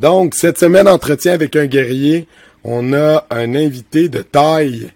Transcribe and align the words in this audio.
Donc, 0.00 0.36
cette 0.36 0.58
semaine, 0.58 0.86
entretien 0.86 1.32
avec 1.32 1.56
un 1.56 1.66
guerrier, 1.66 2.28
on 2.62 2.92
a 2.92 3.26
un 3.30 3.56
invité 3.56 4.08
de 4.08 4.22
taille. 4.22 4.92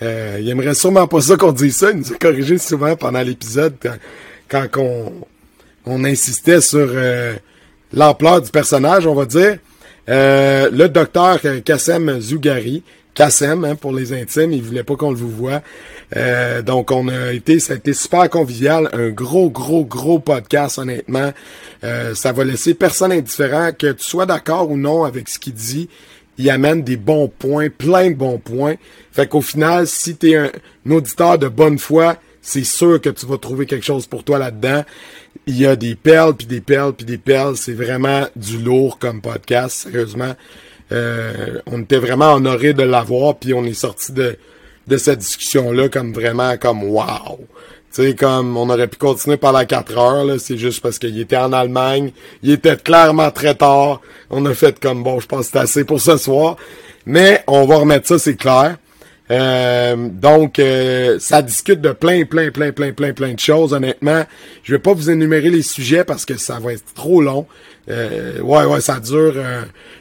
Euh, 0.00 0.38
il 0.40 0.48
aimerait 0.48 0.74
sûrement 0.74 1.08
pas 1.08 1.20
ça 1.20 1.36
qu'on 1.36 1.50
dise 1.50 1.78
ça. 1.78 1.90
Il 1.90 1.96
nous 1.96 2.12
a 2.12 2.16
corrigé 2.16 2.58
souvent 2.58 2.94
pendant 2.94 3.20
l'épisode 3.22 3.74
quand, 4.48 4.68
on, 5.84 6.04
insistait 6.04 6.60
sur 6.60 6.86
euh, 6.88 7.34
l'ampleur 7.92 8.42
du 8.42 8.50
personnage, 8.52 9.08
on 9.08 9.14
va 9.16 9.26
dire. 9.26 9.58
Euh, 10.08 10.70
le 10.70 10.88
docteur 10.88 11.40
Kassem 11.64 12.20
Zougari, 12.20 12.84
Kassem 13.14 13.64
hein, 13.64 13.76
pour 13.76 13.92
les 13.92 14.12
intimes, 14.12 14.52
il 14.52 14.62
voulait 14.62 14.82
pas 14.82 14.96
qu'on 14.96 15.10
le 15.10 15.16
vous 15.16 15.30
voit. 15.30 15.62
Euh, 16.16 16.62
donc 16.62 16.90
on 16.90 17.08
a 17.08 17.32
été, 17.32 17.60
ça 17.60 17.74
a 17.74 17.76
été 17.76 17.94
super 17.94 18.28
convivial, 18.28 18.90
un 18.92 19.10
gros, 19.10 19.50
gros, 19.50 19.84
gros 19.84 20.18
podcast, 20.18 20.78
honnêtement. 20.78 21.32
Euh, 21.84 22.14
ça 22.14 22.32
va 22.32 22.44
laisser 22.44 22.74
personne 22.74 23.12
indifférent, 23.12 23.70
que 23.72 23.92
tu 23.92 24.04
sois 24.04 24.26
d'accord 24.26 24.70
ou 24.70 24.76
non 24.76 25.04
avec 25.04 25.28
ce 25.28 25.38
qu'il 25.38 25.54
dit. 25.54 25.88
Il 26.36 26.50
amène 26.50 26.82
des 26.82 26.96
bons 26.96 27.28
points, 27.28 27.68
plein 27.70 28.10
de 28.10 28.16
bons 28.16 28.38
points. 28.38 28.74
Fait 29.12 29.28
qu'au 29.28 29.40
final, 29.40 29.86
si 29.86 30.16
tu 30.16 30.32
es 30.32 30.36
un, 30.36 30.50
auditeur 30.90 31.38
de 31.38 31.46
bonne 31.48 31.78
foi, 31.78 32.16
c'est 32.42 32.64
sûr 32.64 33.00
que 33.00 33.08
tu 33.10 33.24
vas 33.26 33.38
trouver 33.38 33.66
quelque 33.66 33.86
chose 33.86 34.06
pour 34.06 34.24
toi 34.24 34.38
là-dedans. 34.38 34.84
Il 35.46 35.56
y 35.56 35.66
a 35.66 35.76
des 35.76 35.94
perles, 35.94 36.34
puis 36.34 36.46
des 36.46 36.60
perles, 36.60 36.92
puis 36.92 37.06
des 37.06 37.18
perles. 37.18 37.56
C'est 37.56 37.72
vraiment 37.72 38.26
du 38.34 38.58
lourd 38.58 38.98
comme 38.98 39.20
podcast, 39.20 39.84
sérieusement. 39.84 40.34
Euh, 40.92 41.60
on 41.66 41.82
était 41.82 41.98
vraiment 41.98 42.34
honoré 42.34 42.72
de 42.74 42.82
l'avoir, 42.82 43.36
puis 43.36 43.54
on 43.54 43.64
est 43.64 43.74
sorti 43.74 44.12
de, 44.12 44.36
de 44.86 44.96
cette 44.96 45.20
discussion-là 45.20 45.88
comme 45.88 46.12
vraiment 46.12 46.56
comme 46.56 46.84
wow. 46.84 47.38
Tu 47.94 48.02
sais, 48.02 48.14
comme 48.14 48.56
on 48.56 48.68
aurait 48.70 48.88
pu 48.88 48.98
continuer 48.98 49.36
pendant 49.36 49.64
quatre 49.64 49.96
heures, 49.96 50.24
là, 50.24 50.38
c'est 50.38 50.58
juste 50.58 50.80
parce 50.80 50.98
qu'il 50.98 51.18
était 51.20 51.36
en 51.36 51.52
Allemagne, 51.52 52.10
il 52.42 52.50
était 52.50 52.76
clairement 52.76 53.30
très 53.30 53.54
tard. 53.54 54.00
On 54.30 54.44
a 54.46 54.54
fait 54.54 54.80
comme 54.80 55.04
bon, 55.04 55.20
je 55.20 55.26
pense 55.28 55.46
que 55.46 55.52
c'est 55.52 55.58
assez 55.58 55.84
pour 55.84 56.00
ce 56.00 56.16
soir. 56.16 56.56
Mais 57.06 57.44
on 57.46 57.66
va 57.66 57.76
remettre 57.76 58.08
ça, 58.08 58.18
c'est 58.18 58.34
clair. 58.34 58.76
Euh, 59.30 60.08
donc, 60.10 60.58
euh, 60.58 61.18
ça 61.18 61.40
discute 61.42 61.80
de 61.80 61.92
plein, 61.92 62.24
plein, 62.24 62.50
plein, 62.50 62.72
plein, 62.72 62.92
plein, 62.92 63.12
plein 63.12 63.34
de 63.34 63.38
choses. 63.38 63.72
Honnêtement, 63.72 64.24
je 64.62 64.72
vais 64.72 64.78
pas 64.78 64.92
vous 64.92 65.10
énumérer 65.10 65.50
les 65.50 65.62
sujets 65.62 66.04
parce 66.04 66.24
que 66.24 66.36
ça 66.36 66.58
va 66.58 66.72
être 66.72 66.94
trop 66.94 67.22
long. 67.22 67.46
Euh, 67.88 68.40
ouais, 68.40 68.64
ouais, 68.64 68.80
ça 68.80 69.00
dure 69.00 69.34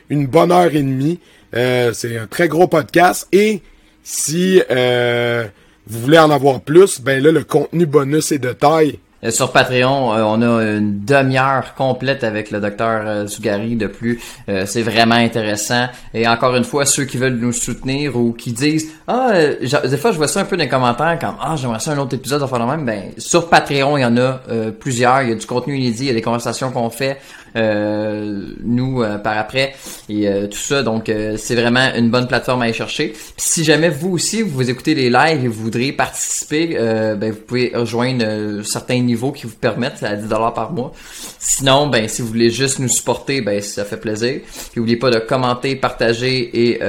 une 0.10 0.28
bonne 0.28 0.52
heure 0.52 0.74
et 0.76 0.84
demie. 0.84 1.20
c'est 1.54 2.18
un 2.18 2.28
très 2.28 2.48
gros 2.48 2.68
podcast 2.68 3.28
et 3.32 3.62
si 4.04 4.62
euh, 4.70 5.46
vous 5.88 6.00
voulez 6.00 6.20
en 6.20 6.30
avoir 6.30 6.62
plus, 6.62 7.02
ben 7.02 7.24
là, 7.24 7.32
le 7.32 7.44
contenu 7.44 7.86
bonus 7.86 8.32
est 8.32 8.40
de 8.40 8.52
taille. 8.52 9.00
Euh, 9.24 9.32
sur 9.32 9.52
Patreon, 9.52 10.14
euh, 10.14 10.24
on 10.24 10.42
a 10.42 10.64
une 10.64 11.00
demi-heure 11.04 11.74
complète 11.76 12.24
avec 12.24 12.52
le 12.52 12.60
docteur 12.60 13.28
Zougari 13.28 13.76
de 13.76 13.88
plus. 13.88 14.20
c'est 14.66 14.82
vraiment 14.82 15.16
intéressant. 15.16 15.88
Et 16.14 16.28
encore 16.28 16.56
une 16.56 16.64
fois, 16.64 16.86
ceux 16.86 17.06
qui 17.06 17.18
veulent 17.18 17.40
nous 17.40 17.54
soutenir 17.54 18.16
ou 18.16 18.34
qui 18.34 18.52
disent 18.52 18.92
Ah, 19.08 19.32
des 19.62 19.98
fois 19.98 20.12
je 20.12 20.18
vois 20.18 20.28
ça 20.28 20.42
un 20.42 20.46
peu 20.46 20.58
dans 20.58 20.64
les 20.64 20.70
commentaires 20.70 21.18
comme 21.20 21.36
Ah, 21.42 21.56
j'aimerais 21.56 21.80
ça 21.80 21.92
un 21.92 21.98
autre 21.98 22.16
épisode 22.16 22.42
le 22.42 22.66
même. 22.66 22.86
Ben, 22.86 23.12
sur 23.18 23.50
Patreon, 23.50 23.98
il 23.98 24.02
y 24.02 24.06
en 24.06 24.18
a 24.18 24.40
plusieurs. 24.80 25.24
Il 25.24 25.30
y 25.30 25.32
a 25.32 25.36
du 25.36 25.46
contenu 25.46 25.78
inédit, 25.78 26.04
il 26.04 26.08
y 26.08 26.12
a 26.12 26.14
des 26.14 26.22
conversations 26.22 26.72
qu'on 26.72 26.90
fait. 26.90 27.20
Euh, 27.56 28.48
nous 28.64 29.04
euh, 29.04 29.20
par 29.20 29.38
après 29.38 29.76
et 30.10 30.28
euh, 30.28 30.48
tout 30.48 30.58
ça. 30.58 30.82
Donc 30.82 31.12
c'est 31.38 31.56
vraiment 31.56 31.94
une 31.96 32.10
bonne 32.10 32.28
plateforme 32.28 32.62
à 32.62 32.66
aller 32.66 32.74
chercher. 32.74 33.14
Si 33.38 33.64
jamais 33.64 33.90
vous 33.90 34.12
aussi 34.12 34.42
vous 34.42 34.70
écoutez 34.70 34.96
les 34.96 35.10
lives 35.10 35.46
et 35.46 35.48
vous 35.48 35.64
voudriez 35.64 35.94
participer, 35.94 36.76
ben 37.18 37.32
vous 37.32 37.40
pouvez 37.40 37.72
rejoindre 37.74 38.64
certains 38.64 39.00
niveaux 39.00 39.32
qui 39.32 39.46
vous 39.46 39.56
permettent 39.56 40.04
à 40.04 40.16
10 40.16 40.28
dollars 40.28 40.54
par 40.54 40.72
mois. 40.72 40.94
Sinon, 41.40 41.88
ben 41.88 42.08
si 42.08 42.22
vous 42.22 42.28
voulez 42.30 42.50
juste 42.50 42.80
nous 42.80 42.88
supporter, 42.88 43.42
ben 43.42 43.62
ça 43.62 43.86
fait 43.86 43.98
plaisir. 43.98 44.42
Puis 44.72 44.80
n'oubliez 44.80 44.98
pas 44.98 45.12
de 45.12 45.20
commenter, 45.20 45.76
partager 45.76 46.72
et 46.72 46.80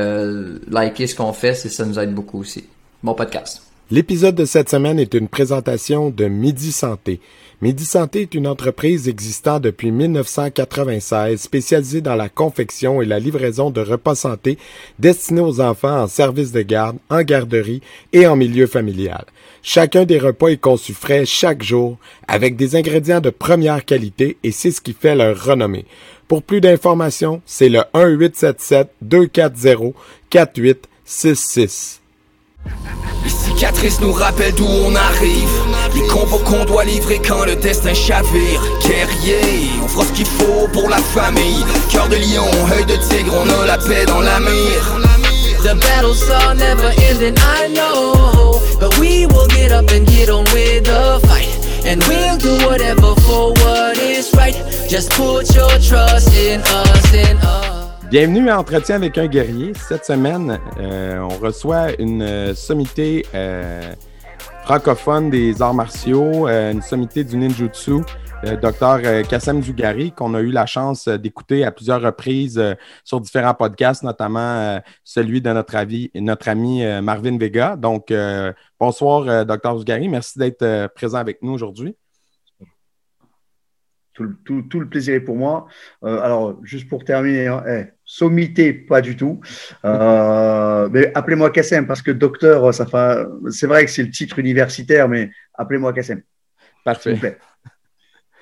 liker 0.70 1.06
ce 1.06 1.14
qu'on 1.14 1.32
fait, 1.32 1.54
c'est 1.54 1.68
ça 1.68 1.84
nous 1.84 1.98
aide 1.98 2.14
beaucoup 2.14 2.40
aussi. 2.40 2.64
Bon 3.02 3.14
podcast. 3.14 3.62
L'épisode 3.90 4.34
de 4.34 4.46
cette 4.46 4.70
semaine 4.70 4.98
est 4.98 5.12
une 5.12 5.28
présentation 5.28 6.08
de 6.08 6.24
Midi 6.24 6.72
Santé. 6.72 7.20
Midi 7.64 7.86
Santé 7.86 8.20
est 8.20 8.34
une 8.34 8.46
entreprise 8.46 9.08
existant 9.08 9.58
depuis 9.58 9.90
1996 9.90 11.40
spécialisée 11.40 12.02
dans 12.02 12.14
la 12.14 12.28
confection 12.28 13.00
et 13.00 13.06
la 13.06 13.18
livraison 13.18 13.70
de 13.70 13.80
repas 13.80 14.14
santé 14.14 14.58
destinés 14.98 15.40
aux 15.40 15.62
enfants 15.62 16.02
en 16.02 16.06
service 16.06 16.52
de 16.52 16.60
garde, 16.60 16.98
en 17.08 17.22
garderie 17.22 17.80
et 18.12 18.26
en 18.26 18.36
milieu 18.36 18.66
familial. 18.66 19.24
Chacun 19.62 20.04
des 20.04 20.18
repas 20.18 20.48
est 20.48 20.58
conçu 20.58 20.92
frais 20.92 21.24
chaque 21.24 21.62
jour 21.62 21.96
avec 22.28 22.56
des 22.56 22.76
ingrédients 22.76 23.22
de 23.22 23.30
première 23.30 23.86
qualité 23.86 24.36
et 24.42 24.52
c'est 24.52 24.70
ce 24.70 24.82
qui 24.82 24.92
fait 24.92 25.14
leur 25.14 25.42
renommée. 25.42 25.86
Pour 26.28 26.42
plus 26.42 26.60
d'informations, 26.60 27.40
c'est 27.46 27.70
le 27.70 27.80
1 27.94 28.08
877 28.08 28.90
240 29.00 29.94
4866. 30.28 32.02
Les 33.24 33.30
cicatrices 33.30 34.02
nous 34.02 34.12
rappellent 34.12 34.54
d'où 34.54 34.66
on 34.66 34.94
arrive 34.94 35.63
Les 35.94 36.02
combos 36.08 36.38
qu'on 36.38 36.64
doit 36.64 36.84
livrer 36.84 37.20
quand 37.26 37.44
le 37.44 37.56
destin 37.56 37.94
chavire. 37.94 38.60
Guerrier, 38.82 39.70
on 39.82 39.88
fera 39.88 40.04
ce 40.04 40.12
qu'il 40.12 40.26
faut 40.26 40.68
pour 40.72 40.88
la 40.88 40.98
famille. 40.98 41.64
Cœur 41.90 42.08
de 42.08 42.16
lion, 42.16 42.46
œil 42.76 42.84
de 42.84 42.96
tigre, 43.08 43.32
on 43.34 43.62
a 43.62 43.66
la 43.66 43.78
paix 43.78 44.04
dans 44.06 44.20
la 44.20 44.40
mire. 44.40 45.00
The 45.62 45.74
battles 45.80 46.28
are 46.30 46.54
never 46.54 46.90
ending, 47.08 47.34
I 47.38 47.68
know. 47.72 48.60
But 48.78 48.98
we 48.98 49.26
will 49.26 49.46
get 49.48 49.72
up 49.72 49.90
and 49.90 50.06
get 50.06 50.28
on 50.28 50.44
with 50.52 50.84
the 50.84 51.20
fight. 51.26 51.48
And 51.86 52.02
we'll 52.08 52.36
do 52.36 52.66
whatever 52.66 53.14
for 53.22 53.52
what 53.62 53.96
is 53.98 54.30
right. 54.34 54.54
Just 54.88 55.10
put 55.12 55.54
your 55.54 55.70
trust 55.80 56.28
in 56.34 56.60
us, 56.60 57.14
in 57.14 57.36
us. 57.38 57.64
Bienvenue 58.10 58.48
à 58.50 58.60
Entretien 58.60 58.96
avec 58.96 59.16
un 59.18 59.26
guerrier. 59.26 59.72
Cette 59.88 60.04
semaine, 60.04 60.58
euh, 60.78 61.18
on 61.20 61.36
reçoit 61.38 61.98
une 61.98 62.54
sommité 62.54 63.24
euh, 63.34 63.92
francophone 64.64 65.28
des 65.28 65.60
arts 65.60 65.74
martiaux, 65.74 66.48
une 66.48 66.80
sommité 66.80 67.22
du 67.22 67.36
ninjutsu, 67.36 68.00
le 68.42 68.56
docteur 68.56 69.00
Kassem 69.28 69.62
Zougari, 69.62 70.10
qu'on 70.12 70.32
a 70.32 70.40
eu 70.40 70.50
la 70.50 70.64
chance 70.64 71.06
d'écouter 71.06 71.64
à 71.64 71.70
plusieurs 71.70 72.00
reprises 72.00 72.62
sur 73.04 73.20
différents 73.20 73.52
podcasts, 73.52 74.02
notamment 74.02 74.80
celui 75.02 75.42
de 75.42 75.50
notre, 75.52 75.76
avis, 75.76 76.10
notre 76.14 76.48
ami 76.48 76.82
Marvin 77.02 77.36
Vega. 77.36 77.76
Donc, 77.76 78.10
bonsoir, 78.80 79.44
docteur 79.44 79.76
Zougari. 79.78 80.08
Merci 80.08 80.38
d'être 80.38 80.88
présent 80.94 81.18
avec 81.18 81.42
nous 81.42 81.52
aujourd'hui. 81.52 81.94
Tout, 84.14 84.80
le 84.80 84.88
plaisir 84.88 85.14
est 85.14 85.20
pour 85.20 85.36
moi. 85.36 85.66
alors, 86.02 86.58
juste 86.62 86.88
pour 86.88 87.04
terminer, 87.04 87.48
hein, 87.48 87.86
sommité, 88.04 88.72
pas 88.72 89.00
du 89.00 89.16
tout. 89.16 89.40
Euh, 89.84 90.88
mais 90.92 91.10
appelez-moi 91.14 91.50
Kassem 91.50 91.86
parce 91.86 92.02
que 92.02 92.10
docteur, 92.10 92.72
ça 92.74 92.86
fait. 92.86 93.26
C'est 93.50 93.66
vrai 93.66 93.84
que 93.84 93.90
c'est 93.90 94.02
le 94.02 94.10
titre 94.10 94.38
universitaire, 94.38 95.08
mais 95.08 95.30
appelez-moi 95.54 95.92
Kassem. 95.92 96.22
Parfait. 96.84 97.18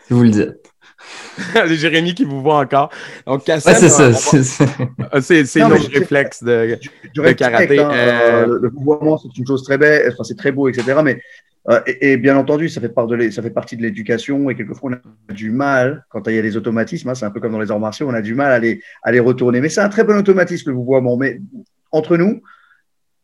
Si 0.04 0.14
vous 0.14 0.24
le 0.24 0.30
dites. 0.30 0.72
c'est 1.54 1.76
Jérémy 1.76 2.12
qui 2.12 2.24
vous 2.24 2.42
voit 2.42 2.58
encore. 2.58 2.90
Donc, 3.24 3.44
Kassem, 3.44 3.72
c'est 3.72 3.88
ça. 3.88 4.12
C'est 4.12 5.44
le 5.60 5.98
réflexe 5.98 6.42
de, 6.42 6.76
de 7.14 7.32
karaté. 7.32 7.78
Hein, 7.78 7.90
euh, 7.92 8.58
le 8.60 8.68
vouvoiement, 8.68 9.16
c'est 9.16 9.28
une 9.38 9.46
chose 9.46 9.62
très 9.62 9.78
belle, 9.78 10.10
enfin, 10.12 10.24
c'est 10.24 10.36
très 10.36 10.50
beau, 10.50 10.68
etc. 10.68 11.00
Mais 11.04 11.22
euh, 11.68 11.80
et, 11.86 12.16
bien 12.16 12.36
entendu, 12.36 12.68
ça 12.68 12.80
fait, 12.80 12.88
part 12.88 13.06
de 13.06 13.30
ça 13.30 13.40
fait 13.40 13.50
partie 13.50 13.76
de 13.76 13.82
l'éducation 13.82 14.50
et 14.50 14.56
quelquefois 14.56 14.90
on 14.90 14.94
a 14.94 15.32
du 15.32 15.50
mal, 15.50 16.04
quand 16.08 16.26
il 16.26 16.34
y 16.34 16.38
a 16.38 16.42
des 16.42 16.56
automatismes, 16.56 17.10
hein, 17.10 17.14
c'est 17.14 17.24
un 17.24 17.30
peu 17.30 17.40
comme 17.40 17.52
dans 17.52 17.60
les 17.60 17.70
arts 17.70 17.78
martiaux, 17.78 18.08
on 18.08 18.14
a 18.14 18.22
du 18.22 18.34
mal 18.34 18.52
à 18.52 18.58
les, 18.58 18.82
à 19.02 19.12
les 19.12 19.20
retourner. 19.20 19.60
Mais 19.60 19.68
c'est 19.68 19.80
un 19.80 19.88
très 19.88 20.02
bon 20.02 20.18
automatisme, 20.18 20.70
le 20.70 20.76
vouvoiement. 20.76 21.16
Mais 21.16 21.40
entre 21.92 22.16
nous, 22.16 22.42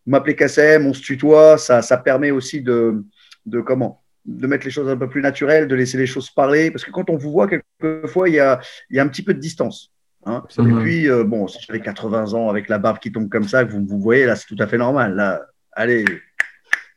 m'appeler 0.07 0.37
Kassem, 0.37 0.87
on 0.87 0.95
se 0.95 1.03
tutoie, 1.03 1.59
ça, 1.59 1.83
ça 1.83 1.97
permet 1.97 2.31
aussi 2.31 2.63
de, 2.63 3.05
de 3.47 3.61
comment 3.61 4.03
de 4.29 4.47
mettre 4.47 4.67
les 4.67 4.71
choses 4.71 4.89
un 4.89 4.97
peu 4.97 5.09
plus 5.09 5.23
naturelles, 5.23 5.67
de 5.67 5.75
laisser 5.75 5.97
les 5.97 6.07
choses 6.07 6.31
parler. 6.31 6.71
Parce 6.71 6.85
que 6.85 6.91
quand 6.91 7.09
on 7.09 7.17
vous 7.17 7.33
voit, 7.33 7.49
quelquefois, 7.49 8.29
il 8.29 8.35
y 8.35 8.41
a, 8.41 8.61
il 8.91 8.97
y 8.97 9.01
a 9.01 9.03
un 9.03 9.09
petit 9.09 9.23
peu 9.23 9.33
de 9.33 9.41
distance. 9.41 9.91
Hein. 10.27 10.45
Et 10.59 10.73
puis, 10.83 11.09
euh, 11.09 11.25
bon, 11.25 11.49
si 11.49 11.59
j'avais 11.67 11.81
80 11.81 12.35
ans 12.35 12.51
avec 12.51 12.69
la 12.69 12.79
barbe 12.79 12.99
qui 12.99 13.11
tombe 13.11 13.31
comme 13.31 13.49
ça, 13.49 13.65
que 13.65 13.73
vous 13.73 13.87
vous 13.87 13.99
voyez, 13.99 14.27
là, 14.27 14.37
c'est 14.37 14.47
tout 14.47 14.63
à 14.63 14.67
fait 14.67 14.77
normal. 14.77 15.15
Là, 15.15 15.47
allez, 15.73 16.05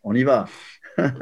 on 0.03 0.13
y 0.13 0.23
va. 0.23 0.45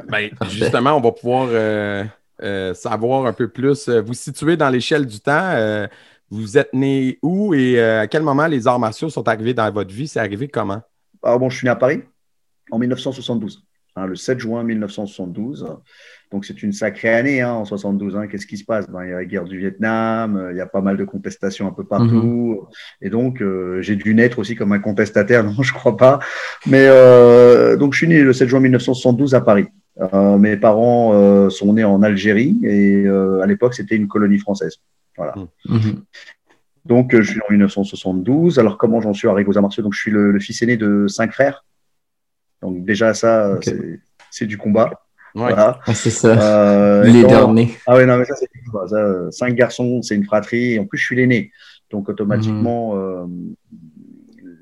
Ben, 0.07 0.29
justement, 0.49 0.97
on 0.97 1.01
va 1.01 1.11
pouvoir 1.11 1.47
euh, 1.49 2.03
euh, 2.41 2.73
savoir 2.73 3.25
un 3.25 3.33
peu 3.33 3.47
plus. 3.47 3.87
Euh, 3.87 4.01
vous 4.01 4.13
situer 4.13 4.57
dans 4.57 4.69
l'échelle 4.69 5.05
du 5.05 5.19
temps. 5.19 5.87
vous 6.29 6.57
êtes 6.57 6.73
né 6.73 7.17
où 7.21 7.53
et 7.53 7.81
à 7.81 8.07
quel 8.07 8.21
moment 8.21 8.47
les 8.47 8.67
arts 8.67 8.79
martiaux 8.79 9.09
sont 9.09 9.27
arrivés 9.27 9.53
dans 9.53 9.69
votre 9.71 9.93
vie? 9.93 10.07
C'est 10.07 10.19
arrivé 10.19 10.47
comment? 10.47 10.81
Alors 11.21 11.35
ah, 11.35 11.37
bon, 11.37 11.49
je 11.49 11.57
suis 11.57 11.65
né 11.65 11.71
à 11.71 11.75
Paris 11.75 12.01
en 12.71 12.79
1972, 12.79 13.63
hein, 13.95 14.05
le 14.05 14.15
7 14.15 14.39
juin 14.39 14.63
1972. 14.63 15.67
Donc 16.31 16.45
c'est 16.45 16.61
une 16.61 16.73
sacrée 16.73 17.13
année 17.13 17.41
hein, 17.41 17.53
en 17.53 17.65
72. 17.65 18.15
Hein. 18.15 18.27
Qu'est-ce 18.27 18.45
qui 18.45 18.57
se 18.57 18.63
passe? 18.63 18.87
Ben, 18.87 19.03
Il 19.03 19.09
y 19.09 19.13
a 19.13 19.15
la 19.15 19.25
guerre 19.25 19.45
du 19.45 19.57
Vietnam, 19.57 20.37
euh, 20.37 20.51
il 20.51 20.57
y 20.57 20.61
a 20.61 20.67
pas 20.67 20.81
mal 20.81 20.95
de 20.95 21.03
contestations 21.03 21.67
un 21.67 21.71
peu 21.71 21.83
partout. 21.83 22.61
Mhm. 22.61 22.67
Et 23.01 23.09
donc 23.09 23.41
euh, 23.41 23.81
j'ai 23.81 23.95
dû 23.95 24.13
naître 24.13 24.39
aussi 24.39 24.55
comme 24.55 24.71
un 24.71 24.79
contestataire, 24.79 25.43
non, 25.45 25.61
je 25.61 25.73
crois 25.73 25.97
pas. 25.97 26.19
Mais 26.67 26.85
euh, 26.87 27.77
donc 27.77 27.93
je 27.93 27.99
suis 27.99 28.07
né 28.07 28.21
le 28.21 28.33
7 28.33 28.47
juin 28.47 28.59
1972 28.59 29.33
à 29.33 29.41
Paris. 29.41 29.67
mes 30.39 30.55
parents 30.55 31.49
sont 31.49 31.73
nés 31.73 31.83
en 31.83 32.01
Algérie 32.03 32.57
et 32.63 33.07
à 33.07 33.45
l'époque 33.47 33.73
c'était 33.73 33.95
une 33.95 34.07
colonie 34.07 34.39
française. 34.39 34.77
Voilà. 35.17 35.33
Mhm. 35.65 36.03
Donc, 36.85 37.13
je 37.13 37.21
suis 37.21 37.41
en 37.41 37.51
1972. 37.51 38.57
Alors, 38.57 38.77
comment 38.77 39.01
j'en 39.01 39.13
suis 39.13 39.27
arrivé 39.27 39.47
aux 39.49 39.57
arts 39.57 39.61
martiaux? 39.61 39.83
Donc, 39.83 39.93
je 39.93 39.99
suis 39.99 40.11
le, 40.11 40.39
fils 40.39 40.61
aîné 40.61 40.77
de 40.77 41.07
cinq 41.07 41.33
frères. 41.33 41.65
Donc, 42.61 42.85
déjà, 42.85 43.13
ça, 43.13 43.59
c'est 44.31 44.45
du 44.45 44.57
combat. 44.57 44.89
Voilà. 45.47 45.79
c'est 45.93 46.09
ça. 46.09 47.03
les 47.03 47.23
derniers. 47.23 47.77
Ah 47.87 47.95
ouais, 47.95 48.05
non, 48.05 48.17
mais 48.17 48.25
ça, 48.25 48.35
c'est 48.35 48.49
cinq 49.31 49.55
garçons, 49.55 50.01
c'est 50.01 50.15
une 50.15 50.25
fratrie. 50.25 50.73
Et 50.73 50.79
en 50.79 50.85
plus, 50.85 50.97
je 50.97 51.05
suis 51.05 51.15
l'aîné. 51.15 51.51
Donc, 51.89 52.09
automatiquement, 52.09 52.95
mhm. 52.95 53.55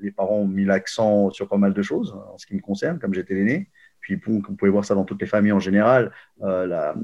les 0.02 0.10
parents 0.10 0.38
ont 0.38 0.46
mis 0.46 0.64
l'accent 0.64 1.30
sur 1.30 1.48
pas 1.48 1.58
mal 1.58 1.74
de 1.74 1.82
choses 1.82 2.16
en 2.32 2.38
ce 2.38 2.46
qui 2.46 2.54
me 2.54 2.60
concerne, 2.60 2.98
comme 2.98 3.14
j'étais 3.14 3.34
l'aîné. 3.34 3.68
Puis, 4.00 4.20
vous 4.24 4.40
pouvez 4.40 4.70
voir 4.70 4.84
ça 4.84 4.94
dans 4.94 5.04
toutes 5.04 5.20
les 5.20 5.26
familles 5.26 5.52
en 5.52 5.60
général, 5.60 6.12
euh, 6.42 6.66
la, 6.66 6.94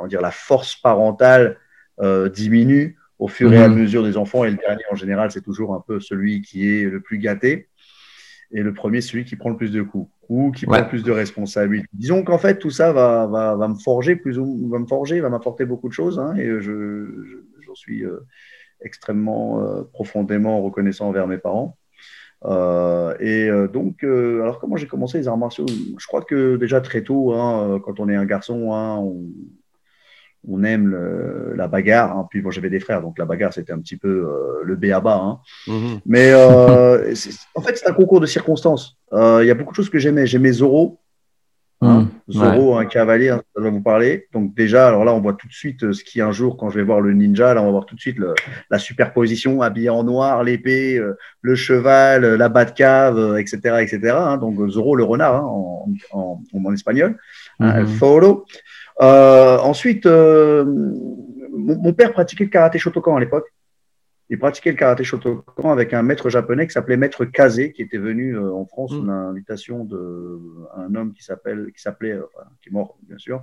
on 0.00 0.06
dire, 0.06 0.20
la 0.20 0.30
force 0.30 0.76
parentale 0.76 1.58
euh, 2.00 2.28
diminue 2.28 2.96
au 3.18 3.28
fur 3.28 3.52
et 3.52 3.62
à 3.62 3.68
mhm. 3.68 3.78
mesure 3.80 4.02
des 4.02 4.16
enfants. 4.16 4.44
Et 4.44 4.50
le 4.50 4.56
dernier, 4.56 4.82
en 4.90 4.94
général, 4.94 5.30
c'est 5.30 5.40
toujours 5.40 5.74
un 5.74 5.82
peu 5.86 6.00
celui 6.00 6.42
qui 6.42 6.68
est 6.68 6.84
le 6.84 7.00
plus 7.00 7.18
gâté. 7.18 7.68
Et 8.54 8.62
le 8.62 8.72
premier, 8.72 9.00
celui 9.00 9.24
qui 9.24 9.36
prend 9.36 9.50
le 9.50 9.56
plus 9.56 9.72
de 9.72 9.82
coups 9.82 10.08
ou 10.28 10.50
qui 10.52 10.64
prend 10.64 10.78
le 10.78 10.88
plus 10.88 11.02
de 11.02 11.12
responsabilités. 11.12 11.88
Disons 11.92 12.22
qu'en 12.22 12.38
fait, 12.38 12.58
tout 12.58 12.70
ça 12.70 12.92
va, 12.92 13.26
va, 13.26 13.56
va, 13.56 13.68
me 13.68 13.74
forger 13.74 14.16
plus 14.16 14.38
ou 14.38 14.68
va 14.70 14.78
me 14.78 14.86
forger, 14.86 15.20
va 15.20 15.28
m'apporter 15.28 15.66
beaucoup 15.66 15.88
de 15.88 15.92
choses. 15.92 16.18
Hein, 16.18 16.34
et 16.36 16.46
je, 16.60 17.06
j'en 17.60 17.74
suis 17.74 18.04
euh, 18.04 18.20
extrêmement 18.80 19.84
profondément 19.92 20.62
reconnaissant 20.62 21.08
envers 21.08 21.26
mes 21.26 21.38
parents. 21.38 21.76
Euh, 22.46 23.16
et 23.20 23.48
euh, 23.48 23.68
donc, 23.68 24.04
euh, 24.04 24.42
alors 24.42 24.58
comment 24.58 24.76
j'ai 24.76 24.86
commencé 24.86 25.18
les 25.18 25.28
arts 25.28 25.38
martiaux? 25.38 25.66
Je 25.66 26.06
crois 26.06 26.22
que 26.22 26.56
déjà 26.56 26.80
très 26.80 27.02
tôt, 27.02 27.32
hein, 27.32 27.80
quand 27.84 28.00
on 28.00 28.08
est 28.08 28.16
un 28.16 28.26
garçon, 28.26 28.72
hein, 28.72 28.96
on, 28.98 29.24
aime 30.64 31.54
la 31.56 31.68
bagarre. 31.68 32.16
Hein. 32.16 32.26
Puis 32.30 32.40
bon, 32.40 32.50
j'avais 32.50 32.70
des 32.70 32.80
frères, 32.80 33.02
donc 33.02 33.18
la 33.18 33.24
bagarre 33.24 33.52
c'était 33.52 33.72
un 33.72 33.80
petit 33.80 33.96
peu 33.96 34.28
le 34.62 34.76
B 34.76 34.86
à 34.86 35.00
bas. 35.00 35.40
Mm-hmm. 35.66 36.00
Mais 36.06 36.34
en 37.54 37.60
fait, 37.62 37.76
c'est 37.76 37.88
un 37.88 37.94
concours 37.94 38.20
de 38.20 38.26
circonstances. 38.26 38.96
Il 39.12 39.44
y 39.44 39.50
a 39.50 39.54
beaucoup 39.54 39.72
de 39.72 39.76
choses 39.76 39.90
que 39.90 39.98
j'aimais. 39.98 40.26
J'aimais 40.26 40.52
Zoro. 40.52 41.00
Hein, 41.84 42.08
mmh, 42.28 42.32
Zoro, 42.32 42.76
un 42.78 42.86
cavalier, 42.86 43.28
hein, 43.28 43.42
ça 43.54 43.62
va 43.62 43.68
vous 43.68 43.82
parler. 43.82 44.26
Donc 44.32 44.54
déjà, 44.54 44.88
alors 44.88 45.04
là, 45.04 45.12
on 45.12 45.20
voit 45.20 45.34
tout 45.34 45.46
de 45.46 45.52
suite 45.52 45.84
euh, 45.84 45.92
ce 45.92 46.02
qui 46.02 46.20
un 46.20 46.32
jour, 46.32 46.56
quand 46.56 46.70
je 46.70 46.76
vais 46.78 46.84
voir 46.84 47.00
le 47.00 47.12
ninja, 47.12 47.52
là, 47.52 47.60
on 47.62 47.66
va 47.66 47.72
voir 47.72 47.86
tout 47.86 47.94
de 47.94 48.00
suite 48.00 48.16
la 48.70 48.78
superposition, 48.78 49.60
habillé 49.60 49.90
en 49.90 50.04
noir, 50.04 50.42
l'épée, 50.44 50.96
euh, 50.96 51.14
le 51.42 51.54
cheval, 51.54 52.24
euh, 52.24 52.36
la 52.36 52.64
cave, 52.64 53.36
etc., 53.38 53.76
etc. 53.80 54.14
Hein. 54.16 54.38
donc 54.38 54.66
Zoro, 54.70 54.96
le 54.96 55.04
renard, 55.04 55.44
en, 55.44 55.88
en, 56.12 56.42
en, 56.54 56.72
espagnol, 56.72 57.18
mmh. 57.60 57.86
Foro. 57.86 58.46
Ensuite, 59.00 60.06
mon, 61.54 61.92
père 61.92 62.12
pratiquait 62.12 62.44
le 62.44 62.50
karaté 62.50 62.78
Shotokan 62.78 63.16
à 63.16 63.20
l'époque. 63.20 63.52
Il 64.30 64.38
pratiquait 64.38 64.70
le 64.70 64.76
karaté 64.76 65.04
Shotokan 65.04 65.70
avec 65.70 65.92
un 65.92 66.02
maître 66.02 66.30
japonais 66.30 66.66
qui 66.66 66.72
s'appelait 66.72 66.96
Maître 66.96 67.24
Kaze, 67.26 67.60
qui 67.74 67.82
était 67.82 67.98
venu 67.98 68.36
euh, 68.36 68.52
en 68.52 68.64
France 68.64 68.90
sous 68.90 69.04
l'invitation 69.04 69.84
d'un 69.84 70.94
homme 70.94 71.12
qui 71.12 71.22
s'appelle, 71.22 71.70
qui 71.74 71.82
s'appelait, 71.82 72.12
euh, 72.12 72.26
qui 72.62 72.70
est 72.70 72.72
mort 72.72 72.96
bien 73.02 73.18
sûr, 73.18 73.42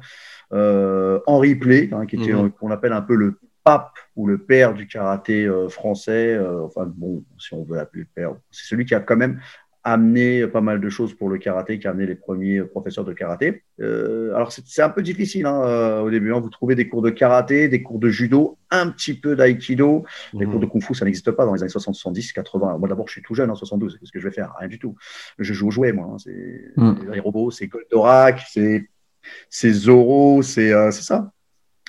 euh, 0.53 1.19
Henri 1.27 1.56
Play, 1.56 1.89
hein, 1.92 2.06
qui 2.06 2.15
était 2.15 2.33
mhm. 2.33 2.51
qu'on 2.51 2.71
appelle 2.71 2.94
un 2.94 3.01
peu 3.01 3.15
le 3.15 3.38
pape 3.63 3.94
ou 4.15 4.25
le 4.25 4.39
père 4.39 4.74
du 4.74 4.88
karaté 4.88 5.47
français. 5.69 6.39
enfin 6.39 6.86
bon, 6.88 7.24
si 7.38 7.54
on 7.54 7.63
veut 7.63 7.75
l'appeler 7.75 8.01
le 8.01 8.09
père, 8.13 8.33
c'est 8.50 8.65
celui 8.65 8.86
qui 8.86 8.95
a 8.95 9.00
quand 9.00 9.18
même 9.18 9.39
amené 9.83 10.45
pas 10.48 10.62
mal 10.62 10.80
de 10.80 10.89
choses 10.89 11.13
pour 11.13 11.30
le 11.30 11.38
karaté, 11.38 11.80
qui 11.80 11.88
a 11.88 11.89
amené 11.89 12.06
les 12.06 12.16
premiers 12.16 12.62
professeurs 12.62 13.04
de 13.04 13.13
karaté. 13.13 13.63
Euh, 13.80 14.33
alors 14.36 14.51
c'est 14.51 14.81
un 14.81 14.89
peu 14.89 15.01
difficile 15.01 15.48
hein, 15.48 15.63
euh, 15.66 16.01
au 16.01 16.12
début. 16.12 16.33
Hein. 16.33 16.39
Vous 16.39 16.50
trouvez 16.50 16.75
des 16.75 16.88
cours 16.88 17.01
de 17.01 17.10
karaté, 17.10 17.68
des 17.68 17.81
cours 17.81 17.98
de 17.98 18.10
judo, 18.10 18.60
un 18.69 18.89
petit 18.89 19.16
peu 19.16 19.36
d'aïkido. 19.36 20.06
Les 20.33 20.45
cours 20.45 20.60
de 20.60 20.68
kung 20.68 20.83
fu, 20.83 20.94
ça 20.94 21.06
n'existe 21.06 21.31
pas 21.31 21.45
dans 21.45 21.54
les 21.54 21.63
années 21.63 21.69
60, 21.69 21.95
70, 21.95 22.33
80. 22.33 22.78
Moi 22.78 22.89
d'abord, 22.89 23.07
je 23.07 23.13
suis 23.13 23.22
tout 23.24 23.33
jeune 23.33 23.50
en 23.50 23.56
72. 23.56 23.98
Qu'est-ce 24.00 24.12
que 24.12 24.19
je 24.19 24.28
vais 24.28 24.33
faire 24.33 24.54
Rien 24.60 24.69
du 24.69 24.78
tout. 24.78 24.95
Je 25.39 25.54
joue 25.54 25.69
au 25.69 25.72
jouet, 25.72 25.94
moi. 25.94 26.10
Hein. 26.12 26.18
C'est 26.19 26.74
mm. 26.78 27.12
les 27.12 27.19
robots, 27.19 27.50
c'est 27.50 27.68
Goldorak, 27.68 28.42
c'est 29.50 29.72
Zoro, 29.72 30.44
c'est 30.44 30.72
euh, 30.74 30.92
ça. 30.92 31.31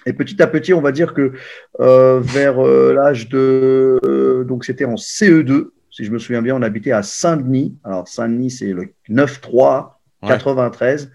Et 0.07 0.15
petit 0.15 0.43
à 0.43 0.47
petit, 0.47 0.73
on 0.73 0.81
va 0.81 0.93
dire 0.93 1.13
que 1.15 1.33
vers 1.79 2.61
l'âge 2.63 3.29
de 3.29 4.45
donc 4.49 4.65
c'était 4.65 4.85
en 4.85 4.95
CE2 4.95 5.69
si 5.93 6.05
je 6.05 6.11
me 6.11 6.19
souviens 6.19 6.41
bien, 6.41 6.57
on 6.57 6.63
habitait 6.63 6.93
à 6.93 7.03
Saint-Denis. 7.03 7.79
Alors, 7.85 8.09
Saint-Denis, 8.09 8.51
c'est 8.51 8.73
le 8.73 8.95
9-3, 9.11 9.93
93. 10.27 11.13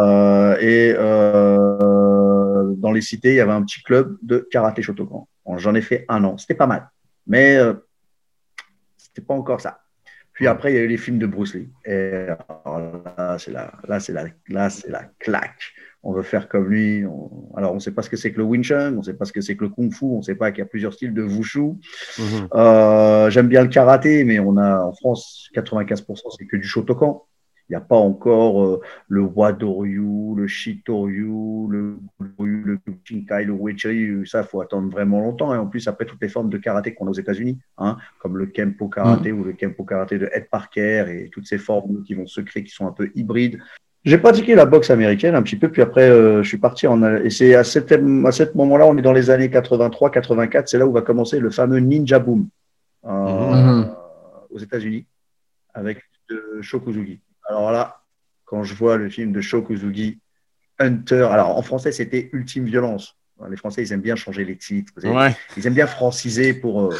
Euh, 0.00 0.56
et 0.60 0.94
euh, 0.96 2.74
dans 2.78 2.90
les 2.90 3.02
cités, 3.02 3.32
il 3.32 3.36
y 3.36 3.40
avait 3.40 3.52
un 3.52 3.62
petit 3.62 3.82
club 3.82 4.16
de 4.22 4.48
karaté 4.50 4.80
Shotokan. 4.82 5.28
J'en 5.56 5.74
ai 5.74 5.82
fait 5.82 6.06
un 6.08 6.24
an. 6.24 6.38
C'était 6.38 6.54
pas 6.54 6.66
mal. 6.66 6.88
Mais 7.26 7.56
euh, 7.56 7.74
c'était 8.96 9.22
pas 9.22 9.34
encore 9.34 9.60
ça. 9.60 9.80
Puis 10.32 10.46
après, 10.46 10.72
il 10.72 10.76
y 10.76 10.78
a 10.78 10.82
eu 10.82 10.88
les 10.88 10.96
films 10.96 11.18
de 11.18 11.26
Bruce 11.26 11.54
Lee. 11.54 11.68
Et 11.84 12.26
là, 12.26 13.36
c'est 13.38 13.50
la, 13.50 13.72
là, 13.86 14.00
c'est 14.00 14.12
la, 14.12 14.24
là, 14.48 14.70
c'est 14.70 14.88
la 14.88 15.04
claque 15.18 15.74
on 16.02 16.12
veut 16.12 16.22
faire 16.22 16.48
comme 16.48 16.68
lui. 16.68 17.04
Alors, 17.56 17.72
on 17.72 17.76
ne 17.76 17.80
sait 17.80 17.90
pas 17.90 18.02
ce 18.02 18.10
que 18.10 18.16
c'est 18.16 18.32
que 18.32 18.38
le 18.38 18.44
Wing 18.44 18.62
Chun, 18.62 18.94
on 18.94 18.98
ne 18.98 19.02
sait 19.02 19.14
pas 19.14 19.24
ce 19.24 19.32
que 19.32 19.40
c'est 19.40 19.56
que 19.56 19.64
le 19.64 19.70
Kung 19.70 19.92
Fu, 19.92 20.04
on 20.04 20.18
ne 20.18 20.22
sait 20.22 20.36
pas 20.36 20.52
qu'il 20.52 20.60
y 20.60 20.62
a 20.62 20.66
plusieurs 20.66 20.92
styles 20.92 21.14
de 21.14 21.22
Wushu. 21.22 21.60
Mhm. 22.18 22.48
Euh, 22.54 23.30
j'aime 23.30 23.48
bien 23.48 23.62
le 23.62 23.68
karaté, 23.68 24.24
mais 24.24 24.38
on 24.38 24.56
a 24.56 24.80
en 24.80 24.92
France 24.92 25.48
95% 25.54 26.36
c'est 26.38 26.46
que 26.46 26.56
du 26.56 26.66
Shotokan. 26.66 27.24
Il 27.68 27.72
n'y 27.72 27.76
a 27.76 27.82
pas 27.82 27.96
encore 27.96 28.64
euh, 28.64 28.80
le 29.08 29.20
Wadoryu, 29.20 30.34
le 30.34 30.46
Shitoryu, 30.46 31.68
le 31.68 31.98
le 32.38 32.78
Shinkai, 33.04 33.44
le 33.44 33.52
Uechi. 33.52 34.26
Ça, 34.26 34.40
il 34.40 34.46
faut 34.46 34.62
attendre 34.62 34.90
vraiment 34.90 35.20
longtemps. 35.20 35.54
Et 35.54 35.58
en 35.58 35.66
plus, 35.66 35.86
après, 35.86 36.06
toutes 36.06 36.22
les 36.22 36.30
formes 36.30 36.48
de 36.48 36.56
karaté 36.56 36.94
qu'on 36.94 37.08
a 37.08 37.10
aux 37.10 37.14
États-Unis, 37.14 37.58
hein, 37.76 37.98
comme 38.20 38.38
le 38.38 38.46
Kempo 38.46 38.88
karaté 38.88 39.32
mhm. 39.32 39.40
ou 39.40 39.44
le 39.44 39.52
Kempo 39.52 39.84
karaté 39.84 40.18
de 40.18 40.30
Ed 40.32 40.48
Parker 40.48 41.06
et 41.08 41.28
toutes 41.28 41.46
ces 41.46 41.58
formes 41.58 42.02
qui 42.04 42.14
vont 42.14 42.26
se 42.26 42.40
créer, 42.40 42.64
qui 42.64 42.70
sont 42.70 42.86
un 42.86 42.92
peu 42.92 43.10
hybrides. 43.14 43.58
J'ai 44.04 44.18
pratiqué 44.18 44.54
la 44.54 44.64
boxe 44.64 44.90
américaine 44.90 45.34
un 45.34 45.42
petit 45.42 45.56
peu, 45.56 45.70
puis 45.70 45.82
après, 45.82 46.08
euh, 46.08 46.42
je 46.42 46.48
suis 46.48 46.58
parti 46.58 46.86
en. 46.86 47.02
Et 47.16 47.30
c'est 47.30 47.54
à, 47.54 47.64
cet, 47.64 47.92
à 47.92 48.32
cet 48.32 48.54
moment-là, 48.54 48.86
on 48.86 48.96
est 48.96 49.02
dans 49.02 49.12
les 49.12 49.30
années 49.30 49.48
83-84, 49.48 50.64
c'est 50.66 50.78
là 50.78 50.86
où 50.86 50.92
va 50.92 51.02
commencer 51.02 51.40
le 51.40 51.50
fameux 51.50 51.78
Ninja 51.78 52.18
Boom 52.18 52.48
euh, 53.04 53.08
mhm. 53.08 53.94
aux 54.50 54.58
États-Unis 54.58 55.06
avec 55.74 55.98
de 56.30 56.60
Shokuzugi. 56.62 57.20
Alors 57.48 57.72
là, 57.72 58.00
quand 58.44 58.62
je 58.62 58.74
vois 58.74 58.96
le 58.96 59.08
film 59.08 59.32
de 59.32 59.40
Shokuzugi, 59.40 60.20
Hunter, 60.78 61.28
alors 61.30 61.56
en 61.56 61.62
français, 61.62 61.92
c'était 61.92 62.30
Ultime 62.32 62.64
Violence. 62.64 63.16
Les 63.50 63.56
Français, 63.56 63.82
ils 63.82 63.92
aiment 63.92 64.00
bien 64.00 64.16
changer 64.16 64.44
les 64.44 64.56
titres. 64.56 64.92
Ils 65.56 65.66
aiment 65.66 65.74
bien 65.74 65.86
franciser 65.86 66.54
pour. 66.54 66.86
Euh, 66.86 66.96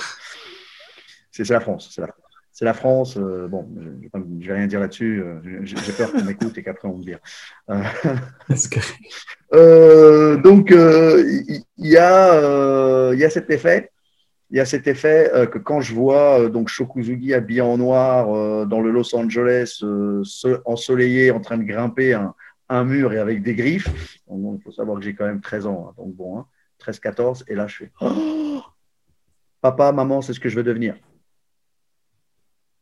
c'est 1.33 1.49
la 1.49 1.61
France. 1.61 1.91
C'est 1.93 2.01
la 2.01 2.09
France 2.09 2.28
c'est 2.59 2.65
la 2.65 2.75
France. 2.75 3.17
Euh, 3.17 3.47
bon, 3.47 3.69
je 4.13 4.19
ne 4.19 4.45
vais 4.45 4.55
rien 4.55 4.67
dire 4.67 4.81
là-dessus. 4.81 5.23
Euh, 5.23 5.61
j'ai 5.63 5.93
peur 5.93 6.11
qu'on 6.11 6.25
m'écoute 6.25 6.59
et 6.59 6.65
qu'après 6.65 6.89
on 6.89 6.99
me 6.99 7.05
dise. 7.05 7.19
Euh, 9.55 10.37
donc, 10.37 10.69
il 10.71 11.65
y, 11.79 11.97
a, 11.97 13.15
y 13.15 13.25
a 13.25 13.31
cet 13.31 13.49
effet. 13.49 13.91
Il 14.51 14.59
y 14.59 14.61
a 14.61 14.67
cet 14.67 14.87
effet 14.87 15.31
que 15.51 15.57
quand 15.57 15.81
je 15.81 15.95
vois 15.95 16.51
donc 16.51 16.69
Shokuzugi 16.69 17.33
habillé 17.33 17.63
en 17.63 17.79
noir 17.79 18.67
dans 18.67 18.81
le 18.83 18.91
Los 18.91 19.17
Angeles, 19.17 19.83
ensoleillé, 20.67 21.31
en 21.31 21.41
train 21.41 21.57
de 21.57 21.63
grimper 21.63 22.13
un, 22.69 22.85
mur 22.85 23.15
et 23.15 23.19
avec 23.19 23.43
des 23.43 23.55
griffes, 23.55 23.89
il 24.31 24.61
faut 24.63 24.73
savoir 24.73 24.99
que 24.99 25.05
j'ai 25.05 25.15
quand 25.15 25.25
même 25.25 25.41
13 25.41 25.67
ans, 25.67 25.87
hein, 25.89 25.95
donc 25.97 26.15
bon, 26.15 26.45
13-14, 26.85 27.41
hein, 27.41 27.45
et 27.49 27.55
là 27.55 27.67
je 27.67 27.77
fais 27.77 27.91
oh 28.03 28.61
Papa, 29.63 29.93
maman, 29.93 30.21
c'est 30.21 30.35
ce 30.35 30.41
que 30.41 30.51
je 30.51 30.57
veux 30.57 30.63
devenir. 30.63 30.95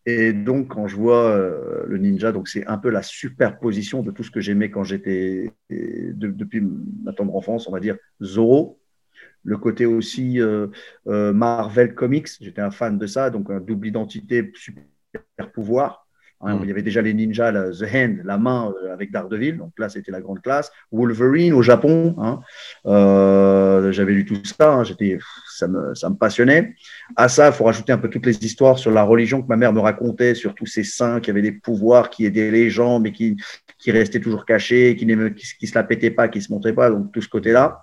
Et 0.09 0.33
donc, 0.33 0.69
quand 0.69 0.87
je 0.87 0.95
vois 0.95 1.31
euh, 1.31 1.85
le 1.87 1.99
ninja, 1.99 2.31
donc 2.31 2.47
c'est 2.47 2.65
un 2.69 2.79
peu 2.79 2.91
la 2.91 3.03
superposition 3.03 4.05
de 4.05 4.13
tout 4.13 4.23
ce 4.23 4.31
que 4.31 4.41
j'aimais 4.41 4.71
quand 4.71 4.85
j'étais, 4.85 5.53
depuis 5.69 6.63
ma 7.03 7.13
tendre 7.13 7.35
enfance, 7.35 7.69
on 7.69 7.73
va 7.73 7.81
dire, 7.81 7.97
Zoro. 8.23 8.79
Le 9.43 9.59
côté 9.59 9.85
aussi 9.85 10.41
euh, 10.41 10.69
euh, 11.09 11.33
Marvel 11.33 11.95
Comics, 11.95 12.29
j'étais 12.41 12.61
un 12.61 12.71
fan 12.71 12.99
de 12.99 13.07
ça, 13.07 13.31
donc 13.31 13.51
un 13.51 13.61
double 13.61 13.89
identité, 13.89 14.53
super 14.55 15.53
pouvoir. 15.53 16.06
Hein, 16.43 16.57
mm. 16.57 16.61
Il 16.63 16.69
y 16.69 16.71
avait 16.71 16.83
déjà 16.83 17.03
les 17.03 17.15
ninjas, 17.15 17.53
The 17.53 17.85
Hand, 17.95 18.21
la 18.25 18.39
main 18.39 18.73
euh, 18.83 18.93
avec 18.93 19.11
Daredevil. 19.11 19.57
Donc 19.57 19.73
là, 19.79 19.89
c'était 19.89 20.13
la 20.13 20.21
grande 20.21 20.43
classe. 20.43 20.71
Wolverine 20.93 21.55
au 21.55 21.63
Japon. 21.63 22.15
Hein. 22.19 22.41
Euh, 22.87 23.91
j'avais 23.93 24.13
lu 24.13 24.25
tout 24.25 24.39
ça. 24.45 24.75
Hein, 24.75 24.85
j'étais, 24.85 25.19
ça 25.51 25.67
me, 25.67 25.95
ça 25.95 26.11
me 26.11 26.17
passionnait. 26.17 26.75
À 27.17 27.29
ça, 27.29 27.49
il 27.49 27.53
faut 27.53 27.65
rajouter 27.65 27.93
un 27.93 27.99
peu 27.99 28.11
toutes 28.11 28.27
les 28.27 28.37
histoires 28.45 28.79
sur 28.79 28.91
la 28.91 29.03
religion 29.03 29.43
que 29.43 29.49
ma 29.49 29.57
mère 29.57 29.73
me 29.73 29.81
racontait, 29.81 30.35
sur 30.35 30.55
tous 30.55 30.67
ces 30.67 30.85
saints 30.85 31.21
qui 31.21 31.31
avaient 31.31 31.43
des 31.43 31.53
pouvoirs, 31.53 32.11
qui 32.11 32.27
aidaient 32.27 32.51
les 32.51 32.69
gens, 32.69 33.01
mais 33.01 33.13
qui, 33.13 33.37
qui 33.79 33.91
restaient 33.91 34.21
toujours 34.21 34.45
cachés, 34.45 34.97
qui 34.97 35.07
ne 35.07 35.29
qui, 35.29 35.67
se 35.67 35.75
la 35.75 35.85
pétaient 35.85 36.11
pas, 36.11 36.29
qui 36.29 36.43
se 36.43 36.53
montraient 36.53 36.75
pas. 36.75 36.91
Donc 36.91 37.13
tout 37.13 37.23
ce 37.23 37.29
côté-là. 37.29 37.83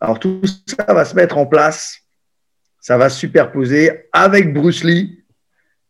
Alors 0.00 0.18
tout 0.18 0.40
ça 0.66 0.92
va 0.94 1.04
se 1.04 1.14
mettre 1.14 1.36
en 1.36 1.46
place. 1.46 1.98
Ça 2.82 2.96
va 2.96 3.10
se 3.10 3.18
superposer 3.18 4.08
avec 4.10 4.54
Bruce 4.54 4.84
Lee 4.84 5.19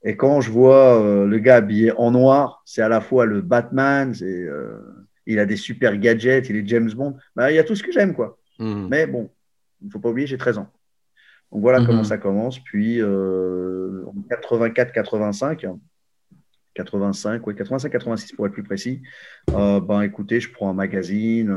et 0.02 0.16
quand 0.16 0.40
je 0.40 0.50
vois 0.50 1.00
euh, 1.02 1.26
le 1.26 1.38
gars 1.38 1.56
habillé 1.56 1.92
en 1.92 2.10
noir, 2.10 2.62
c'est 2.64 2.82
à 2.82 2.88
la 2.88 3.00
fois 3.00 3.26
le 3.26 3.40
Batman, 3.42 4.14
euh, 4.22 4.78
il 5.26 5.38
a 5.38 5.46
des 5.46 5.56
super 5.56 5.96
gadgets, 5.98 6.48
il 6.48 6.56
est 6.56 6.66
James 6.66 6.90
Bond. 6.92 7.16
Bah, 7.36 7.50
il 7.52 7.54
y 7.54 7.58
a 7.58 7.64
tout 7.64 7.74
ce 7.76 7.82
que 7.82 7.92
j'aime, 7.92 8.14
quoi. 8.14 8.38
Mhm. 8.58 8.88
Mais 8.90 9.06
bon, 9.06 9.30
il 9.82 9.86
ne 9.86 9.90
faut 9.92 9.98
pas 9.98 10.08
oublier, 10.08 10.26
j'ai 10.26 10.38
13 10.38 10.58
ans. 10.58 10.68
Donc 11.52 11.62
voilà 11.62 11.80
Mhm. 11.80 11.86
comment 11.86 12.04
ça 12.04 12.16
commence. 12.18 12.58
Puis 12.60 13.00
euh, 13.00 14.04
en 14.06 14.14
84-85, 14.28 15.66
85, 16.74 17.46
oui, 17.46 17.54
85-86 17.54 18.34
pour 18.36 18.46
être 18.46 18.52
plus 18.52 18.62
précis. 18.62 19.02
Ben 19.48 20.02
écoutez, 20.02 20.40
je 20.40 20.50
prends 20.52 20.70
un 20.70 20.74
magazine, 20.74 21.54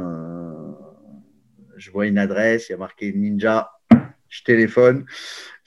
je 1.77 1.91
vois 1.91 2.07
une 2.07 2.17
adresse, 2.17 2.69
il 2.69 2.71
y 2.73 2.75
a 2.75 2.77
marqué 2.77 3.13
Ninja, 3.13 3.69
je 4.29 4.43
téléphone. 4.43 5.05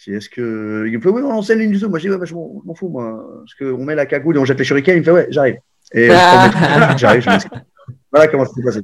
Est-ce 0.06 0.28
que. 0.28 0.84
Il 0.88 0.96
me 0.96 1.00
fait, 1.02 1.08
oui, 1.08 1.22
on 1.24 1.30
enseigne 1.32 1.58
le 1.58 1.64
ninjutsu. 1.66 1.88
Moi, 1.88 1.98
je 1.98 2.04
dis, 2.04 2.10
ouais, 2.10 2.18
bah, 2.18 2.24
je 2.26 2.34
m'en 2.34 2.74
fous, 2.74 2.88
moi. 2.88 3.24
Parce 3.40 3.54
qu'on 3.54 3.84
met 3.84 3.94
la 3.94 4.06
cagoule 4.06 4.36
et 4.36 4.38
on 4.38 4.44
jette 4.44 4.58
les 4.58 4.64
shurikens. 4.64 4.94
Il 4.96 4.98
me 5.00 5.04
fait, 5.04 5.10
ouais, 5.10 5.26
j'arrive. 5.30 5.56
Et 5.92 6.08
prends 6.08 6.46
mes- 6.92 6.98
j'arrive, 6.98 7.22
je. 7.22 7.48
Voilà 8.12 8.28
comment 8.28 8.44
ça 8.44 8.52
s'est 8.54 8.62
passé. 8.62 8.80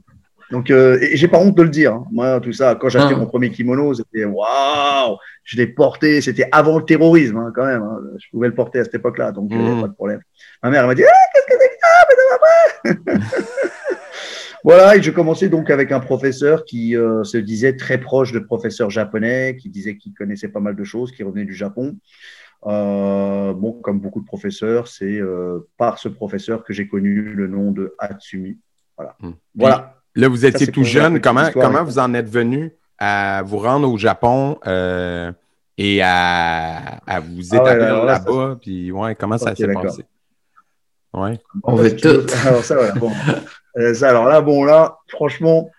Donc, 0.50 0.71
euh, 0.71 0.99
j'ai 1.14 1.28
pas 1.28 1.38
honte 1.38 1.57
de 1.57 1.62
le 1.62 1.69
dire. 1.71 1.95
hein. 1.95 2.04
Moi, 2.12 2.38
tout 2.40 2.52
ça, 2.52 2.75
quand 2.78 2.88
j'ai 2.90 2.99
acheté 2.99 3.14
Ah. 3.16 3.19
mon 3.19 3.26
premier 3.26 3.50
kimono, 3.50 3.95
c'était 3.95 4.25
waouh, 4.26 5.16
je 5.45 5.57
l'ai 5.57 5.66
porté. 5.66 6.21
C'était 6.21 6.47
avant 6.52 6.78
le 6.78 6.85
terrorisme, 6.85 7.38
hein, 7.38 7.52
quand 7.54 7.64
même. 7.64 7.83
hein. 7.83 7.99
Je 8.19 8.28
pouvais 8.31 8.49
le 8.49 8.54
porter 8.54 8.81
à 8.81 8.85
cette 8.85 8.95
époque-là, 8.95 9.33
donc 9.33 9.50
euh, 9.52 9.57
Mhm. 9.57 9.81
pas 9.81 9.88
de 9.88 9.95
problème. 9.95 10.21
Ma 10.62 10.69
mère 10.71 10.83
elle 10.83 10.88
m'a 10.88 10.95
dit, 10.95 11.04
Ah, 11.04 11.31
qu'est-ce 11.33 11.47
que 11.47 11.62
c'est 11.62 11.69
que 11.69 11.75
ça 11.81 13.33
Voilà, 14.64 14.97
et 14.97 15.02
je 15.02 15.11
commençais 15.11 15.49
donc 15.49 15.71
avec 15.71 15.90
un 15.90 16.00
professeur 16.00 16.64
qui 16.64 16.97
euh, 16.97 17.25
se 17.25 17.37
disait 17.37 17.76
très 17.76 17.99
proche 17.99 18.33
de 18.33 18.38
professeurs 18.38 18.90
japonais, 18.90 19.57
qui 19.61 19.69
disait 19.69 19.97
qu'il 19.97 20.14
connaissait 20.14 20.49
pas 20.49 20.61
mal 20.61 20.76
de 20.76 20.85
choses, 20.85 21.11
qui 21.11 21.23
revenait 21.25 21.45
du 21.45 21.54
Japon. 21.54 21.97
Euh, 22.66 23.52
bon, 23.54 23.73
comme 23.73 23.99
beaucoup 23.99 24.21
de 24.21 24.26
professeurs, 24.26 24.87
c'est 24.87 25.19
euh, 25.19 25.69
par 25.76 25.99
ce 25.99 26.09
professeur 26.09 26.62
que 26.62 26.73
j'ai 26.73 26.87
connu 26.87 27.23
le 27.23 27.49
nom 27.49 27.73
de 27.73 27.95
Hatsumi. 27.99 28.59
Voilà. 28.97 29.16
Hmm. 29.21 29.33
Voilà. 29.57 29.97
Là, 30.14 30.28
vous 30.28 30.47
étiez 30.47 30.69
tout 30.69 30.85
jeune. 30.85 31.21
Comment, 31.21 31.50
comment 31.52 31.78
ouais. 31.78 31.85
vous 31.85 31.99
en 31.99 32.14
êtes 32.14 32.28
venu 32.28 32.73
à 32.99 33.42
vous 33.42 33.59
rendre 33.59 33.90
au 33.90 33.99
Japon 33.99 34.59
euh, 34.66 35.33
et 35.76 36.02
à, 36.02 36.99
à 37.07 37.19
vous 37.19 37.52
Ah 37.52 37.64
ouais, 37.64 37.75
établir 37.75 38.04
là-bas? 38.04 38.59
Puis, 38.61 38.92
ouais, 38.92 39.16
comment 39.16 39.38
ça 39.38 39.57
s'est 39.57 39.73
passé? 39.73 40.04
Ouais. 41.12 41.40
On 41.64 41.75
veut 41.75 41.88
veux- 41.88 41.97
tout. 41.97 42.26
Alors 42.47 42.62
ça, 42.62 42.76
voilà, 42.76 42.92
bon. 42.92 43.11
Euh, 43.79 43.95
alors 44.02 44.26
là, 44.26 44.41
bon, 44.41 44.67
franchement, 45.09 45.71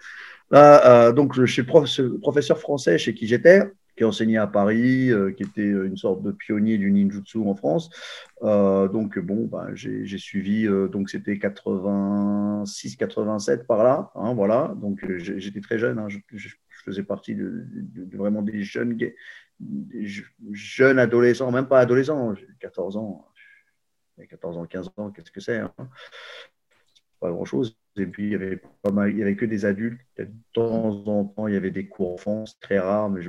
euh, 0.54 1.12
donc 1.12 1.34
je 1.34 1.46
suis 1.46 1.64
professeur 1.64 2.60
français 2.60 2.98
chez 2.98 3.14
qui 3.14 3.28
j'étais, 3.28 3.64
qui 3.96 4.04
enseignait 4.04 4.38
à 4.38 4.48
Paris, 4.48 5.12
euh, 5.12 5.32
qui 5.32 5.44
était 5.44 5.68
une 5.68 5.98
sorte 5.98 6.24
de 6.24 6.32
pionnier 6.32 6.78
du 6.78 6.92
ninjutsu 6.92 7.40
en 7.40 7.56
France. 7.56 7.90
Donc 8.42 9.20
bon, 9.20 9.46
ben, 9.46 9.70
j'ai 9.74 10.18
suivi, 10.18 10.68
donc 10.92 11.10
c'était 11.10 11.38
86, 11.38 12.96
87 12.98 13.68
par 13.68 13.84
là, 13.84 14.12
hein, 14.16 14.34
voilà. 14.34 14.74
Donc 14.82 15.06
j'étais 15.18 15.62
très 15.62 15.78
jeune, 15.78 16.00
hein, 16.00 16.08
je, 16.10 16.50
faisais 16.86 17.04
partie 17.04 17.34
de, 17.34 17.66
vraiment 18.14 18.42
des 18.42 18.64
jeunes, 18.64 18.98
jeunes 20.52 21.00
adolescents, 21.00 21.50
même 21.52 21.68
pas 21.68 21.80
adolescents, 21.80 22.36
j'ai 22.36 22.48
14 22.60 22.98
ans. 22.98 23.28
Il 24.18 24.22
y 24.22 24.24
a 24.26 24.28
14 24.28 24.58
ans, 24.58 24.66
15 24.66 24.92
ans, 24.98 25.12
qu'est-ce 25.12 25.32
que 25.32 25.40
c'est 25.40 25.58
hein 25.58 25.74
Pas 27.20 27.32
grand-chose. 27.32 27.76
Et 27.96 28.08
puis, 28.08 28.26
il 28.26 28.32
y 28.32 28.36
avait 28.36 28.60
pas 28.82 28.92
mal, 28.92 29.12
il 29.12 29.20
y 29.20 29.22
avait 29.22 29.36
que 29.36 29.46
des 29.46 29.66
adultes. 29.66 30.02
De 30.18 30.28
temps 30.54 31.08
en 31.08 31.26
temps, 31.26 31.48
il 31.48 31.54
y 31.54 31.58
avait 31.58 31.72
des 31.72 31.88
cours 31.88 32.14
enfants, 32.14 32.46
c'est 32.46 32.60
très 32.60 32.80
rare, 32.80 33.10
mais 33.10 33.22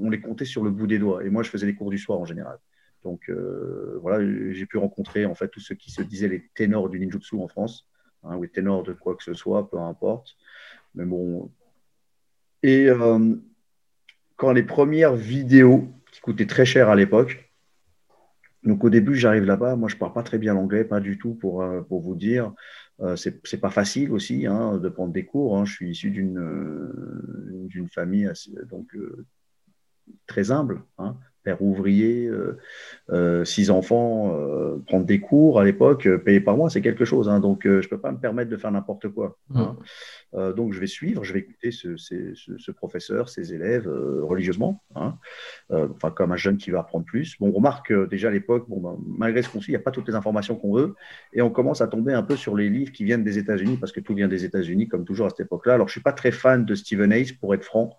on 0.00 0.10
les 0.10 0.20
comptait 0.20 0.44
sur 0.44 0.62
le 0.62 0.70
bout 0.70 0.86
des 0.86 0.98
doigts. 0.98 1.24
Et 1.24 1.30
moi, 1.30 1.42
je 1.42 1.50
faisais 1.50 1.66
les 1.66 1.74
cours 1.74 1.90
du 1.90 1.98
soir 1.98 2.18
en 2.18 2.24
général. 2.24 2.58
Donc, 3.02 3.28
euh, 3.28 3.98
voilà, 4.02 4.24
j'ai 4.52 4.66
pu 4.66 4.78
rencontrer 4.78 5.26
en 5.26 5.34
fait 5.34 5.48
tous 5.48 5.60
ceux 5.60 5.74
qui 5.74 5.90
se 5.90 6.02
disaient 6.02 6.28
les 6.28 6.48
ténors 6.54 6.88
du 6.88 6.98
ninjutsu 6.98 7.36
en 7.36 7.48
France, 7.48 7.86
hein, 8.24 8.36
ou 8.36 8.42
les 8.42 8.48
ténors 8.48 8.82
de 8.82 8.92
quoi 8.92 9.14
que 9.14 9.22
ce 9.22 9.34
soit, 9.34 9.70
peu 9.70 9.78
importe. 9.78 10.36
Mais 10.94 11.04
bon. 11.04 11.50
Et 12.62 12.88
euh, 12.88 13.36
quand 14.36 14.52
les 14.52 14.62
premières 14.62 15.14
vidéos, 15.14 15.88
qui 16.12 16.20
coûtaient 16.20 16.46
très 16.46 16.64
cher 16.64 16.88
à 16.88 16.94
l'époque, 16.94 17.50
donc 18.62 18.82
au 18.82 18.90
début, 18.90 19.14
j'arrive 19.14 19.44
là-bas, 19.44 19.76
moi 19.76 19.88
je 19.88 19.96
parle 19.96 20.12
pas 20.12 20.22
très 20.22 20.38
bien 20.38 20.54
l'anglais, 20.54 20.84
pas 20.84 21.00
du 21.00 21.18
tout 21.18 21.34
pour, 21.34 21.62
euh, 21.62 21.82
pour 21.82 22.00
vous 22.00 22.14
dire. 22.14 22.52
Euh, 23.00 23.16
c'est 23.16 23.60
pas 23.60 23.70
facile 23.70 24.12
aussi 24.12 24.46
hein, 24.46 24.78
de 24.78 24.88
prendre 24.88 25.12
des 25.12 25.24
cours. 25.24 25.58
hein. 25.58 25.64
Je 25.64 25.72
suis 25.72 25.90
issu 25.90 26.10
d'une 26.10 26.38
euh, 26.38 27.88
famille 27.92 28.30
donc 28.70 28.94
euh, 28.94 29.26
très 30.26 30.50
humble, 30.50 30.82
hein. 30.98 31.16
Père 31.44 31.62
ouvrier, 31.62 32.26
euh, 32.26 32.58
euh, 33.10 33.44
six 33.44 33.70
enfants, 33.70 34.34
euh, 34.34 34.78
prendre 34.86 35.04
des 35.04 35.20
cours 35.20 35.60
à 35.60 35.64
l'époque, 35.64 36.08
payé 36.24 36.40
par 36.40 36.56
mois, 36.56 36.70
c'est 36.70 36.80
quelque 36.80 37.04
chose. 37.04 37.28
hein. 37.28 37.38
donc 37.40 37.60
je 37.64 37.86
peux 37.88 38.00
pas 38.00 38.10
me 38.12 38.18
permettre 38.18 38.50
de 38.50 38.56
faire 38.56 38.72
n'importe 38.72 39.08
quoi. 39.10 39.38
hein. 39.54 39.76
Euh, 40.34 40.52
donc 40.52 40.72
je 40.72 40.80
vais 40.80 40.86
suivre, 40.88 41.22
je 41.22 41.32
vais 41.32 41.40
écouter 41.40 41.70
ce, 41.70 41.96
ce- 41.96 42.34
ce- 42.34 42.58
ce 42.58 42.70
professeur, 42.72 43.28
ses 43.28 43.54
élèves 43.54 43.88
religieusement, 44.22 44.82
hein. 44.96 45.14
Enfin 45.70 46.10
comme 46.10 46.32
un 46.32 46.36
jeune 46.36 46.56
qui 46.56 46.70
va 46.70 46.80
apprendre 46.80 47.04
plus. 47.04 47.36
Bon, 47.38 47.48
on 47.48 47.52
remarque 47.52 47.92
déjà 48.08 48.28
à 48.28 48.30
l'époque, 48.32 48.64
bon, 48.68 48.80
ben, 48.80 48.96
malgré 49.06 49.42
ce 49.42 49.48
qu'on 49.48 49.60
suit, 49.60 49.72
il 49.72 49.76
n'y 49.76 49.80
a 49.80 49.84
pas 49.84 49.90
toutes 49.92 50.08
les 50.08 50.14
informations 50.14 50.56
qu'on 50.56 50.74
veut, 50.74 50.94
et 51.32 51.42
on 51.42 51.50
commence 51.50 51.80
à 51.80 51.86
tomber 51.88 52.12
un 52.14 52.22
peu 52.22 52.36
sur 52.36 52.56
les 52.56 52.68
livres 52.70 52.90
qui 52.92 53.04
viennent 53.04 53.22
des 53.24 53.38
États-Unis, 53.38 53.76
parce 53.78 53.92
que 53.92 54.00
tout 54.00 54.14
vient 54.14 54.28
des 54.28 54.44
États-Unis, 54.44 54.88
comme 54.88 55.04
toujours 55.04 55.26
à 55.26 55.30
cette 55.30 55.40
époque-là. 55.46 55.74
Alors 55.74 55.88
je 55.88 55.92
suis 55.92 56.00
pas 56.00 56.12
très 56.12 56.32
fan 56.32 56.64
de 56.64 56.74
Stephen 56.74 57.12
Hayes, 57.12 57.32
pour 57.40 57.54
être 57.54 57.64
franc, 57.64 57.96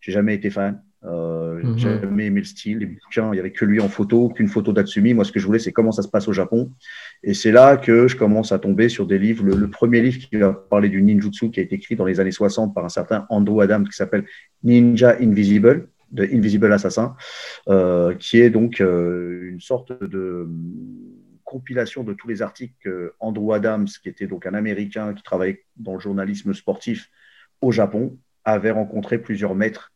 j'ai 0.00 0.12
jamais 0.12 0.34
été 0.34 0.50
fan. 0.50 0.82
Euh, 1.04 1.42
Mhm. 1.62 1.78
J'ai 1.78 2.00
jamais 2.00 2.26
aimé 2.26 2.40
le 2.40 2.46
style, 2.46 2.78
les 2.78 2.86
bouquins, 2.86 3.28
il 3.28 3.32
n'y 3.32 3.38
avait 3.38 3.52
que 3.52 3.64
lui 3.64 3.80
en 3.80 3.88
photo, 3.88 4.28
qu'une 4.28 4.48
photo 4.48 4.72
d'Atsumi. 4.72 5.14
Moi, 5.14 5.24
ce 5.24 5.32
que 5.32 5.40
je 5.40 5.46
voulais, 5.46 5.58
c'est 5.58 5.72
comment 5.72 5.92
ça 5.92 6.02
se 6.02 6.08
passe 6.08 6.28
au 6.28 6.32
Japon. 6.32 6.72
Et 7.22 7.34
c'est 7.34 7.52
là 7.52 7.76
que 7.76 8.08
je 8.08 8.16
commence 8.16 8.52
à 8.52 8.58
tomber 8.58 8.88
sur 8.88 9.06
des 9.06 9.18
livres. 9.18 9.44
Le, 9.44 9.54
le 9.56 9.68
premier 9.68 10.00
livre 10.00 10.18
qui 10.18 10.36
va 10.36 10.52
parler 10.52 10.88
du 10.88 11.02
ninjutsu, 11.02 11.50
qui 11.50 11.60
a 11.60 11.62
été 11.62 11.76
écrit 11.76 11.96
dans 11.96 12.04
les 12.04 12.20
années 12.20 12.32
60 12.32 12.74
par 12.74 12.84
un 12.84 12.88
certain 12.88 13.26
Andrew 13.30 13.60
Adams, 13.60 13.86
qui 13.88 13.96
s'appelle 13.96 14.24
Ninja 14.62 15.16
Invisible, 15.20 15.88
de 16.10 16.24
Invisible 16.24 16.72
Assassin, 16.72 17.16
euh, 17.68 18.14
qui 18.14 18.40
est 18.40 18.50
donc 18.50 18.80
euh, 18.80 19.48
une 19.50 19.60
sorte 19.60 19.92
de 20.02 20.48
compilation 21.44 22.02
de 22.04 22.12
tous 22.12 22.28
les 22.28 22.42
articles 22.42 22.74
que 22.80 23.12
Andrew 23.20 23.52
Adams, 23.52 23.86
qui 24.02 24.08
était 24.08 24.26
donc 24.26 24.46
un 24.46 24.54
Américain 24.54 25.14
qui 25.14 25.22
travaillait 25.22 25.64
dans 25.76 25.94
le 25.94 26.00
journalisme 26.00 26.54
sportif 26.54 27.10
au 27.60 27.72
Japon, 27.72 28.18
avait 28.44 28.70
rencontré 28.70 29.18
plusieurs 29.18 29.54
maîtres, 29.54 29.92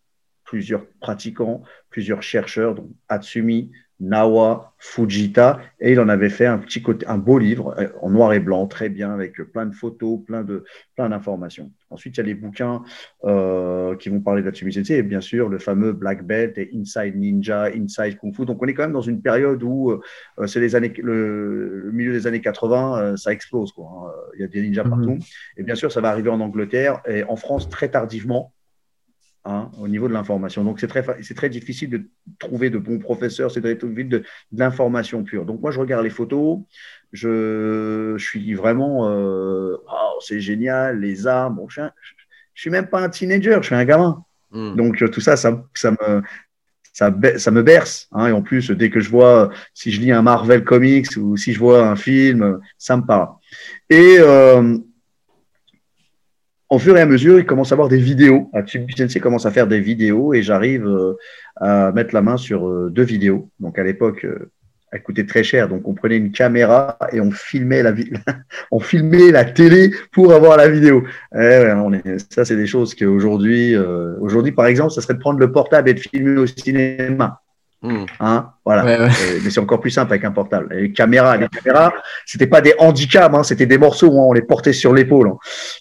plusieurs 0.47 0.87
pratiquants, 1.01 1.63
plusieurs 1.91 2.23
chercheurs, 2.23 2.75
donc 2.75 2.89
Hatsumi, 3.09 3.71
Nawa, 3.99 4.75
Fujita, 4.79 5.59
et 5.81 5.93
il 5.93 6.01
en 6.01 6.11
avait 6.11 6.29
fait 6.29 6.45
un 6.45 6.59
petit 6.59 6.83
côté, 6.83 7.07
un 7.07 7.17
beau 7.17 7.39
livre 7.39 7.75
euh, 7.79 7.89
en 8.03 8.11
noir 8.11 8.35
et 8.35 8.41
blanc, 8.41 8.67
très 8.67 8.91
bien, 8.91 9.11
avec 9.11 9.41
plein 9.53 9.65
de 9.65 9.75
photos, 9.75 10.21
plein 10.27 10.45
de, 10.45 10.65
plein 10.97 11.09
d'informations. 11.09 11.73
Ensuite, 11.89 12.17
il 12.17 12.19
y 12.19 12.21
a 12.21 12.27
les 12.27 12.35
bouquins 12.35 12.83
euh, 13.25 13.97
qui 13.97 14.11
vont 14.11 14.21
parler 14.21 14.43
d'Hatsumi 14.43 14.73
Sensei, 14.73 14.99
et 14.99 15.03
bien 15.03 15.23
sûr 15.23 15.49
le 15.49 15.59
fameux 15.59 15.93
Black 15.93 16.27
Belt 16.27 16.59
et 16.59 16.71
Inside 16.75 17.17
Ninja, 17.17 17.69
Inside 17.75 18.19
Kung 18.19 18.35
Fu. 18.35 18.45
Donc, 18.45 18.63
on 18.63 18.67
est 18.67 18.75
quand 18.75 18.83
même 18.83 18.93
dans 18.93 19.01
une 19.01 19.23
période 19.23 19.63
où 19.63 19.93
euh, 19.93 20.47
c'est 20.47 20.61
les 20.61 20.75
années, 20.77 20.93
le, 21.03 21.81
le, 21.85 21.93
milieu 21.93 22.13
des 22.13 22.27
années 22.27 22.43
80, 22.43 22.99
euh, 22.99 23.17
ça 23.17 23.33
explose. 23.33 23.73
Quoi, 23.73 23.87
hein. 23.87 24.13
Il 24.35 24.43
y 24.43 24.45
a 24.45 24.49
des 24.49 24.61
ninjas 24.61 24.85
Mhm. 24.85 24.91
partout. 24.91 25.19
Et 25.57 25.63
bien 25.63 25.75
sûr, 25.75 25.91
ça 25.91 26.03
va 26.03 26.11
arriver 26.11 26.29
en 26.29 26.41
Angleterre 26.41 27.01
et 27.09 27.25
en 27.25 27.37
France 27.37 27.71
très 27.71 27.89
tardivement. 27.91 28.53
Hein, 29.47 29.71
au 29.81 29.89
niveau 29.89 30.09
de 30.09 30.13
l'information. 30.13 30.65
Donc, 30.65 30.81
c'est 30.81 30.87
très, 30.89 31.05
c'est 31.23 31.35
très 31.35 31.49
difficile 31.49 31.91
de 31.91 32.03
trouver 32.39 32.69
de 32.71 32.79
bons 32.79 32.99
professeurs, 32.99 33.51
c'est 33.51 33.61
très 33.61 33.75
vite 33.75 34.09
de, 34.09 34.19
de 34.19 34.59
l'information 34.59 35.23
pure. 35.25 35.45
Donc, 35.47 35.61
moi, 35.63 35.71
je 35.71 35.81
regarde 35.81 36.05
les 36.05 36.11
photos, 36.11 36.59
je, 37.13 38.15
je 38.17 38.25
suis 38.25 38.55
vraiment, 38.55 39.09
euh, 39.09 39.77
oh, 39.89 40.19
c'est 40.21 40.41
génial, 40.41 41.01
les 41.01 41.27
armes. 41.27 41.57
Bon, 41.57 41.69
je, 41.69 41.83
je 42.55 42.61
suis 42.61 42.71
même 42.71 42.89
pas 42.89 43.01
un 43.01 43.09
teenager, 43.09 43.59
je 43.63 43.67
suis 43.67 43.75
un 43.75 43.85
gamin. 43.85 44.25
Hmm. 44.51 44.75
Donc, 44.77 45.03
euh, 45.03 45.09
tout 45.09 45.21
ça, 45.21 45.37
ça, 45.37 45.65
ça 45.75 45.91
me. 45.93 46.23
Ça 46.99 47.11
me 47.11 47.63
berce. 47.63 48.09
hein. 48.13 48.29
et 48.29 48.33
en 48.33 48.41
plus, 48.41 48.71
dès 48.71 48.89
que 48.89 49.01
je 49.01 49.11
vois, 49.11 49.51
si 49.75 49.93
je 49.93 50.01
lis 50.01 50.13
un 50.13 50.23
Marvel 50.23 50.65
Comics 50.65 51.15
ou 51.19 51.37
si 51.37 51.53
je 51.53 51.59
vois 51.59 51.87
un 51.87 51.95
film, 51.95 52.59
ça 52.79 52.97
me 52.97 53.05
parle. 53.05 53.29
Et 53.91 54.17
euh, 54.19 54.79
au 56.69 56.79
fur 56.79 56.97
et 56.97 57.01
à 57.01 57.07
mesure, 57.07 57.39
il 57.39 57.47
commence 57.47 57.73
à 57.73 57.75
avoir 57.75 57.89
des 57.89 57.99
vidéos. 57.99 58.51
Sensei 58.97 59.21
commence 59.21 59.47
à 59.47 59.51
faire 59.51 59.67
des 59.67 59.81
vidéos 59.81 60.35
et 60.35 60.43
j'arrive 60.43 60.87
euh, 60.87 61.15
à 61.57 61.93
mettre 61.93 62.15
la 62.15 62.23
main 62.23 62.37
sur 62.37 62.67
euh, 62.67 62.91
deux 62.91 63.05
vidéos. 63.05 63.49
Donc 63.61 63.79
à 63.79 63.85
l'époque, 63.85 64.25
euh, 64.25 64.51
elle 64.93 65.03
coûtait 65.03 65.27
très 65.27 65.43
cher. 65.43 65.69
Donc 65.69 65.87
on 65.87 65.95
prenait 65.95 66.17
une 66.17 66.33
caméra 66.33 66.99
et 67.13 67.21
on 67.21 67.31
filmait 67.31 67.83
la, 67.83 67.93
on 68.71 68.81
filmait 68.81 69.31
la 69.31 69.45
télé 69.45 69.93
pour 70.13 70.33
avoir 70.33 70.57
la 70.57 70.69
vidéo. 70.69 71.05
Eh 71.35 71.65
ça, 72.31 72.45
c'est 72.45 72.57
des 72.57 72.67
choses 72.67 72.95
qu'aujourd'hui, 72.95 73.75
euh, 73.75 74.17
aujourd'hui, 74.21 74.53
par 74.53 74.67
exemple, 74.67 74.93
ça 74.93 75.01
serait 75.01 75.15
de 75.15 75.19
prendre 75.19 75.39
le 75.39 75.53
portable 75.53 75.89
et 75.89 75.95
de 75.95 76.01
filmer 76.01 76.39
au 76.39 76.47
cinéma. 76.47 77.43
Hmm. 77.83 78.05
Hein, 78.21 78.53
voilà. 78.65 78.85
Ouais, 78.85 78.99
ouais. 78.99 79.05
Euh, 79.09 79.41
mais 79.45 79.51
c'est 79.51 79.61
encore 79.61 79.81
plus 79.81 79.91
simple 79.91 80.13
avec 80.13 80.25
un 80.25 80.33
portable. 80.33 80.75
Et 80.75 80.81
les 80.83 80.93
caméras, 80.93 81.37
les 81.37 81.49
caméras, 81.49 81.93
c'était 82.25 82.47
pas 82.47 82.61
des 82.61 82.75
handicaps, 82.79 83.35
hein, 83.35 83.43
c'était 83.45 83.67
des 83.67 83.79
morceaux, 83.79 84.11
hein, 84.13 84.25
on 84.29 84.33
les 84.33 84.43
portait 84.43 84.73
sur 84.73 84.93
l'épaule. 84.95 85.29
hein. 85.29 85.39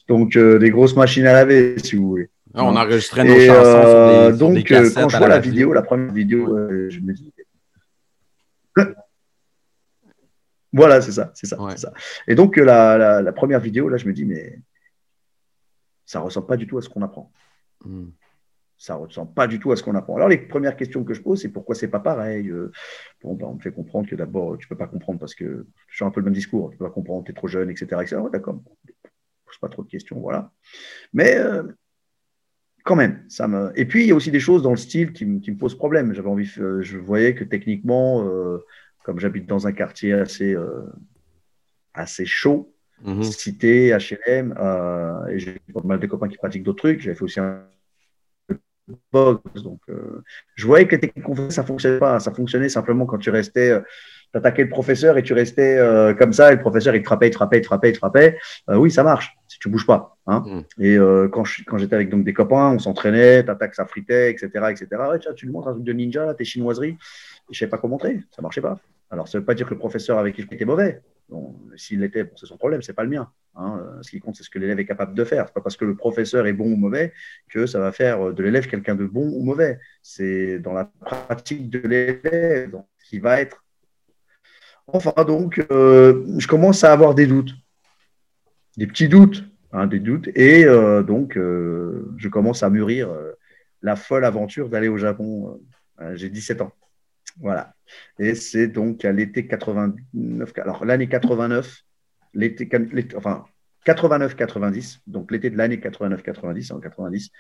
Donc 0.08 0.36
euh, 0.36 0.60
des 0.60 0.70
grosses 0.70 0.96
machines 0.96 1.26
à 1.26 1.34
laver, 1.34 1.78
si 1.80 1.96
vous 1.96 2.08
voulez. 2.10 2.30
Ah, 2.54 2.64
on 2.66 2.76
enregistrait 2.76 3.24
nos 3.24 3.34
Et 3.34 3.48
chansons 3.48 3.60
euh, 3.66 3.82
sur 4.26 4.32
des, 4.32 4.38
sur 4.38 4.48
donc 4.48 4.56
des 4.56 4.64
quand 4.94 5.10
je 5.10 5.18
vois 5.18 5.28
la 5.28 5.40
vidéo, 5.40 5.74
la 5.74 5.82
première 5.82 6.14
vidéo, 6.14 6.46
je 6.90 7.00
me 7.00 7.14
dis. 7.14 7.34
Voilà, 10.74 11.02
c'est 11.02 11.14
ça, 11.14 11.32
c'est 11.34 11.48
ça, 11.48 11.60
Ouais. 11.62 11.72
c'est 11.72 11.84
ça. 11.84 11.94
Et 12.28 12.36
donc 12.36 12.58
la, 12.58 12.98
la, 12.98 13.22
la 13.22 13.32
première 13.32 13.60
vidéo, 13.62 13.88
là, 13.88 13.96
je 13.98 14.06
me 14.06 14.14
dis 14.14 14.26
mais 14.26 14.60
ça 16.06 16.20
ressemble 16.20 16.48
pas 16.48 16.58
du 16.58 16.68
tout 16.68 16.78
à 16.78 16.82
ce 16.82 16.90
qu'on 16.90 17.02
apprend. 17.02 17.32
Hmm. 17.84 18.08
Ça 18.78 18.96
ne 18.96 19.00
ressemble 19.00 19.34
pas 19.34 19.48
du 19.48 19.60
tout 19.60 19.72
à 19.72 19.76
ce 19.76 19.84
qu'on 19.84 19.96
apprend. 19.96 20.16
Alors, 20.18 20.28
les 20.28 20.38
premières 20.38 20.76
questions 20.76 21.04
que 21.04 21.14
je 21.14 21.22
pose, 21.22 21.42
c'est 21.42 21.50
pourquoi 21.50 21.76
c'est 21.76 21.88
pas 21.88 22.00
pareil 22.00 22.50
euh, 22.50 22.72
bon, 23.24 23.34
ben, 23.36 23.48
On 23.48 23.56
me 23.56 23.60
fait 23.60 23.72
comprendre 23.72 24.10
que 24.10 24.16
d'abord, 24.16 24.58
tu 24.58 24.66
ne 24.66 24.70
peux 24.70 24.78
pas 24.78 24.88
comprendre 24.88 25.20
parce 25.20 25.36
que 25.36 25.66
je 25.88 25.96
suis 25.96 26.04
un 26.06 26.12
peu 26.12 26.20
le 26.20 26.26
même 26.26 26.34
discours. 26.34 26.70
Tu 26.70 26.76
ne 26.76 26.80
peux 26.80 26.86
pas 26.86 26.92
comprendre, 26.92 27.24
tu 27.24 27.32
es 27.32 27.34
trop 27.34 27.48
jeune, 27.48 27.70
etc. 27.70 28.02
etc. 28.02 28.18
Ouais, 28.18 28.30
D'accord, 28.32 28.62
pose 29.46 29.58
pas 29.62 29.70
trop 29.70 29.84
de 29.84 29.90
questions, 29.90 30.20
voilà. 30.20 30.52
Mais 31.14 31.38
euh, 31.38 31.64
quand 32.84 32.96
même, 32.96 33.24
ça 33.30 33.48
me. 33.48 33.72
Et 33.76 33.86
puis, 33.86 34.04
il 34.04 34.08
y 34.08 34.12
a 34.12 34.16
aussi 34.16 34.32
des 34.32 34.40
choses 34.40 34.62
dans 34.62 34.72
le 34.72 34.78
style 34.78 35.14
qui, 35.14 35.26
me, 35.26 35.40
qui 35.40 35.52
me 35.52 35.58
posent 35.58 35.76
problème. 35.76 36.14
J'avais 36.14 36.30
envie, 36.30 36.52
euh, 36.60 36.82
je 36.82 36.98
voyais 36.98 37.34
que 37.34 37.44
techniquement, 37.44 38.30
comme 39.04 39.20
j'habite 39.20 39.46
dans 39.46 39.68
un 39.68 39.72
quartier 39.72 40.14
assez, 40.14 40.56
assez 41.94 42.26
chaud, 42.26 42.76
Mhm. 43.04 43.24
cité, 43.24 43.94
HLM, 43.94 44.56
euh, 44.58 45.28
et 45.28 45.40
j'ai 45.40 45.60
pas 45.74 45.82
mal 45.84 46.00
de 46.00 46.08
copains 46.08 46.28
qui 46.28 46.38
pratiquent 46.38 46.64
d'autres 46.64 46.80
trucs. 46.80 47.02
J'avais 47.02 47.16
fait 47.16 47.24
aussi 47.24 47.40
un 47.40 47.64
box, 49.12 49.64
donc 49.64 49.80
euh, 49.90 50.24
je 50.56 50.66
voyais 50.66 50.86
que 50.88 50.96
les 50.96 51.02
techniques 51.02 51.26
qu'on 51.26 51.36
faisait, 51.36 51.50
ça 51.50 51.64
fonctionnait 51.64 52.00
pas. 52.00 52.20
Ça 52.20 52.32
fonctionnait 52.32 52.70
simplement 52.70 53.06
quand 53.06 53.18
tu 53.18 53.30
restais, 53.30 53.72
euh, 53.72 53.82
t'attaquais 54.34 54.64
le 54.64 54.70
professeur 54.70 55.18
et 55.18 55.24
tu 55.24 55.34
restais 55.34 55.78
euh, 55.78 56.14
comme 56.14 56.34
ça, 56.34 56.52
et 56.52 56.56
le 56.56 56.62
professeur 56.62 56.96
il 56.96 57.02
te 57.02 57.06
frappait, 57.08 57.28
il 57.28 57.32
te 57.32 57.36
frappait, 57.36 57.58
il 57.60 57.62
te 57.62 57.68
frappait, 57.68 57.90
il 57.90 57.94
te 57.94 57.98
frappait. 57.98 58.38
Oui, 58.70 58.92
ça 58.92 59.04
marche 59.04 59.36
si 59.48 59.60
tu 59.60 59.70
bouges 59.70 59.88
pas. 59.88 60.18
Hein. 60.28 60.44
Mhm. 60.46 60.64
Et 60.86 60.98
quand 61.32 61.44
je- 61.46 61.64
quand 61.66 61.78
j'étais 61.78 61.96
avec 61.96 62.10
donc 62.10 62.24
des 62.24 62.34
copains, 62.34 62.72
on 62.72 62.80
s'entraînait, 62.80 63.44
t'attaques, 63.44 63.76
ça 63.76 63.86
fritait, 63.86 64.32
etc., 64.32 64.72
etc. 64.72 64.88
Ouais, 65.10 65.20
tiens, 65.20 65.34
tu 65.34 65.46
lui 65.46 65.54
montres 65.54 65.70
un 65.70 65.74
truc 65.74 65.84
de 65.84 65.94
ninja, 65.94 66.26
là, 66.26 66.34
tes 66.34 66.46
chinoiseries. 66.46 66.98
Je 67.52 67.60
savais 67.60 67.70
pas 67.70 67.78
comment 67.78 67.92
montrer, 67.94 68.22
ça 68.36 68.42
marchait 68.42 68.62
pas. 68.62 68.80
Alors 69.12 69.28
ça 69.28 69.38
veut 69.40 69.46
pas 69.46 69.54
dire 69.54 69.68
que 69.68 69.74
le 69.74 69.80
professeur 69.80 70.18
avec 70.18 70.36
qui 70.36 70.42
je 70.42 70.48
était 70.52 70.66
mauvais. 70.66 71.02
Bon, 71.30 71.56
S'il 71.76 72.00
l'était, 72.02 72.24
bon, 72.24 72.32
c'est 72.36 72.46
son 72.48 72.58
problème, 72.58 72.82
c'est 72.82 72.94
pas 72.94 73.04
le 73.04 73.10
mien. 73.10 73.30
Hein. 73.56 73.80
Euh, 73.82 74.04
Ce 74.04 74.10
qui 74.10 74.20
compte, 74.20 74.36
c'est 74.36 74.44
ce 74.44 74.50
que 74.50 74.60
l'élève 74.60 74.80
est 74.80 74.86
capable 74.86 75.14
de 75.14 75.24
faire. 75.24 75.46
C'est 75.48 75.54
pas 75.54 75.62
parce 75.62 75.78
que 75.78 75.86
le 75.86 75.96
professeur 75.96 76.48
est 76.48 76.54
bon 76.54 76.72
ou 76.72 76.76
mauvais 76.76 77.14
que 77.50 77.66
ça 77.66 77.80
va 77.80 77.92
faire 77.92 78.34
de 78.34 78.44
l'élève 78.44 78.68
quelqu'un 78.68 78.96
de 78.96 79.06
bon 79.06 79.28
ou 79.28 79.44
mauvais. 79.44 79.80
C'est 80.02 80.60
dans 80.60 80.74
la 80.74 80.86
pratique 80.86 81.70
de 81.70 81.80
l'élève 81.80 82.82
qui 83.04 83.20
va 83.20 83.42
être. 83.42 83.64
Enfin, 84.88 85.14
donc, 85.26 85.66
euh, 85.72 86.24
je 86.38 86.48
commence 86.48 86.84
à 86.84 86.92
avoir 86.92 87.16
des 87.16 87.26
doutes, 87.26 87.54
des 88.78 88.88
petits 88.88 89.10
doutes, 89.10 89.44
hein, 89.72 89.88
des 89.88 90.00
doutes, 90.00 90.30
et 90.36 90.64
euh, 90.66 91.02
donc 91.02 91.36
je 91.36 92.28
commence 92.28 92.62
à 92.62 92.70
mûrir 92.70 93.10
la 93.82 93.96
folle 93.96 94.26
aventure 94.26 94.70
d'aller 94.70 94.88
au 94.88 94.98
Japon. 94.98 95.60
J'ai 96.14 96.30
17 96.30 96.62
ans. 96.62 96.72
Voilà. 97.40 97.74
Et 98.20 98.36
c'est 98.36 98.68
donc 98.68 99.04
à 99.06 99.12
l'été 99.12 99.48
89, 99.48 100.54
alors 100.58 100.86
l'année 100.86 101.08
89, 101.08 101.84
l'été, 102.36 102.70
l'été- 102.92 103.16
enfin 103.18 103.46
89-90, 103.86 105.02
donc 105.08 105.32
l'été 105.32 105.50
de 105.50 105.58
l'année 105.58 105.78
89-90, 105.78 106.72
en 106.74 106.80
90, 106.80 107.32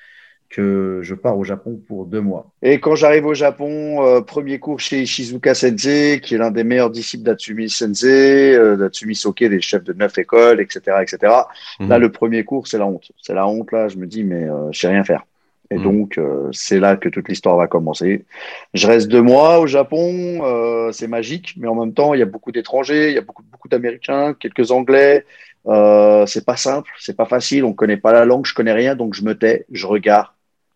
que 0.50 1.00
je 1.02 1.16
pars 1.16 1.38
au 1.38 1.44
Japon 1.44 1.82
pour 1.88 2.06
deux 2.06 2.22
mois. 2.22 2.54
Et 2.62 2.80
quand 2.80 2.96
j'arrive 2.96 3.25
au 3.25 3.34
Japon, 3.34 4.04
euh, 4.06 4.22
premier 4.22 4.60
cours 4.60 4.80
chez 4.80 5.02
Ishizuka 5.02 5.56
Sensei, 5.56 6.20
qui 6.22 6.36
est 6.36 6.38
l'un 6.38 6.52
des 6.52 6.64
meilleurs 6.64 6.92
disciples 6.92 7.24
d'Atsumi 7.24 7.70
Sensei, 7.70 8.54
euh, 8.56 8.78
d'Atsumi 8.78 9.16
Soke, 9.16 9.40
des 9.40 9.62
chefs 9.62 9.84
de 9.84 9.94
neuf 9.94 10.18
écoles, 10.18 10.62
etc., 10.62 10.98
etc. 11.02 11.48
Mhm. 11.80 11.90
Là, 11.90 11.98
le 11.98 12.12
premier 12.12 12.44
cours, 12.44 12.68
c'est 12.68 12.78
la 12.78 12.86
honte. 12.86 13.12
C'est 13.22 13.34
la 13.34 13.48
honte, 13.48 13.72
là, 13.72 13.88
je 13.88 13.98
me 13.98 14.06
dis, 14.06 14.24
mais 14.24 14.44
euh, 14.48 14.72
je 14.72 14.80
sais 14.80 14.88
rien 14.88 15.04
faire. 15.04 15.24
Et 15.72 15.78
Mhm. 15.78 15.84
donc, 15.84 16.18
euh, 16.18 16.50
c'est 16.52 16.80
là 16.80 16.96
que 16.96 17.10
toute 17.10 17.28
l'histoire 17.28 17.58
va 17.58 17.68
commencer. 17.68 18.26
Je 18.74 18.88
reste 18.88 19.08
deux 19.08 19.22
mois 19.22 19.60
au 19.60 19.68
Japon, 19.68 20.42
euh, 20.44 20.92
c'est 20.92 21.08
magique, 21.08 21.56
mais 21.58 21.68
en 21.68 21.76
même 21.76 21.94
temps, 21.94 22.14
il 22.14 22.20
y 22.20 22.24
a 22.24 22.28
beaucoup 22.28 22.52
d'étrangers, 22.52 23.10
il 23.10 23.16
y 23.16 23.18
a 23.18 23.22
beaucoup, 23.22 23.44
beaucoup 23.52 23.68
d'Américains, 23.68 24.34
quelques 24.40 24.72
Anglais. 24.72 25.26
Euh, 25.68 26.26
c'est 26.28 26.46
pas 26.46 26.56
simple, 26.58 26.92
c'est 27.00 27.18
pas 27.18 27.26
facile, 27.26 27.64
on 27.66 27.74
connaît 27.74 27.98
pas 27.98 28.14
la 28.14 28.26
langue, 28.26 28.46
je 28.46 28.54
connais 28.54 28.74
rien, 28.74 28.96
donc 28.96 29.16
je 29.16 29.24
me 29.24 29.36
tais, 29.36 29.66
je 29.72 29.88
regarde, 29.88 30.28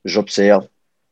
j'observe, 0.06 0.68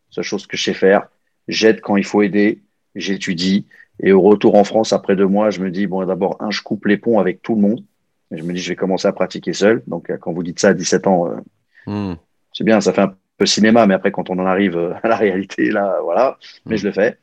c'est 0.09 0.21
la 0.21 0.23
chose 0.23 0.47
que 0.47 0.57
je 0.57 0.63
sais 0.63 0.73
faire. 0.73 1.07
J'aide 1.47 1.81
quand 1.81 1.95
il 1.95 2.03
faut 2.05 2.23
aider, 2.23 2.61
j'étudie. 2.95 3.67
Et 4.01 4.11
au 4.11 4.21
retour 4.21 4.55
en 4.55 4.63
France, 4.63 4.93
après 4.93 5.15
deux 5.15 5.27
mois, 5.27 5.51
je 5.51 5.59
me 5.61 5.69
dis, 5.69 5.85
bon, 5.87 6.03
d'abord, 6.05 6.37
un, 6.39 6.49
je 6.51 6.61
coupe 6.63 6.85
les 6.85 6.97
ponts 6.97 7.19
avec 7.19 7.41
tout 7.43 7.55
le 7.55 7.61
monde. 7.61 7.83
Et 8.31 8.37
je 8.37 8.43
me 8.43 8.53
dis, 8.53 8.59
je 8.59 8.69
vais 8.69 8.75
commencer 8.75 9.07
à 9.07 9.11
pratiquer 9.13 9.53
seul. 9.53 9.83
Donc, 9.87 10.09
euh, 10.09 10.17
quand 10.17 10.33
vous 10.33 10.43
dites 10.43 10.59
ça 10.59 10.69
à 10.69 10.73
17 10.73 11.07
ans, 11.07 11.29
Mhm. 11.85 12.17
c'est 12.53 12.63
bien, 12.63 12.81
ça 12.81 12.93
fait 12.93 13.01
un 13.01 13.15
peu 13.37 13.45
cinéma, 13.45 13.85
mais 13.87 13.93
après, 13.93 14.11
quand 14.11 14.29
on 14.29 14.39
en 14.39 14.45
arrive 14.45 14.77
euh, 14.77 14.93
à 15.03 15.07
la 15.07 15.15
réalité, 15.15 15.69
là, 15.71 15.99
voilà. 16.03 16.37
Mais 16.65 16.75
Mm. 16.75 16.77
je 16.79 16.85
le 16.87 16.91
fais. 16.93 17.17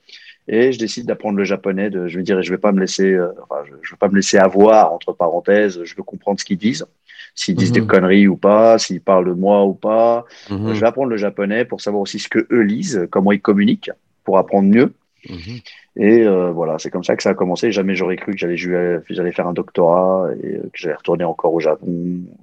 Et 0.47 0.73
je 0.73 0.79
décide 0.79 1.07
d'apprendre 1.07 1.39
le 1.39 1.45
japonais. 1.45 1.89
De, 1.91 2.07
je 2.07 2.19
me 2.19 2.23
dirais, 2.23 2.43
je 2.43 2.51
vais 2.51 2.59
pas 2.59 2.73
me 2.73 2.81
laisser, 2.81 3.13
euh, 3.13 3.29
enfin, 3.43 3.63
je, 3.67 3.73
je 3.83 3.91
veux 3.93 3.97
pas 3.97 4.09
me 4.09 4.17
laisser 4.17 4.37
avoir, 4.39 4.93
entre 4.93 5.13
parenthèses. 5.13 5.83
Je 5.85 5.97
veux 5.97 6.03
comprendre 6.03 6.39
ce 6.39 6.45
qu'ils 6.45 6.59
disent. 6.59 6.87
S'ils 7.35 7.57
disent 7.57 7.71
Mhm. 7.73 7.81
des 7.81 7.87
conneries 7.87 8.29
ou 8.29 8.37
pas, 8.37 8.79
s'ils 8.79 9.01
parlent 9.01 9.27
de 9.27 9.33
moi 9.33 9.65
ou 9.65 9.75
pas. 9.75 10.25
Mhm. 10.51 10.73
Je 10.75 10.81
vais 10.81 10.87
apprendre 10.87 11.09
le 11.09 11.17
japonais 11.17 11.65
pour 11.65 11.81
savoir 11.81 12.03
aussi 12.03 12.19
ce 12.19 12.29
que 12.29 12.47
eux 12.53 12.61
lisent, 12.61 13.09
comment 13.11 13.33
ils 13.33 13.41
communiquent, 13.41 13.91
pour 14.23 14.39
apprendre 14.39 14.69
mieux. 14.69 14.93
Mhm. 15.29 15.59
Et 15.97 16.23
euh, 16.27 16.51
voilà, 16.51 16.79
c'est 16.79 16.91
comme 16.91 17.03
ça 17.05 17.17
que 17.17 17.23
ça 17.23 17.31
a 17.31 17.35
commencé. 17.35 17.73
Jamais 17.73 17.95
j'aurais 17.95 18.17
cru 18.17 18.33
que 18.33 18.39
j'allais 18.39 18.57
j'allais 18.57 19.33
faire 19.33 19.49
un 19.49 19.53
doctorat 19.55 20.29
et 20.43 20.59
que 20.59 20.69
j'allais 20.75 20.95
retourner 20.97 21.25
encore 21.25 21.55
au 21.55 21.61
Japon, 21.61 21.87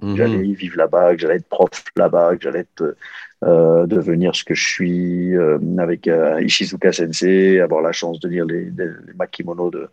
que 0.00 0.16
j'allais 0.16 0.42
vivre 0.42 0.76
là-bas, 0.76 1.14
que 1.14 1.20
j'allais 1.20 1.36
être 1.36 1.48
prof 1.48 1.70
là-bas, 1.96 2.36
que 2.36 2.42
j'allais 2.42 2.60
être, 2.60 2.96
euh, 3.44 3.86
devenir 3.86 4.36
ce 4.36 4.44
que 4.44 4.54
je 4.54 4.64
suis 4.64 5.36
euh, 5.36 5.58
avec 5.78 6.06
euh, 6.06 6.40
Ishizuka 6.42 6.92
Sensei, 6.92 7.58
avoir 7.58 7.82
la 7.82 7.90
chance 7.90 8.20
de 8.20 8.28
lire 8.28 8.44
les, 8.44 8.66
les, 8.66 8.88
makimono 9.16 9.68
de 9.68 9.88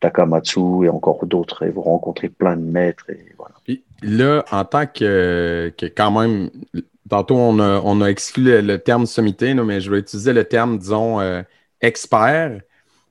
Takamatsu 0.00 0.84
et 0.84 0.88
encore 0.88 1.24
d'autres 1.24 1.64
et 1.64 1.70
vous 1.70 1.82
rencontrer 1.82 2.28
plein 2.28 2.56
de 2.56 2.62
maîtres. 2.62 3.06
Là, 4.02 4.44
en 4.50 4.64
tant 4.64 4.86
que, 4.86 5.72
que 5.78 5.86
quand 5.86 6.10
même, 6.10 6.50
tantôt 7.08 7.36
on 7.36 7.60
a, 7.60 7.80
on 7.84 8.00
a 8.00 8.08
exclu 8.08 8.42
le, 8.42 8.60
le 8.60 8.78
terme 8.78 9.06
sommité, 9.06 9.54
mais 9.54 9.80
je 9.80 9.88
vais 9.88 10.00
utiliser 10.00 10.32
le 10.32 10.42
terme, 10.42 10.76
disons, 10.78 11.20
expert 11.80 12.60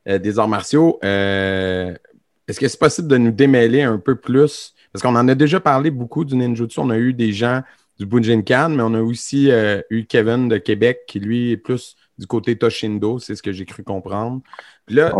des 0.05 0.39
arts 0.39 0.49
martiaux. 0.49 0.99
Est-ce 1.01 2.59
que 2.59 2.67
c'est 2.67 2.79
possible 2.79 3.07
de 3.07 3.17
nous 3.17 3.31
démêler 3.31 3.83
un 3.83 3.97
peu 3.97 4.15
plus? 4.15 4.73
Parce 4.91 5.01
qu'on 5.01 5.15
en 5.15 5.27
a 5.29 5.35
déjà 5.35 5.61
parlé 5.61 5.89
beaucoup 5.89 6.25
du 6.25 6.35
ninjutsu. 6.35 6.81
On 6.81 6.89
a 6.89 6.97
eu 6.97 7.13
des 7.13 7.31
gens 7.31 7.61
du 7.99 8.05
Bujinkan, 8.05 8.69
mais 8.69 8.83
on 8.83 8.93
a 8.93 9.01
aussi 9.01 9.51
euh, 9.51 9.81
eu 9.89 10.05
Kevin 10.05 10.47
de 10.49 10.57
Québec 10.57 11.01
qui, 11.07 11.19
lui, 11.19 11.51
est 11.51 11.57
plus 11.57 11.95
du 12.17 12.27
côté 12.27 12.57
Toshindo, 12.57 13.19
c'est 13.19 13.35
ce 13.35 13.43
que 13.43 13.51
j'ai 13.51 13.65
cru 13.65 13.83
comprendre. 13.83 14.41
Puis 14.85 14.95
là, 14.95 15.13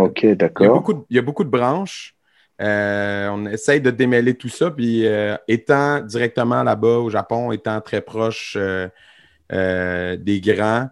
il 0.60 0.64
y 0.64 0.66
a 0.66 0.68
beaucoup 0.68 0.94
de, 0.94 1.00
il 1.10 1.16
y 1.16 1.18
a 1.18 1.22
beaucoup 1.22 1.44
de 1.44 1.50
branches. 1.50 2.14
Euh, 2.60 3.28
on 3.30 3.46
essaye 3.46 3.80
de 3.80 3.90
démêler 3.90 4.34
tout 4.34 4.48
ça. 4.48 4.70
Puis 4.70 5.06
euh, 5.06 5.36
étant 5.48 6.00
directement 6.00 6.62
là-bas 6.62 6.98
au 6.98 7.10
Japon, 7.10 7.50
étant 7.50 7.80
très 7.80 8.00
proche 8.00 8.56
des 9.50 10.40
grands, 10.40 10.88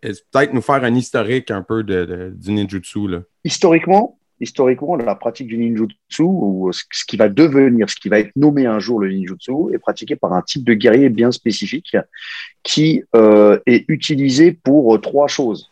peut-être 0.00 0.52
nous 0.52 0.62
faire 0.62 0.84
un 0.84 0.94
historique 0.94 1.50
un 1.50 1.62
peu 1.62 1.82
de, 1.82 2.04
de- 2.04 2.32
du 2.34 2.52
ninjutsu. 2.52 3.08
Là? 3.08 3.20
historiquement, 3.44 4.18
historiquement, 4.40 4.96
la 4.96 5.14
pratique 5.14 5.46
du 5.48 5.58
ninjutsu, 5.58 6.22
ou 6.22 6.70
ce 6.72 7.04
qui 7.06 7.16
va 7.16 7.28
devenir, 7.28 7.88
ce 7.90 7.96
qui 7.96 8.08
va 8.08 8.18
être 8.18 8.32
nommé 8.36 8.66
un 8.66 8.78
jour 8.78 8.98
le 9.00 9.10
ninjutsu, 9.10 9.52
est 9.74 9.78
pratiqué 9.78 10.16
par 10.16 10.32
un 10.32 10.42
type 10.42 10.64
de 10.64 10.74
guerrier 10.74 11.08
bien 11.10 11.30
spécifique 11.30 11.96
qui 12.62 13.02
euh, 13.14 13.58
est 13.66 13.84
utilisé 13.88 14.52
pour 14.52 14.94
euh, 14.94 14.98
trois 14.98 15.28
choses. 15.28 15.70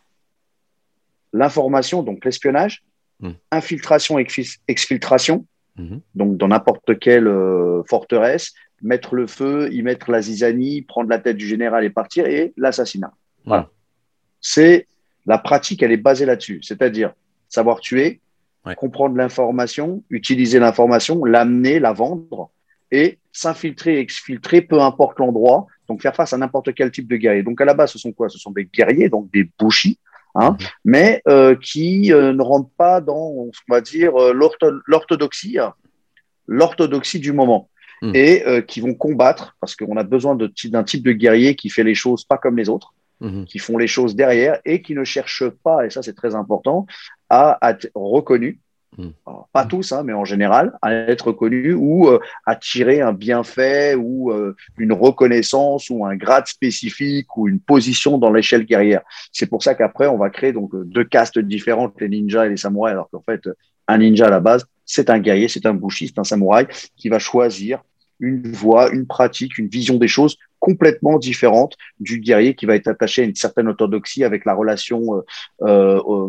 L'information, 1.32 2.02
donc 2.02 2.24
l'espionnage, 2.24 2.82
Hmm. 3.20 3.32
infiltration, 3.50 4.16
exfil- 4.20 4.58
exfiltration, 4.68 5.44
Mhm. 5.76 6.00
donc 6.14 6.36
dans 6.36 6.46
n'importe 6.46 7.00
quelle 7.00 7.26
euh, 7.26 7.82
forteresse, 7.88 8.54
mettre 8.80 9.16
le 9.16 9.26
feu, 9.26 9.68
y 9.72 9.82
mettre 9.82 10.12
la 10.12 10.22
zizanie, 10.22 10.82
prendre 10.82 11.10
la 11.10 11.18
tête 11.18 11.36
du 11.36 11.44
général 11.48 11.84
et 11.84 11.90
partir, 11.90 12.26
et 12.26 12.52
l'assassinat. 12.56 13.12
Voilà. 13.44 13.62
Hmm. 13.64 13.66
C'est 14.40 14.86
la 15.26 15.38
pratique, 15.38 15.82
elle 15.82 15.90
est 15.90 15.96
basée 15.96 16.26
là-dessus, 16.26 16.60
c'est-à-dire 16.62 17.12
savoir 17.48 17.80
tuer, 17.80 18.20
Ouais. 18.68 18.74
comprendre 18.74 19.16
l'information, 19.16 20.02
utiliser 20.10 20.58
l'information, 20.58 21.24
l'amener, 21.24 21.78
la 21.80 21.92
vendre 21.92 22.50
et 22.90 23.18
s'infiltrer, 23.32 23.98
exfiltrer, 23.98 24.60
peu 24.62 24.80
importe 24.80 25.18
l'endroit. 25.18 25.66
Donc 25.88 26.02
faire 26.02 26.14
face 26.14 26.32
à 26.32 26.38
n'importe 26.38 26.74
quel 26.74 26.90
type 26.90 27.08
de 27.08 27.16
guerrier. 27.16 27.42
Donc 27.42 27.60
à 27.60 27.64
la 27.64 27.74
base, 27.74 27.92
ce 27.92 27.98
sont 27.98 28.12
quoi? 28.12 28.28
Ce 28.28 28.38
sont 28.38 28.50
des 28.50 28.64
guerriers, 28.66 29.08
donc 29.08 29.30
des 29.32 29.48
bushis, 29.58 29.98
hein, 30.34 30.50
Mhm. 30.52 30.66
mais 30.84 31.22
euh, 31.28 31.54
qui 31.56 32.12
euh, 32.12 32.32
ne 32.32 32.42
rentrent 32.42 32.70
pas 32.76 33.00
dans, 33.00 33.16
on 33.16 33.50
va 33.68 33.80
dire, 33.80 34.14
euh, 34.20 34.32
l'ortho- 34.32 34.80
l'orthodoxie, 34.86 35.58
l'orthodoxie 36.46 37.20
du 37.20 37.32
moment. 37.32 37.68
Mhm. 38.02 38.12
Et 38.14 38.46
euh, 38.46 38.60
qui 38.60 38.80
vont 38.80 38.94
combattre, 38.94 39.56
parce 39.60 39.74
qu'on 39.74 39.96
a 39.96 40.04
besoin 40.04 40.36
d'un 40.36 40.84
type 40.84 41.02
de 41.04 41.12
guerrier 41.12 41.56
qui 41.56 41.68
fait 41.68 41.82
les 41.82 41.96
choses 41.96 42.24
pas 42.24 42.38
comme 42.38 42.56
les 42.56 42.68
autres, 42.68 42.94
Mhm. 43.20 43.44
qui 43.46 43.58
font 43.58 43.76
les 43.76 43.88
choses 43.88 44.14
derrière 44.14 44.60
et 44.64 44.80
qui 44.82 44.94
ne 44.94 45.02
cherchent 45.02 45.48
pas, 45.64 45.84
et 45.84 45.90
ça 45.90 46.02
c'est 46.02 46.14
très 46.14 46.36
important, 46.36 46.86
à 47.30 47.58
être 47.62 47.90
reconnus. 47.94 48.58
Mm. 48.96 49.08
Alors, 49.26 49.48
pas 49.52 49.64
tous, 49.64 49.92
hein, 49.92 50.02
mais 50.04 50.12
en 50.12 50.24
général, 50.24 50.76
à 50.82 50.92
être 50.92 51.28
reconnus 51.28 51.76
ou 51.78 52.08
euh, 52.08 52.18
à 52.46 52.56
tirer 52.56 53.00
un 53.00 53.12
bienfait 53.12 53.94
ou 53.94 54.32
euh, 54.32 54.56
une 54.76 54.92
reconnaissance 54.92 55.88
ou 55.90 56.04
un 56.04 56.16
grade 56.16 56.46
spécifique 56.46 57.36
ou 57.36 57.48
une 57.48 57.60
position 57.60 58.18
dans 58.18 58.32
l'échelle 58.32 58.64
guerrière. 58.64 59.02
C'est 59.32 59.46
pour 59.46 59.62
ça 59.62 59.74
qu'après, 59.74 60.08
on 60.08 60.18
va 60.18 60.30
créer 60.30 60.52
donc 60.52 60.74
euh, 60.74 60.84
deux 60.84 61.04
castes 61.04 61.38
différentes, 61.38 62.00
les 62.00 62.08
ninjas 62.08 62.46
et 62.46 62.50
les 62.50 62.56
samouraïs, 62.56 62.92
alors 62.92 63.08
qu'en 63.10 63.22
fait, 63.22 63.48
un 63.86 63.98
ninja 63.98 64.26
à 64.26 64.30
la 64.30 64.40
base, 64.40 64.66
c'est 64.84 65.10
un 65.10 65.18
guerrier, 65.18 65.48
c'est 65.48 65.66
un 65.66 65.74
bushi, 65.74 66.08
c'est 66.08 66.18
un 66.18 66.24
samouraï 66.24 66.66
qui 66.96 67.08
va 67.08 67.18
choisir 67.18 67.82
une 68.20 68.52
voix, 68.52 68.90
une 68.90 69.06
pratique, 69.06 69.58
une 69.58 69.68
vision 69.68 69.96
des 69.96 70.08
choses 70.08 70.36
complètement 70.60 71.18
différente 71.18 71.76
du 72.00 72.18
guerrier 72.18 72.54
qui 72.54 72.66
va 72.66 72.74
être 72.74 72.88
attaché 72.88 73.22
à 73.22 73.24
une 73.24 73.34
certaine 73.34 73.68
orthodoxie 73.68 74.24
avec 74.24 74.44
la 74.44 74.54
relation 74.54 75.22
euh, 75.62 76.00
euh, 76.08 76.28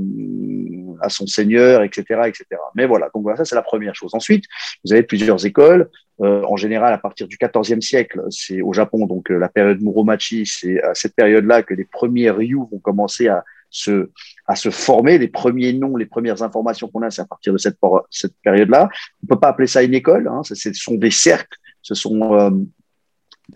à 1.02 1.10
son 1.10 1.26
seigneur, 1.26 1.82
etc., 1.84 2.22
etc. 2.26 2.46
Mais 2.76 2.86
voilà, 2.86 3.10
donc 3.14 3.24
voilà, 3.24 3.38
ça 3.38 3.46
c'est 3.46 3.56
la 3.56 3.62
première 3.62 3.96
chose. 3.96 4.14
Ensuite, 4.14 4.46
vous 4.86 4.94
avez 4.94 5.04
plusieurs 5.04 5.46
écoles. 5.46 5.90
Euh, 6.22 6.44
en 6.44 6.58
général, 6.58 6.94
à 6.94 6.98
partir 6.98 7.28
du 7.28 7.38
XIVe 7.38 7.82
siècle, 7.82 8.22
c'est 8.30 8.62
au 8.62 8.74
Japon, 8.74 9.06
donc 9.06 9.30
la 9.30 9.48
période 9.48 9.82
Muromachi, 9.82 10.46
c'est 10.46 10.82
à 10.84 10.94
cette 10.94 11.16
période-là 11.16 11.64
que 11.64 11.74
les 11.74 11.86
premiers 11.86 12.30
ryu 12.30 12.56
vont 12.56 12.80
commencer 12.80 13.30
à 13.30 13.44
se, 13.70 14.10
à 14.48 14.56
se 14.56 14.70
former. 14.70 15.18
Les 15.18 15.28
premiers 15.28 15.74
noms, 15.74 15.96
les 15.96 16.06
premières 16.06 16.42
informations 16.44 16.88
qu'on 16.88 17.04
a, 17.04 17.12
c'est 17.12 17.22
à 17.22 17.26
partir 17.26 17.54
de 17.54 17.58
cette, 17.58 17.78
cette 18.10 18.34
période-là. 18.44 18.90
On 19.24 19.28
peut 19.28 19.40
pas 19.40 19.50
appeler 19.50 19.68
ça 19.68 19.84
une 19.84 19.94
école. 19.94 20.28
Hein, 20.28 20.42
ce 20.44 20.56
sont 20.74 20.96
des 20.96 21.12
cercles. 21.12 21.58
Ce 21.82 21.96
sont 21.96 22.68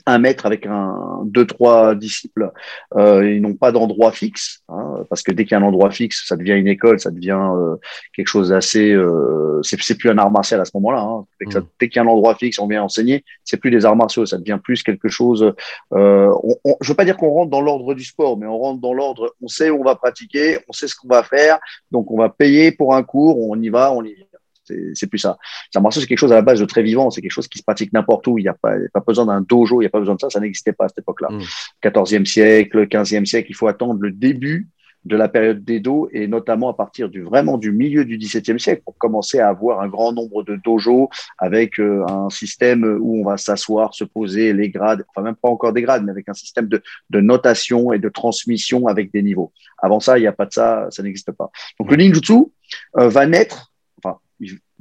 un 0.06 0.18
maître 0.18 0.46
avec 0.46 0.66
un 0.66 1.22
deux 1.26 1.46
trois 1.46 1.96
disciples 1.96 2.52
euh, 2.96 3.30
ils 3.30 3.42
n'ont 3.42 3.56
pas 3.56 3.72
d'endroit 3.72 4.12
fixe 4.12 4.62
hein, 4.70 5.04
parce 5.10 5.22
que 5.22 5.32
dès 5.32 5.44
qu'il 5.44 5.52
y 5.52 5.56
a 5.56 5.60
un 5.60 5.68
endroit 5.68 5.92
fixe 5.92 6.28
ça 6.28 6.36
devient 6.36 6.54
une 6.54 6.68
école 6.68 7.00
ça 7.00 7.12
devient 7.12 7.40
euh, 7.56 7.76
quelque 8.16 8.28
chose 8.28 8.50
d'assez 8.50 8.92
euh, 8.92 9.60
c'est 9.64 9.98
plus 9.98 10.10
un 10.10 10.18
art 10.18 10.32
martial 10.32 10.60
à 10.60 10.66
ce 10.66 10.72
moment-là 10.76 11.02
hein. 11.02 11.26
dès, 11.40 11.60
mm. 11.60 11.66
dès 11.80 11.90
qu'il 11.90 11.98
y 11.98 12.00
a 12.00 12.04
un 12.04 12.12
endroit 12.12 12.36
fixe 12.36 12.60
on 12.60 12.68
vient 12.68 12.84
enseigner 12.84 13.24
c'est 13.44 13.58
plus 13.58 13.72
des 13.72 13.86
arts 13.86 13.96
martiaux 13.96 14.26
ça 14.26 14.38
devient 14.38 14.60
plus 14.64 14.84
quelque 14.84 15.10
chose 15.10 15.54
euh, 15.94 16.34
on, 16.44 16.56
on, 16.64 16.76
je 16.82 16.90
veux 16.90 16.96
pas 16.96 17.06
dire 17.06 17.18
qu'on 17.18 17.30
rentre 17.30 17.52
dans 17.52 17.62
l'ordre 17.62 17.94
du 17.94 18.04
sport 18.04 18.38
mais 18.38 18.48
on 18.48 18.58
rentre 18.58 18.82
dans 18.82 18.94
l'ordre 18.94 19.36
on 19.42 19.48
sait 19.48 19.70
où 19.70 19.82
on 19.82 19.84
va 19.84 19.96
pratiquer 19.96 20.60
on 20.68 20.74
sait 20.74 20.88
ce 20.88 20.96
qu'on 20.96 21.08
va 21.08 21.24
faire 21.24 21.60
donc 21.92 22.12
on 22.12 22.18
va 22.18 22.30
payer 22.30 22.72
pour 22.72 22.96
un 22.96 23.04
cours 23.04 23.40
on 23.40 23.60
y 23.62 23.70
va 23.70 23.92
on 23.94 24.04
y 24.04 24.16
c'est 24.65 25.08
plus 25.08 25.19
ça. 25.19 25.38
Ça 25.73 25.80
marche, 25.80 25.99
c'est 25.99 26.08
quelque 26.08 26.17
chose 26.17 26.32
à 26.32 26.36
la 26.36 26.41
base 26.41 26.60
de 26.60 26.65
très 26.65 26.84
vivant. 26.84 27.10
C'est 27.10 27.21
quelque 27.21 27.32
chose 27.32 27.47
qui 27.47 27.60
se 27.60 27.63
pratique 27.63 27.93
n'importe 27.93 28.28
où. 28.28 28.38
Il 28.38 28.43
n'y 28.43 28.49
a 28.49 28.54
pas, 28.54 28.76
pas 28.93 29.04
besoin 29.06 29.26
d'un 29.26 29.41
dojo. 29.41 29.82
Il 29.82 29.84
n'y 29.84 29.88
a 29.88 29.89
pas 29.89 29.99
besoin 29.99 30.15
de 30.15 30.19
ça. 30.19 30.30
Ça 30.30 30.39
n'existait 30.39 30.73
pas 30.73 30.86
à 30.86 30.88
cette 30.89 30.99
époque-là. 30.99 31.30
14e 31.84 32.21
mm. 32.21 32.26
siècle, 32.26 32.88
15e 32.88 33.26
siècle. 33.26 33.47
Il 33.49 33.56
faut 33.56 33.67
attendre 33.67 33.99
le 34.02 34.12
début 34.12 34.69
de 35.06 35.15
la 35.15 35.28
période 35.28 35.63
d'Edo 35.63 36.10
et 36.12 36.28
notamment 36.28 36.69
à 36.69 36.73
partir 36.73 37.10
du 37.10 37.21
vraiment 37.21 37.58
du 37.58 37.71
milieu 37.71 38.06
du 38.06 38.17
XVIIe 38.17 38.60
siècle 38.60 38.84
pour 38.86 38.97
commencer 38.97 39.39
à 39.39 39.49
avoir 39.49 39.82
un 39.82 39.88
grand 39.88 40.13
nombre 40.13 40.43
de 40.43 40.56
dojos 40.56 41.10
avec 41.38 41.80
euh, 41.80 42.06
un 42.08 42.30
système 42.30 42.84
où 43.02 43.21
on 43.21 43.26
va 43.26 43.38
s'asseoir, 43.38 43.93
se 43.93 44.04
poser, 44.04 44.54
les 44.54 44.69
grades, 44.69 45.04
enfin 45.10 45.23
même 45.23 45.36
pas 45.36 45.49
encore 45.49 45.73
des 45.73 45.82
grades, 45.82 46.04
mais 46.06 46.12
avec 46.12 46.30
un 46.30 46.34
système 46.34 46.67
de, 46.67 46.82
de 47.10 47.19
notation 47.19 47.91
et 47.91 47.99
de 47.99 48.10
transmission 48.10 48.88
avec 48.88 49.12
des 49.12 49.23
niveaux. 49.23 49.52
Avant 49.78 49.99
ça, 49.99 50.17
il 50.17 50.21
n'y 50.21 50.28
a 50.28 50.32
pas 50.32 50.45
de 50.45 50.54
ça, 50.54 50.88
ça 50.89 51.04
n'existe 51.04 51.32
pas. 51.32 51.52
Donc 51.80 51.91
le 51.91 51.97
ninjutsu 51.97 52.45
euh, 52.97 53.10
va 53.10 53.26
naître 53.26 53.73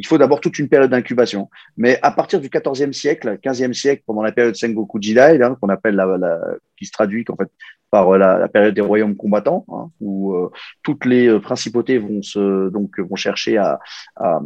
il 0.03 0.07
faut 0.07 0.19
d'abord 0.19 0.41
toute 0.41 0.59
une 0.59 0.69
période 0.69 0.91
d'incubation. 0.91 1.49
Mais 1.77 1.97
à 2.03 2.11
partir 2.11 2.41
du 2.41 2.49
14e 2.49 2.93
siècle, 2.93 3.39
15e 3.41 3.73
siècle, 3.73 4.03
pendant 4.05 4.23
la 4.23 4.33
période 4.33 4.57
Sengoku 4.57 5.01
Jidai, 5.01 5.41
hein, 5.41 5.57
qu'on 5.61 5.69
appelle 5.69 5.95
la, 5.95 6.41
qui 6.77 6.87
se 6.87 6.91
traduit 6.91 7.25
en 7.29 7.37
fait 7.37 7.49
par 7.93 8.09
euh, 8.09 8.19
la, 8.19 8.49
période 8.49 8.75
des 8.75 8.81
royaumes 8.81 9.15
combattants, 9.15 9.65
hein, 9.69 9.91
où 10.01 10.33
euh, 10.33 10.51
toutes 10.83 11.05
les 11.05 11.29
euh, 11.29 11.39
principautés 11.39 11.99
vont 11.99 12.23
se 12.23 12.71
donc 12.71 12.99
vont 12.99 13.17
chercher 13.17 13.59
à, 13.59 13.79
à, 14.17 14.41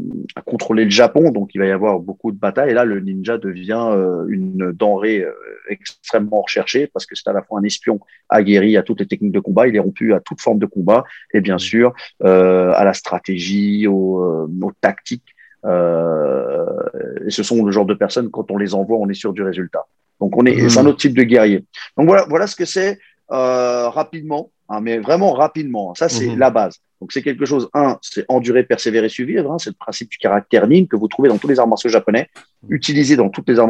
contrôler 0.44 0.84
le 0.84 0.90
Japon. 0.90 1.30
Donc 1.30 1.54
il 1.54 1.58
va 1.58 1.66
y 1.66 1.70
avoir 1.70 2.00
beaucoup 2.00 2.32
de 2.32 2.38
batailles. 2.38 2.72
Et 2.72 2.74
là, 2.74 2.84
le 2.84 3.00
ninja 3.00 3.38
devient 3.38 3.88
une 4.28 4.72
denrée 4.72 5.24
extrêmement 5.68 6.42
recherchée 6.42 6.88
parce 6.92 7.06
que 7.06 7.14
c'est 7.14 7.28
à 7.28 7.32
la 7.32 7.42
fois 7.42 7.60
un 7.60 7.62
espion 7.62 8.00
aguerri 8.28 8.76
à 8.76 8.82
toutes 8.82 9.00
les 9.00 9.06
techniques 9.06 9.32
de 9.32 9.40
combat. 9.40 9.68
Il 9.68 9.76
est 9.76 9.80
rompu 9.80 10.12
à 10.12 10.20
toute 10.20 10.40
forme 10.40 10.58
de 10.58 10.66
combat 10.66 11.04
et 11.32 11.40
bien 11.40 11.58
sûr 11.58 11.94
à 12.22 12.84
la 12.84 12.94
stratégie, 12.94 13.86
aux, 13.86 14.48
aux 14.60 14.72
tactiques. 14.80 15.35
Et 15.66 17.30
ce 17.30 17.42
sont 17.42 17.64
le 17.64 17.72
genre 17.72 17.86
de 17.86 17.94
personnes 17.94 18.30
quand 18.30 18.50
on 18.50 18.56
les 18.56 18.74
envoie, 18.74 18.98
on 18.98 19.08
est 19.08 19.14
sûr 19.14 19.32
du 19.32 19.42
résultat. 19.42 19.84
Donc 20.20 20.36
on 20.36 20.46
est, 20.46 20.68
c'est 20.68 20.78
un 20.78 20.84
mmh. 20.84 20.86
autre 20.86 20.98
type 20.98 21.16
de 21.16 21.22
guerrier. 21.22 21.64
Donc 21.96 22.06
voilà, 22.06 22.24
voilà 22.28 22.46
ce 22.46 22.56
que 22.56 22.64
c'est 22.64 22.98
euh, 23.32 23.88
rapidement, 23.88 24.52
hein, 24.68 24.80
mais 24.80 24.98
vraiment 24.98 25.32
rapidement. 25.32 25.94
Ça, 25.94 26.08
c'est 26.08 26.28
mhm. 26.28 26.38
la 26.38 26.50
base. 26.50 26.78
Donc, 27.06 27.12
c'est 27.12 27.22
quelque 27.22 27.46
chose, 27.46 27.68
un, 27.72 27.98
c'est 28.02 28.24
endurer, 28.26 28.64
persévérer, 28.64 29.08
suivre. 29.08 29.52
Hein, 29.52 29.58
c'est 29.60 29.70
le 29.70 29.76
principe 29.78 30.10
du 30.10 30.18
caractère 30.18 30.66
nin 30.66 30.86
que 30.86 30.96
vous 30.96 31.06
trouvez 31.06 31.28
dans 31.28 31.38
tous 31.38 31.46
les 31.46 31.60
arts 31.60 31.68
martiaux 31.68 31.88
japonais, 31.88 32.28
mhm. 32.64 32.74
utilisé 32.74 33.14
dans 33.14 33.28
toutes 33.28 33.48
les 33.48 33.60
arts, 33.60 33.68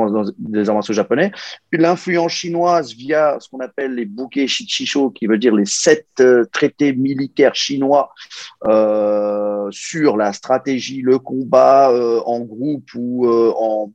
les 0.50 0.70
arts 0.70 0.74
martiaux 0.74 0.94
japonais. 0.94 1.32
L'influence 1.70 2.32
chinoise 2.32 2.94
via 2.94 3.36
ce 3.38 3.50
qu'on 3.50 3.60
appelle 3.60 3.94
les 3.94 4.06
bouquets 4.06 4.46
Shichisho, 4.46 5.10
qui 5.10 5.26
veut 5.26 5.36
dire 5.36 5.54
les 5.54 5.66
sept 5.66 6.06
euh, 6.20 6.46
traités 6.50 6.94
militaires 6.94 7.54
chinois 7.54 8.10
euh, 8.64 9.68
sur 9.70 10.16
la 10.16 10.32
stratégie, 10.32 11.02
le 11.02 11.18
combat 11.18 11.90
euh, 11.90 12.22
en 12.24 12.40
groupe 12.40 12.88
ou 12.94 13.28
en 13.28 13.92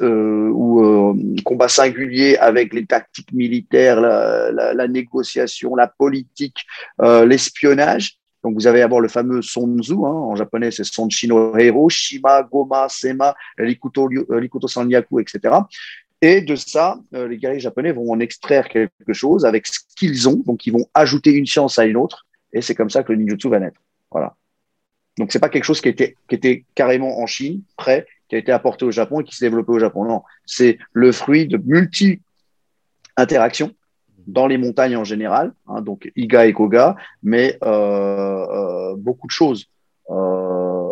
ou 0.00 1.16
combat 1.44 1.68
singulier 1.68 2.36
avec 2.36 2.72
les 2.74 2.86
tactiques 2.86 3.32
militaires, 3.32 4.00
la, 4.00 4.52
la, 4.52 4.74
la 4.74 4.86
négociation, 4.86 5.74
la 5.74 5.88
politique, 5.88 6.58
l'espionnage. 7.00 8.18
Donc 8.48 8.54
vous 8.54 8.66
avez 8.66 8.78
d'abord 8.78 9.02
le 9.02 9.08
fameux 9.08 9.42
Sonzu, 9.42 9.92
hein, 9.92 10.18
en 10.30 10.34
japonais 10.34 10.70
c'est 10.70 10.82
Sonshino 10.82 11.54
Hero, 11.58 11.90
Shima, 11.90 12.42
Goma, 12.42 12.88
Sema, 12.88 13.34
Likuto, 13.58 14.08
Likuto 14.08 14.66
Sanyaku, 14.66 15.20
etc. 15.20 15.54
Et 16.22 16.40
de 16.40 16.56
ça, 16.56 16.98
les 17.12 17.36
guerriers 17.36 17.60
japonais 17.60 17.92
vont 17.92 18.10
en 18.10 18.20
extraire 18.20 18.70
quelque 18.70 19.12
chose 19.12 19.44
avec 19.44 19.66
ce 19.66 19.80
qu'ils 19.94 20.30
ont, 20.30 20.42
donc 20.46 20.66
ils 20.66 20.72
vont 20.72 20.86
ajouter 20.94 21.32
une 21.32 21.44
science 21.44 21.78
à 21.78 21.84
une 21.84 21.98
autre, 21.98 22.26
et 22.54 22.62
c'est 22.62 22.74
comme 22.74 22.88
ça 22.88 23.02
que 23.02 23.12
le 23.12 23.18
ninjutsu 23.18 23.50
va 23.50 23.60
naître. 23.60 23.82
Voilà. 24.10 24.34
Donc 25.18 25.30
c'est 25.30 25.40
pas 25.40 25.50
quelque 25.50 25.64
chose 25.64 25.82
qui 25.82 25.90
était, 25.90 26.16
qui 26.26 26.34
était 26.34 26.64
carrément 26.74 27.20
en 27.20 27.26
Chine, 27.26 27.60
prêt, 27.76 28.06
qui 28.30 28.36
a 28.36 28.38
été 28.38 28.50
apporté 28.50 28.86
au 28.86 28.90
Japon 28.90 29.20
et 29.20 29.24
qui 29.24 29.36
s'est 29.36 29.44
développé 29.44 29.72
au 29.72 29.78
Japon. 29.78 30.06
Non, 30.06 30.22
c'est 30.46 30.78
le 30.94 31.12
fruit 31.12 31.48
de 31.48 31.58
multi-interactions 31.58 33.74
dans 34.28 34.46
les 34.46 34.58
montagnes 34.58 34.96
en 34.96 35.04
général, 35.04 35.52
hein, 35.66 35.80
donc 35.80 36.12
Iga 36.14 36.46
et 36.46 36.52
Koga, 36.52 36.96
mais 37.22 37.58
euh, 37.64 37.70
euh, 37.70 38.94
beaucoup 38.96 39.26
de 39.26 39.32
choses, 39.32 39.64
euh, 40.10 40.90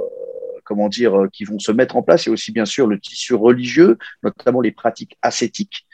comment 0.64 0.88
dire, 0.88 1.26
qui 1.32 1.44
vont 1.44 1.58
se 1.58 1.70
mettre 1.70 1.96
en 1.96 2.02
place, 2.02 2.26
et 2.26 2.30
aussi 2.30 2.50
bien 2.50 2.64
sûr 2.64 2.86
le 2.86 2.98
tissu 2.98 3.34
religieux, 3.34 3.98
notamment 4.22 4.62
les 4.62 4.72
pratiques 4.72 5.16
ascétiques 5.22 5.86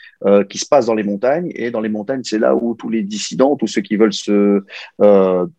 qui 0.48 0.58
se 0.58 0.66
passent 0.66 0.86
dans 0.86 0.94
les 0.94 1.02
montagnes. 1.02 1.50
Et 1.56 1.72
dans 1.72 1.80
les 1.80 1.88
montagnes, 1.88 2.22
c'est 2.22 2.38
là 2.38 2.54
où 2.54 2.76
tous 2.76 2.88
les 2.88 3.02
dissidents, 3.02 3.56
tous 3.56 3.66
ceux 3.66 3.80
qui 3.80 3.96
veulent 3.96 4.12
se 4.12 4.62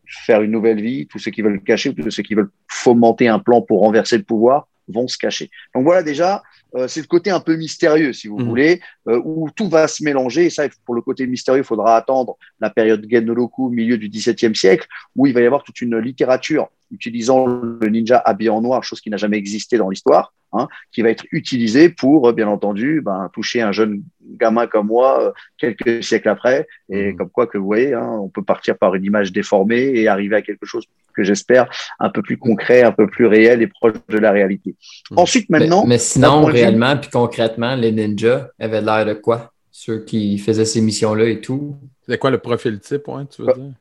faire 0.08 0.42
une 0.42 0.52
nouvelle 0.52 0.82
vie, 0.82 1.06
tous 1.08 1.20
ceux 1.20 1.32
qui 1.32 1.42
veulent 1.42 1.62
cacher, 1.62 1.94
tous 1.94 2.10
ceux 2.10 2.24
qui 2.24 2.34
veulent 2.34 2.50
fomenter 2.70 3.28
un 3.28 3.40
plan 3.40 3.62
pour 3.62 3.82
renverser 3.82 4.18
le 4.18 4.24
pouvoir, 4.24 4.70
vont 4.88 5.08
se 5.08 5.18
cacher. 5.18 5.50
Donc 5.74 5.84
voilà 5.84 6.04
déjà, 6.04 6.44
euh, 6.76 6.88
c'est 6.88 7.02
le 7.02 7.08
côté 7.08 7.30
un 7.30 7.40
peu 7.40 7.56
mystérieux, 7.56 8.14
si 8.14 8.28
vous 8.28 8.40
mmh. 8.40 8.48
voulez, 8.48 8.82
euh, 9.08 9.22
où 9.24 9.50
tout 9.56 9.70
va 9.70 9.88
se 9.88 10.04
mélanger. 10.04 10.46
Et 10.46 10.50
ça, 10.50 10.64
pour 10.86 10.96
le 10.96 11.02
côté 11.02 11.28
mystérieux, 11.28 11.62
il 11.62 11.66
faudra 11.66 11.96
attendre 11.96 12.38
la 12.60 12.70
période 12.70 13.06
Genoloku, 13.10 13.70
milieu 13.70 13.98
du 13.98 14.10
XVIIe 14.10 14.56
siècle, 14.56 14.88
où 15.16 15.28
il 15.28 15.34
va 15.34 15.42
y 15.42 15.46
avoir 15.46 15.64
toute 15.64 15.82
une 15.82 15.98
littérature 15.98 16.70
utilisant 16.92 17.48
le 17.48 17.88
ninja 17.90 18.18
habillé 18.18 18.50
en 18.50 18.62
noir, 18.62 18.84
chose 18.84 19.02
qui 19.02 19.10
n'a 19.10 19.18
jamais 19.18 19.38
existé 19.38 19.78
dans 19.78 19.90
l'histoire, 19.90 20.34
hein, 20.52 20.68
qui 20.92 21.02
va 21.02 21.10
être 21.10 21.26
utilisée 21.32 21.90
pour, 21.90 22.32
bien 22.34 22.48
entendu, 22.48 23.02
ben, 23.02 23.30
toucher 23.34 23.62
un 23.62 23.72
jeune 23.72 24.04
gamin 24.22 24.68
comme 24.68 24.88
moi 24.88 25.22
euh, 25.22 25.32
quelques 25.58 26.04
siècles 26.04 26.30
après. 26.30 26.68
Et 26.90 27.14
mmh. 27.14 27.18
comme 27.18 27.30
quoi 27.30 27.48
que 27.48 27.58
vous 27.58 27.66
voyez, 27.66 27.94
hein, 27.94 28.10
on 28.22 28.30
peut 28.30 28.44
partir 28.44 28.78
par 28.78 28.94
une 28.96 29.06
image 29.06 29.32
déformée 29.32 29.92
et 29.96 30.08
arriver 30.08 30.36
à 30.36 30.42
quelque 30.42 30.66
chose 30.66 30.86
que 31.14 31.24
j'espère 31.24 31.68
un 32.00 32.10
peu 32.10 32.22
plus 32.22 32.38
concret, 32.38 32.84
un 32.84 32.92
peu 32.92 33.08
plus 33.08 33.26
réel 33.26 33.62
et 33.62 33.68
proche 33.68 33.94
de 34.10 34.18
la 34.18 34.32
réalité. 34.32 34.76
Mmh. 35.12 35.20
Ensuite, 35.20 35.50
maintenant. 35.50 35.86
Mais, 35.86 35.98
sinon, 35.98 36.46
réellement, 36.46 36.98
puis 36.98 37.10
concrètement, 37.10 37.76
les 37.76 37.92
ninjas 37.92 38.50
avaient 38.60 38.82
l'air 38.82 39.06
de 39.06 39.14
quoi? 39.14 39.52
Ceux 39.72 40.04
qui 40.04 40.38
faisaient 40.38 40.66
ces 40.66 40.82
missions-là 40.82 41.26
et 41.26 41.42
tout? 41.42 41.76
C'est 42.08 42.18
quoi 42.18 42.30
le 42.30 42.38
profil 42.38 42.80
type, 42.80 43.08
hein, 43.10 43.26
tu 43.30 43.42
veux 43.42 43.48
bah, 43.48 43.54
dire? 43.54 43.72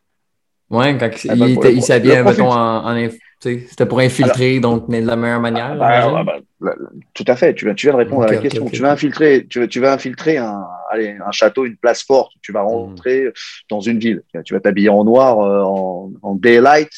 Ouais, 0.71 0.97
quand 0.97 1.11
il, 1.25 1.31
ah, 1.31 1.37
ben, 1.37 1.75
il 1.75 1.83
s'habillait, 1.83 2.23
mettons, 2.23 2.51
en, 2.51 2.95
c'était 3.43 3.87
pour 3.87 3.99
infiltrer, 3.99 4.61
donc, 4.61 4.89
de 4.89 5.05
la 5.05 5.17
meilleure 5.17 5.41
manière. 5.41 5.77
Ah, 5.81 6.23
bah, 6.25 6.75
tout 7.13 7.25
à 7.27 7.35
fait. 7.35 7.55
Tu 7.55 7.65
viens, 7.65 7.75
tu 7.75 7.87
viens 7.87 7.95
de 7.95 7.99
répondre 7.99 8.23
à 8.23 8.29
la 8.29 8.37
question. 8.37 8.67
tu, 8.67 8.81
vas 8.81 8.93
infiltrer, 8.93 9.47
tu, 9.49 9.67
tu 9.69 9.81
vas 9.81 9.93
infiltrer 9.93 10.37
un, 10.37 10.65
allez, 10.91 11.17
un 11.25 11.33
château, 11.33 11.65
une 11.65 11.77
place 11.77 12.05
forte. 12.05 12.33
Tu 12.41 12.53
vas 12.53 12.63
rentrer 12.63 13.25
mm. 13.25 13.33
dans 13.69 13.81
une 13.81 13.99
ville. 13.99 14.23
Tu 14.45 14.55
vas 14.55 14.61
t'habiller 14.61 14.91
en 14.91 15.05
noir, 15.05 15.41
euh, 15.41 15.63
en, 15.63 16.13
en, 16.23 16.35
daylight. 16.37 16.91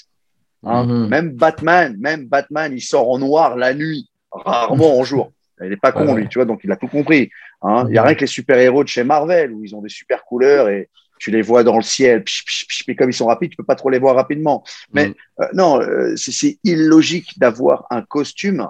Hein. 0.64 0.86
Mm-hmm. 0.86 1.08
Même 1.08 1.30
Batman, 1.32 1.96
même 1.98 2.26
Batman, 2.26 2.72
il 2.72 2.80
sort 2.80 3.10
en 3.10 3.18
noir 3.18 3.56
la 3.56 3.74
nuit, 3.74 4.08
rarement 4.30 4.98
en 4.98 5.04
jour. 5.04 5.32
Il 5.62 5.68
n'est 5.68 5.76
pas 5.76 5.92
con, 5.92 6.14
lui, 6.14 6.28
tu 6.28 6.38
vois, 6.38 6.46
donc 6.46 6.60
il 6.64 6.72
a 6.72 6.76
tout 6.76 6.88
compris. 6.88 7.30
Hein. 7.62 7.84
Il 7.86 7.92
n'y 7.92 7.98
a 7.98 8.02
mm-hmm. 8.02 8.06
rien 8.06 8.14
que 8.14 8.20
les 8.20 8.26
super-héros 8.26 8.82
de 8.82 8.88
chez 8.88 9.04
Marvel, 9.04 9.52
où 9.52 9.64
ils 9.64 9.74
ont 9.74 9.82
des 9.82 9.88
super 9.88 10.24
couleurs 10.24 10.68
et 10.68 10.88
tu 11.18 11.30
les 11.30 11.42
vois 11.42 11.64
dans 11.64 11.76
le 11.76 11.82
ciel, 11.82 12.24
mais 12.88 12.96
comme 12.96 13.10
ils 13.10 13.14
sont 13.14 13.26
rapides, 13.26 13.50
tu 13.50 13.56
peux 13.56 13.64
pas 13.64 13.76
trop 13.76 13.88
les 13.88 13.98
voir 13.98 14.14
rapidement. 14.14 14.64
Mais 14.92 15.08
mm. 15.08 15.14
euh, 15.40 15.46
non, 15.54 15.80
euh, 15.80 16.14
c'est 16.16 16.58
illogique 16.64 17.38
d'avoir 17.38 17.86
un 17.90 18.02
costume. 18.02 18.68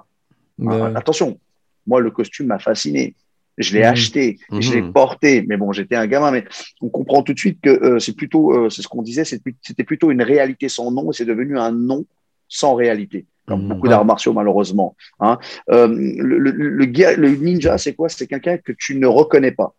Euh, 0.61 0.94
attention, 0.94 1.40
moi 1.87 2.00
le 2.00 2.11
costume 2.11 2.46
m'a 2.48 2.59
fasciné. 2.59 3.14
Je 3.59 3.75
l'ai 3.75 3.83
mm. 3.83 3.87
acheté, 3.87 4.38
je 4.59 4.73
l'ai 4.73 4.83
mm. 4.83 4.93
porté, 4.93 5.45
mais 5.49 5.57
bon, 5.57 5.73
j'étais 5.73 5.97
un 5.97 6.07
gamin. 6.07 6.31
Mais 6.31 6.45
on 6.81 6.88
comprend 6.88 7.23
tout 7.23 7.35
de 7.35 7.38
suite 7.38 7.61
que 7.61 7.99
c'est 7.99 8.17
plutôt, 8.17 8.69
c'est 8.71 8.83
ce 8.83 8.88
qu'on 8.88 9.03
disait, 9.03 9.25
c'était 9.25 9.85
plutôt 9.85 10.11
une 10.11 10.23
réalité 10.23 10.69
sans 10.69 10.90
nom 10.90 11.11
et 11.11 11.14
c'est 11.14 11.25
devenu 11.25 11.59
un 11.59 11.73
nom 11.73 12.05
sans 12.49 12.75
réalité. 12.75 13.27
comme 13.47 13.62
Mhm. 13.62 13.69
beaucoup 13.69 13.88
d'arts 13.88 14.05
martiaux 14.07 14.33
malheureusement. 14.33 14.97
Hein. 15.21 15.38
Euh, 15.71 15.87
le, 15.88 16.38
le, 16.38 16.51
le, 16.51 16.85
guerrier- 16.87 17.17
le 17.17 17.29
ninja, 17.37 17.77
c'est 17.79 17.95
quoi? 17.95 18.09
C'est 18.09 18.27
quelqu'un 18.27 18.57
que 18.59 18.73
tu 18.73 18.97
ne 18.97 19.07
reconnais 19.07 19.53
pas. 19.53 19.75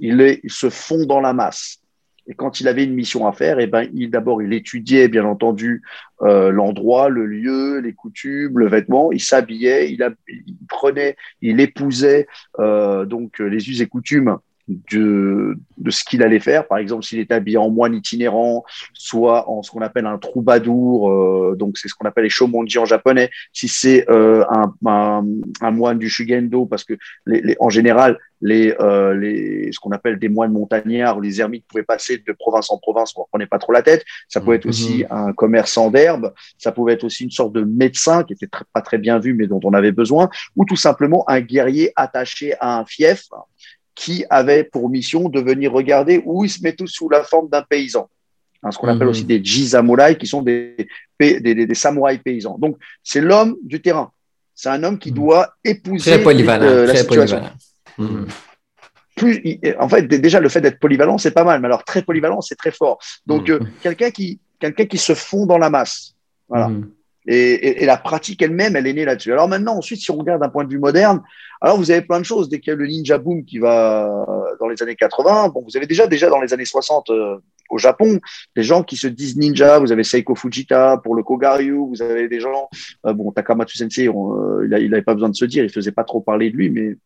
Il, 0.00 0.20
est, 0.20 0.40
il 0.42 0.50
se 0.50 0.68
fond 0.68 1.06
dans 1.06 1.20
la 1.20 1.32
masse. 1.32 1.79
Et 2.30 2.34
quand 2.34 2.60
il 2.60 2.68
avait 2.68 2.84
une 2.84 2.94
mission 2.94 3.26
à 3.26 3.32
faire, 3.32 3.58
eh 3.58 3.66
ben, 3.66 3.88
il 3.92 4.08
d'abord 4.08 4.40
il 4.40 4.52
étudiait 4.52 5.08
bien 5.08 5.24
entendu 5.24 5.82
euh, 6.22 6.50
l'endroit, 6.50 7.08
le 7.08 7.26
lieu, 7.26 7.80
les 7.80 7.92
coutumes, 7.92 8.56
le 8.56 8.68
vêtement. 8.68 9.10
Il 9.10 9.20
s'habillait, 9.20 9.90
il, 9.90 9.98
prenait, 10.68 11.16
il 11.42 11.58
épousait 11.58 12.28
euh, 12.60 13.04
donc 13.04 13.40
les 13.40 13.68
us 13.68 13.80
et 13.80 13.88
coutumes 13.88 14.36
de, 14.68 15.58
de 15.78 15.90
ce 15.90 16.04
qu'il 16.04 16.22
allait 16.22 16.38
faire. 16.38 16.68
Par 16.68 16.78
exemple, 16.78 17.02
s'il 17.02 17.18
était 17.18 17.34
habillé 17.34 17.56
en 17.56 17.68
moine 17.68 17.94
itinérant, 17.94 18.62
soit 18.92 19.50
en 19.50 19.64
ce 19.64 19.72
qu'on 19.72 19.82
appelle 19.82 20.06
un 20.06 20.18
troubadour, 20.18 21.10
euh, 21.10 21.56
donc 21.58 21.78
c'est 21.78 21.88
ce 21.88 21.94
qu'on 21.94 22.06
appelle 22.06 22.24
les 22.24 22.30
shomonji 22.30 22.78
en 22.78 22.84
japonais. 22.84 23.28
Si 23.52 23.66
c'est 23.66 24.06
un, 24.08 24.72
un, 24.86 25.70
moine 25.72 25.98
du 25.98 26.08
shugendo, 26.08 26.64
parce 26.66 26.84
que 26.84 26.94
les- 27.26 27.56
en 27.58 27.70
général, 27.70 28.20
les, 28.40 28.74
euh, 28.80 29.14
les, 29.14 29.70
ce 29.72 29.78
qu'on 29.80 29.90
appelle 29.92 30.18
des 30.18 30.28
moines 30.28 30.52
montagnards 30.52 31.18
ou 31.18 31.20
les 31.20 31.40
ermites 31.40 31.64
pouvaient 31.68 31.82
passer 31.82 32.18
de 32.18 32.32
province 32.32 32.70
en 32.70 32.78
province, 32.78 33.12
on 33.16 33.20
ne 33.20 33.26
prenait 33.30 33.46
pas 33.46 33.58
trop 33.58 33.72
la 33.72 33.82
tête. 33.82 34.04
Ça 34.28 34.40
pouvait 34.40 34.56
être 34.56 34.66
aussi 34.66 35.04
un 35.10 35.32
commerçant 35.32 35.90
d'herbe, 35.90 36.32
ça 36.58 36.72
pouvait 36.72 36.94
être 36.94 37.04
aussi 37.04 37.24
une 37.24 37.30
sorte 37.30 37.52
de 37.52 37.62
médecin 37.62 38.24
qui 38.24 38.32
était 38.32 38.46
très- 38.46 38.64
pas 38.72 38.80
très 38.80 38.98
bien 38.98 39.18
vu, 39.18 39.34
mais 39.34 39.46
dont 39.46 39.60
on 39.64 39.72
avait 39.74 39.92
besoin, 39.92 40.30
ou 40.56 40.64
tout 40.64 40.76
simplement 40.76 41.28
un 41.28 41.40
guerrier 41.40 41.92
attaché 41.96 42.54
à 42.60 42.78
un 42.78 42.84
fief 42.86 43.24
qui 43.94 44.24
avait 44.30 44.64
pour 44.64 44.88
mission 44.88 45.28
de 45.28 45.40
venir 45.40 45.72
regarder 45.72 46.22
où 46.24 46.44
il 46.44 46.48
se 46.48 46.62
met 46.62 46.72
tout 46.72 46.86
sous 46.86 47.08
la 47.10 47.22
forme 47.24 47.48
d'un 47.50 47.62
paysan. 47.62 48.08
Hein, 48.62 48.70
ce 48.70 48.78
qu'on 48.78 48.88
appelle 48.88 49.04
Mhm. 49.04 49.08
aussi 49.10 49.24
des 49.24 49.44
jisamurai, 49.44 50.16
qui 50.16 50.26
sont 50.26 50.42
des, 50.42 50.76
des, 51.18 51.40
des, 51.40 51.66
des 51.66 51.74
samouraïs 51.74 52.20
paysans. 52.22 52.56
Donc, 52.58 52.76
c'est 53.02 53.20
l'homme 53.20 53.56
du 53.62 53.80
terrain. 53.82 54.10
C'est 54.54 54.68
un 54.68 54.82
homme 54.84 54.98
qui 54.98 55.10
Mhm. 55.10 55.16
doit 55.16 55.54
épouser 55.64 56.10
Très 56.12 56.22
polyvalent. 56.22 56.66
euh, 56.66 56.80
la 56.86 56.92
très 56.92 56.98
situation 57.02 57.36
polyvalent. 57.38 57.56
Mhm. 58.00 58.26
plus, 59.16 59.42
en 59.78 59.88
fait, 59.88 60.02
déjà, 60.02 60.40
le 60.40 60.48
fait 60.48 60.60
d'être 60.62 60.78
polyvalent, 60.80 61.18
c'est 61.18 61.30
pas 61.32 61.44
mal, 61.44 61.60
mais 61.60 61.66
alors 61.66 61.84
très 61.84 62.02
polyvalent, 62.02 62.40
c'est 62.40 62.54
très 62.56 62.70
fort. 62.70 62.98
Donc, 63.26 63.48
Mhm. 63.48 63.54
euh, 63.56 63.60
quelqu'un 63.82 64.10
qui, 64.10 64.40
quelqu'un 64.58 64.86
qui 64.86 64.98
se 64.98 65.14
fond 65.14 65.44
dans 65.46 65.58
la 65.58 65.68
masse. 65.70 66.14
Voilà. 66.48 66.68
Mhm. 66.68 66.90
Et, 67.26 67.34
et- 67.52 67.82
et 67.82 67.86
la 67.86 67.98
pratique 67.98 68.40
elle-même, 68.40 68.76
elle 68.76 68.86
est 68.86 68.94
née 68.94 69.04
là-dessus. 69.04 69.30
Alors 69.30 69.46
maintenant, 69.46 69.76
ensuite, 69.76 70.00
si 70.00 70.10
on 70.10 70.16
regarde 70.16 70.40
d'un 70.40 70.48
point 70.48 70.64
de 70.64 70.70
vue 70.70 70.78
moderne, 70.78 71.20
alors 71.60 71.76
vous 71.76 71.90
avez 71.90 72.00
plein 72.00 72.18
de 72.18 72.24
choses. 72.24 72.48
Dès 72.48 72.60
qu'il 72.60 72.70
y 72.70 72.74
a 72.74 72.76
le 72.76 72.86
ninja 72.86 73.18
boom 73.18 73.44
qui 73.44 73.58
va 73.58 74.24
euh, 74.26 74.56
dans 74.58 74.68
les 74.68 74.82
années 74.82 74.96
80, 74.96 75.48
bon, 75.50 75.62
vous 75.62 75.76
avez 75.76 75.86
déjà, 75.86 76.06
déjà 76.06 76.30
dans 76.30 76.40
les 76.40 76.54
années 76.54 76.64
60 76.64 77.10
euh, 77.10 77.36
au 77.68 77.76
Japon, 77.76 78.18
des 78.56 78.62
gens 78.62 78.82
qui 78.82 78.96
se 78.96 79.06
disent 79.06 79.36
ninja. 79.36 79.78
Vous 79.80 79.92
avez 79.92 80.02
Seiko 80.02 80.34
Fujita 80.34 80.96
pour 81.04 81.14
le 81.14 81.22
Kogaryu. 81.22 81.76
Vous 81.90 82.00
avez 82.00 82.26
des 82.26 82.40
gens, 82.40 82.70
euh, 83.06 83.12
bon, 83.12 83.30
Takamatsu 83.32 83.76
Sensei, 83.76 84.08
on, 84.08 84.60
euh, 84.62 84.78
il 84.80 84.90
n'avait 84.90 85.02
pas 85.02 85.12
besoin 85.14 85.28
de 85.28 85.36
se 85.36 85.44
dire, 85.44 85.62
il 85.62 85.70
faisait 85.70 85.92
pas 85.92 86.04
trop 86.04 86.22
parler 86.22 86.50
de 86.50 86.56
lui, 86.56 86.70
mais 86.70 86.96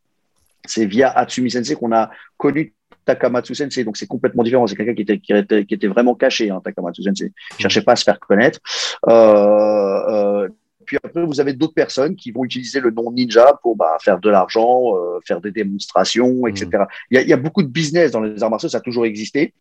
c'est 0.64 0.86
via 0.86 1.10
Hatsumi 1.10 1.50
Sensei 1.50 1.74
qu'on 1.74 1.92
a 1.92 2.10
connu 2.36 2.74
Takamatsu 3.04 3.54
Sensei. 3.54 3.84
Donc 3.84 3.96
c'est 3.96 4.06
complètement 4.06 4.42
différent. 4.42 4.66
C'est 4.66 4.76
quelqu'un 4.76 4.94
qui 4.94 5.02
était, 5.02 5.18
qui 5.18 5.32
était, 5.32 5.64
qui 5.64 5.74
était 5.74 5.88
vraiment 5.88 6.14
caché, 6.14 6.50
hein, 6.50 6.60
Takamatsu 6.64 7.02
Sensei. 7.02 7.32
Il 7.58 7.62
cherchait 7.62 7.82
pas 7.82 7.92
à 7.92 7.96
se 7.96 8.04
faire 8.04 8.18
connaître. 8.18 8.60
Euh, 9.08 10.42
euh, 10.42 10.48
puis 10.84 10.98
après, 11.02 11.24
vous 11.24 11.40
avez 11.40 11.52
d'autres 11.52 11.74
personnes 11.74 12.16
qui 12.16 12.30
vont 12.30 12.44
utiliser 12.44 12.80
le 12.80 12.90
nom 12.90 13.10
ninja 13.10 13.58
pour 13.62 13.76
bah, 13.76 13.96
faire 14.00 14.18
de 14.18 14.30
l'argent, 14.30 14.96
euh, 14.96 15.18
faire 15.24 15.40
des 15.40 15.50
démonstrations, 15.50 16.46
etc. 16.46 16.84
Il, 17.10 17.16
y 17.16 17.18
a, 17.18 17.22
il 17.22 17.28
y 17.28 17.32
a 17.32 17.36
beaucoup 17.36 17.62
de 17.62 17.68
business 17.68 18.12
dans 18.12 18.20
les 18.20 18.42
arts 18.42 18.50
martiaux, 18.50 18.68
ça 18.68 18.78
a 18.78 18.80
toujours 18.80 19.06
existé. 19.06 19.54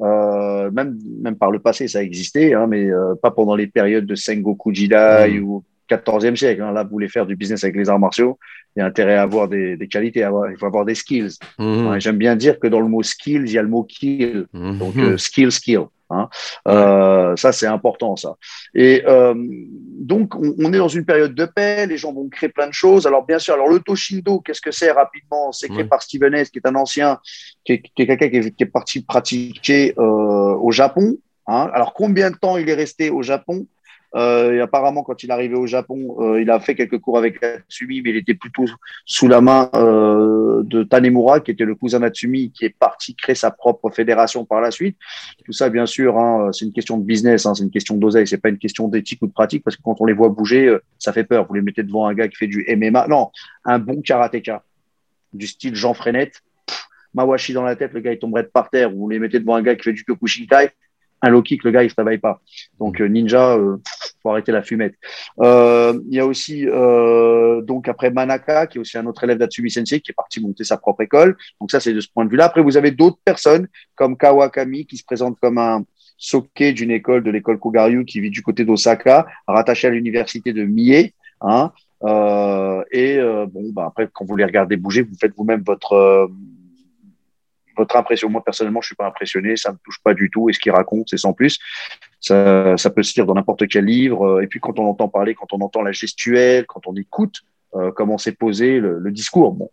Euh, 0.00 0.70
même, 0.70 0.98
même 1.22 1.36
par 1.36 1.50
le 1.50 1.58
passé, 1.58 1.88
ça 1.88 2.00
a 2.00 2.02
existé, 2.02 2.54
hein, 2.54 2.66
mais 2.66 2.90
euh, 2.90 3.14
pas 3.20 3.30
pendant 3.30 3.56
les 3.56 3.66
périodes 3.66 4.06
de 4.06 4.14
Sengoku 4.14 4.74
Jidai 4.74 5.40
ou 5.40 5.64
14e 5.88 6.36
siècle. 6.36 6.62
Hein. 6.62 6.72
Là, 6.72 6.84
vous 6.84 6.90
voulez 6.90 7.08
faire 7.08 7.26
du 7.26 7.36
business 7.36 7.64
avec 7.64 7.76
les 7.76 7.88
arts 7.88 7.98
martiaux, 7.98 8.38
il 8.74 8.80
y 8.80 8.82
a 8.82 8.86
intérêt 8.86 9.16
à 9.16 9.22
avoir 9.22 9.48
des, 9.48 9.76
des 9.76 9.88
qualités, 9.88 10.22
à 10.22 10.28
avoir, 10.28 10.50
il 10.50 10.56
faut 10.56 10.66
avoir 10.66 10.84
des 10.84 10.94
skills. 10.94 11.38
Mhm. 11.58 11.98
J'aime 12.00 12.18
bien 12.18 12.36
dire 12.36 12.58
que 12.58 12.66
dans 12.66 12.80
le 12.80 12.88
mot 12.88 13.02
skills, 13.02 13.44
il 13.46 13.52
y 13.52 13.58
a 13.58 13.62
le 13.62 13.68
mot 13.68 13.84
kill. 13.84 14.46
Mhm. 14.52 14.78
Donc, 14.78 14.96
euh, 14.96 15.16
skill, 15.16 15.50
skill. 15.50 15.84
Hein. 16.10 16.28
Euh, 16.68 17.34
ça, 17.36 17.52
c'est 17.52 17.66
important, 17.66 18.14
ça. 18.16 18.36
Et 18.74 19.02
euh, 19.06 19.34
donc, 19.36 20.34
on, 20.36 20.54
on 20.58 20.72
est 20.72 20.78
dans 20.78 20.88
une 20.88 21.04
période 21.04 21.34
de 21.34 21.44
paix, 21.46 21.86
les 21.86 21.96
gens 21.96 22.12
vont 22.12 22.28
créer 22.28 22.48
plein 22.48 22.68
de 22.68 22.72
choses. 22.72 23.06
Alors, 23.06 23.26
bien 23.26 23.38
sûr, 23.38 23.54
alors 23.54 23.68
le 23.68 23.80
Toshindo, 23.80 24.40
qu'est-ce 24.40 24.60
que 24.60 24.70
c'est 24.70 24.92
rapidement? 24.92 25.50
C'est 25.52 25.68
créé 25.68 25.84
par 25.84 26.02
Steven 26.02 26.44
qui 26.44 26.58
est 26.58 26.66
un 26.66 26.74
ancien, 26.76 27.18
qui 27.64 27.72
est, 27.72 27.82
quelqu'un 27.94 28.16
qui 28.16 28.36
est, 28.36 28.50
qui 28.54 28.62
est 28.62 28.66
parti 28.66 29.02
pratiquer 29.02 29.94
euh, 29.98 30.02
au 30.02 30.70
Japon. 30.70 31.18
Hein. 31.48 31.70
Alors, 31.72 31.92
combien 31.92 32.30
de 32.30 32.36
temps 32.36 32.56
il 32.56 32.68
est 32.68 32.74
resté 32.74 33.10
au 33.10 33.22
Japon? 33.22 33.66
Euh, 34.16 34.54
et 34.54 34.60
apparemment, 34.60 35.02
quand 35.02 35.22
il 35.22 35.28
est 35.28 35.32
arrivé 35.32 35.54
au 35.54 35.66
Japon, 35.66 36.16
euh, 36.20 36.40
il 36.40 36.50
a 36.50 36.58
fait 36.58 36.74
quelques 36.74 36.98
cours 36.98 37.18
avec 37.18 37.42
Natsumi, 37.42 38.00
mais 38.00 38.10
il 38.10 38.16
était 38.16 38.34
plutôt 38.34 38.64
sous 39.04 39.28
la 39.28 39.42
main 39.42 39.68
euh, 39.74 40.62
de 40.64 40.82
Tanemura, 40.84 41.40
qui 41.40 41.50
était 41.50 41.64
le 41.64 41.74
cousin 41.74 41.98
Natsumi, 41.98 42.50
qui 42.50 42.64
est 42.64 42.74
parti 42.76 43.14
créer 43.14 43.34
sa 43.34 43.50
propre 43.50 43.90
fédération 43.90 44.46
par 44.46 44.62
la 44.62 44.70
suite. 44.70 44.96
Tout 45.44 45.52
ça, 45.52 45.68
bien 45.68 45.84
sûr, 45.84 46.18
hein, 46.18 46.50
c'est 46.52 46.64
une 46.64 46.72
question 46.72 46.96
de 46.96 47.04
business, 47.04 47.44
hein, 47.44 47.54
c'est 47.54 47.64
une 47.64 47.70
question 47.70 47.96
d'oseille, 47.96 48.26
c'est 48.26 48.38
pas 48.38 48.48
une 48.48 48.58
question 48.58 48.88
d'éthique 48.88 49.20
ou 49.20 49.26
de 49.26 49.32
pratique, 49.32 49.62
parce 49.62 49.76
que 49.76 49.82
quand 49.82 49.96
on 50.00 50.06
les 50.06 50.14
voit 50.14 50.30
bouger, 50.30 50.74
ça 50.98 51.12
fait 51.12 51.24
peur. 51.24 51.46
Vous 51.46 51.54
les 51.54 51.62
mettez 51.62 51.82
devant 51.82 52.06
un 52.06 52.14
gars 52.14 52.28
qui 52.28 52.36
fait 52.36 52.46
du 52.46 52.64
MMA, 52.74 53.08
non, 53.08 53.30
un 53.64 53.78
bon 53.78 54.00
karatéka, 54.00 54.62
du 55.34 55.46
style 55.46 55.74
Jean 55.74 55.92
Frenette, 55.92 56.42
Mawashi 57.16 57.52
dans 57.52 57.62
la 57.62 57.76
tête, 57.76 57.92
le 57.92 58.00
gars 58.00 58.12
il 58.12 58.18
tomberait 58.18 58.44
par 58.44 58.70
terre. 58.70 58.90
Vous 58.90 59.08
les 59.08 59.18
mettez 59.18 59.40
devant 59.40 59.56
un 59.56 59.62
gars 59.62 59.74
qui 59.74 59.84
fait 59.84 59.92
du 59.92 60.04
Kyokushinkai, 60.04 60.70
un 61.22 61.30
low 61.30 61.42
kick, 61.42 61.64
le 61.64 61.70
gars 61.70 61.82
il 61.82 61.90
se 61.90 61.94
réveille 61.96 62.18
pas. 62.18 62.40
Donc 62.78 63.00
euh, 63.00 63.06
ninja, 63.06 63.56
euh, 63.56 63.76
faut 64.22 64.30
arrêter 64.30 64.52
la 64.52 64.62
fumette. 64.62 64.94
Euh, 65.40 65.98
Il 66.08 66.14
y 66.14 66.20
a 66.20 66.26
aussi 66.26 66.66
euh, 66.68 67.62
donc 67.62 67.88
après 67.88 68.10
Manaka, 68.10 68.66
qui 68.66 68.78
est 68.78 68.80
aussi 68.80 68.98
un 68.98 69.06
autre 69.06 69.24
élève 69.24 69.38
d'Atsumi 69.38 69.70
Sensei, 69.70 70.00
qui 70.00 70.10
est 70.10 70.14
parti 70.14 70.40
monter 70.40 70.64
sa 70.64 70.76
propre 70.76 71.02
école. 71.02 71.36
Donc 71.60 71.70
ça 71.70 71.80
c'est 71.80 71.92
de 71.92 72.00
ce 72.00 72.08
point 72.12 72.24
de 72.24 72.30
vue-là. 72.30 72.46
Après 72.46 72.62
vous 72.62 72.76
avez 72.76 72.90
d'autres 72.90 73.18
personnes 73.24 73.66
comme 73.94 74.16
Kawakami 74.16 74.86
qui 74.86 74.96
se 74.96 75.04
présente 75.04 75.38
comme 75.40 75.58
un 75.58 75.84
soke 76.18 76.62
d'une 76.62 76.90
école 76.90 77.22
de 77.22 77.30
l'école 77.30 77.58
Kogaryu 77.58 78.04
qui 78.04 78.20
vit 78.20 78.30
du 78.30 78.42
côté 78.42 78.64
d'Osaka, 78.64 79.26
rattaché 79.46 79.88
à 79.88 79.90
l'université 79.90 80.52
de 80.52 80.64
Mie. 80.64 81.12
Hein, 81.40 81.72
et 82.90 83.18
bon, 83.48 83.70
bah 83.72 83.86
après 83.88 84.08
quand 84.12 84.24
vous 84.24 84.36
les 84.36 84.44
regardez 84.44 84.76
bouger, 84.76 85.02
vous 85.02 85.16
faites 85.20 85.34
vous-même 85.36 85.62
votre 85.66 86.28
votre 87.76 87.96
impression. 87.96 88.28
Moi, 88.30 88.42
personnellement, 88.44 88.80
je 88.80 88.88
suis 88.88 88.96
pas 88.96 89.06
impressionné, 89.06 89.56
ça 89.56 89.72
me 89.72 89.78
touche 89.84 90.00
pas 90.02 90.14
du 90.14 90.30
tout. 90.30 90.48
Et 90.48 90.52
ce 90.52 90.58
qu'il 90.58 90.72
raconte, 90.72 91.08
c'est 91.10 91.16
sans 91.16 91.32
plus. 91.32 91.58
Ça, 92.20 92.76
ça 92.76 92.90
peut 92.90 93.02
se 93.02 93.14
lire 93.14 93.26
dans 93.26 93.34
n'importe 93.34 93.68
quel 93.68 93.84
livre. 93.84 94.42
Et 94.42 94.46
puis, 94.46 94.60
quand 94.60 94.78
on 94.78 94.86
entend 94.86 95.08
parler, 95.08 95.34
quand 95.34 95.52
on 95.52 95.60
entend 95.60 95.82
la 95.82 95.92
gestuelle, 95.92 96.66
quand 96.66 96.86
on 96.86 96.94
écoute 96.96 97.42
euh, 97.74 97.90
comment 97.92 98.16
c'est 98.18 98.32
posé 98.32 98.80
le, 98.80 98.98
le, 98.98 99.10
discours, 99.10 99.52
bon, 99.52 99.70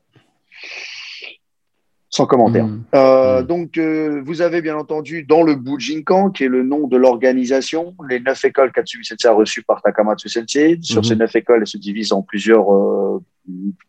sans 2.10 2.26
commentaire. 2.26 2.68
Mhm. 2.68 2.84
Euh, 2.96 3.24
Mm. 3.42 3.46
Donc, 3.48 3.78
euh, 3.78 4.22
vous 4.24 4.42
avez 4.42 4.62
bien 4.62 4.78
entendu 4.78 5.24
dans 5.24 5.42
le 5.42 5.56
Bujinkan, 5.56 6.30
qui 6.30 6.44
est 6.44 6.48
le 6.50 6.64
nom 6.64 6.88
de 6.88 6.98
l'organisation, 6.98 7.96
les 8.10 8.20
neuf 8.20 8.44
écoles 8.46 8.72
qu'Atsumi 8.72 9.04
Sensei 9.04 9.28
a 9.28 9.34
reçues 9.34 9.64
par 9.64 9.82
Takamatsu 9.82 10.30
Sensei. 10.30 10.78
Sur 10.82 11.02
Mhm. 11.02 11.04
ces 11.04 11.16
neuf 11.16 11.36
écoles, 11.36 11.62
elles 11.62 11.68
se 11.68 11.78
divisent 11.78 12.14
en 12.14 12.22
plusieurs, 12.22 12.72
euh, 12.72 13.20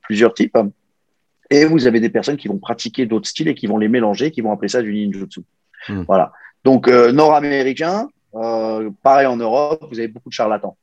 plusieurs 0.02 0.32
types. 0.32 0.56
Et 1.54 1.64
vous 1.66 1.86
avez 1.86 2.00
des 2.00 2.08
personnes 2.08 2.36
qui 2.36 2.48
vont 2.48 2.58
pratiquer 2.58 3.06
d'autres 3.06 3.28
styles 3.28 3.46
et 3.46 3.54
qui 3.54 3.68
vont 3.68 3.78
les 3.78 3.86
mélanger, 3.86 4.32
qui 4.32 4.40
vont 4.40 4.50
appeler 4.50 4.68
ça 4.68 4.82
du 4.82 4.92
ninjutsu. 4.92 5.42
Mm. 5.88 6.02
Voilà. 6.08 6.32
Donc, 6.64 6.88
euh, 6.88 7.12
nord-américain, 7.12 8.08
euh, 8.34 8.90
pareil 9.04 9.26
en 9.28 9.36
Europe, 9.36 9.84
vous 9.88 9.98
avez 10.00 10.08
beaucoup 10.08 10.30
de 10.30 10.34
charlatans. 10.34 10.76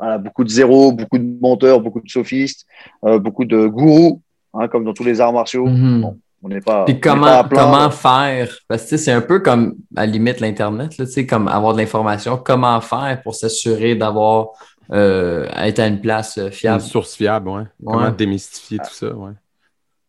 Voilà, 0.00 0.18
beaucoup 0.18 0.42
de 0.42 0.48
zéros, 0.48 0.90
beaucoup 0.90 1.18
de 1.18 1.38
menteurs, 1.40 1.80
beaucoup 1.80 2.00
de 2.00 2.08
sophistes, 2.08 2.66
euh, 3.04 3.20
beaucoup 3.20 3.44
de 3.44 3.66
gourous, 3.66 4.20
hein, 4.52 4.66
comme 4.66 4.84
dans 4.84 4.92
tous 4.92 5.04
les 5.04 5.20
arts 5.20 5.32
martiaux. 5.32 5.66
Bon, 5.66 6.18
on 6.42 6.48
n'est 6.48 6.60
pas. 6.60 6.84
Puis 6.84 6.94
pas 6.94 7.10
comment, 7.10 7.44
comment 7.48 7.90
faire? 7.90 8.58
Parce 8.66 8.90
que 8.90 8.96
c'est 8.96 9.12
un 9.12 9.20
peu 9.20 9.38
comme 9.38 9.76
à 9.94 10.04
la 10.04 10.12
limite 10.12 10.40
l'Internet, 10.40 10.90
comme 11.28 11.46
avoir 11.46 11.72
de 11.72 11.78
l'information. 11.78 12.36
Comment 12.36 12.80
faire 12.80 13.22
pour 13.22 13.36
s'assurer 13.36 13.94
d'avoir 13.94 14.48
euh, 14.92 15.46
être 15.56 15.78
à 15.80 15.86
une 15.86 16.00
place 16.00 16.38
euh, 16.38 16.46
Une 16.46 16.52
fiable? 16.52 16.80
source 16.82 17.14
fiable, 17.16 17.48
ouais. 17.48 17.62
Comment 17.84 18.04
Ouais. 18.04 18.12
démystifier 18.12 18.78
tout 18.78 18.92
ça, 18.92 19.14
ouais. 19.14 19.32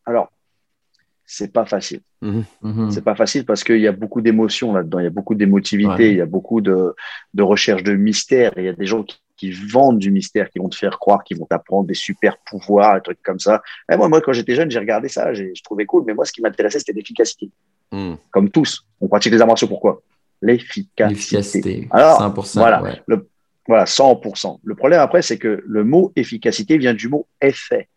Alors, 0.06 0.30
c'est 1.26 1.52
pas 1.52 1.66
facile. 1.66 2.02
Mhm. 2.22 2.46
Mhm. 2.62 2.92
C'est 2.92 3.04
pas 3.04 3.16
facile 3.16 3.46
parce 3.46 3.64
qu'il 3.64 3.80
y 3.80 3.88
a 3.88 3.92
beaucoup 3.92 4.22
d'émotions 4.22 4.74
là-dedans, 4.74 5.00
il 5.00 5.04
y 5.04 5.08
a 5.08 5.12
beaucoup 5.12 5.36
d'émotivité, 5.36 5.90
Ouais. 5.90 6.12
il 6.12 6.18
y 6.18 6.22
a 6.22 6.26
beaucoup 6.26 6.62
de, 6.62 6.96
de 7.34 7.44
recherche 7.44 7.84
de 7.84 7.94
mystère. 7.94 8.54
Il 8.58 8.64
y 8.64 8.70
a 8.70 8.74
des 8.74 8.86
gens 8.86 9.04
qui, 9.04 9.20
qui 9.36 9.52
vendent 9.52 10.00
du 10.00 10.10
mystère, 10.10 10.50
qui 10.50 10.58
vont 10.60 10.70
te 10.70 10.76
faire 10.76 10.98
croire 10.98 11.24
qu'ils 11.24 11.38
vont 11.38 11.46
t'apprendre 11.46 11.86
des 11.88 11.94
super 11.94 12.38
pouvoirs, 12.40 12.96
des 12.96 13.02
trucs 13.02 13.22
comme 13.22 13.40
ça. 13.40 13.62
Et 13.92 13.98
moi, 13.98 14.08
moi, 14.10 14.20
quand 14.22 14.34
j'étais 14.34 14.56
jeune, 14.56 14.72
j'ai 14.72 14.80
regardé 14.80 15.10
ça, 15.10 15.34
j'ai- 15.34 15.54
je 15.54 15.62
trouvais 15.64 15.86
cool, 15.86 16.04
mais 16.08 16.14
moi, 16.16 16.26
ce 16.26 16.32
qui 16.32 16.42
m'intéressait, 16.42 16.80
c'était 16.80 16.94
l'efficacité. 16.94 17.52
Mhm. 17.92 18.18
Comme 18.32 18.50
tous, 18.50 18.86
on 19.02 19.08
pratique 19.08 19.34
les 19.34 19.42
arts 19.42 19.48
martiaux, 19.48 19.68
pourquoi? 19.68 20.02
L'efficacité. 20.42 21.08
L'efficacité. 21.14 21.88
Alors, 21.92 22.18
100%. 22.20 22.60
voilà. 22.62 22.82
ouais. 22.82 23.02
Voilà, 23.68 23.86
100%. 23.86 24.60
Le 24.64 24.76
problème 24.76 25.00
après, 25.02 25.22
c'est 25.22 25.38
que 25.38 25.62
le 25.66 25.84
mot 25.84 26.14
efficacité 26.16 26.78
vient 26.78 26.94
du 26.94 27.10
mot 27.10 27.28
effet. 27.42 27.90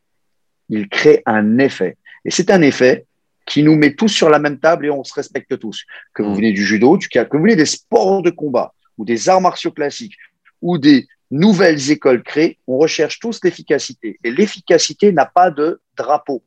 Il 0.69 0.89
crée 0.89 1.23
un 1.27 1.59
effet. 1.59 1.97
Et 2.25 2.31
c'est 2.31 2.51
un 2.51 2.63
effet 2.63 3.07
qui 3.47 3.63
nous 3.63 3.77
met 3.77 3.95
tous 3.95 4.09
sur 4.09 4.31
la 4.31 4.39
même 4.39 4.59
table 4.59 4.87
et 4.87 4.91
on 4.91 5.05
se 5.05 5.15
respecte 5.15 5.59
tous. 5.59 5.85
Que 6.15 6.23
vous 6.23 6.31
Mm. 6.31 6.37
venez 6.37 6.53
du 6.53 6.65
judo, 6.65 6.97
du, 6.97 7.09
que 7.09 7.37
vous 7.37 7.43
venez 7.43 7.57
des 7.57 7.67
sports 7.67 8.23
de 8.23 8.31
combat 8.31 8.75
ou 8.99 9.05
des 9.05 9.29
arts 9.29 9.41
martiaux 9.41 9.71
classiques 9.73 10.17
ou 10.61 10.79
des 10.79 11.07
nouvelles 11.31 11.91
écoles 11.91 12.23
créées, 12.23 12.59
on 12.67 12.77
recherche 12.79 13.19
tous 13.21 13.41
l'efficacité. 13.45 14.19
Et 14.25 14.31
l'efficacité 14.33 15.13
n'a 15.13 15.27
pas 15.27 15.51
de 15.51 15.81
drapeau. 15.97 16.43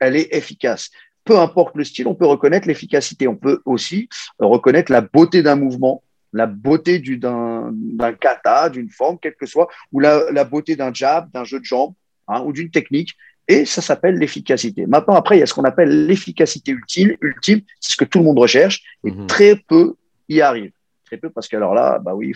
Elle 0.00 0.16
est 0.16 0.34
efficace. 0.34 0.90
Peu 1.24 1.38
importe 1.38 1.76
le 1.76 1.84
style, 1.84 2.06
on 2.08 2.14
peut 2.14 2.26
reconnaître 2.26 2.66
l'efficacité. 2.66 3.28
On 3.28 3.36
peut 3.36 3.60
aussi 3.64 4.08
reconnaître 4.38 4.90
la 4.90 5.00
beauté 5.00 5.42
d'un 5.42 5.56
mouvement, 5.56 6.02
la 6.38 6.46
beauté 6.46 7.00
d'un 7.00 7.72
kata, 8.20 8.70
d'une 8.70 8.88
forme, 8.88 9.18
quelle 9.20 9.34
que 9.34 9.44
soit, 9.44 9.68
ou 9.92 9.98
la, 9.98 10.44
beauté 10.44 10.76
d'un 10.76 10.94
jab, 10.94 11.30
d'un 11.32 11.42
jeu 11.42 11.58
de 11.58 11.64
jambes, 11.64 11.94
hein, 12.28 12.42
ou 12.44 12.52
d'une 12.52 12.70
technique. 12.70 13.16
Et 13.48 13.64
ça 13.64 13.82
s'appelle 13.82 14.16
l'efficacité. 14.18 14.86
Maintenant, 14.86 15.14
après, 15.16 15.36
il 15.36 15.40
y 15.40 15.42
a 15.42 15.46
ce 15.46 15.54
qu'on 15.54 15.64
appelle 15.64 16.06
l'efficacité 16.06 16.70
ultime. 16.70 17.16
Ultime, 17.20 17.62
c'est 17.80 17.92
ce 17.92 17.96
que 17.96 18.04
tout 18.04 18.18
le 18.18 18.24
monde 18.24 18.38
recherche, 18.38 18.82
et 19.04 19.10
mhm. 19.10 19.26
très 19.26 19.56
peu 19.56 19.96
y 20.28 20.40
arrivent. 20.40 20.70
Très 21.06 21.16
peu, 21.16 21.28
parce 21.28 21.48
qu'alors 21.48 21.74
là, 21.74 21.98
bah 21.98 22.14
oui, 22.14 22.32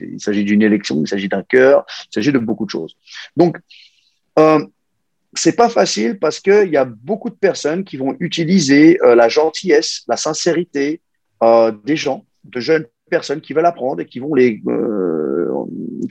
il, 0.00 0.20
s'agit 0.20 0.44
d'une 0.44 0.60
élection, 0.60 1.00
il 1.00 1.08
s'agit 1.08 1.28
d'un 1.28 1.42
cœur, 1.42 1.86
il 2.10 2.14
s'agit 2.14 2.32
de 2.32 2.38
beaucoup 2.38 2.66
de 2.66 2.70
choses. 2.70 2.94
Donc, 3.36 3.56
euh, 4.38 4.66
c'est 5.32 5.56
pas 5.56 5.70
facile 5.70 6.18
parce 6.18 6.40
qu'il 6.40 6.68
y 6.68 6.76
a 6.76 6.84
beaucoup 6.84 7.30
de 7.30 7.36
personnes 7.36 7.84
qui 7.84 7.96
vont 7.96 8.16
utiliser 8.20 8.98
euh, 9.02 9.14
la 9.14 9.28
gentillesse, 9.28 10.02
la 10.08 10.16
sincérité 10.16 11.00
euh, 11.42 11.72
des 11.84 11.96
gens, 11.96 12.26
de 12.44 12.60
jeunes 12.60 12.86
personnes 13.10 13.40
qui 13.40 13.52
veulent 13.52 13.66
apprendre 13.66 14.00
et 14.00 14.06
qui 14.06 14.18
vont 14.18 14.34
les, 14.34 14.60
euh, 14.66 15.50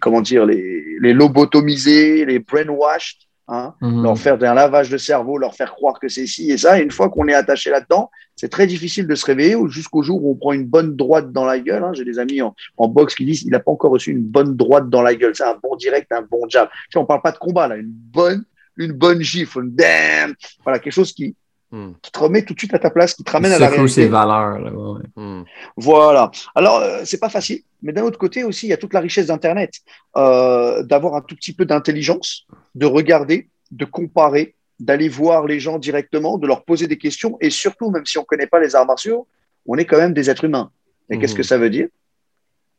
comment 0.01 0.21
dire, 0.21 0.45
les, 0.45 0.97
les 1.01 1.13
lobotomiser, 1.13 2.25
les 2.25 2.39
brainwashed, 2.39 3.17
Hein, 3.47 3.75
mhm. 3.79 4.01
leur 4.01 4.17
faire 4.17 4.43
un 4.43 4.55
lavage 4.55 4.89
de 4.89 4.97
cerveau, 4.97 5.37
leur 5.37 5.53
faire 5.53 5.75
croire 5.75 5.99
que 5.99 6.07
c'est 6.07 6.25
ci 6.25 6.49
et 6.49 6.57
ça. 6.57 6.79
Et 6.79 6.83
une 6.83 6.89
fois 6.89 7.09
qu'on 7.09 7.27
est 7.27 7.33
attaché 7.33 7.69
là-dedans, 7.69 8.09
c'est 8.35 8.49
très 8.49 8.65
difficile 8.65 9.05
de 9.05 9.13
se 9.13 9.23
réveiller 9.23 9.55
jusqu'au 9.67 10.01
jour 10.01 10.23
où 10.23 10.31
on 10.31 10.35
prend 10.35 10.53
une 10.53 10.65
bonne 10.65 10.95
droite 10.95 11.31
dans 11.31 11.45
la 11.45 11.59
gueule. 11.59 11.83
Hein. 11.83 11.93
J'ai 11.93 12.05
des 12.05 12.17
amis 12.17 12.41
en, 12.41 12.55
en, 12.77 12.87
boxe 12.87 13.13
qui 13.13 13.23
disent 13.23 13.43
il 13.43 13.51
n'a 13.51 13.59
pas 13.59 13.69
encore 13.69 13.91
reçu 13.91 14.09
une 14.09 14.23
bonne 14.23 14.55
droite 14.55 14.89
dans 14.89 15.03
la 15.03 15.13
gueule. 15.13 15.35
C'est 15.35 15.43
un 15.43 15.59
bon 15.61 15.75
direct, 15.75 16.11
un 16.11 16.23
bon 16.23 16.49
jab. 16.49 16.69
Tu 16.89 16.97
on 16.97 17.05
parle 17.05 17.21
pas 17.21 17.31
de 17.31 17.37
combat 17.37 17.67
là, 17.67 17.75
une 17.75 17.91
bonne, 17.91 18.45
une 18.77 18.93
bonne 18.93 19.21
gifle, 19.21 19.59
une 19.59 19.75
damn. 19.75 20.33
Voilà, 20.63 20.79
quelque 20.79 20.93
chose 20.93 21.13
qui, 21.13 21.35
hmm. 21.75 21.93
qui 22.01 22.11
te 22.11 22.19
remet 22.19 22.43
tout 22.43 22.53
de 22.53 22.59
suite 22.59 22.73
à 22.73 22.79
ta 22.79 22.89
place, 22.89 23.13
qui 23.13 23.23
te 23.23 23.31
ramène 23.31 23.51
à 23.51 23.59
la 23.59 23.67
réalité. 23.67 23.93
ses 23.93 24.07
valeurs. 24.07 24.59
Là, 24.59 24.71
hmm. 25.15 25.43
Voilà. 25.77 26.31
Alors, 26.55 26.77
euh, 26.77 27.01
c'est 27.05 27.19
pas 27.19 27.29
facile, 27.29 27.61
mais 27.81 27.93
d'un 27.93 28.03
autre 28.03 28.17
côté 28.17 28.43
aussi, 28.43 28.67
il 28.67 28.69
y 28.69 28.73
a 28.73 28.77
toute 28.77 28.93
la 28.93 28.99
richesse 28.99 29.27
d'Internet, 29.27 29.73
euh, 30.17 30.83
d'avoir 30.83 31.15
un 31.15 31.21
tout 31.21 31.35
petit 31.35 31.53
peu 31.53 31.65
d'intelligence 31.65 32.47
de 32.73 32.85
regarder, 32.85 33.49
de 33.71 33.85
comparer, 33.85 34.55
d'aller 34.79 35.09
voir 35.09 35.45
les 35.45 35.59
gens 35.59 35.77
directement, 35.79 36.37
de 36.37 36.47
leur 36.47 36.63
poser 36.63 36.87
des 36.87 36.97
questions 36.97 37.37
et 37.41 37.49
surtout, 37.49 37.91
même 37.91 38.05
si 38.05 38.17
on 38.17 38.21
ne 38.21 38.25
connaît 38.25 38.47
pas 38.47 38.59
les 38.59 38.75
arts 38.75 38.85
martiaux, 38.85 39.27
on 39.65 39.77
est 39.77 39.85
quand 39.85 39.97
même 39.97 40.13
des 40.13 40.29
êtres 40.29 40.45
humains. 40.45 40.71
Et 41.09 41.17
qu'est-ce 41.19 41.35
que 41.35 41.41
mhm. 41.41 41.43
ça 41.43 41.57
veut 41.57 41.69
dire? 41.69 41.87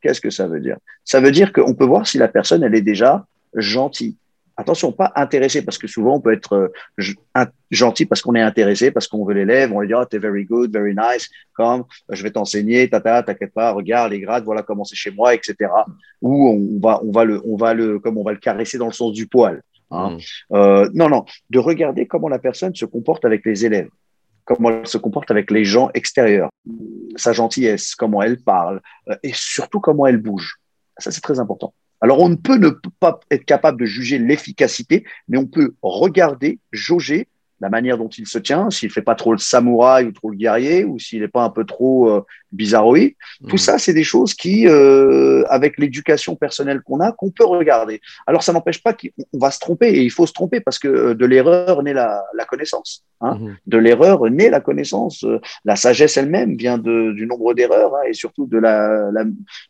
Qu'est-ce 0.01 0.21
que 0.21 0.29
ça 0.29 0.47
veut 0.47 0.59
dire? 0.59 0.77
Ça 1.03 1.19
veut 1.19 1.31
dire 1.31 1.51
qu'on 1.51 1.73
peut 1.73 1.85
voir 1.85 2.07
si 2.07 2.17
la 2.17 2.27
personne, 2.27 2.63
elle 2.63 2.75
est 2.75 2.81
déjà 2.81 3.25
gentille. 3.55 4.15
Attention, 4.59 4.91
pas 4.91 5.11
intéressé, 5.15 5.63
parce 5.63 5.77
que 5.77 5.85
souvent 5.85 6.15
on 6.15 6.19
peut 6.19 6.33
être 6.33 6.71
euh, 6.97 7.03
gentil 7.69 8.07
parce 8.07 8.23
qu'on 8.23 8.33
est 8.33 8.41
intéressé, 8.41 8.89
parce 8.89 9.07
qu'on 9.07 9.23
veut 9.23 9.35
l'élève, 9.35 9.71
on 9.71 9.81
lui 9.81 9.87
dit 9.87 9.93
oh, 9.93 10.03
t'es 10.03 10.17
very 10.17 10.45
good, 10.45 10.73
very 10.73 10.95
nice, 10.95 11.29
comme 11.53 11.83
je 12.09 12.23
vais 12.23 12.31
t'enseigner, 12.31 12.89
tata, 12.89 13.21
t'inquiète 13.21 13.53
pas, 13.53 13.71
regarde 13.71 14.11
les 14.11 14.19
grades, 14.19 14.43
voilà 14.45 14.63
comment 14.63 14.83
c'est 14.83 14.95
chez 14.95 15.11
moi, 15.11 15.35
etc. 15.35 15.69
Ou 16.23 16.49
on 16.49 16.79
va, 16.79 16.99
on 17.03 17.11
va 17.11 17.23
le, 17.23 17.39
on 17.45 17.55
va 17.55 17.75
le, 17.75 17.99
comme 17.99 18.17
on 18.17 18.23
va 18.23 18.31
le 18.31 18.39
caresser 18.39 18.79
dans 18.79 18.87
le 18.87 18.93
sens 18.93 19.13
du 19.13 19.27
poil. 19.27 19.61
Hein. 19.91 20.17
Mm. 20.17 20.55
Euh, 20.55 20.89
non, 20.95 21.09
non, 21.09 21.25
de 21.51 21.59
regarder 21.59 22.07
comment 22.07 22.27
la 22.27 22.39
personne 22.39 22.73
se 22.73 22.85
comporte 22.85 23.25
avec 23.25 23.45
les 23.45 23.63
élèves, 23.63 23.89
comment 24.43 24.71
elle 24.71 24.87
se 24.87 24.97
comporte 24.97 25.29
avec 25.29 25.51
les 25.51 25.65
gens 25.65 25.91
extérieurs, 25.93 26.49
sa 27.15 27.31
gentillesse, 27.31 27.93
comment 27.93 28.23
elle 28.23 28.41
parle, 28.41 28.81
euh, 29.07 29.15
et 29.21 29.33
surtout 29.33 29.79
comment 29.79 30.07
elle 30.07 30.17
bouge. 30.17 30.55
Ça, 30.97 31.11
c'est 31.11 31.21
très 31.21 31.39
important. 31.39 31.75
Alors, 32.01 32.19
on 32.19 32.29
ne 32.29 32.35
peut 32.35 32.57
ne 32.57 32.69
pas 32.99 33.19
être 33.31 33.45
capable 33.45 33.79
de 33.79 33.85
juger 33.85 34.19
l'efficacité, 34.19 35.05
mais 35.27 35.37
on 35.37 35.47
peut 35.47 35.73
regarder, 35.81 36.59
jauger 36.71 37.27
la 37.59 37.69
manière 37.69 37.97
dont 37.97 38.09
il 38.09 38.27
se 38.27 38.37
tient, 38.37 38.69
s'il 38.69 38.91
fait 38.91 39.01
pas 39.01 39.15
trop 39.15 39.31
le 39.31 39.39
samouraï 39.39 40.05
ou 40.05 40.11
trop 40.11 40.29
le 40.29 40.37
guerrier, 40.37 40.85
ou 40.85 40.99
s'il 40.99 41.21
n'est 41.21 41.27
pas 41.27 41.43
un 41.43 41.49
peu 41.49 41.65
trop 41.65 42.23
euh, 42.53 42.55
bizarroïde. 42.55 43.13
Tout 43.47 43.55
mm. 43.55 43.59
ça, 43.59 43.77
c'est 43.77 43.93
des 43.93 44.03
choses 44.03 44.33
qui, 44.33 44.67
euh, 44.67 45.43
avec 45.49 45.77
l'éducation 45.77 46.35
personnelle 46.35 46.81
qu'on 46.81 46.99
a, 46.99 47.11
qu'on 47.11 47.31
peut 47.31 47.45
regarder. 47.45 48.01
Alors, 48.25 48.43
ça 48.43 48.53
n'empêche 48.53 48.81
pas 48.81 48.93
qu'on 48.93 49.39
va 49.39 49.51
se 49.51 49.59
tromper, 49.59 49.87
et 49.87 50.01
il 50.01 50.11
faut 50.11 50.25
se 50.25 50.33
tromper 50.33 50.59
parce 50.59 50.79
que 50.79 50.87
euh, 50.87 51.13
de 51.13 51.25
l'erreur 51.25 51.83
naît 51.83 51.93
la, 51.93 52.23
la 52.35 52.45
connaissance. 52.45 53.03
Hein. 53.21 53.37
Mm-hmm. 53.39 53.55
De 53.67 53.77
l'erreur 53.77 54.29
naît 54.29 54.49
la 54.49 54.61
connaissance. 54.61 55.25
La 55.65 55.75
sagesse 55.75 56.17
elle-même 56.17 56.55
vient 56.55 56.77
de, 56.77 57.13
du 57.13 57.25
nombre 57.27 57.53
d'erreurs 57.53 57.95
hein, 57.95 58.07
et 58.07 58.13
surtout 58.13 58.45
de 58.45 58.57
la, 58.57 59.11
la, 59.11 59.23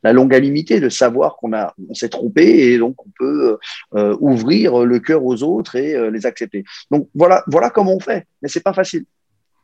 la 0.03 0.13
longanimité, 0.13 0.79
de 0.79 0.89
savoir 0.89 1.37
qu'on 1.37 1.53
a, 1.53 1.73
on 1.89 1.93
s'est 1.93 2.09
trompé 2.09 2.71
et 2.71 2.77
donc 2.77 2.95
on 3.05 3.09
peut 3.17 3.57
euh, 3.95 4.15
ouvrir 4.19 4.85
le 4.85 4.99
cœur 4.99 5.23
aux 5.23 5.43
autres 5.43 5.75
et 5.75 5.95
euh, 5.95 6.09
les 6.09 6.25
accepter. 6.25 6.63
Donc 6.91 7.09
voilà, 7.15 7.43
voilà 7.47 7.69
comment 7.69 7.95
on 7.95 7.99
fait, 7.99 8.25
mais 8.41 8.49
c'est 8.49 8.63
pas 8.63 8.73
facile. 8.73 9.05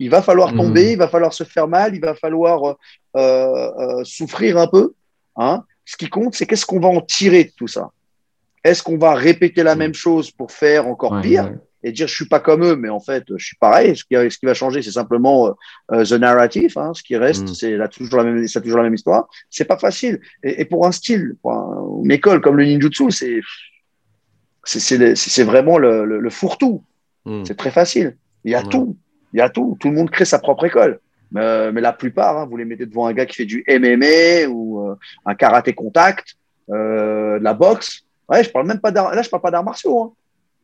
Il 0.03 0.09
va 0.09 0.21
falloir 0.21 0.53
mmh. 0.53 0.57
tomber, 0.57 0.91
il 0.91 0.97
va 0.97 1.07
falloir 1.07 1.33
se 1.33 1.45
faire 1.45 1.69
mal, 1.69 1.95
il 1.95 2.01
va 2.01 2.13
falloir 2.13 2.57
euh, 2.65 2.75
euh, 3.15 4.03
souffrir 4.03 4.57
un 4.57 4.67
peu. 4.67 4.93
Hein. 5.37 5.63
Ce 5.85 5.95
qui 5.95 6.09
compte, 6.09 6.35
c'est 6.35 6.45
qu'est-ce 6.45 6.65
qu'on 6.65 6.81
va 6.81 6.89
en 6.89 6.99
tirer 6.99 7.45
de 7.45 7.51
tout 7.55 7.69
ça? 7.69 7.91
Est-ce 8.65 8.83
qu'on 8.83 8.97
va 8.97 9.13
répéter 9.13 9.63
la 9.63 9.75
mmh. 9.75 9.79
même 9.79 9.93
chose 9.93 10.29
pour 10.29 10.51
faire 10.51 10.87
encore 10.87 11.21
pire 11.21 11.53
et 11.85 11.93
dire 11.93 12.07
je 12.07 12.15
suis 12.15 12.27
pas 12.27 12.41
comme 12.41 12.65
eux, 12.65 12.75
mais 12.75 12.89
en 12.89 12.99
fait 12.99 13.23
je 13.33 13.45
suis 13.45 13.55
pareil. 13.55 13.95
Ce 13.95 14.03
qui, 14.03 14.15
ce 14.29 14.37
qui 14.37 14.45
va 14.45 14.53
changer, 14.53 14.81
c'est 14.81 14.91
simplement 14.91 15.55
euh, 15.93 16.03
the 16.03 16.13
narrative. 16.13 16.77
Hein. 16.77 16.91
Ce 16.93 17.01
qui 17.01 17.15
reste, 17.15 17.43
mmh. 17.43 17.53
c'est 17.53 17.89
toujours 17.89 18.17
la 18.19 18.25
même, 18.25 18.45
c'est 18.45 18.61
toujours 18.61 18.79
la 18.79 18.83
même 18.83 18.95
histoire. 18.95 19.29
C'est 19.49 19.65
pas 19.65 19.77
facile. 19.77 20.19
Et, 20.43 20.61
et, 20.61 20.65
pour 20.65 20.85
un 20.85 20.91
style, 20.91 21.35
pour 21.41 21.53
une 22.03 22.11
école 22.11 22.41
comme 22.41 22.57
le 22.57 22.65
ninjutsu, 22.65 23.09
c'est 23.09 23.39
c'est 24.65 25.43
vraiment 25.43 25.77
le, 25.77 26.03
le, 26.03 26.19
le 26.19 26.29
fourre-tout. 26.29 26.83
C'est 27.45 27.55
très 27.55 27.71
facile. 27.71 28.17
Il 28.43 28.51
y 28.51 28.55
a 28.55 28.63
tout. 28.63 28.97
Il 29.33 29.39
y 29.39 29.41
a 29.41 29.49
tout. 29.49 29.77
Tout 29.79 29.89
le 29.89 29.95
monde 29.95 30.09
crée 30.09 30.25
sa 30.25 30.39
propre 30.39 30.65
école. 30.65 30.99
Mais, 31.31 31.71
mais 31.71 31.81
la 31.81 31.93
plupart, 31.93 32.37
hein, 32.37 32.45
vous 32.45 32.57
les 32.57 32.65
mettez 32.65 32.85
devant 32.85 33.07
un 33.07 33.13
gars 33.13 33.25
qui 33.25 33.35
fait 33.35 33.45
du 33.45 33.63
MMA 33.67 34.47
ou 34.49 34.87
euh, 34.87 34.95
un 35.25 35.35
karaté 35.35 35.73
contact, 35.73 36.35
euh, 36.69 37.39
de 37.39 37.43
la 37.43 37.53
boxe. 37.53 38.03
Ouais, 38.29 38.43
je 38.43 38.49
parle 38.49 38.67
même 38.67 38.79
pas. 38.79 38.91
Là, 38.91 39.21
je 39.21 39.29
parle 39.29 39.41
pas 39.41 39.51
d'arts 39.51 39.63
martiaux. 39.63 40.01
Hein. 40.01 40.13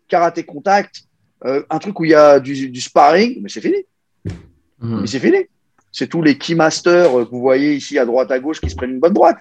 Karaté 0.08 0.44
contact, 0.44 1.04
euh, 1.46 1.64
un 1.70 1.80
truc 1.80 2.00
où 2.00 2.06
il 2.06 2.12
y 2.12 2.16
a 2.16 2.40
du, 2.40 2.70
du 2.70 2.82
sparring, 2.82 3.42
mais 3.42 3.50
c'est 3.50 3.62
fini. 3.62 3.78
Mmh. 4.80 5.02
Mais 5.02 5.08
c'est 5.08 5.20
fini. 5.20 5.46
C'est 5.92 6.08
tous 6.08 6.22
les 6.22 6.38
keymasters 6.38 7.12
que 7.12 7.30
vous 7.30 7.42
voyez 7.42 7.74
ici 7.74 7.98
à 7.98 8.06
droite 8.06 8.32
à 8.32 8.40
gauche 8.40 8.62
qui 8.62 8.70
se 8.70 8.76
prennent 8.76 8.92
une 8.92 9.00
bonne 9.00 9.14
droite. 9.14 9.38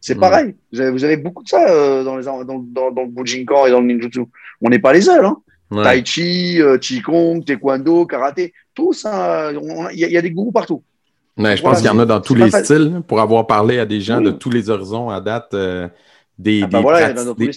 C'est 0.00 0.16
mmh. 0.16 0.20
pareil. 0.20 0.54
Vous 0.72 0.80
avez, 0.80 0.90
vous 0.90 1.04
avez, 1.04 1.16
beaucoup 1.16 1.42
de 1.42 1.48
ça 1.48 1.68
euh, 1.68 2.04
dans, 2.04 2.16
les, 2.16 2.24
dans, 2.24 2.44
dans, 2.44 2.90
dans 2.90 3.02
le 3.02 3.08
Bujinkan 3.08 3.66
et 3.66 3.70
dans 3.70 3.80
le 3.80 3.86
ninjutsu. 3.86 4.24
On 4.60 4.68
n'est 4.68 4.78
pas 4.78 4.92
les 4.92 5.02
seuls. 5.02 5.24
Hein. 5.24 5.36
Tai 5.74 6.04
Chi, 6.04 6.60
euh, 6.60 6.78
Qigong, 6.78 7.44
Taekwondo, 7.44 8.06
Karaté, 8.06 8.52
tout 8.74 8.92
ça, 8.92 9.50
il 9.52 9.98
y, 9.98 10.16
a 10.16 10.22
des 10.22 10.30
gourous 10.30 10.52
partout. 10.52 10.82
Je 11.36 11.62
pense 11.62 11.78
qu'il 11.78 11.86
y 11.86 11.90
en 11.90 11.98
a 11.98 12.06
dans 12.06 12.20
tous 12.20 12.34
les 12.34 12.50
styles. 12.50 13.02
Pour 13.06 13.20
avoir 13.20 13.46
parlé 13.46 13.78
à 13.78 13.86
des 13.86 14.00
gens 14.00 14.20
de 14.20 14.30
tous 14.30 14.50
les 14.50 14.70
horizons 14.70 15.10
à 15.10 15.20
date, 15.20 15.54
euh, 15.54 15.88
des, 16.38 16.62
ah 16.64 16.66
ben 16.66 16.82
des, 17.36 17.50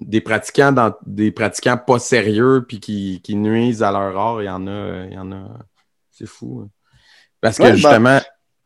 des, 0.00 0.20
pratiquants 0.20 0.72
dans 0.72 0.94
des 1.06 1.30
pratiquants 1.32 1.78
pas 1.78 1.98
sérieux 1.98 2.64
puis 2.66 2.80
qui, 2.80 3.20
qui 3.22 3.34
nuisent 3.34 3.82
à 3.82 3.90
leur 3.90 4.16
art, 4.16 4.42
il 4.42 4.46
y 4.46 4.50
en 4.50 4.66
a, 4.66 5.06
il 5.06 5.14
y 5.14 5.18
en 5.18 5.32
a. 5.32 5.48
C'est 6.10 6.28
fou. 6.28 6.62
Hein. 6.64 6.68
Parce 7.40 7.58
que 7.58 7.64
ben 7.64 7.74
justement, 7.74 8.20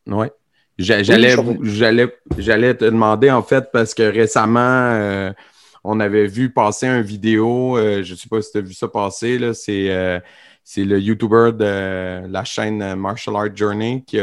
ouais. 0.06 0.32
J'allais, 0.76 1.36
j'allais, 1.62 2.16
j'allais 2.36 2.74
te 2.74 2.84
demander 2.84 3.30
en 3.30 3.42
fait 3.42 3.66
parce 3.72 3.94
que 3.94 4.02
récemment, 4.02 4.58
euh, 4.60 5.32
on 5.84 6.00
avait 6.00 6.26
vu 6.26 6.50
passer 6.50 6.86
une 6.86 7.02
vidéo, 7.02 7.76
euh, 7.76 8.02
je 8.02 8.12
ne 8.12 8.16
sais 8.16 8.28
pas 8.28 8.40
si 8.42 8.52
tu 8.52 8.58
as 8.58 8.62
vu 8.62 8.74
ça 8.74 8.88
passer, 8.88 9.38
là, 9.38 9.54
c'est, 9.54 9.90
euh, 9.90 10.18
c'est 10.62 10.84
le 10.84 10.98
YouTuber 10.98 11.50
de 11.52 12.26
la 12.26 12.44
chaîne 12.44 12.94
Martial 12.94 13.36
Art 13.36 13.54
Journey 13.54 14.02
qui, 14.06 14.18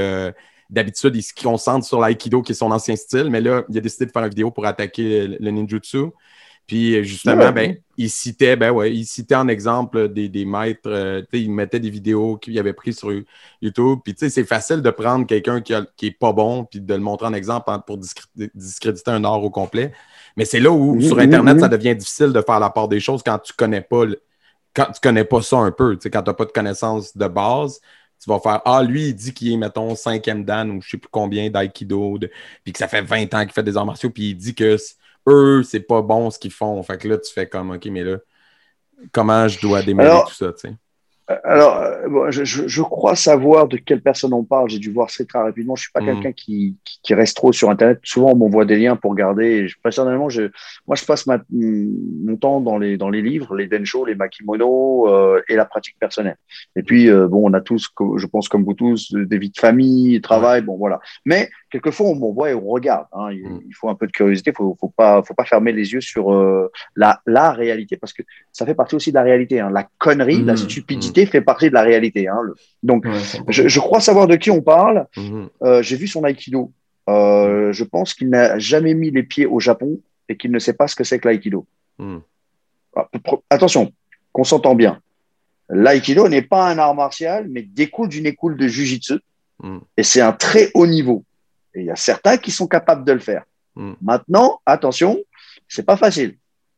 d'habitude, 0.70 1.16
il 1.16 1.22
se 1.22 1.34
concentre 1.34 1.86
sur 1.86 2.00
l'aïkido 2.00 2.42
qui 2.42 2.54
est 2.54 2.56
son 2.56 2.72
ancien 2.72 2.96
style, 2.96 3.30
mais 3.30 3.42
là, 3.42 3.64
il 3.70 3.78
a 3.78 3.82
décidé 3.82 4.08
de 4.08 4.12
faire 4.12 4.24
une 4.24 4.30
vidéo 4.30 4.50
pour 4.52 4.66
attaquer 4.66 5.28
le, 5.28 5.52
ninjutsu. 5.52 6.06
Puis 6.66 7.04
justement, 7.04 7.52
ben, 7.52 7.78
il 8.04 8.10
citait, 8.10 8.56
ben 8.56 8.72
ouais, 8.72 8.94
il 8.94 9.06
citait 9.06 9.36
en 9.36 9.48
exemple 9.48 10.10
des, 10.10 10.30
des 10.30 10.46
maîtres, 10.46 10.90
euh, 10.90 11.22
il 11.34 11.52
mettait 11.52 11.80
des 11.80 11.90
vidéos 11.90 12.38
qu'il 12.38 12.58
avait 12.60 12.74
prises 12.74 12.98
sur 12.98 13.12
YouTube. 13.62 14.00
Puis 14.04 14.14
tu 14.14 14.20
sais, 14.20 14.30
c'est 14.30 14.44
facile 14.44 14.82
de 14.82 14.90
prendre 14.90 15.26
quelqu'un 15.26 15.62
qui, 15.62 15.74
qui 15.96 16.08
est 16.08 16.18
pas 16.18 16.34
bon 16.34 16.66
puis 16.66 16.82
de 16.82 16.94
le 16.94 17.00
montrer 17.00 17.28
en 17.28 17.34
exemple 17.34 17.72
pour 17.86 17.98
discréditer 17.98 19.12
un 19.12 19.24
art 19.24 19.44
au 19.44 19.50
complet. 19.50 19.92
Mais 20.38 20.46
c'est 20.46 20.60
là 20.60 20.72
où, 20.72 21.00
sur 21.02 21.20
Internet, 21.20 21.60
ça 21.60 21.68
devient 21.68 21.96
difficile 21.96 22.34
de 22.34 22.42
faire 22.42 22.60
la 22.60 22.70
part 22.70 22.88
des 22.88 23.00
choses 23.00 23.22
quand 23.24 23.40
tu 23.40 23.54
connais 23.54 23.82
pas 23.82 24.06
quand 24.74 24.86
tu 24.86 25.02
connais 25.02 25.26
pas 25.26 25.42
ça 25.42 25.58
un 25.58 25.72
peu. 25.72 25.98
Quand 26.02 26.22
tu 26.24 26.30
n'as 26.30 26.34
pas 26.34 26.46
de 26.46 26.52
connaissances 26.52 27.16
de 27.16 27.28
base, 27.28 27.82
tu 28.24 28.30
vas 28.30 28.40
faire 28.40 28.62
Ah, 28.66 28.84
lui, 28.84 29.10
il 29.10 29.14
dit 29.16 29.34
qu'il 29.34 29.52
est, 29.52 29.58
mettons, 29.58 29.96
cinquième 29.96 30.46
dan 30.46 30.72
ou 30.72 30.82
je 30.82 30.92
sais 30.92 30.98
plus 30.98 31.10
combien 31.12 31.50
d'aïkido, 31.50 32.20
puis 32.64 32.72
que 32.72 32.80
ça 32.80 32.88
fait 32.88 33.02
20 33.02 33.34
ans 33.34 33.42
qu'il 33.42 33.52
fait 33.52 33.64
des 33.64 33.76
arts 33.76 33.86
martiaux, 33.86 34.10
puis 34.10 34.30
il 34.30 34.36
dit 34.36 34.56
que 34.56 34.78
eux, 35.28 35.64
c'est 35.64 35.82
pas 35.82 36.02
bon 36.02 36.30
ce 36.30 36.40
qu'ils 36.40 36.52
font. 36.52 36.82
Fait 36.84 36.98
que 36.98 37.08
là, 37.08 37.18
tu 37.18 37.32
fais 37.32 37.48
comme 37.48 37.72
OK, 37.72 37.86
mais 37.88 38.04
là, 38.04 38.18
comment 39.12 39.48
je 39.48 39.60
dois 39.60 39.82
démêler 39.82 40.10
tout 40.28 40.34
ça, 40.34 40.54
tu 40.54 40.70
sais? 40.70 40.76
Alors, 41.46 41.78
euh, 41.82 42.32
je, 42.32 42.82
crois 42.82 43.16
savoir 43.16 43.68
de 43.68 43.78
quelle 43.78 44.02
personne 44.02 44.34
on 44.34 44.44
parle. 44.44 44.70
J'ai 44.70 44.80
dû 44.80 44.92
voir 44.92 45.10
ça 45.10 45.24
très 45.24 45.40
rapidement. 45.40 45.76
Je 45.76 45.84
suis 45.84 45.92
pas 45.92 46.02
Mhm. 46.02 46.06
quelqu'un 46.08 46.32
qui, 46.34 46.76
reste 47.14 47.36
trop 47.38 47.52
sur 47.54 47.70
Internet. 47.70 48.00
Souvent, 48.04 48.32
on 48.32 48.36
m'envoie 48.36 48.66
des 48.66 48.78
liens 48.78 48.96
pour 48.96 49.16
je- 49.18 49.76
personnellement, 49.84 50.30
je, 50.30 50.44
moi, 50.88 50.96
je 50.96 51.06
passe 51.06 51.28
ma, 51.28 51.40
mon 51.52 52.36
temps 52.38 52.60
dans 52.62 52.78
les, 52.78 52.98
dans 52.98 53.10
les 53.10 53.22
livres, 53.22 53.56
les 53.56 53.68
densho, 53.68 54.06
les 54.06 54.16
makimono 54.16 55.08
euh, 55.10 55.42
et 55.48 55.56
la 55.56 55.66
pratique 55.66 55.96
personnelle. 56.00 56.38
Et 56.76 56.84
puis, 56.84 57.10
euh, 57.10 57.28
bon, 57.28 57.50
on 57.50 57.54
a 57.54 57.62
tous, 57.62 57.90
je 58.18 58.26
pense 58.28 58.50
comme 58.50 58.64
vous 58.64 58.74
tous, 58.74 59.14
des 59.14 59.38
vies 59.38 59.52
de 59.52 59.60
famille, 59.60 60.20
travail, 60.22 60.62
bon, 60.62 60.78
voilà. 60.78 61.00
Mais 61.26 61.50
quelquefois, 61.70 62.08
on 62.08 62.16
m'envoie 62.16 62.52
et 62.52 62.54
on 62.54 62.68
regarde. 62.68 63.06
Hein. 63.14 63.30
Il, 63.32 63.44
Mhm. 63.44 63.62
il 63.68 63.74
faut 63.74 63.90
un 63.90 63.96
peu 63.96 64.08
de 64.08 64.12
curiosité. 64.12 64.52
Faut, 64.54 64.76
faut 64.80 64.90
pas, 64.96 65.22
faut 65.24 65.34
pas 65.34 65.46
fermer 65.46 65.72
les 65.72 65.94
yeux 65.94 66.02
sur 66.02 66.34
euh, 66.34 66.70
la, 66.96 67.22
la 67.26 67.52
réalité 67.52 67.96
parce 67.98 68.14
que 68.14 68.24
ça 68.52 68.66
fait 68.66 68.76
partie 68.76 68.96
aussi 68.96 69.12
de 69.12 69.16
la 69.16 69.24
réalité. 69.24 69.60
Hein. 69.60 69.70
La 69.72 69.88
connerie, 69.98 70.44
la 70.44 70.54
Mhm. 70.54 70.58
Fait 71.26 71.42
partie 71.42 71.70
de 71.70 71.74
la 71.74 71.82
réalité. 71.84 72.28
Hein. 72.28 72.40
Le- 72.44 72.56
Donc, 72.84 73.06
Ouais, 73.06 73.12
je, 73.50 73.68
je 73.68 73.80
crois 73.80 74.00
savoir 74.02 74.28
de 74.28 74.36
qui 74.36 74.52
on 74.52 74.62
parle. 74.62 75.06
Mhm. 75.18 75.50
Euh, 75.64 75.82
J'ai 75.82 75.96
vu 75.96 76.08
son 76.08 76.26
aikido. 76.26 76.72
Euh, 77.10 77.72
je 77.74 77.84
pense 77.84 78.14
qu'il 78.14 78.30
n'a 78.30 78.58
jamais 78.60 78.94
mis 78.94 79.12
les 79.12 79.24
pieds 79.24 79.46
au 79.46 79.60
Japon 79.60 80.00
et 80.30 80.38
qu'il 80.38 80.52
ne 80.52 80.60
sait 80.60 80.74
pas 80.74 80.88
ce 80.88 80.96
que 80.96 81.04
c'est 81.04 81.20
que 81.20 81.28
l'aïkido. 81.28 81.66
Mhm. 82.00 82.22
Ah, 82.96 83.10
Attention, 83.50 83.92
qu'on 84.32 84.44
s'entend 84.44 84.76
bien. 84.76 85.00
L'aïkido 85.70 86.28
n'est 86.28 86.42
pas 86.42 86.70
un 86.70 86.78
art 86.78 86.96
martial, 86.96 87.48
mais 87.50 87.62
découle 87.62 88.10
d'une 88.10 88.26
école 88.26 88.58
de 88.58 88.68
jujitsu. 88.68 89.20
Mhm. 89.64 89.82
Et 89.98 90.04
c'est 90.04 90.22
un 90.22 90.34
très 90.34 90.70
haut 90.74 90.88
niveau. 90.88 91.24
Et 91.74 91.82
il 91.82 91.86
y 91.86 91.92
a 91.92 91.96
certains 91.96 92.38
qui 92.38 92.52
sont 92.52 92.68
capables 92.68 93.06
de 93.06 93.14
le 93.14 93.20
faire. 93.20 93.44
Mhm. 93.76 93.96
Maintenant, 94.02 94.60
attention, 94.66 95.18
c'est 95.68 95.86
pas 95.86 95.96
facile. 95.98 96.36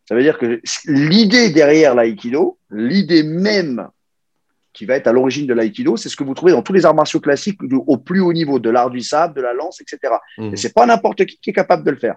Ça 0.07 0.15
veut 0.15 0.21
dire 0.21 0.38
que 0.38 0.61
l'idée 0.86 1.49
derrière 1.49 1.95
l'aïkido, 1.95 2.57
l'idée 2.69 3.23
même 3.23 3.88
qui 4.74 4.86
va 4.86 4.95
être 4.95 5.07
à 5.07 5.11
l'origine 5.11 5.45
de 5.47 5.53
l'aïkido, 5.53 5.95
c'est 5.97 6.09
ce 6.09 6.15
que 6.15 6.24
vous 6.24 6.34
trouvez 6.34 6.51
dans 6.51 6.63
tous 6.63 6.74
les 6.74 6.86
arts 6.86 6.95
martiaux 6.95 7.19
classiques 7.19 7.59
au 7.88 7.97
plus 7.97 8.19
haut 8.21 8.34
niveau, 8.34 8.59
de 8.59 8.69
l'art 8.69 8.89
du 8.89 9.01
sabre, 9.01 9.36
de 9.36 9.41
la 9.41 9.53
lance, 9.53 9.80
etc. 9.82 10.15
Mhm. 10.38 10.53
Et 10.53 10.57
c'est 10.57 10.74
pas 10.74 10.86
n'importe 10.86 11.26
qui 11.26 11.38
qui 11.38 11.49
est 11.51 11.53
capable 11.53 11.84
de 11.84 11.91
le 11.91 11.97
faire. 11.97 12.15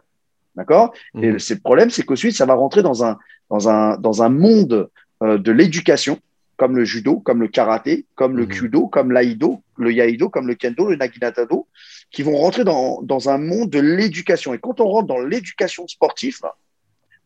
D'accord? 0.54 0.92
Et 1.20 1.32
Mhm. 1.32 1.38
c'est 1.38 1.54
le 1.54 1.60
problème, 1.60 1.90
c'est 1.90 2.02
qu'ensuite, 2.02 2.34
ça 2.34 2.46
va 2.46 2.54
rentrer 2.54 2.82
dans 2.82 3.04
un, 3.04 3.18
dans 3.50 3.68
un, 3.68 3.96
dans 3.98 4.22
un 4.22 4.30
monde 4.30 4.88
euh, 5.22 5.38
de 5.38 5.52
l'éducation, 5.52 6.18
comme 6.56 6.76
le 6.76 6.84
judo, 6.84 7.20
comme 7.20 7.40
le 7.42 7.48
karaté, 7.48 8.06
comme 8.14 8.36
le 8.38 8.44
Mhm. 8.44 8.48
kudo, 8.48 8.86
comme 8.88 9.12
l'aïdo, 9.12 9.60
le 9.76 9.92
yaido, 9.92 10.30
comme 10.30 10.46
le 10.46 10.54
kendo, 10.54 10.88
le 10.88 10.96
naginata-do, 10.96 11.66
qui 12.10 12.22
vont 12.22 12.36
rentrer 12.36 12.64
dans, 12.64 13.02
dans 13.02 13.28
un 13.28 13.36
monde 13.36 13.68
de 13.68 13.80
l'éducation. 13.80 14.54
Et 14.54 14.58
quand 14.58 14.80
on 14.80 14.86
rentre 14.88 15.08
dans 15.08 15.20
l'éducation 15.20 15.86
sportive, 15.86 16.38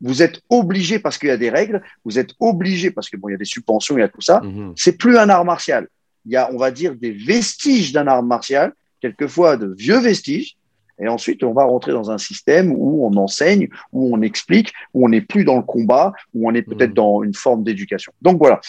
vous 0.01 0.22
êtes 0.22 0.40
obligé, 0.48 0.98
parce 0.98 1.18
qu'il 1.18 1.28
y 1.28 1.32
a 1.32 1.36
des 1.36 1.51
règles, 1.51 1.82
vous 2.05 2.18
êtes 2.18 2.30
obligé, 2.40 2.90
parce 2.90 3.09
que 3.11 3.16
bon, 3.16 3.28
il 3.28 3.32
y 3.32 3.34
a 3.34 3.38
des 3.38 3.44
subventions, 3.44 3.96
il 3.96 4.01
y 4.01 4.05
a 4.05 4.09
tout 4.09 4.20
ça, 4.22 4.40
Mhm. 4.42 4.72
c'est 4.76 4.96
plus 4.96 5.16
un 5.18 5.28
art 5.28 5.44
martial. 5.44 5.88
Il 6.26 6.32
y 6.32 6.36
a, 6.36 6.51
on 6.53 6.57
va 6.59 6.70
dire, 6.70 6.94
des 6.94 7.11
vestiges 7.12 7.92
d'un 7.92 8.07
art 8.07 8.22
martial, 8.22 8.72
quelquefois 9.01 9.57
de 9.57 9.74
vieux 9.76 9.98
vestiges. 10.01 10.57
Et 11.03 11.09
ensuite, 11.09 11.42
on 11.44 11.55
va 11.55 11.64
rentrer 11.64 11.92
dans 11.92 12.11
un 12.11 12.18
système 12.18 12.72
où 12.76 13.07
on 13.07 13.16
enseigne, 13.16 13.68
où 13.90 14.14
on 14.14 14.20
explique, 14.20 14.72
où 14.92 15.07
on 15.07 15.09
n'est 15.09 15.22
plus 15.22 15.44
dans 15.44 15.57
le 15.57 15.62
combat, 15.62 16.12
où 16.34 16.46
on 16.48 16.55
est 16.55 16.61
peut-être 16.62 16.90
Mhm. 16.90 16.94
dans 16.94 17.22
une 17.22 17.32
forme 17.34 17.62
d'éducation. 17.64 18.12
Donc 18.20 18.36
voilà. 18.38 18.61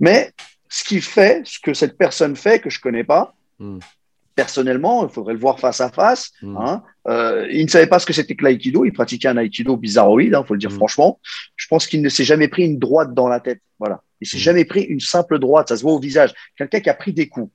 Mais 0.00 0.32
ce 0.70 0.84
qui 0.84 1.00
fait, 1.02 1.42
ce 1.44 1.58
que 1.60 1.74
cette 1.74 1.96
personne 1.98 2.34
fait, 2.34 2.60
que 2.60 2.70
je 2.70 2.80
connais 2.80 3.04
pas, 3.04 3.34
Mhm. 3.58 3.78
Personnellement, 4.34 5.06
il 5.06 5.12
faudrait 5.12 5.34
le 5.34 5.38
voir 5.38 5.58
face 5.60 5.80
à 5.80 5.90
face. 5.90 6.32
Mhm. 6.42 6.56
Hein. 6.56 6.82
Euh, 7.08 7.46
il 7.50 7.64
ne 7.64 7.70
savait 7.70 7.86
pas 7.86 7.98
ce 7.98 8.06
que 8.06 8.12
c'était 8.12 8.34
que 8.34 8.44
l'aïkido. 8.44 8.84
Il 8.84 8.92
pratiquait 8.92 9.28
un 9.28 9.36
aïkido 9.36 9.76
bizarroïde, 9.76 10.36
il 10.38 10.46
faut 10.46 10.54
le 10.54 10.60
dire 10.60 10.70
Mhm. 10.70 10.76
franchement. 10.76 11.20
Je 11.56 11.66
pense 11.68 11.86
qu'il 11.86 12.02
ne 12.02 12.08
s'est 12.08 12.24
jamais 12.24 12.48
pris 12.48 12.64
une 12.64 12.78
droite 12.78 13.14
dans 13.14 13.28
la 13.28 13.40
tête. 13.40 13.60
Voilà. 13.78 14.02
Il 14.20 14.26
s'est 14.26 14.36
Mhm. 14.38 14.42
jamais 14.42 14.64
pris 14.64 14.82
une 14.82 15.00
simple 15.00 15.38
droite. 15.38 15.68
Ça 15.68 15.76
se 15.76 15.82
voit 15.82 15.92
au 15.92 16.00
visage. 16.00 16.32
Quelqu'un 16.56 16.80
qui 16.80 16.90
a 16.90 16.94
pris 16.94 17.12
des 17.12 17.28
coups. 17.28 17.50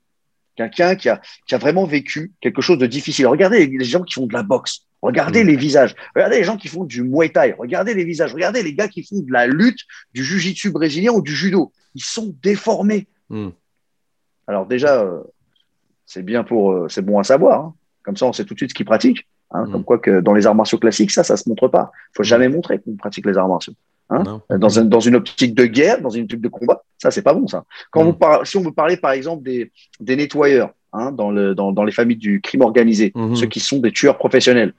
Quelqu'un 0.55 0.95
qui 0.95 1.07
a, 1.09 1.21
qui 1.47 1.55
a 1.55 1.57
vraiment 1.57 1.85
vécu 1.85 2.33
quelque 2.41 2.61
chose 2.61 2.77
de 2.77 2.85
difficile. 2.85 3.27
Regardez 3.27 3.65
les 3.67 3.85
gens 3.85 4.01
qui 4.03 4.13
font 4.15 4.27
de 4.27 4.33
la 4.33 4.43
boxe. 4.43 4.81
Regardez 5.01 5.45
les 5.45 5.55
visages. 5.55 5.95
Regardez 6.13 6.37
les 6.39 6.43
gens 6.43 6.57
qui 6.57 6.67
font 6.67 6.83
du 6.83 7.01
muay 7.03 7.29
thai. 7.29 7.55
Regardez 7.57 7.93
les 7.93 8.03
visages. 8.03 8.33
Regardez 8.33 8.61
les 8.61 8.73
gars 8.73 8.89
qui 8.89 9.03
font 9.03 9.21
de 9.21 9.31
la 9.31 9.47
lutte, 9.47 9.79
du 10.13 10.21
jujitsu 10.23 10.71
brésilien 10.71 11.13
ou 11.13 11.21
du 11.21 11.33
judo. 11.33 11.71
Ils 11.95 12.03
sont 12.03 12.35
déformés. 12.43 13.07
Alors 14.47 14.65
déjà, 14.65 15.01
euh, 15.03 15.21
c'est 16.11 16.23
bien 16.23 16.43
pour, 16.43 16.71
euh, 16.71 16.87
c'est 16.89 17.03
bon 17.03 17.19
à 17.19 17.23
savoir. 17.23 17.59
hein. 17.65 17.73
Comme 18.03 18.17
ça, 18.17 18.25
on 18.25 18.33
sait 18.33 18.43
tout 18.45 18.55
de 18.55 18.59
suite 18.59 18.71
ce 18.71 18.75
qu'ils 18.75 18.85
pratiquent. 18.85 19.27
hein. 19.51 19.65
Mhm. 19.65 19.71
Comme 19.71 19.83
quoi 19.83 19.99
que 19.99 20.19
dans 20.21 20.33
les 20.33 20.47
arts 20.47 20.55
martiaux 20.55 20.79
classiques, 20.79 21.11
ça, 21.11 21.23
ça 21.23 21.37
se 21.37 21.47
montre 21.47 21.67
pas. 21.67 21.91
faut 22.17 22.23
jamais 22.23 22.49
montrer 22.49 22.79
qu'on 22.79 22.95
pratique 22.95 23.25
les 23.27 23.37
arts 23.37 23.47
martiaux. 23.47 23.73
Hein. 24.09 24.23
Dans, 24.57 24.79
un- 24.79 24.85
dans 24.85 24.99
une 24.99 25.15
optique 25.15 25.53
de 25.53 25.65
guerre, 25.65 26.01
dans 26.01 26.09
une 26.09 26.23
optique 26.23 26.41
de 26.41 26.47
combat, 26.47 26.81
ça, 26.97 27.11
c'est 27.11 27.21
pas 27.21 27.35
bon, 27.35 27.45
ça. 27.47 27.63
Quand 27.91 28.03
vous 28.03 28.13
par- 28.13 28.45
si 28.47 28.57
on 28.57 28.61
veut 28.61 28.71
parler, 28.71 28.97
par 28.97 29.11
exemple, 29.11 29.43
des, 29.43 29.71
des 29.99 30.15
nettoyeurs 30.15 30.71
hein, 30.93 31.11
dans, 31.11 31.29
le, 31.29 31.53
dans, 31.53 31.71
dans 31.71 31.83
les 31.83 31.91
familles 31.91 32.17
du 32.17 32.41
crime 32.41 32.61
organisé, 32.61 33.11
Mhm. 33.13 33.35
ceux 33.35 33.45
qui 33.45 33.59
sont 33.59 33.77
des 33.79 33.91
tueurs 33.91 34.17
professionnels, 34.17 34.73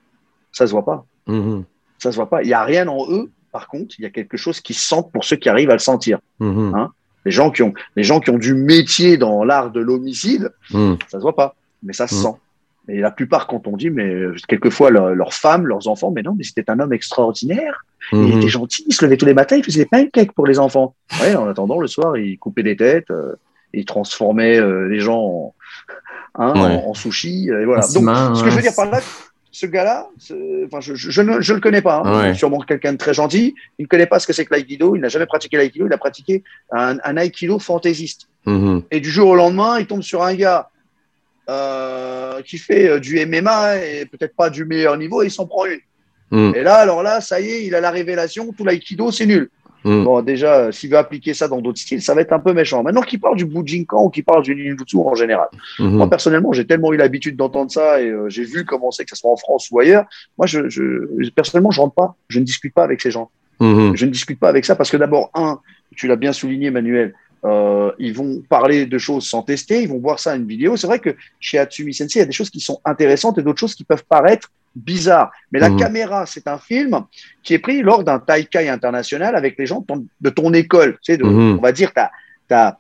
ça 0.50 0.66
se 0.66 0.72
voit 0.72 0.84
pas. 0.84 1.04
Mhm. 1.28 1.62
Ça 1.98 2.10
se 2.10 2.16
voit 2.16 2.28
pas. 2.28 2.42
Il 2.42 2.48
y 2.48 2.54
a 2.54 2.64
rien 2.64 2.88
en 2.88 3.08
eux. 3.12 3.30
Par 3.52 3.68
contre, 3.68 3.94
il 3.98 4.02
y 4.02 4.06
a 4.06 4.10
quelque 4.10 4.36
chose 4.36 4.60
qui 4.60 4.74
se 4.74 4.88
sent 4.88 5.02
pour 5.12 5.22
ceux 5.24 5.36
qui 5.36 5.48
arrivent 5.48 5.70
à 5.70 5.74
le 5.74 5.78
sentir. 5.92 6.18
Mhm. 6.40 6.72
Hein 6.74 6.90
Les 7.24 7.30
gens 7.30 7.50
qui 7.50 7.62
ont, 7.62 7.74
les 7.96 8.02
gens 8.02 8.20
qui 8.20 8.30
ont 8.30 8.38
du 8.38 8.54
métier 8.54 9.16
dans 9.16 9.44
l'art 9.44 9.70
de 9.70 9.80
l'homicide, 9.80 10.50
Mhm. 10.72 10.96
ça 11.08 11.18
se 11.18 11.22
voit 11.22 11.36
pas, 11.36 11.54
mais 11.82 11.92
ça 11.92 12.06
se 12.06 12.14
Mhm. 12.14 12.22
sent. 12.22 12.34
Et 12.88 12.98
la 13.00 13.10
plupart, 13.10 13.46
quand 13.46 13.66
on 13.68 13.76
dit, 13.76 13.90
mais 13.90 14.08
euh, 14.12 14.34
quelquefois 14.48 14.90
leur- 14.90 15.14
leurs 15.14 15.34
femmes, 15.34 15.66
leurs 15.66 15.86
enfants, 15.88 16.10
mais 16.10 16.22
non, 16.22 16.34
mais 16.36 16.44
c'était 16.44 16.68
un 16.70 16.80
homme 16.80 16.92
extraordinaire. 16.92 17.84
Il 18.12 18.18
Mhm. 18.18 18.38
était 18.38 18.48
gentil, 18.48 18.84
il 18.88 18.94
se 18.94 19.04
levait 19.04 19.16
tous 19.18 19.26
les 19.26 19.34
matins, 19.34 19.56
il 19.56 19.62
faisait 19.64 19.80
des 19.80 19.86
pancakes 19.86 20.32
pour 20.32 20.46
les 20.46 20.58
enfants. 20.58 20.94
Ouais, 21.20 21.34
en 21.36 21.46
attendant, 21.46 21.78
le 21.80 21.86
soir, 21.86 22.16
il 22.16 22.38
coupait 22.38 22.62
des 22.62 22.74
têtes, 22.76 23.10
euh, 23.10 23.34
il 23.74 23.84
transformait 23.84 24.58
euh, 24.58 24.88
les 24.88 24.98
gens 24.98 25.20
en, 25.20 25.54
hein, 26.36 26.52
Ouais. 26.54 26.82
en, 26.84 26.88
en 26.90 26.94
sushi. 26.94 27.48
Et 27.48 27.64
voilà. 27.66 27.86
En 27.86 27.92
Donc, 27.92 28.36
ce 28.36 28.42
que 28.42 28.48
je 28.48 28.54
veux 28.54 28.56
ouais. 28.56 28.62
dire 28.62 28.74
par 28.74 28.90
là, 28.90 29.00
ce 29.52 29.66
gars-là, 29.66 30.08
enfin, 30.66 30.80
je, 30.80 30.94
je, 30.94 31.10
je 31.10 31.22
ne 31.22 31.40
je 31.40 31.52
le 31.54 31.60
connais 31.60 31.82
pas. 31.82 32.02
hein. 32.04 32.28
Ouais. 32.28 32.34
Sûrement 32.34 32.60
quelqu'un 32.60 32.92
de 32.92 32.98
très 32.98 33.14
gentil. 33.14 33.54
Il 33.78 33.82
ne 33.82 33.86
connaît 33.88 34.06
pas 34.06 34.18
ce 34.20 34.26
que 34.26 34.32
c'est 34.32 34.44
que 34.44 34.54
l'aïkido. 34.54 34.94
Il 34.96 35.00
n'a 35.00 35.08
jamais 35.08 35.26
pratiqué 35.26 35.56
l'aïkido. 35.56 35.86
Il 35.86 35.92
a 35.92 35.98
pratiqué 35.98 36.42
un, 36.72 36.98
un 37.02 37.16
aïkido 37.16 37.58
fantaisiste. 37.58 38.28
Mhm. 38.46 38.82
Et 38.90 39.00
du 39.00 39.10
jour 39.10 39.28
au 39.28 39.34
lendemain, 39.36 39.78
il 39.80 39.86
tombe 39.86 40.02
sur 40.02 40.22
un 40.22 40.34
gars 40.34 40.70
euh, 41.48 42.42
qui 42.42 42.58
fait 42.58 42.88
euh, 42.88 43.00
du 43.00 43.24
MMA 43.26 43.78
et 43.84 44.06
peut-être 44.06 44.36
pas 44.36 44.50
du 44.50 44.64
meilleur 44.64 44.96
niveau 44.96 45.22
et 45.22 45.26
il 45.26 45.30
s'en 45.30 45.46
prend 45.46 45.66
une. 45.66 45.80
Mhm. 46.30 46.54
Et 46.54 46.62
là, 46.62 46.76
alors 46.76 47.02
là, 47.02 47.20
ça 47.20 47.40
y 47.40 47.48
est, 47.48 47.66
il 47.66 47.74
a 47.74 47.80
la 47.80 47.90
révélation, 47.90 48.52
tout 48.52 48.64
l'aïkido, 48.64 49.10
c'est 49.10 49.26
nul. 49.26 49.50
Mhm. 49.84 50.04
Bon, 50.04 50.22
déjà, 50.22 50.56
euh, 50.56 50.72
s'il 50.72 50.90
veut 50.90 50.98
appliquer 50.98 51.34
ça 51.34 51.48
dans 51.48 51.60
d'autres 51.60 51.78
styles, 51.78 52.02
ça 52.02 52.14
va 52.14 52.20
être 52.20 52.32
un 52.32 52.38
peu 52.38 52.52
méchant. 52.52 52.82
Maintenant 52.82 53.02
qu'il 53.02 53.20
parle 53.20 53.36
du 53.36 53.44
Bujinkan 53.44 54.04
ou 54.04 54.10
qu'il 54.10 54.24
parle 54.24 54.42
du 54.42 54.54
ninjutsu 54.54 54.96
en 54.98 55.14
général. 55.14 55.48
Mhm. 55.78 55.96
Moi, 55.96 56.10
personnellement, 56.10 56.52
j'ai 56.52 56.66
tellement 56.66 56.92
eu 56.92 56.96
l'habitude 56.96 57.36
d'entendre 57.36 57.70
ça 57.70 58.00
et 58.02 58.08
euh, 58.08 58.28
j'ai 58.28 58.44
vu 58.44 58.64
comment 58.64 58.90
c'est 58.90 59.04
que 59.04 59.10
ce 59.10 59.16
soit 59.16 59.30
en 59.30 59.36
France 59.36 59.68
ou 59.70 59.78
ailleurs. 59.80 60.04
Moi, 60.36 60.46
je, 60.46 60.68
je, 60.68 61.30
personnellement, 61.30 61.70
je 61.70 61.80
rentre 61.80 61.94
pas. 61.94 62.14
Je 62.28 62.38
ne 62.40 62.44
discute 62.44 62.74
pas 62.74 62.84
avec 62.84 63.00
ces 63.00 63.10
gens. 63.10 63.30
Mhm. 63.60 63.96
Je 63.96 64.06
ne 64.06 64.10
discute 64.10 64.38
pas 64.38 64.48
avec 64.48 64.64
ça 64.64 64.74
parce 64.74 64.90
que 64.90 64.96
d'abord, 64.96 65.30
un, 65.34 65.60
tu 65.96 66.06
l'as 66.06 66.16
bien 66.16 66.32
souligné, 66.32 66.70
Manuel, 66.70 67.14
euh, 67.44 67.90
ils 67.98 68.12
vont 68.14 68.42
parler 68.48 68.86
de 68.86 68.98
choses 68.98 69.26
sans 69.26 69.42
tester, 69.42 69.82
ils 69.82 69.88
vont 69.88 69.98
voir 69.98 70.18
ça 70.18 70.36
une 70.36 70.46
vidéo. 70.46 70.76
C'est 70.76 70.86
vrai 70.86 70.98
que 70.98 71.16
chez 71.38 71.58
Atsumi 71.58 71.94
Sensei, 71.94 72.18
il 72.18 72.20
y 72.20 72.22
a 72.22 72.26
des 72.26 72.32
choses 72.32 72.50
qui 72.50 72.60
sont 72.60 72.80
intéressantes 72.84 73.38
et 73.38 73.42
d'autres 73.42 73.60
choses 73.60 73.74
qui 73.74 73.84
peuvent 73.84 74.04
paraître 74.04 74.50
bizarres. 74.76 75.30
Mais 75.50 75.58
la 75.58 75.70
Mhm. 75.70 75.78
caméra, 75.78 76.26
c'est 76.26 76.46
un 76.46 76.58
film 76.58 77.02
qui 77.42 77.54
est 77.54 77.58
pris 77.58 77.82
lors 77.82 78.04
d'un 78.04 78.18
Taikai 78.18 78.68
international 78.68 79.34
avec 79.36 79.58
les 79.58 79.66
gens 79.66 79.80
de 79.80 79.86
ton, 79.86 80.06
de 80.20 80.30
ton 80.30 80.52
école, 80.52 80.92
tu 81.02 81.12
sais, 81.12 81.16
de, 81.16 81.24
Mhm. 81.24 81.58
on 81.58 81.62
va 81.62 81.72
dire 81.72 81.92
ta, 81.92 82.10
ta, 82.46 82.78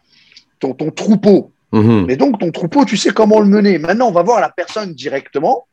ton, 0.58 0.74
ton 0.74 0.90
troupeau. 0.90 1.50
Mhm. 1.72 2.10
Et 2.10 2.16
donc, 2.16 2.38
ton 2.38 2.50
troupeau, 2.50 2.84
tu 2.84 2.96
sais 2.96 3.10
comment 3.10 3.40
le 3.40 3.46
mener. 3.46 3.78
Maintenant, 3.78 4.08
on 4.08 4.12
va 4.12 4.22
voir 4.22 4.40
la 4.40 4.50
personne 4.50 4.92
directement, 4.92 5.66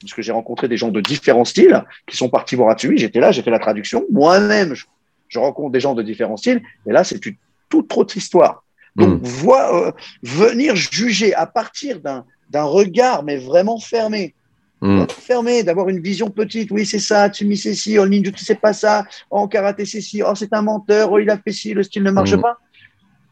parce 0.00 0.12
que 0.12 0.20
j'ai 0.22 0.32
rencontré 0.32 0.68
des 0.68 0.76
gens 0.76 0.90
de 0.90 1.00
différents 1.00 1.44
styles 1.46 1.82
qui 2.06 2.16
sont 2.16 2.28
partis 2.28 2.56
voir 2.56 2.68
Atsumi. 2.70 2.98
J'étais 2.98 3.20
là, 3.20 3.32
j'ai 3.32 3.42
fait 3.42 3.50
la 3.50 3.58
traduction. 3.58 4.04
Moi-même, 4.12 4.74
je, 4.74 4.84
je 5.28 5.38
rencontre 5.38 5.70
des 5.72 5.80
gens 5.80 5.94
de 5.94 6.02
différents 6.02 6.36
styles. 6.36 6.60
Et 6.86 6.92
là, 6.92 7.04
c'est 7.04 7.24
une 7.24 7.36
toute 7.68 7.96
autre 7.96 8.16
histoire. 8.16 8.62
Donc, 8.96 9.08
Mhm. 9.08 9.20
voir, 9.22 9.74
euh, 9.74 9.90
venir 10.22 10.76
juger 10.76 11.34
à 11.34 11.46
partir 11.46 12.00
d'un 12.00 12.24
d'un 12.50 12.64
regard, 12.64 13.24
mais 13.24 13.36
vraiment 13.36 13.80
fermé. 13.80 14.34
Mhm. 14.80 15.06
Fermé, 15.08 15.62
d'avoir 15.64 15.88
une 15.88 16.00
vision 16.00 16.30
petite. 16.30 16.70
Oui, 16.70 16.84
c'est 16.86 16.98
ça, 17.00 17.22
Atsumi, 17.22 17.56
c'est 17.56 17.74
ci. 17.74 17.98
En 17.98 18.06
ninjutsu, 18.06 18.44
c'est 18.44 18.60
pas 18.60 18.72
ça. 18.74 19.04
En 19.30 19.48
karaté, 19.48 19.84
c'est 19.86 20.00
ci. 20.02 20.22
Oh, 20.22 20.34
c'est 20.36 20.52
un 20.52 20.62
menteur. 20.62 21.10
Oh, 21.10 21.18
il 21.18 21.28
a 21.30 21.38
fait 21.38 21.50
ci. 21.52 21.72
Le 21.74 21.82
style 21.82 22.02
ne 22.04 22.10
marche 22.12 22.34
Mhm. 22.34 22.42
pas. 22.42 22.58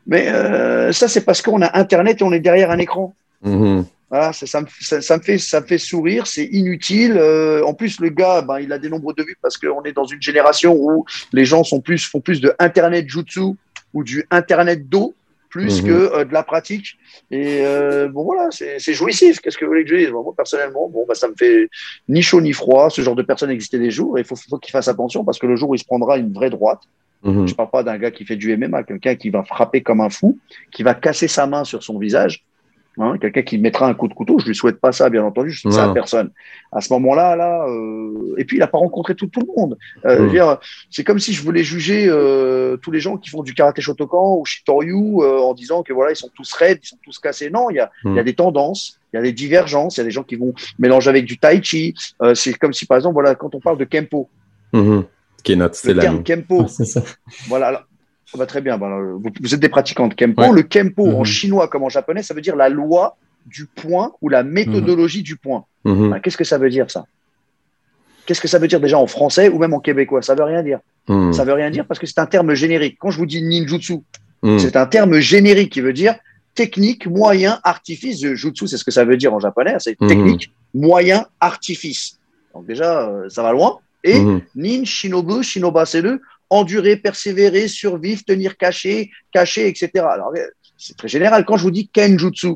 Mais 0.07 0.29
euh, 0.29 0.93
ça, 0.93 1.07
c'est 1.09 1.21
parce 1.25 1.41
qu'on 1.43 1.61
a 1.63 1.79
Internet 1.79 2.21
et 2.21 2.25
on 2.25 2.33
est 2.33 2.41
derrière 2.41 2.71
un 2.73 2.79
écran. 2.79 3.15
Voilà, 4.11 4.33
ça, 4.33 4.47
ça 4.47 4.61
me, 4.61 4.67
ça, 4.81 5.01
ça 5.01 5.17
me 5.19 5.23
fait, 5.23 5.39
ça 5.39 5.61
me 5.61 5.67
fait 5.67 5.79
sourire, 5.79 6.27
c'est 6.27 6.45
inutile. 6.47 7.17
Euh, 7.17 7.63
en 7.65 7.73
plus, 7.75 8.01
le 8.01 8.09
gars, 8.11 8.43
ben, 8.43 8.59
il 8.61 8.73
a 8.73 8.79
des 8.79 8.89
nombres 8.91 9.13
de 9.15 9.23
vues 9.23 9.37
parce 9.41 9.57
qu'on 9.57 9.83
est 9.85 9.93
dans 9.93 10.05
une 10.05 10.21
génération 10.21 10.75
où 10.75 11.05
les 11.33 11.45
gens 11.45 11.65
sont 11.65 11.81
plus, 11.81 12.05
font 12.07 12.21
plus 12.21 12.41
de 12.41 12.53
Internet 12.59 13.09
jutsu 13.09 13.55
ou 13.95 14.05
du 14.05 14.25
Internet 14.31 14.89
do 14.89 15.15
plus 15.51 15.83
Mhm. 15.83 15.87
que 15.89 15.93
euh, 16.17 16.25
de 16.25 16.33
la 16.33 16.43
pratique. 16.43 16.97
Et 17.31 17.59
euh, 17.61 18.09
bon, 18.09 18.25
voilà, 18.25 18.49
c'est 18.51 18.95
jouissif. 18.95 19.41
Qu'est-ce 19.41 19.59
que 19.59 19.67
vous 19.67 19.71
voulez 19.73 19.85
que 19.85 19.91
je 19.91 19.97
dise? 19.97 20.11
Moi, 20.11 20.25
personnellement, 20.35 20.89
bon, 20.89 21.05
bah, 21.07 21.15
ça 21.15 21.29
me 21.29 21.35
fait 21.39 21.69
ni 22.09 22.23
chaud 22.23 22.41
ni 22.41 22.55
froid. 22.55 22.89
Ce 22.89 23.03
genre 23.03 23.15
de 23.15 23.23
personne 23.23 23.51
existait 23.51 23.79
des 23.79 23.91
jours 23.91 24.17
et 24.17 24.23
il 24.23 24.27
faut, 24.27 24.35
faut 24.35 24.57
qu'il 24.59 24.73
fasse 24.73 24.89
attention 24.89 25.25
parce 25.25 25.39
que 25.39 25.47
le 25.47 25.57
jour 25.57 25.69
où 25.71 25.75
il 25.75 25.79
se 25.79 25.85
prendra 25.85 26.17
une 26.19 26.33
vraie 26.33 26.51
droite, 26.51 26.81
Mhm. 27.25 27.47
Je 27.47 27.55
parle 27.55 27.71
pas 27.71 27.85
d'un 27.85 27.99
gars 27.99 28.11
qui 28.11 28.25
fait 28.25 28.35
du 28.35 28.51
MMA, 28.57 28.83
quelqu'un 28.83 29.15
qui 29.15 29.31
va 29.31 29.45
frapper 29.45 29.81
comme 29.81 30.01
un 30.01 30.11
fou, 30.11 30.41
qui 30.73 30.83
va 30.83 30.93
casser 30.95 31.29
sa 31.29 31.47
main 31.47 31.63
sur 31.63 31.85
son 31.85 31.97
visage. 31.97 32.45
Hein, 32.99 33.17
quelqu'un 33.19 33.41
qui 33.41 33.57
mettra 33.57 33.89
un 33.89 33.95
coup 33.95 34.07
de 34.07 34.13
couteau, 34.13 34.39
je 34.39 34.47
lui 34.47 34.55
souhaite 34.55 34.79
pas 34.79 34.93
ça, 34.93 35.09
bien 35.09 35.25
entendu, 35.25 35.51
je 35.51 35.61
souhaite 35.61 35.73
ça 35.75 35.91
à 35.91 35.95
personne. 35.95 36.31
À 36.73 36.83
ce 36.83 36.93
moment-là, 36.93 37.37
là, 37.37 37.65
euh, 37.67 38.35
et 38.37 38.45
puis 38.45 38.59
il 38.59 38.61
n'a 38.61 38.67
pas 38.67 38.77
rencontré 38.77 39.15
tout, 39.15 39.29
tout 39.29 39.41
le 39.41 39.47
monde. 39.61 39.79
Euh, 40.05 40.57
c'est 40.91 41.03
comme 41.03 41.19
si 41.19 41.33
je 41.33 41.43
voulais 41.43 41.65
juger 41.65 42.07
euh, 42.07 42.77
tous 42.77 42.91
les 42.91 43.01
gens 43.01 43.17
qui 43.17 43.31
font 43.31 43.43
du 43.43 43.55
karaté 43.55 43.81
Shotokan 43.81 44.37
ou 44.39 44.45
Shitoryu 44.45 44.95
euh, 44.95 45.41
en 45.41 45.55
disant 45.55 45.83
que 45.83 45.95
voilà, 45.95 46.13
ils 46.13 46.17
sont 46.17 46.31
tous 46.35 46.53
raides, 46.53 46.81
ils 46.83 46.87
sont 46.87 46.99
tous 47.03 47.19
cassés. 47.19 47.49
Non, 47.49 47.71
il 47.71 47.77
y 47.77 47.81
a, 47.81 47.91
il 48.05 48.15
y 48.15 48.19
a 48.19 48.25
des 48.25 48.35
tendances, 48.35 49.01
il 49.13 49.17
y 49.17 49.19
a 49.19 49.23
des 49.23 49.33
divergences, 49.33 49.97
il 49.97 50.01
y 50.01 50.03
a 50.03 50.05
des 50.05 50.11
gens 50.11 50.25
qui 50.25 50.37
vont 50.37 50.53
mélanger 50.79 51.09
avec 51.09 51.25
du 51.25 51.39
tai 51.39 51.63
chi. 51.63 51.95
C'est 52.35 52.53
comme 52.59 52.75
si, 52.75 52.85
par 52.85 52.99
exemple, 52.99 53.15
voilà, 53.15 53.35
quand 53.35 53.55
on 53.55 53.61
parle 53.61 53.79
de 53.79 53.85
Kempo. 53.85 54.29
Qui 55.43 55.53
est 55.53 55.57
notre 55.57 55.73
le 55.73 55.79
style 55.79 55.99
à 55.99 56.03
terme. 56.03 56.23
Kempo, 56.23 56.67
C'est 56.69 56.85
ça. 56.85 57.03
voilà. 57.49 57.87
Ça 58.33 58.39
va 58.39 58.47
très 58.47 58.61
bien. 58.63 58.79
ben, 58.79 58.87
alors, 58.87 59.19
vous, 59.21 59.31
vous 59.41 59.55
êtes 59.55 59.61
des 59.61 59.69
pratiquants 59.69 60.09
de 60.09 60.15
Kempo. 60.15 60.43
Ouais. 60.43 60.53
Le 60.53 60.63
Kempo 60.63 61.07
en 61.07 61.19
Mhm. 61.21 61.25
chinois 61.25 61.69
comme 61.69 61.83
en 61.85 61.89
japonais, 61.91 62.23
ça 62.23 62.33
veut 62.35 62.41
dire 62.41 62.57
la 62.57 62.69
loi 62.69 63.17
du 63.47 63.67
point 63.67 64.13
ou 64.23 64.29
la 64.29 64.43
méthodologie 64.43 65.23
du 65.23 65.37
point. 65.37 65.65
Mhm. 65.85 66.11
Ben, 66.11 66.21
Qu'est-ce 66.21 66.37
que 66.37 66.45
ça 66.45 66.59
veut 66.59 66.71
dire 66.71 66.91
ça? 66.91 67.05
Qu'est-ce 68.27 68.41
que 68.41 68.49
ça 68.49 68.59
veut 68.59 68.69
dire 68.69 68.81
déjà 68.81 68.99
en 68.99 69.07
français 69.07 69.49
ou 69.49 69.59
même 69.59 69.75
en 69.75 69.81
québécois? 69.81 70.23
Ça 70.23 70.35
veut 70.35 70.45
rien 70.45 70.63
dire. 70.63 70.79
Mhm. 71.09 71.33
Ça 71.33 71.45
veut 71.45 71.53
rien 71.53 71.71
dire 71.71 71.85
parce 71.87 71.99
que 72.01 72.07
c'est 72.07 72.19
un 72.21 72.27
terme 72.27 72.55
générique. 72.55 72.97
Quand 73.01 73.11
je 73.11 73.19
vous 73.19 73.27
dis 73.27 73.43
ninjutsu, 73.43 73.99
c'est 74.59 74.77
un 74.77 74.87
terme 74.87 75.21
générique 75.21 75.73
qui 75.73 75.81
veut 75.81 75.93
dire 75.93 76.15
technique, 76.55 77.07
moyen, 77.07 77.59
artifice. 77.65 78.21
Jutsu, 78.35 78.67
c'est 78.69 78.77
ce 78.77 78.85
que 78.85 78.91
ça 78.91 79.05
veut 79.05 79.17
dire 79.17 79.33
en 79.35 79.41
japonais. 79.41 79.75
C'est 79.79 79.97
technique, 79.99 80.53
moyen, 80.75 81.27
artifice. 81.41 82.19
Donc 82.55 82.67
déjà, 82.67 83.09
euh, 83.09 83.29
ça 83.29 83.43
va 83.43 83.53
loin. 83.53 83.79
Et. 84.05 84.21
Nin, 84.55 84.85
Shinobu, 84.85 85.43
Shinoba, 85.43 85.87
c'est 85.87 86.01
le 86.03 86.21
endurer, 86.53 86.97
persévérer, 86.97 87.67
survivre, 87.69 88.23
tenir 88.25 88.57
caché, 88.57 89.11
caché, 89.33 89.69
etc. 89.69 89.91
Alors, 90.17 90.33
euh, 90.37 90.47
c'est 90.77 90.97
très 90.97 91.09
général. 91.09 91.45
Quand 91.45 91.57
je 91.57 91.63
vous 91.63 91.71
dis 91.71 91.89
Kenjutsu, 91.89 92.55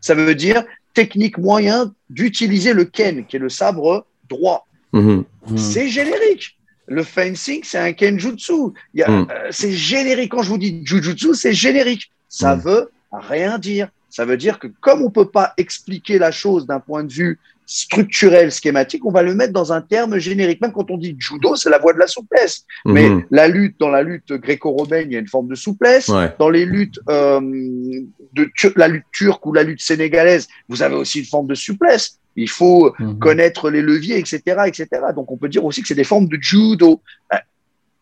ça 0.00 0.14
veut 0.14 0.34
dire 0.34 0.64
technique 0.94 1.38
moyen 1.38 1.94
d'utiliser 2.10 2.72
le 2.72 2.84
Ken, 2.84 3.24
qui 3.26 3.36
est 3.36 3.38
le 3.48 3.48
sabre 3.48 4.06
droit. 4.28 4.66
Mhm. 4.92 5.24
C'est 5.56 5.88
générique. 5.88 6.56
Le 6.86 7.02
fencing, 7.02 7.60
c'est 7.64 7.78
un 7.78 7.92
Kenjutsu. 7.92 8.72
Il 8.94 9.00
y 9.00 9.02
a- 9.02 9.10
Mm. 9.10 9.26
euh, 9.30 9.48
c'est 9.50 9.72
générique. 9.72 10.30
Quand 10.32 10.42
je 10.42 10.48
vous 10.48 10.58
dis 10.58 10.80
Jujutsu, 10.84 11.34
c'est 11.34 11.52
générique. 11.52 12.10
Ça 12.28 12.54
veut 12.56 12.90
rien 13.12 13.58
dire. 13.58 13.88
Ça 14.10 14.24
veut 14.24 14.38
dire 14.38 14.58
que 14.58 14.68
comme 14.80 15.02
on 15.02 15.10
peut 15.10 15.28
pas 15.30 15.52
expliquer 15.58 16.18
la 16.18 16.30
chose 16.30 16.66
d'un 16.66 16.80
point 16.80 17.04
de 17.04 17.12
vue 17.12 17.38
structurel, 17.70 18.50
schématique, 18.50 19.04
on 19.04 19.10
va 19.12 19.22
le 19.22 19.34
mettre 19.34 19.52
dans 19.52 19.74
un 19.74 19.82
terme 19.82 20.18
générique. 20.18 20.62
Même 20.62 20.72
quand 20.72 20.90
on 20.90 20.96
dit 20.96 21.14
judo, 21.18 21.54
c'est 21.54 21.68
la 21.68 21.78
voie 21.78 21.92
de 21.92 21.98
la 21.98 22.06
souplesse. 22.06 22.64
Mais 22.86 23.10
Mhm. 23.10 23.24
la 23.30 23.46
lutte, 23.46 23.78
dans 23.78 23.90
la 23.90 24.02
lutte 24.02 24.32
gréco-romaine, 24.32 25.08
il 25.10 25.12
y 25.12 25.16
a 25.16 25.20
une 25.20 25.28
forme 25.28 25.48
de 25.48 25.54
souplesse. 25.54 26.08
Ouais. 26.08 26.32
Dans 26.38 26.48
les 26.48 26.64
luttes, 26.64 26.98
euh, 27.10 27.38
de 27.40 28.50
la 28.76 28.88
lutte 28.88 29.04
turque 29.12 29.44
ou 29.44 29.52
la 29.52 29.62
lutte 29.64 29.82
sénégalaise, 29.82 30.48
vous 30.68 30.82
avez 30.82 30.94
aussi 30.96 31.18
une 31.20 31.26
forme 31.26 31.46
de 31.46 31.54
souplesse. 31.54 32.18
Il 32.36 32.48
faut 32.48 32.94
Mhm. 32.98 33.18
connaître 33.18 33.68
les 33.68 33.82
leviers, 33.82 34.16
etc., 34.18 34.40
etc. 34.66 34.86
Donc, 35.14 35.30
on 35.30 35.36
peut 35.36 35.48
dire 35.50 35.64
aussi 35.64 35.82
que 35.82 35.88
c'est 35.88 35.94
des 35.94 36.04
formes 36.04 36.28
de 36.28 36.38
judo. 36.40 37.02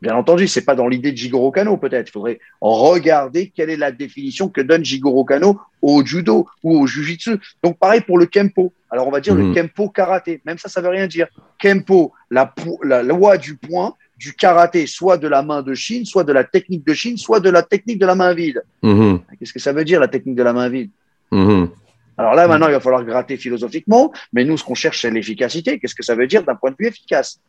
Bien 0.03 0.15
entendu, 0.15 0.47
c'est 0.47 0.65
pas 0.65 0.75
dans 0.75 0.89
l'idée 0.89 1.11
de 1.13 1.17
Jigoro 1.17 1.51
Kano, 1.51 1.77
peut-être. 1.79 2.09
Il 2.09 2.13
faudrait 2.13 2.39
regarder 2.61 3.51
quelle 3.55 3.71
est 3.71 3.77
la 3.79 3.93
définition 3.93 4.49
que 4.49 4.61
donne 4.61 4.85
Jigoro 4.85 5.25
Kano 5.25 5.59
au 5.81 6.05
judo 6.05 6.47
ou 6.63 6.79
au 6.81 6.87
jujitsu. 6.87 7.39
Donc, 7.63 7.79
pareil 7.79 8.03
pour 8.03 8.19
le 8.19 8.27
kempo. 8.27 8.73
Alors, 8.91 9.09
on 9.09 9.11
va 9.11 9.21
dire 9.21 9.35
Mhm. 9.35 9.49
le 9.49 9.55
kempo 9.55 9.89
karaté. 9.89 10.43
Même 10.45 10.59
ça, 10.59 10.69
ça 10.69 10.81
veut 10.83 10.91
rien 10.91 11.07
dire. 11.07 11.29
Kempo, 11.59 12.13
la, 12.31 12.45
po- 12.45 12.79
la 12.85 13.03
loi 13.03 13.39
du 13.39 13.57
point, 13.57 13.95
du 14.19 14.35
karaté, 14.35 14.87
soit 14.87 15.17
de 15.17 15.29
la 15.29 15.43
main 15.43 15.63
de 15.63 15.73
Chine, 15.75 16.05
soit 16.05 16.25
de 16.25 16.33
la 16.33 16.45
technique 16.45 16.87
de 16.87 16.93
Chine, 16.93 17.17
soit 17.17 17.41
de 17.41 17.49
la 17.51 17.63
technique 17.63 17.99
de 17.99 18.07
la 18.07 18.15
main 18.15 18.35
vide. 18.35 18.63
Mhm. 18.83 19.21
Qu'est-ce 19.39 19.53
que 19.55 19.59
ça 19.61 19.73
veut 19.73 19.85
dire, 19.85 19.99
la 20.01 20.09
technique 20.09 20.37
de 20.37 20.43
la 20.43 20.53
main 20.53 20.69
vide? 20.69 20.91
Mhm. 21.33 21.71
alors 22.19 22.35
là, 22.35 22.47
maintenant, 22.49 22.69
il 22.69 22.73
va 22.73 22.81
falloir 22.81 23.05
gratter 23.05 23.37
philosophiquement, 23.37 24.13
mais 24.33 24.45
nous, 24.45 24.57
ce 24.57 24.65
qu'on 24.65 24.75
cherche, 24.75 25.01
c'est 25.03 25.11
l'efficacité. 25.11 25.79
Qu'est-ce 25.79 25.95
que 25.95 26.03
ça 26.05 26.15
veut 26.15 26.27
dire 26.27 26.43
d'un 26.45 26.55
point 26.55 26.71
de 26.71 26.77
vue 26.79 26.87
efficace? 26.87 27.41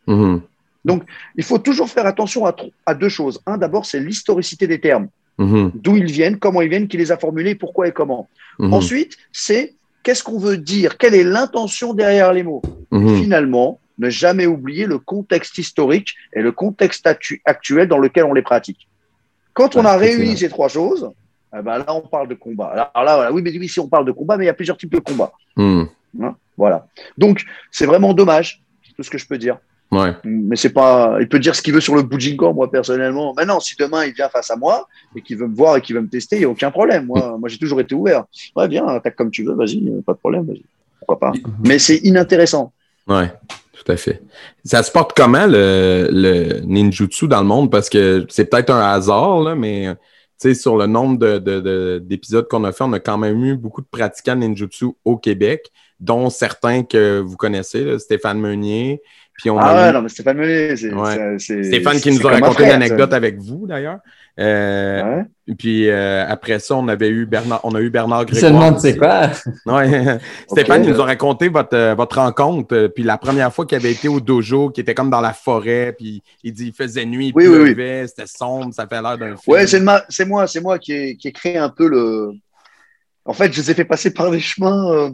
Mhm. 0.85 1.01
Il 1.35 1.43
faut 1.43 1.57
toujours 1.57 1.89
faire 1.89 2.05
attention 2.05 2.45
à, 2.85 2.93
deux 2.93 3.09
choses. 3.09 3.41
Un, 3.45 3.57
d'abord, 3.57 3.85
c'est 3.85 3.99
l'historicité 3.99 4.67
des 4.67 4.79
termes, 4.79 5.09
Mhm. 5.37 5.71
d'où 5.75 5.97
ils 5.97 6.11
viennent, 6.11 6.37
comment 6.39 6.61
ils 6.61 6.69
viennent, 6.69 6.87
qui 6.87 6.97
les 6.97 7.11
a 7.11 7.17
formulés, 7.17 7.55
pourquoi 7.55 7.87
et 7.87 7.91
comment. 7.91 8.29
Mhm. 8.59 8.73
Ensuite, 8.73 9.17
c'est 9.31 9.75
qu'est-ce 10.03 10.23
qu'on 10.23 10.39
veut 10.39 10.57
dire, 10.57 10.97
quelle 10.97 11.15
est 11.15 11.23
l'intention 11.23 11.93
derrière 11.93 12.31
les 12.33 12.43
mots. 12.43 12.61
Mhm. 12.91 13.17
Finalement, 13.17 13.79
ne 13.99 14.09
jamais 14.09 14.45
oublier 14.45 14.85
le 14.85 14.99
contexte 14.99 15.57
historique 15.57 16.13
et 16.33 16.41
le 16.41 16.51
contexte 16.51 17.05
actu- 17.07 17.41
actuel 17.45 17.87
dans 17.87 17.97
lequel 17.97 18.23
on 18.25 18.33
les 18.33 18.43
pratique. 18.43 18.87
Quand 19.53 19.75
on 19.75 19.83
a 19.85 19.97
réuni 19.97 20.37
ces 20.37 20.49
trois 20.49 20.67
choses, 20.69 21.09
eh 21.57 21.61
ben 21.63 21.79
là, 21.79 21.93
on 21.95 22.01
parle 22.01 22.27
de 22.27 22.35
combat. 22.35 22.67
Alors 22.67 22.91
là, 23.05 23.15
voilà, 23.15 23.31
oui, 23.33 23.41
mais 23.41 23.51
oui, 23.57 23.67
si 23.67 23.79
on 23.79 23.87
parle 23.87 24.05
de 24.05 24.11
combat, 24.11 24.37
mais 24.37 24.43
il 24.43 24.47
y 24.47 24.49
a 24.51 24.53
plusieurs 24.53 24.77
types 24.77 24.91
de 24.93 24.99
combats. 24.99 25.31
Mhm. 25.55 25.87
Voilà. 26.55 26.87
Donc, 27.17 27.43
c'est 27.71 27.85
vraiment 27.85 28.13
dommage, 28.13 28.61
c'est 28.85 28.93
tout 28.95 29.03
ce 29.03 29.09
que 29.09 29.17
je 29.17 29.27
peux 29.27 29.37
dire. 29.37 29.57
Ouais. 29.91 30.13
Mais 30.25 30.57
c'est 30.57 30.71
pas. 30.73 31.17
Il 31.21 31.29
peut 31.29 31.39
dire 31.39 31.55
ce 31.55 31.61
qu'il 31.61 31.73
veut 31.73 31.79
sur 31.79 31.95
le 31.95 32.01
Bujinkan, 32.03 32.53
moi, 32.53 32.69
personnellement. 32.69 33.33
Maintenant, 33.33 33.59
si 33.61 33.75
demain 33.79 34.03
il 34.05 34.13
vient 34.13 34.27
face 34.27 34.51
à 34.51 34.57
moi 34.57 34.85
et 35.15 35.21
qu'il 35.21 35.37
veut 35.37 35.47
me 35.47 35.55
voir 35.55 35.77
et 35.77 35.81
qu'il 35.81 35.95
veut 35.95 36.01
me 36.01 36.09
tester, 36.09 36.35
il 36.35 36.39
n'y 36.39 36.45
a 36.45 36.49
aucun 36.49 36.71
problème. 36.71 37.05
Moi, 37.05 37.37
moi 37.39 37.47
j'ai 37.47 37.57
toujours 37.57 37.79
été 37.79 37.95
ouvert. 37.95 38.25
Ouais, 38.55 38.67
viens, 38.67 38.85
attaque 38.87 39.15
comme 39.15 39.31
tu 39.31 39.43
veux, 39.45 39.53
vas-y, 39.53 39.87
euh, 39.87 40.01
pas 40.05 40.11
de 40.13 40.17
problème, 40.17 40.45
vas-y. 40.45 40.63
Pourquoi 40.99 41.19
pas. 41.19 41.31
Mais 41.63 41.79
c'est 41.79 41.97
inintéressant. 41.97 42.73
Ouais, 43.07 43.31
tout 43.71 43.89
à 43.89 43.95
fait. 43.95 44.21
Ça 44.65 44.83
se 44.83 44.91
porte 44.91 45.13
comment 45.15 45.45
le, 45.47 46.09
le 46.11 46.59
ninjutsu 46.65 47.29
dans 47.29 47.39
le 47.39 47.47
monde? 47.47 47.71
Parce 47.71 47.89
que 47.89 48.25
c'est 48.27 48.49
peut-être 48.49 48.71
un 48.71 48.81
hasard, 48.81 49.39
là, 49.39 49.55
mais 49.55 49.87
tu 50.39 50.49
sais, 50.49 50.53
sur 50.53 50.75
le 50.75 50.85
nombre 50.85 51.17
de, 51.17 51.37
de- 51.37 51.61
de- 51.61 52.03
d'épisodes 52.03 52.47
qu'on 52.49 52.65
a 52.65 52.73
fait, 52.73 52.83
on 52.83 52.91
a 52.91 52.99
quand 52.99 53.17
même 53.17 53.41
eu 53.45 53.55
beaucoup 53.55 53.81
de 53.81 53.87
pratiquants 53.89 54.35
ninjutsu 54.35 54.87
au 55.05 55.15
Québec, 55.15 55.71
dont 56.01 56.29
certains 56.29 56.83
que 56.83 57.19
vous 57.19 57.37
connaissez, 57.37 57.85
là, 57.85 57.97
Stéphane 57.97 58.39
Meunier. 58.41 59.01
Puis 59.37 59.49
on 59.51 59.57
Ah 59.59 59.65
a 59.69 59.83
ouais, 59.85 59.89
eu 59.91 59.93
non, 59.93 60.01
mais 60.01 60.09
Stéphane 60.09 60.37
Meunier, 60.37 60.75
c'est. 60.75 60.91
Ouais. 60.93 61.35
c'est- 61.37 61.63
Stéphane 61.63 61.99
qui 61.99 62.11
nous 62.11 62.25
a 62.27 62.31
raconté 62.31 62.53
frère, 62.63 62.67
une 62.75 62.81
anecdote 62.81 63.11
ça. 63.11 63.15
avec 63.17 63.37
vous, 63.39 63.67
d'ailleurs. 63.67 63.99
Euh, 64.39 65.03
Ouais. 65.03 65.55
Puis 65.57 65.89
euh, 65.89 66.25
après 66.27 66.59
ça, 66.59 66.75
on 66.75 66.87
avait 66.87 67.09
eu 67.09 67.25
Bernard, 67.25 67.61
on 67.63 67.73
a 67.75 67.79
eu 67.81 67.89
Bernard 67.89 68.25
Grégoire. 68.25 68.75
aussi. 68.75 68.97
quoi? 68.97 69.29
Ouais. 69.65 70.19
Stéphane, 70.47 70.81
Ok. 70.81 70.87
il 70.87 70.93
nous 70.93 71.01
a 71.01 71.05
raconté 71.05 71.47
votre, 71.49 71.75
euh, 71.75 71.95
votre 71.95 72.17
rencontre, 72.19 72.87
puis 72.87 73.03
la 73.03 73.17
première 73.17 73.53
fois 73.53 73.65
qu'il 73.65 73.77
avait 73.77 73.91
été 73.91 74.07
au 74.07 74.19
dojo, 74.19 74.69
qui 74.71 74.81
était 74.81 74.93
comme 74.93 75.09
dans 75.09 75.21
la 75.21 75.33
forêt, 75.33 75.93
puis 75.97 76.21
il 76.43 76.53
dit 76.53 76.67
il 76.67 76.73
faisait 76.73 77.05
nuit, 77.05 77.27
il 77.27 77.33
Oui, 77.35 77.47
oui, 77.47 77.57
oui. 77.59 77.73
pleuvait, 77.75 78.07
c'était 78.07 78.27
sombre, 78.27 78.73
ça 78.73 78.85
fait 78.87 79.01
l'air 79.01 79.17
d'un 79.17 79.35
film. 79.37 79.39
Ouais, 79.47 79.65
c'est 79.67 79.79
ma- 79.79 80.03
c'est 80.09 80.25
moi, 80.25 80.47
c'est 80.47 80.61
moi 80.61 80.77
qui 80.79 80.93
ai, 80.93 81.15
qui 81.15 81.27
ai 81.29 81.31
créé 81.31 81.57
un 81.57 81.69
peu 81.69 81.87
le. 81.87 82.31
En 83.25 83.33
fait, 83.33 83.51
je 83.53 83.61
les 83.61 83.71
ai 83.71 83.73
fait 83.73 83.85
passer 83.85 84.11
par 84.13 84.31
des 84.31 84.39
chemins. 84.39 84.91
euh, 84.91 85.09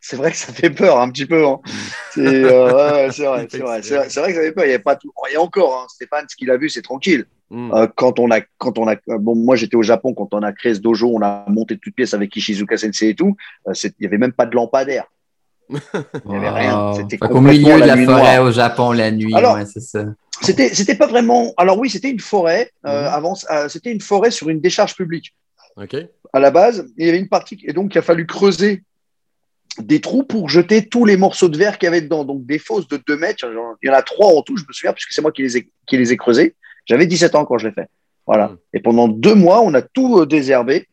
C'est 0.00 0.16
vrai 0.16 0.30
que 0.30 0.36
ça 0.36 0.52
fait 0.52 0.70
peur 0.70 1.00
un 1.00 1.10
petit 1.10 1.26
peu. 1.26 1.44
hein. 1.46 1.58
C'est 2.14 2.20
euh, 2.44 3.06
ouais, 3.06 3.12
c'est 3.12 3.24
vrai, 3.26 3.46
c'est 3.50 3.58
vrai, 3.58 3.82
c'est 3.82 3.94
vrai, 3.96 4.06
que 4.08 4.34
ça 4.36 4.42
fait 4.42 4.52
peur. 4.52 4.64
Il 4.64 4.70
y 4.70 4.74
a 4.74 4.78
pas 4.78 4.96
tout. 4.96 5.12
Et 5.32 5.36
encore, 5.36 5.80
hein, 5.82 5.86
Stéphane, 5.88 6.24
ce 6.28 6.36
qu'il 6.36 6.50
a 6.50 6.56
vu, 6.56 6.68
c'est 6.70 6.82
tranquille. 6.82 7.24
Mm. 7.50 7.72
Euh, 7.74 7.86
quand 7.96 8.18
on 8.18 8.30
a, 8.30 8.40
quand 8.58 8.78
on 8.78 8.86
a, 8.88 8.94
euh, 9.08 9.18
bon, 9.18 9.34
moi 9.34 9.56
j'étais 9.56 9.76
au 9.76 9.82
Japon 9.82 10.12
quand 10.14 10.34
on 10.34 10.42
a 10.42 10.52
créé 10.52 10.74
ce 10.74 10.80
dojo, 10.80 11.08
on 11.14 11.22
a 11.22 11.44
monté 11.48 11.74
de 11.76 11.80
toutes 11.80 11.94
pièces 11.94 12.12
avec 12.14 12.34
Ishizuka 12.36 12.76
Sensei 12.76 13.08
et 13.10 13.14
tout. 13.14 13.36
Euh, 13.66 13.72
il 13.84 13.92
y 14.00 14.06
avait 14.06 14.18
même 14.18 14.32
pas 14.32 14.46
de 14.46 14.54
lampadaire. 14.54 15.04
Il 15.70 15.78
y 16.32 16.34
avait 16.36 16.48
rien. 16.48 16.94
C'était 16.94 17.18
complètement 17.18 17.42
milieu 17.50 17.74
de 17.80 17.86
la 17.86 17.96
forêt 17.96 18.06
noire. 18.36 18.42
au 18.44 18.52
Japon 18.52 18.92
la 18.92 19.10
nuit, 19.10 19.34
Alors- 19.34 19.56
ouais, 19.56 19.66
c'est 19.66 19.80
ça. 19.80 20.04
C'était, 20.40 20.72
c'était 20.72 20.94
pas 20.94 21.06
vraiment. 21.08 21.52
Alors 21.56 21.78
oui, 21.78 21.90
c'était 21.90 22.10
une 22.10 22.20
forêt. 22.20 22.70
Euh, 22.86 23.02
Mhm. 23.08 23.14
avant, 23.14 23.34
euh, 23.50 23.68
c'était 23.68 23.90
une 23.92 24.00
forêt 24.00 24.30
sur 24.30 24.48
une 24.48 24.60
décharge 24.60 24.94
publique. 24.94 25.34
OK. 25.76 25.94
à 26.32 26.40
la 26.40 26.50
base, 26.50 26.86
il 26.96 27.06
y 27.06 27.08
avait 27.08 27.18
une 27.18 27.28
partie, 27.28 27.58
et 27.64 27.72
donc 27.72 27.94
il 27.94 27.98
a 27.98 28.02
fallu 28.02 28.26
creuser 28.26 28.82
des 29.80 30.00
trous 30.00 30.24
pour 30.24 30.48
jeter 30.48 30.86
tous 30.86 31.04
les 31.04 31.16
morceaux 31.16 31.48
de 31.48 31.56
verre 31.56 31.78
qu'il 31.78 31.86
y 31.86 31.88
avait 31.88 32.00
dedans. 32.00 32.24
Donc 32.24 32.44
des 32.46 32.58
fosses 32.58 32.88
de 32.88 32.98
2 33.06 33.16
mètres, 33.16 33.44
il 33.82 33.88
y 33.88 33.90
en 33.90 33.94
a 33.94 34.02
trois 34.02 34.28
en 34.28 34.42
tout, 34.42 34.56
je 34.56 34.64
me 34.66 34.72
souviens, 34.72 34.92
puisque 34.92 35.12
c'est 35.12 35.22
moi 35.22 35.32
qui 35.32 35.42
les 35.42 35.56
ai, 35.58 35.70
qui 35.86 35.96
les 35.96 36.12
ai 36.12 36.16
creusés. 36.16 36.54
J'avais 36.86 37.06
17 37.06 37.34
ans 37.34 37.44
quand 37.44 37.58
je 37.58 37.68
l'ai 37.68 37.74
fait. 37.74 37.88
Voilà. 38.26 38.48
Mm. 38.48 38.58
Et 38.74 38.80
pendant 38.80 39.08
deux 39.08 39.34
mois, 39.34 39.60
on 39.62 39.74
a 39.74 39.82
tout 39.82 40.20
euh, 40.20 40.26
désherbé 40.26 40.88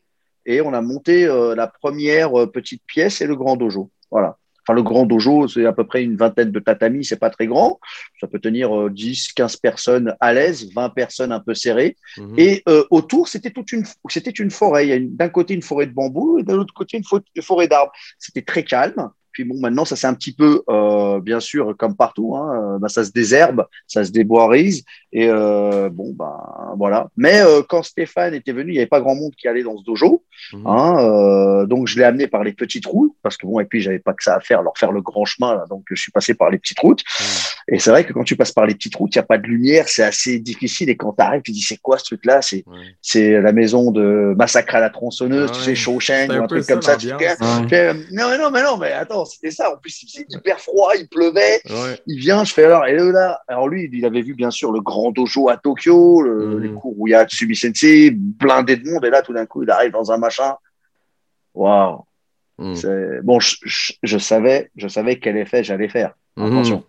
et 0.46 0.62
on 0.62 0.74
a 0.74 0.82
monté 0.82 1.26
euh, 1.26 1.56
la 1.56 1.68
première 1.68 2.40
euh, 2.40 2.48
petite 2.48 2.84
pièce 2.86 3.22
et 3.22 3.28
le 3.28 3.36
grand 3.36 3.56
dojo. 3.56 3.92
Voilà. 4.12 4.38
Enfin, 4.66 4.76
le 4.76 4.84
grand 4.84 5.06
dojo, 5.06 5.48
c'est 5.48 5.66
à 5.66 5.74
peu 5.74 5.86
près 5.86 6.04
une 6.04 6.18
vingtaine 6.18 6.52
de 6.52 6.60
tatamis, 6.60 7.06
c'est 7.06 7.20
pas 7.20 7.30
très 7.30 7.46
grand. 7.46 7.80
Ça 8.20 8.28
peut 8.28 8.40
tenir 8.40 8.76
euh, 8.76 8.90
10, 8.90 9.34
15 9.34 9.58
personnes 9.58 10.16
à 10.20 10.34
l'aise, 10.34 10.70
20 10.74 10.90
personnes 10.90 11.32
un 11.32 11.40
peu 11.40 11.54
serrées. 11.54 11.96
Mhm. 12.18 12.34
Et 12.38 12.64
euh, 12.68 12.84
autour, 12.90 13.28
c'était 13.28 13.52
toute 13.52 13.72
une, 13.72 13.86
c'était 14.10 14.32
une 14.32 14.52
forêt. 14.52 14.88
Il 14.88 14.90
y 14.90 14.94
a 14.94 15.00
d'un 15.00 15.30
côté 15.30 15.54
une 15.54 15.62
forêt 15.62 15.86
de 15.86 15.94
bambou 15.94 16.40
et 16.40 16.44
de 16.44 16.54
l'autre 16.54 16.74
côté 16.74 16.98
une 16.98 17.44
forêt 17.44 17.68
d'arbres. 17.68 17.92
C'était 18.18 18.42
très 18.42 18.64
calme. 18.64 19.10
Puis 19.36 19.44
bon, 19.44 19.60
maintenant, 19.60 19.84
ça 19.84 19.98
c'est 19.98 20.08
un 20.08 20.14
petit 20.14 20.32
peu, 20.34 20.64
euh, 20.70 21.20
bien 21.20 21.42
sûr, 21.42 21.76
comme 21.78 21.94
partout, 21.94 22.38
hein, 22.38 22.76
euh, 22.76 22.80
bah, 22.80 22.88
ça 22.88 23.04
se 23.04 23.12
désherbe, 23.12 23.66
ça 23.86 24.06
se 24.06 24.12
déboirise. 24.12 24.86
Et 25.12 25.28
euh, 25.30 25.90
bon, 25.90 26.14
bah 26.14 26.74
voilà. 26.78 27.10
Mais 27.18 27.42
euh, 27.42 27.62
quand 27.68 27.84
Stéphane 27.84 28.34
était 28.34 28.54
venu, 28.54 28.70
il 28.72 28.74
n'y 28.76 28.80
avait 28.80 28.88
pas 28.88 29.02
grand 29.02 29.16
monde 29.16 29.34
qui 29.36 29.50
allait 29.50 29.64
dans 29.64 29.78
ce 29.78 29.84
dojo. 29.84 30.24
Mhm. 30.54 30.68
Hein, 30.68 30.96
euh, 31.00 31.66
donc 31.66 31.88
je 31.88 31.98
l'ai 31.98 32.06
amené 32.06 32.28
par 32.28 32.46
les 32.46 32.54
petites 32.54 32.86
routes, 32.86 33.14
parce 33.22 33.36
que 33.36 33.46
bon, 33.46 33.60
et 33.60 33.66
puis 33.66 33.82
j'avais 33.82 34.00
pas 34.00 34.14
que 34.14 34.24
ça 34.24 34.36
à 34.36 34.40
faire, 34.40 34.62
leur 34.62 34.78
faire 34.78 34.94
le 34.94 35.02
grand 35.02 35.26
chemin, 35.26 35.54
là, 35.54 35.66
donc 35.70 35.84
je 35.90 35.96
suis 36.02 36.12
passé 36.14 36.34
par 36.34 36.50
les 36.50 36.58
petites 36.58 36.80
routes. 36.80 37.04
Et 37.68 37.78
c'est 37.80 37.90
vrai 37.90 38.06
que 38.06 38.14
quand 38.14 38.24
tu 38.24 38.38
passes 38.38 38.52
par 38.54 38.66
les 38.66 38.74
petites 38.76 38.96
routes, 38.96 39.14
il 39.16 39.18
n'y 39.18 39.24
a 39.24 39.26
pas 39.26 39.38
de 39.38 39.48
lumière, 39.48 39.90
c'est 39.90 40.04
assez 40.04 40.40
difficile. 40.40 40.90
Et 40.90 40.96
quand 40.96 41.14
tu 41.14 41.22
arrives, 41.24 41.42
tu 41.42 41.52
dis 41.52 41.62
c'est 41.62 41.78
quoi 41.78 41.98
ce 41.98 42.06
truc-là? 42.06 42.42
C'est 42.42 42.64
Ouais. 42.68 42.78
c'est 43.02 43.42
la 43.42 43.52
maison 43.52 43.92
de 43.92 44.34
Massacre 44.38 44.76
à 44.76 44.80
la 44.80 44.90
tronçonneuse, 44.90 45.52
tu 45.52 45.58
Ouais. 45.60 45.66
sais, 45.66 45.76
Shawshank, 45.76 46.32
C'est 46.32 46.40
ou 46.40 46.44
un 46.44 46.48
truc 46.48 46.66
comme 46.68 46.82
ça. 46.82 46.96
Tu 46.96 47.08
Ouais. 47.08 47.94
non, 48.12 48.30
mais 48.30 48.38
non, 48.38 48.52
mais 48.52 48.64
non, 48.64 48.78
mais 48.78 48.92
attends, 48.92 49.25
c'était 49.26 49.52
ça. 49.52 49.72
En 49.74 49.78
plus, 49.78 50.04
il 50.04 50.10
faisait 50.10 50.26
hyper 50.30 50.60
froid, 50.60 50.92
il 50.98 51.08
pleuvait. 51.08 51.60
Ouais. 51.70 52.00
Il 52.08 52.20
vient, 52.20 52.44
je 52.44 52.54
fais 52.54 52.64
alors, 52.66 52.86
et 52.86 52.94
là, 52.96 53.42
alors 53.48 53.68
lui, 53.68 53.90
il 53.92 54.06
avait 54.06 54.22
vu 54.22 54.34
bien 54.34 54.52
sûr 54.52 54.72
le 54.72 54.82
grand 54.82 55.12
dojo 55.12 55.50
à 55.50 55.58
Tokyo, 55.58 56.22
le- 56.22 56.48
Mhm. 56.56 56.60
les 56.64 56.70
cours 56.74 56.94
où 56.98 57.08
il 57.08 57.12
y 57.12 57.16
a 57.16 57.26
Tsumi 57.26 57.56
Sensei, 57.56 58.12
blindé 58.12 58.76
de 58.78 58.90
monde, 58.90 59.04
et 59.06 59.10
là, 59.10 59.22
tout 59.22 59.34
d'un 59.34 59.46
coup, 59.46 59.64
il 59.64 59.70
arrive 59.70 59.92
dans 59.92 60.12
un 60.12 60.18
machin. 60.18 60.56
Waouh! 61.54 62.04
Mhm. 62.58 63.22
Bon, 63.24 63.40
je, 63.40 63.56
je, 63.64 63.94
je 64.04 64.18
savais, 64.18 64.72
je 64.76 64.88
savais 64.88 65.20
quel 65.20 65.36
effet 65.38 65.64
j'allais 65.64 65.90
faire. 65.90 66.14
Mhm. 66.38 66.46
Attention. 66.48 66.84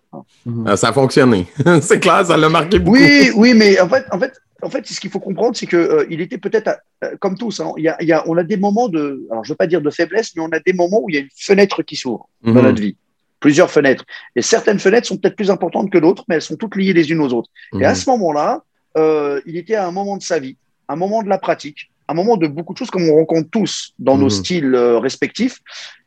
Ah, 0.65 0.77
ça 0.77 0.89
a 0.89 0.93
fonctionné. 0.93 1.45
c'est 1.81 1.99
clair, 1.99 2.25
ça 2.25 2.37
l'a 2.37 2.49
marqué 2.49 2.79
beaucoup. 2.79 2.97
Oui, 2.97 3.31
oui, 3.35 3.53
mais 3.53 3.79
en 3.79 3.87
fait, 3.89 4.05
en 4.11 4.19
fait, 4.19 4.33
en 4.63 4.69
fait, 4.69 4.85
ce 4.87 4.99
qu'il 4.99 5.09
faut 5.09 5.19
comprendre, 5.19 5.55
c'est 5.55 5.67
que 5.67 5.77
euh, 5.77 6.05
il 6.09 6.19
était 6.21 6.37
peut-être 6.39 6.79
euh, 7.03 7.15
comme 7.19 7.37
tous. 7.37 7.59
hein, 7.59 7.73
il 7.77 7.83
y 7.83 7.89
a, 7.89 7.95
il 8.01 8.07
y 8.07 8.11
a, 8.13 8.23
on 8.27 8.35
a 8.37 8.43
des 8.43 8.57
moments 8.57 8.89
de, 8.89 9.25
alors 9.31 9.43
je 9.43 9.51
veux 9.51 9.55
pas 9.55 9.67
dire 9.67 9.81
de 9.81 9.89
faiblesse, 9.89 10.35
mais 10.35 10.41
on 10.41 10.49
a 10.51 10.59
des 10.59 10.73
moments 10.73 11.01
où 11.03 11.09
il 11.09 11.15
y 11.15 11.17
a 11.19 11.21
une 11.21 11.29
fenêtre 11.35 11.83
qui 11.83 11.95
s'ouvre 11.95 12.27
dans 12.41 12.53
Mhm. 12.53 12.61
notre 12.63 12.81
vie, 12.81 12.97
plusieurs 13.39 13.69
fenêtres. 13.69 14.03
Et 14.35 14.41
certaines 14.41 14.79
fenêtres 14.79 15.07
sont 15.07 15.17
peut-être 15.17 15.35
plus 15.35 15.51
importantes 15.51 15.91
que 15.91 15.99
d'autres, 15.99 16.23
mais 16.27 16.35
elles 16.35 16.41
sont 16.41 16.55
toutes 16.55 16.75
liées 16.75 16.93
les 16.93 17.11
unes 17.11 17.21
aux 17.21 17.33
autres. 17.33 17.49
Et 17.79 17.85
à 17.85 17.89
Mhm. 17.91 17.95
ce 17.95 18.09
moment-là, 18.09 18.63
euh, 18.97 19.41
il 19.45 19.57
était 19.57 19.75
à 19.75 19.85
un 19.87 19.91
moment 19.91 20.17
de 20.17 20.23
sa 20.23 20.39
vie, 20.39 20.57
un 20.89 20.95
moment 20.95 21.21
de 21.21 21.29
la 21.29 21.37
pratique, 21.37 21.91
un 22.07 22.15
moment 22.15 22.35
de 22.37 22.47
beaucoup 22.47 22.73
de 22.73 22.79
choses 22.79 22.89
comme 22.89 23.07
on 23.09 23.15
rencontre 23.15 23.49
tous 23.51 23.93
dans 23.99 24.17
nos 24.17 24.25
Mhm. 24.25 24.29
styles 24.31 24.73
euh, 24.75 24.97
respectifs, 24.97 25.59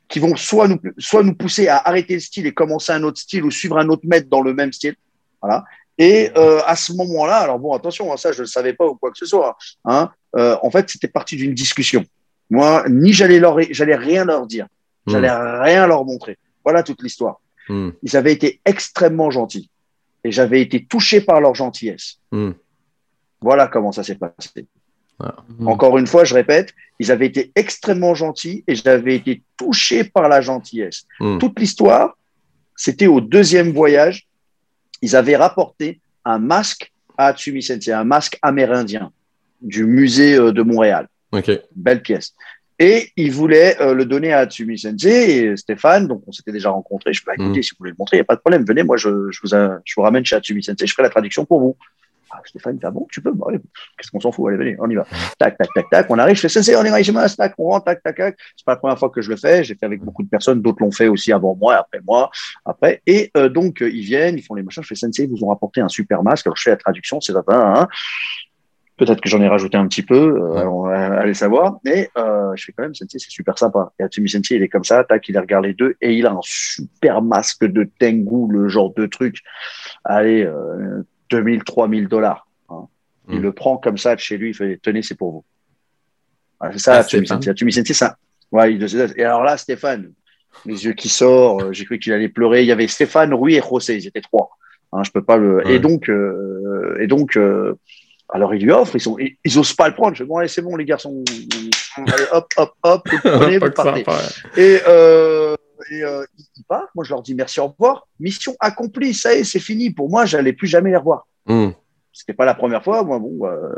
qui 0.09 0.19
vont 0.19 0.35
soit 0.35 0.67
nous, 0.67 0.81
soit 0.99 1.23
nous 1.23 1.35
pousser 1.37 1.69
à 1.69 1.77
arrêter 1.77 2.15
le 2.15 2.21
style 2.21 2.47
et 2.47 2.53
commencer 2.53 2.91
un 2.91 3.05
autre 3.05 3.21
style 3.21 3.45
ou 3.45 3.51
suivre 3.53 3.79
un 3.79 3.89
autre 3.91 4.03
maître 4.05 4.29
dans 4.29 4.43
le 4.43 4.55
même 4.55 4.73
style. 4.73 4.97
Voilà. 5.41 5.63
Et 6.01 6.31
euh, 6.35 6.63
à 6.65 6.77
ce 6.77 6.95
moment-là, 6.95 7.37
alors 7.37 7.59
bon, 7.59 7.75
attention, 7.75 8.11
hein, 8.11 8.17
ça 8.17 8.33
je 8.33 8.39
ne 8.39 8.45
le 8.45 8.47
savais 8.47 8.73
pas 8.73 8.87
ou 8.87 8.95
quoi 8.95 9.11
que 9.11 9.19
ce 9.19 9.27
soit. 9.27 9.59
Hein, 9.85 10.11
euh, 10.35 10.57
en 10.63 10.71
fait, 10.71 10.89
c'était 10.89 11.09
parti 11.09 11.37
d'une 11.37 11.53
discussion. 11.53 12.07
Moi, 12.49 12.85
ni 12.89 13.13
j'allais 13.13 13.39
leur, 13.39 13.59
j'allais 13.71 13.97
rien 13.97 14.25
leur 14.25 14.47
dire, 14.47 14.67
j'allais 15.07 15.31
rien 15.31 15.87
leur 15.87 16.07
montrer. 16.07 16.39
Voilà 16.65 16.83
toute 16.83 17.03
l'histoire. 17.03 17.43
Mhm. 17.69 17.93
Ils 18.03 18.17
avaient 18.17 18.33
été 18.33 18.61
extrêmement 18.65 19.31
gentils 19.31 19.69
et 20.25 20.33
j'avais 20.33 20.63
été 20.63 20.87
touché 20.87 21.21
par 21.21 21.39
leur 21.43 21.55
gentillesse. 21.55 22.17
Mhm. 22.33 22.55
Voilà 23.43 23.69
comment 23.69 23.93
ça 23.93 24.03
s'est 24.03 24.17
passé. 24.17 24.67
Mhm. 25.21 25.69
Encore 25.69 25.99
une 25.99 26.07
fois, 26.07 26.25
je 26.25 26.33
répète, 26.33 26.73
ils 26.99 27.13
avaient 27.13 27.27
été 27.27 27.53
extrêmement 27.55 28.15
gentils 28.15 28.65
et 28.67 28.75
j'avais 28.75 29.17
été 29.17 29.43
touché 29.59 30.05
par 30.05 30.31
la 30.31 30.41
gentillesse. 30.41 31.05
Toute 31.39 31.61
l'histoire, 31.61 32.17
c'était 32.75 33.07
au 33.07 33.21
deuxième 33.21 33.73
voyage. 33.73 34.30
Ils 35.03 35.17
avaient 35.17 35.37
rapporté 35.37 36.01
un 36.25 36.39
masque 36.39 36.93
à 37.17 37.27
Atsumi 37.27 37.63
Sensei, 37.63 37.93
un 37.93 38.05
masque 38.05 38.39
amérindien 38.43 39.13
du 39.61 39.85
musée 39.85 40.35
euh, 40.37 40.53
de 40.53 40.63
Montréal. 40.63 41.07
OK. 41.33 41.51
Belle 41.75 42.03
pièce. 42.03 42.35
Et 42.79 43.11
il 43.17 43.31
voulait 43.31 43.77
euh, 43.83 43.93
le 43.95 44.07
donner 44.07 44.33
à 44.33 44.39
Atsumi 44.41 44.79
Sensei 44.79 45.37
et 45.45 45.57
Stéphane, 45.57 46.07
donc 46.09 46.23
on 46.27 46.33
s'était 46.33 46.53
déjà 46.53 46.71
rencontrés. 46.71 47.13
Je 47.13 47.23
peux 47.23 47.33
écouter, 47.33 47.59
Mhm. 47.59 47.63
si 47.63 47.71
vous 47.73 47.77
voulez 47.81 47.91
le 47.91 47.97
montrer, 47.99 48.17
il 48.17 48.21
n'y 48.21 48.23
a 48.23 48.25
pas 48.25 48.37
de 48.37 48.41
problème. 48.41 48.65
Venez, 48.67 48.83
moi, 48.83 48.97
je, 48.97 49.09
je, 49.31 49.41
vous, 49.43 49.49
je 49.85 49.95
vous 49.97 50.03
ramène 50.03 50.25
chez 50.25 50.37
Atsumi 50.37 50.63
Sensei, 50.63 50.87
je 50.87 50.93
ferai 50.95 51.03
la 51.03 51.11
traduction 51.11 51.45
pour 51.45 51.61
vous. 51.61 51.77
Ah, 52.33 52.41
Stéphane, 52.45 52.78
ah 52.85 52.91
bon, 52.91 53.07
tu 53.11 53.20
peux 53.20 53.33
Bah, 53.33 53.47
allez, 53.49 53.59
Qu'est-ce 53.97 54.11
qu'on 54.11 54.20
s'en 54.20 54.31
fout 54.31 54.49
Allez, 54.49 54.57
venez, 54.57 54.76
on 54.78 54.89
y 54.89 54.95
va. 54.95 55.05
Tac, 55.39 55.59
tac, 55.59 55.68
tac, 55.74 55.91
tac. 55.91 56.07
On 56.11 56.18
arrive, 56.18 56.37
je 56.37 56.43
fais 56.43 56.49
Sensei, 56.49 56.76
on 56.76 56.85
est 56.85 57.03
chez 57.03 57.11
moi, 57.11 57.28
tac, 57.28 57.55
on 57.59 57.64
rentre, 57.64 57.87
tac, 57.87 58.03
tac, 58.03 58.16
tac. 58.16 58.37
C'est 58.57 58.64
pas 58.64 58.72
la 58.72 58.76
première 58.76 58.99
fois 58.99 59.11
que 59.11 59.20
je 59.20 59.31
le 59.31 59.37
fais. 59.37 59.64
J'ai 59.64 59.74
fait 59.74 59.87
avec 59.87 60.01
beaucoup 60.01 60.22
de 60.22 60.28
personnes, 60.28 60.62
d'autres 60.62 60.81
l'ont 60.81 60.93
fait 60.93 61.09
aussi 61.09 61.33
avant 61.33 61.57
moi, 61.57 61.74
après 61.74 62.01
moi, 62.07 62.31
après. 62.64 63.03
Et 63.07 63.31
euh, 63.37 63.49
donc, 63.49 63.83
euh, 63.83 63.91
ils 63.91 64.05
viennent, 64.05 64.39
ils 64.39 64.43
font 64.43 64.55
les 64.55 64.62
machins. 64.62 64.83
Je 64.83 64.89
fais 64.89 64.95
Sensei, 64.95 65.24
ils 65.24 65.31
vous 65.31 65.45
ont 65.45 65.49
rapporté 65.49 65.81
un 65.81 65.89
super 65.89 66.22
masque. 66.22 66.47
Alors, 66.47 66.57
je 66.57 66.62
fais 66.62 66.70
la 66.70 66.76
traduction, 66.76 67.20
c'est 67.20 67.33
ça. 67.33 67.43
Hein. 67.49 67.89
Peut-être 68.97 69.22
que 69.22 69.28
j'en 69.31 69.41
ai 69.41 69.49
rajouté 69.49 69.78
un 69.78 69.89
petit 69.89 70.03
peu, 70.03 70.39
euh, 70.41 71.18
aller 71.18 71.35
savoir. 71.35 71.78
Mais 71.85 72.11
euh, 72.16 72.53
je 72.55 72.66
fais 72.66 72.72
quand 72.72 72.85
même, 72.85 72.95
Sensei, 72.95 73.18
c'est 73.18 73.31
super 73.31 73.59
sympa. 73.59 73.93
Et 73.99 74.05
Atsumi 74.05 74.28
Sensei, 74.28 74.55
il 74.55 74.62
est 74.62 74.68
comme 74.68 74.85
ça, 74.85 75.03
tac, 75.03 75.28
il 75.28 75.37
regarde 75.37 75.64
les 75.64 75.74
deux, 75.74 75.97
et 76.01 76.12
il 76.14 76.26
a 76.26 76.33
un 76.33 76.41
super 76.43 77.22
masque 77.22 77.64
de 77.64 77.91
Tengu, 77.99 78.53
le 78.53 78.68
genre 78.68 78.95
de 78.95 79.07
truc. 79.07 79.39
Allez, 80.05 80.47
2000, 81.31 81.62
3000 81.64 82.09
dollars. 82.09 82.47
Hein. 82.68 82.87
Il 83.28 83.39
Mm. 83.39 83.43
le 83.43 83.53
prend 83.53 83.76
comme 83.76 83.99
ça 83.99 84.14
de 84.14 84.20
chez 84.20 84.37
lui, 84.37 84.51
il 84.51 84.55
fait, 84.55 84.78
tenez, 84.83 85.03
c'est 85.03 85.14
pour 85.14 85.31
vous. 85.33 85.45
Voilà, 86.59 86.74
c'est 86.74 86.81
ça, 86.81 86.97
Ah, 86.97 87.03
Sensei, 87.03 87.18
ça. 87.95 88.16
Ouais, 88.53 88.74
il, 88.74 89.12
et 89.16 89.24
alors 89.24 89.45
là, 89.45 89.57
Stéphane, 89.57 90.12
les 90.66 90.85
yeux 90.85 90.93
qui 90.93 91.09
sortent, 91.09 91.62
euh, 91.62 91.72
j'ai 91.72 91.85
cru 91.85 91.99
qu'il 91.99 92.12
allait 92.12 92.28
pleurer. 92.28 92.62
Il 92.62 92.66
y 92.66 92.72
avait 92.72 92.89
Stéphane, 92.89 93.33
Rui 93.33 93.55
et 93.55 93.62
José, 93.62 93.97
ils 93.97 94.07
étaient 94.09 94.20
trois. 94.20 94.51
Hein, 94.93 95.03
je 95.05 95.11
peux 95.12 95.22
pas 95.22 95.37
le. 95.37 95.57
Ouais. 95.59 95.74
Et 95.74 95.78
donc, 95.78 96.09
euh, 96.11 96.99
et 97.01 97.07
donc, 97.07 97.37
euh, 97.37 97.74
alors 98.28 98.53
il 98.55 98.62
lui 98.64 98.72
offre, 98.72 98.97
ils 98.97 99.01
sont, 99.01 99.16
ils, 99.18 99.37
ils 99.45 99.59
osent 99.59 99.72
pas 99.74 99.89
le 99.89 99.95
prendre. 99.95 100.14
Je 100.16 100.24
fais 100.24 100.28
bon, 100.28 100.39
allez, 100.39 100.49
c'est 100.49 100.62
bon, 100.62 100.74
les 100.76 100.85
garçons. 100.85 101.22
Allez, 101.97 102.24
hop, 102.33 102.47
hop, 102.57 102.72
hop, 102.83 103.09
vous 103.11 103.18
prenez, 103.22 103.59
vous 103.59 103.70
partez. 103.70 104.05
Et, 104.57 104.81
euh, 104.89 105.55
et 105.91 106.03
euh, 106.03 106.24
ils 106.57 106.64
partent. 106.64 106.95
Moi, 106.95 107.05
je 107.05 107.11
leur 107.11 107.22
dis 107.22 107.35
merci, 107.35 107.61
au 107.61 107.68
revoir. 107.68 108.07
Mission 108.18 108.57
accomplie, 108.61 109.14
ça 109.14 109.35
y 109.35 109.39
est, 109.39 109.45
c'est 109.45 109.61
fini. 109.61 109.91
Pour 109.91 110.11
moi, 110.11 110.26
j'allais 110.26 110.53
plus 110.53 110.66
jamais 110.66 110.91
les 110.91 110.97
revoir. 110.97 111.26
Mhm. 111.47 111.74
C'était 112.12 112.35
pas 112.35 112.45
la 112.45 112.55
première 112.55 112.83
fois. 112.83 113.03
Moi, 113.05 113.18
bon, 113.18 113.47
euh, 113.47 113.74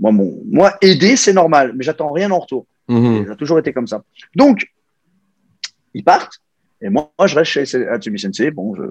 moi, 0.00 0.12
mon, 0.12 0.40
moi, 0.50 0.74
aider, 0.80 1.16
c'est 1.16 1.32
normal, 1.32 1.72
mais 1.76 1.84
j'attends 1.84 2.12
rien 2.12 2.30
en 2.30 2.38
retour. 2.38 2.66
Mhm. 2.88 3.26
Ça 3.26 3.32
a 3.32 3.36
toujours 3.36 3.58
été 3.58 3.72
comme 3.72 3.86
ça. 3.86 4.02
Donc, 4.34 4.66
ils 5.94 6.04
partent. 6.04 6.40
Et 6.82 6.90
moi, 6.90 7.10
moi, 7.18 7.26
je 7.26 7.36
reste 7.36 7.50
chez 7.52 7.88
Atsumi 7.88 8.18
Sensei. 8.18 8.50
Bon, 8.50 8.74
je, 8.74 8.82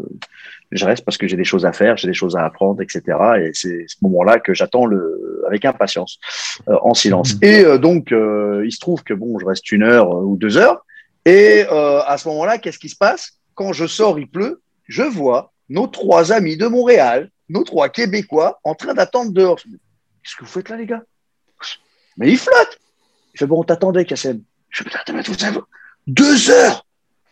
je 0.71 0.85
reste 0.85 1.05
parce 1.05 1.17
que 1.17 1.27
j'ai 1.27 1.37
des 1.37 1.43
choses 1.43 1.65
à 1.65 1.73
faire, 1.73 1.95
j'ai 1.97 2.07
des 2.07 2.13
choses 2.13 2.35
à 2.35 2.43
apprendre, 2.43 2.81
etc. 2.81 3.01
Et 3.39 3.51
c'est 3.53 3.85
ce 3.87 3.97
moment-là 4.01 4.39
que 4.39 4.53
j'attends 4.53 4.85
le, 4.85 5.43
avec 5.47 5.65
impatience, 5.65 6.19
euh, 6.69 6.77
en 6.81 6.93
silence. 6.93 7.35
Et 7.41 7.63
euh, 7.63 7.77
donc, 7.77 8.11
il 8.11 8.71
se 8.71 8.79
trouve 8.79 9.03
que 9.03 9.13
bon, 9.13 9.37
je 9.37 9.45
reste 9.45 9.71
une 9.71 9.83
heure 9.83 10.09
ou 10.09 10.37
deux 10.37 10.57
heures. 10.57 10.83
Et 11.25 11.65
euh, 11.69 12.01
à 12.03 12.17
ce 12.17 12.27
moment-là, 12.29 12.57
qu'est-ce 12.57 12.79
qui 12.79 12.89
se 12.89 12.95
passe? 12.95 13.33
Quand 13.55 13.73
je 13.73 13.87
sors, 13.87 14.19
il 14.19 14.29
pleut. 14.29 14.61
Je 14.87 15.03
vois 15.03 15.53
nos 15.69 15.87
trois 15.87 16.31
amis 16.31 16.57
de 16.57 16.67
Montréal, 16.67 17.29
nos 17.49 17.63
trois 17.63 17.89
Québécois, 17.89 18.59
en 18.63 18.75
train 18.75 18.93
d'attendre 18.93 19.31
dehors. 19.31 19.57
Qu'est-ce 19.57 20.35
que 20.35 20.43
vous 20.43 20.51
faites 20.51 20.69
là, 20.69 20.77
les 20.77 20.85
gars? 20.85 21.03
Mais 22.17 22.29
ils 22.29 22.37
flottent. 22.37 22.79
Je 23.33 23.45
bon, 23.45 23.61
on 23.61 23.63
t'attendait, 23.63 24.05
Kassem. 24.05 24.43
Je 24.69 24.83
deux 26.07 26.49
heures. 26.49 26.85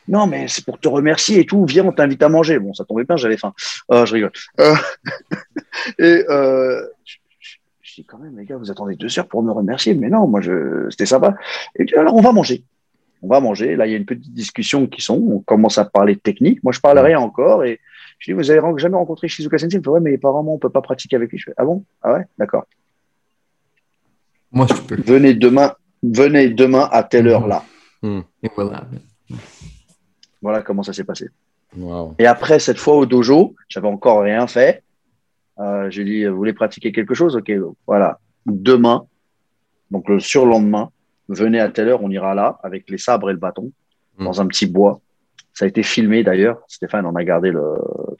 Non, 0.07 0.27
mais 0.27 0.47
c'est 0.47 0.65
pour 0.65 0.79
te 0.79 0.87
remercier 0.87 1.39
et 1.41 1.45
tout. 1.45 1.65
Viens, 1.65 1.85
on 1.85 1.91
t'invite 1.91 2.23
à 2.23 2.29
manger. 2.29 2.57
Bon, 2.59 2.73
ça 2.73 2.85
tombait 2.85 3.03
bien, 3.03 3.17
j'avais 3.17 3.37
faim. 3.37 3.53
Euh, 3.91 4.05
je 4.05 4.13
rigole. 4.13 4.31
Euh, 4.59 4.75
et 5.99 6.25
je, 6.27 7.95
dis 7.95 8.05
quand 8.05 8.17
même, 8.17 8.37
les 8.37 8.45
gars, 8.45 8.57
vous 8.57 8.71
attendez 8.71 8.95
deux 8.95 9.19
heures 9.19 9.27
pour 9.27 9.43
me 9.43 9.51
remercier. 9.51 9.93
Mais 9.93 10.09
non, 10.09 10.27
moi, 10.27 10.41
c'était 10.89 11.05
sympa. 11.05 11.35
Et 11.77 11.85
puis, 11.85 11.95
alors, 11.95 12.15
on 12.15 12.21
va 12.21 12.31
manger. 12.31 12.63
On 13.22 13.28
va 13.28 13.39
manger. 13.39 13.76
Là, 13.76 13.86
il 13.88 13.91
y 13.91 13.93
a 13.93 13.97
une 13.97 14.05
petite 14.05 14.34
discussion 14.34 14.88
qui 14.88 15.01
sont. 15.01 15.15
On 15.15 15.39
commence 15.39 15.78
à 15.78 15.86
parler 15.86 16.15
technique. 16.15 16.63
Moi, 16.63 16.74
je 16.74 16.80
parle 16.80 16.99
rien 16.99 17.19
encore. 17.19 17.63
Et 17.63 17.80
je 18.19 18.32
dis, 18.32 18.34
vous 18.34 18.49
avez 18.49 18.61
jamais 18.78 18.95
rencontré 18.95 19.28
Shizuka 19.28 19.57
Sensei? 19.57 19.76
Il 19.76 19.80
me 19.80 19.84
fait, 19.84 19.89
ouais, 19.89 19.99
mais 19.99 20.15
apparemment, 20.15 20.55
on 20.55 20.57
peut 20.57 20.69
pas 20.69 20.82
pratiquer 20.82 21.15
avec 21.15 21.32
lui. 21.32 21.38
Je 21.38 21.45
fais, 21.45 21.53
ah 21.57 21.65
bon? 21.65 21.84
Ah 22.01 22.13
ouais? 22.13 22.26
D'accord. 22.38 22.65
Moi, 24.51 24.67
je 24.67 24.82
peux. 24.82 25.01
Venez 25.01 25.34
demain, 25.34 25.76
venez 26.03 26.49
demain 26.49 26.89
à 26.91 27.03
telle 27.03 27.28
heure 27.28 27.47
là. 27.47 27.63
Et 28.03 28.49
voilà. 28.55 28.86
Voilà 30.41 30.61
comment 30.61 30.84
ça 30.84 30.91
s'est 30.91 31.03
passé. 31.03 31.30
Wow. 31.78 32.15
Et 32.19 32.26
après, 32.26 32.59
cette 32.59 32.80
fois 32.80 32.95
au 32.95 33.05
dojo, 33.05 33.55
j'avais 33.69 33.88
encore 33.88 34.24
rien 34.24 34.47
fait. 34.47 34.84
Euh, 35.59 35.89
j'ai 35.89 36.03
dit, 36.03 36.26
vous 36.26 36.36
voulez 36.36 36.53
pratiquer 36.53 36.91
quelque 36.91 37.13
chose? 37.13 37.36
Ok, 37.36 37.51
voilà. 37.86 38.19
Demain, 38.45 39.05
donc 39.91 40.09
le 40.09 40.19
surlendemain, 40.19 40.89
venez 41.34 41.59
à 41.59 41.69
telle 41.69 41.89
heure, 41.89 42.03
on 42.03 42.09
ira 42.09 42.34
là 42.36 42.59
avec 42.63 42.89
les 42.89 42.97
sabres 42.97 43.29
et 43.29 43.34
le 43.34 43.39
bâton 43.39 43.71
Mm. 44.17 44.25
dans 44.25 44.41
un 44.41 44.47
petit 44.47 44.65
bois. 44.65 44.99
Ça 45.53 45.65
a 45.65 45.67
été 45.67 45.84
filmé 45.84 46.23
d'ailleurs. 46.23 46.61
Stéphane 46.67 47.05
en 47.05 47.15
a 47.15 47.23
gardé 47.23 47.49
le 47.51 47.75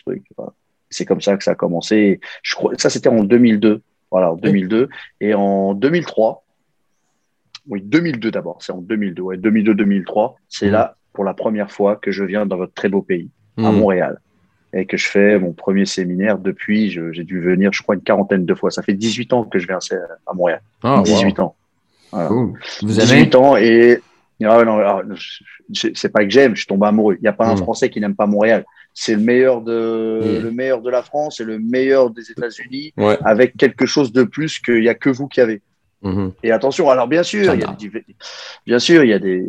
truc. 0.06 0.24
Voilà. 0.38 0.54
C'est 0.90 1.06
comme 1.06 1.22
ça 1.22 1.36
que 1.38 1.44
ça 1.44 1.52
a 1.52 1.56
commencé. 1.56 2.20
Je 2.44 2.56
crois, 2.56 2.74
ça 2.78 2.90
c'était 2.90 3.10
en 3.10 3.24
2002. 3.24 3.82
Voilà, 4.10 4.32
en 4.32 4.36
2002. 4.36 4.90
Et 5.22 5.34
en 5.34 5.74
2003, 5.74 6.44
oui, 7.68 7.82
2002 7.82 8.32
d'abord. 8.32 8.58
C'est 8.62 8.72
en 8.72 8.82
2002. 8.82 9.22
Ouais, 9.22 9.38
2002-2003. 9.38 10.36
C'est 10.50 10.68
Mm. 10.70 10.72
là 10.72 10.96
pour 11.14 11.24
la 11.24 11.34
première 11.34 11.72
fois 11.72 11.96
que 11.98 12.12
je 12.12 12.24
viens 12.24 12.46
dans 12.46 12.58
votre 12.58 12.74
très 12.74 12.90
beau 12.90 13.02
pays 13.02 13.30
à 13.58 13.72
Mhm. 13.72 13.80
Montréal 13.80 14.20
et 14.74 14.86
que 14.86 14.96
je 14.96 15.08
fais 15.10 15.38
mon 15.38 15.52
premier 15.52 15.86
séminaire 15.86 16.38
depuis, 16.38 16.90
j'ai 16.90 17.24
dû 17.26 17.42
venir, 17.42 17.74
je 17.74 17.84
crois, 17.84 17.96
une 17.96 18.02
quarantaine 18.02 18.46
de 18.46 18.54
fois. 18.56 18.72
Ça 18.72 18.82
fait 18.82 18.94
18 18.94 19.34
ans 19.34 19.44
que 19.44 19.60
je 19.60 19.68
viens 19.68 19.78
à 19.78 20.30
à 20.32 20.34
Montréal. 20.34 20.62
Ah, 20.84 20.98
wow. 21.00 21.04
18 21.04 21.40
Cool. 22.12 22.54
Vous 22.82 22.88
18 22.88 23.36
avez, 23.36 23.36
ans 23.36 23.56
et 23.58 24.02
Ah 24.44 24.64
non, 24.66 24.78
alors, 24.80 25.04
je- 25.72 25.90
c'est 25.94 26.10
pas 26.10 26.24
que 26.24 26.32
j'aime, 26.32 26.56
je 26.56 26.66
tombe 26.66 26.84
amoureux. 26.84 27.16
Il 27.20 27.22
n'y 27.22 27.28
a 27.28 27.34
pas 27.34 27.46
un 27.46 27.54
Mm. 27.54 27.58
Français 27.58 27.90
qui 27.92 28.00
n'aime 28.02 28.16
pas 28.16 28.26
Montréal. 28.26 28.66
C'est 28.94 29.14
le 29.14 29.22
meilleur 29.22 29.62
de 29.62 30.20
Mm. 30.40 30.44
le 30.44 30.52
meilleur 30.52 30.82
de 30.82 30.90
la 30.90 31.04
France 31.04 31.40
et 31.40 31.44
le 31.44 31.60
meilleur 31.60 32.10
des 32.10 32.32
États-Unis, 32.32 32.92
Ouais. 32.98 33.20
avec 33.24 33.56
quelque 33.56 33.86
chose 33.86 34.12
de 34.12 34.24
plus 34.24 34.58
qu'il 34.60 34.82
n'y 34.82 34.90
a 34.90 34.96
que 34.96 35.12
vous 35.12 35.28
qui 35.28 35.42
avez. 35.42 35.62
Mhm. 36.04 36.32
Et 36.44 36.52
attention, 36.52 36.90
alors 36.90 37.08
bien 37.08 37.24
sûr, 37.24 37.42
il 37.42 37.46
y 37.46 37.50
a 37.50 37.56
J'adore. 37.68 37.76
des 37.76 37.88
div- 37.90 38.04
bien 38.66 38.80
sûr, 38.80 39.04
il 39.04 39.10
y 39.10 39.14
a 39.14 39.20
des 39.20 39.46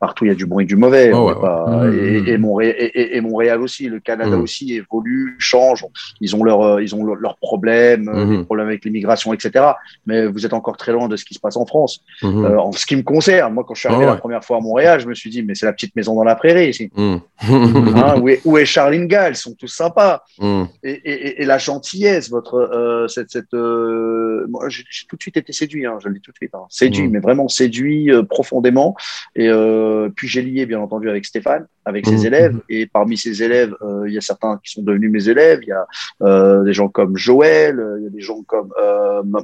partout, 0.00 0.24
il 0.24 0.28
y 0.28 0.30
a 0.30 0.34
du 0.34 0.46
bon 0.46 0.58
et 0.58 0.64
du 0.64 0.74
mauvais. 0.76 1.12
Oh, 1.12 1.18
on 1.18 1.26
ouais, 1.26 1.32
est 1.32 1.40
pas- 1.40 1.80
ouais. 1.84 1.96
et, 1.96 2.32
et 2.32 2.38
Montréal, 2.38 2.74
et, 2.78 2.84
et- 2.84 3.16
et 3.16 3.20
Montréal 3.20 3.60
aussi, 3.62 3.88
le 3.88 4.00
Canada 4.00 4.36
Mhm. 4.36 4.42
aussi 4.42 4.74
évolue, 4.74 5.36
change. 5.38 5.84
Ils 6.20 6.34
ont 6.34 6.42
leur, 6.42 6.62
euh, 6.62 6.82
ils 6.82 6.94
ont 6.94 7.04
leur- 7.04 7.16
leurs 7.16 7.36
problèmes, 7.36 8.08
euh, 8.08 8.24
Mhm. 8.24 8.38
les 8.38 8.44
problèmes 8.44 8.66
avec 8.68 8.84
l'immigration, 8.84 9.32
etc. 9.32 9.64
Mais 10.06 10.26
vous 10.26 10.44
êtes 10.44 10.52
encore 10.54 10.76
très 10.76 10.92
loin 10.92 11.08
de 11.08 11.16
ce 11.16 11.24
qui 11.24 11.34
se 11.34 11.40
passe 11.40 11.56
en 11.56 11.66
France. 11.66 12.02
Euh, 12.24 12.56
en 12.56 12.72
ce 12.72 12.84
qui 12.86 12.96
me 12.96 13.02
concerne, 13.02 13.54
moi, 13.54 13.64
quand 13.66 13.74
je 13.74 13.80
suis 13.80 13.88
arrivé 13.88 14.04
Oh, 14.04 14.10
la 14.10 14.16
première 14.16 14.44
fois 14.44 14.56
à 14.56 14.60
Montréal, 14.60 14.98
je 15.00 15.06
me 15.06 15.14
suis 15.14 15.30
dit, 15.30 15.42
mais 15.42 15.54
c'est 15.54 15.66
la 15.66 15.72
petite 15.72 15.94
maison 15.94 16.14
dans 16.16 16.24
la 16.24 16.34
prairie 16.34 16.68
ici. 16.70 16.90
Mhm. 16.96 17.20
Hein, 18.04 18.20
où, 18.20 18.28
est, 18.28 18.40
où 18.44 18.58
est 18.58 18.64
Charline 18.64 19.06
Gall 19.06 19.32
Ils 19.32 19.36
sont 19.36 19.54
tous 19.54 19.68
sympas. 19.68 20.22
Mhm. 20.40 20.66
Et, 20.82 21.44
la 21.44 21.58
gentillesse, 21.58 22.30
votre, 22.30 22.54
euh, 22.56 23.06
cette, 23.08 23.30
cette, 23.30 23.54
euh, 23.54 24.46
moi, 24.48 24.68
j'ai 24.68 24.84
j'ai 24.90 25.06
tout 25.06 25.16
de 25.16 25.22
suite 25.22 25.36
été 25.36 25.52
séduit, 25.52 25.86
hein, 25.86 25.91
je 26.00 26.08
le 26.08 26.14
dis 26.14 26.20
tout 26.20 26.30
de 26.32 26.36
suite, 26.36 26.54
hein. 26.54 26.66
séduit, 26.68 27.04
Mhm. 27.06 27.12
mais 27.12 27.18
vraiment 27.20 27.48
séduit 27.48 28.10
euh, 28.10 28.22
profondément. 28.22 28.96
Et 29.34 29.48
euh, 29.48 30.08
puis 30.14 30.28
j'ai 30.28 30.42
lié, 30.42 30.66
bien 30.66 30.80
entendu, 30.80 31.08
avec 31.10 31.24
Stéphane, 31.24 31.66
avec 31.84 32.06
ses 32.06 32.18
Mhm. 32.18 32.26
élèves. 32.26 32.60
Et 32.68 32.86
parmi 32.86 33.16
ses 33.16 33.42
élèves, 33.42 33.74
euh, 33.82 34.04
il 34.08 34.14
y 34.14 34.18
a 34.18 34.20
certains 34.20 34.60
qui 34.64 34.72
sont 34.72 34.82
devenus 34.82 35.10
mes 35.10 35.28
élèves. 35.28 35.60
Il 35.62 35.68
y 35.68 35.72
a 35.72 36.62
des 36.64 36.72
gens 36.72 36.88
comme 36.88 37.16
Joël, 37.16 37.82
il 37.98 38.04
y 38.04 38.06
a 38.06 38.10
des 38.10 38.20
gens 38.20 38.42
comme 38.42 38.72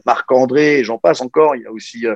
Marc-André, 0.05 0.79
et 0.81 0.85
j'en 0.85 0.99
passe 0.99 1.21
encore. 1.21 1.57
Il 1.57 1.63
y 1.63 1.67
a 1.67 1.73
aussi, 1.73 2.07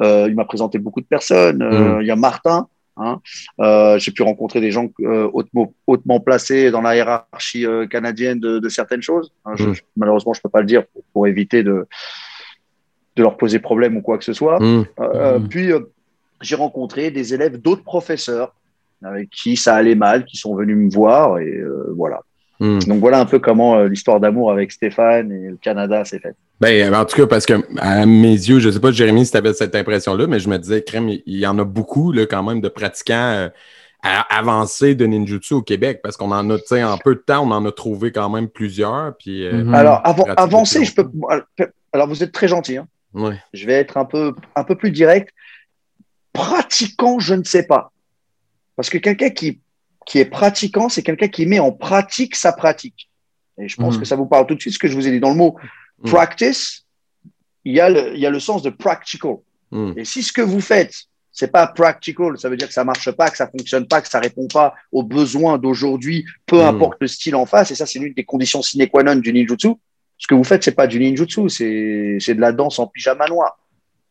il 0.00 0.34
m'a 0.34 0.44
présenté 0.44 0.78
beaucoup 0.78 1.00
de 1.00 1.06
personnes. 1.06 1.58
Mhm. 1.62 2.00
Il 2.02 2.06
y 2.06 2.10
a 2.10 2.16
Martin. 2.16 2.68
Hein. 2.96 3.20
Euh, 3.60 3.98
j'ai 3.98 4.10
pu 4.10 4.22
rencontrer 4.22 4.60
des 4.60 4.70
gens 4.72 4.88
euh, 5.00 5.26
hautement, 5.32 5.72
hautement 5.86 6.20
placés 6.20 6.70
dans 6.70 6.82
la 6.82 6.96
hiérarchie 6.96 7.64
euh, 7.64 7.86
canadienne 7.86 8.40
de, 8.40 8.58
de 8.58 8.68
certaines 8.68 9.00
choses. 9.00 9.32
Hein, 9.46 9.52
je- 9.56 9.64
Mm. 9.70 9.74
malheureusement, 9.96 10.34
je 10.34 10.40
peux 10.42 10.50
pas 10.50 10.60
le 10.60 10.66
dire 10.66 10.86
pour, 10.88 11.02
pour 11.14 11.26
éviter 11.26 11.62
de, 11.62 11.86
de 13.20 13.24
leur 13.24 13.36
poser 13.36 13.58
problème 13.58 13.96
ou 13.96 14.02
quoi 14.02 14.18
que 14.18 14.24
ce 14.24 14.32
soit. 14.32 14.58
Mhm. 14.60 14.84
Euh, 15.00 15.38
Mm. 15.38 15.48
Puis, 15.48 15.72
euh, 15.72 15.80
j'ai 16.40 16.56
rencontré 16.56 17.10
des 17.10 17.34
élèves 17.34 17.58
d'autres 17.60 17.84
professeurs 17.84 18.54
avec 19.04 19.30
qui 19.30 19.56
ça 19.56 19.74
allait 19.76 19.94
mal, 19.94 20.24
qui 20.24 20.36
sont 20.36 20.54
venus 20.54 20.76
me 20.76 20.90
voir. 20.90 21.38
Et 21.38 21.46
euh, 21.56 21.92
voilà. 21.96 22.20
Mhm. 22.60 22.80
Donc, 22.84 23.00
voilà 23.00 23.20
un 23.20 23.24
peu 23.26 23.38
comment 23.38 23.76
euh, 23.76 23.88
l'histoire 23.88 24.20
d'amour 24.20 24.50
avec 24.50 24.72
Stéphane 24.72 25.30
et 25.32 25.48
le 25.50 25.56
Canada 25.56 26.04
s'est 26.04 26.18
faite. 26.18 26.36
Ben, 26.60 26.94
en 26.94 27.04
tout 27.06 27.16
cas, 27.16 27.26
parce 27.26 27.46
que 27.46 27.54
à 27.78 28.04
mes 28.04 28.32
yeux, 28.32 28.58
je 28.58 28.68
sais 28.70 28.80
pas, 28.80 28.90
Jérémy, 28.90 29.24
si 29.24 29.32
tu 29.32 29.38
avais 29.38 29.54
cette 29.54 29.74
impression-là, 29.74 30.26
mais 30.26 30.40
je 30.40 30.48
me 30.50 30.58
disais, 30.58 30.82
crème, 30.82 31.08
il 31.08 31.22
y 31.38 31.46
en 31.46 31.58
a 31.58 31.64
beaucoup 31.64 32.12
là, 32.12 32.26
quand 32.26 32.42
même 32.42 32.60
de 32.60 32.68
pratiquants 32.68 33.14
euh, 33.14 33.48
à- 34.02 34.38
avancés 34.38 34.94
de 34.94 35.06
ninjutsu 35.06 35.54
au 35.54 35.62
Québec, 35.62 36.00
parce 36.02 36.18
qu'on 36.18 36.32
en 36.32 36.50
a, 36.50 36.58
tu 36.58 36.64
sais, 36.66 36.84
en 36.84 36.98
peu 36.98 37.14
de 37.14 37.20
temps, 37.20 37.46
on 37.46 37.50
en 37.50 37.64
a 37.64 37.72
trouvé 37.72 38.12
quand 38.12 38.28
même 38.28 38.48
plusieurs. 38.48 39.14
Puis, 39.18 39.46
euh. 39.46 39.72
Alors, 39.72 40.02
avancer, 40.36 40.80
depuis 40.80 40.90
je 40.90 41.02
peux. 41.02 41.10
Alors, 41.92 42.08
vous 42.08 42.22
êtes 42.22 42.32
très 42.32 42.48
gentil. 42.48 42.76
Hein. 42.76 42.86
Ouais. 43.14 43.38
Je 43.52 43.66
vais 43.66 43.74
être 43.74 43.96
un 43.96 44.04
peu, 44.04 44.34
un 44.56 44.64
peu 44.64 44.76
plus 44.76 44.90
direct. 44.90 45.30
Pratiquant, 46.32 47.18
je 47.18 47.34
ne 47.34 47.44
sais 47.44 47.64
pas. 47.64 47.92
Parce 48.76 48.88
que 48.88 48.98
quelqu'un 48.98 49.30
qui, 49.30 49.60
qui 50.06 50.18
est 50.18 50.24
pratiquant, 50.24 50.88
c'est 50.88 51.02
quelqu'un 51.02 51.28
qui 51.28 51.46
met 51.46 51.58
en 51.58 51.72
pratique 51.72 52.36
sa 52.36 52.52
pratique. 52.52 53.10
Et 53.58 53.68
je 53.68 53.76
pense 53.76 53.94
Mhm. 53.94 54.00
que 54.00 54.06
ça 54.06 54.16
vous 54.16 54.26
parle 54.26 54.46
tout 54.46 54.54
de 54.54 54.60
suite 54.60 54.74
ce 54.74 54.78
que 54.78 54.88
je 54.88 54.94
vous 54.94 55.06
ai 55.06 55.10
dit. 55.10 55.20
Dans 55.20 55.30
le 55.30 55.36
mot 55.36 55.56
Mhm. 56.02 56.10
practice, 56.10 56.86
il 57.64 57.74
y, 57.74 57.80
a 57.80 57.90
le, 57.90 58.14
il 58.14 58.20
y 58.20 58.26
a 58.26 58.30
le 58.30 58.40
sens 58.40 58.62
de 58.62 58.70
practical. 58.70 59.36
Mhm. 59.70 59.94
Et 59.96 60.04
si 60.04 60.22
ce 60.22 60.32
que 60.32 60.40
vous 60.40 60.60
faites, 60.60 60.94
c'est 61.32 61.50
pas 61.52 61.66
practical, 61.66 62.38
ça 62.38 62.48
veut 62.48 62.56
dire 62.56 62.68
que 62.68 62.72
ça 62.74 62.84
marche 62.84 63.10
pas, 63.10 63.28
que 63.30 63.36
ça 63.36 63.48
fonctionne 63.48 63.86
pas, 63.86 64.00
que 64.00 64.08
ça 64.08 64.18
répond 64.20 64.46
pas 64.48 64.74
aux 64.92 65.02
besoins 65.02 65.58
d'aujourd'hui, 65.58 66.24
peu 66.46 66.62
importe 66.64 66.98
le 67.00 67.06
style 67.08 67.34
en 67.34 67.44
face. 67.46 67.70
Et 67.70 67.74
ça, 67.74 67.86
c'est 67.86 67.98
l'une 67.98 68.14
des 68.14 68.24
conditions 68.24 68.62
sine 68.62 68.88
qua 68.88 69.02
non 69.02 69.16
du 69.16 69.32
ninjutsu. 69.32 69.74
Ce 70.20 70.26
que 70.28 70.34
vous 70.34 70.44
faites, 70.44 70.62
c'est 70.62 70.74
pas 70.76 70.86
du 70.86 71.00
ninjutsu, 71.00 71.48
c'est 71.48 72.18
c'est 72.20 72.34
de 72.34 72.40
la 72.40 72.52
danse 72.52 72.78
en 72.78 72.86
pyjama 72.86 73.26
noir. 73.26 73.58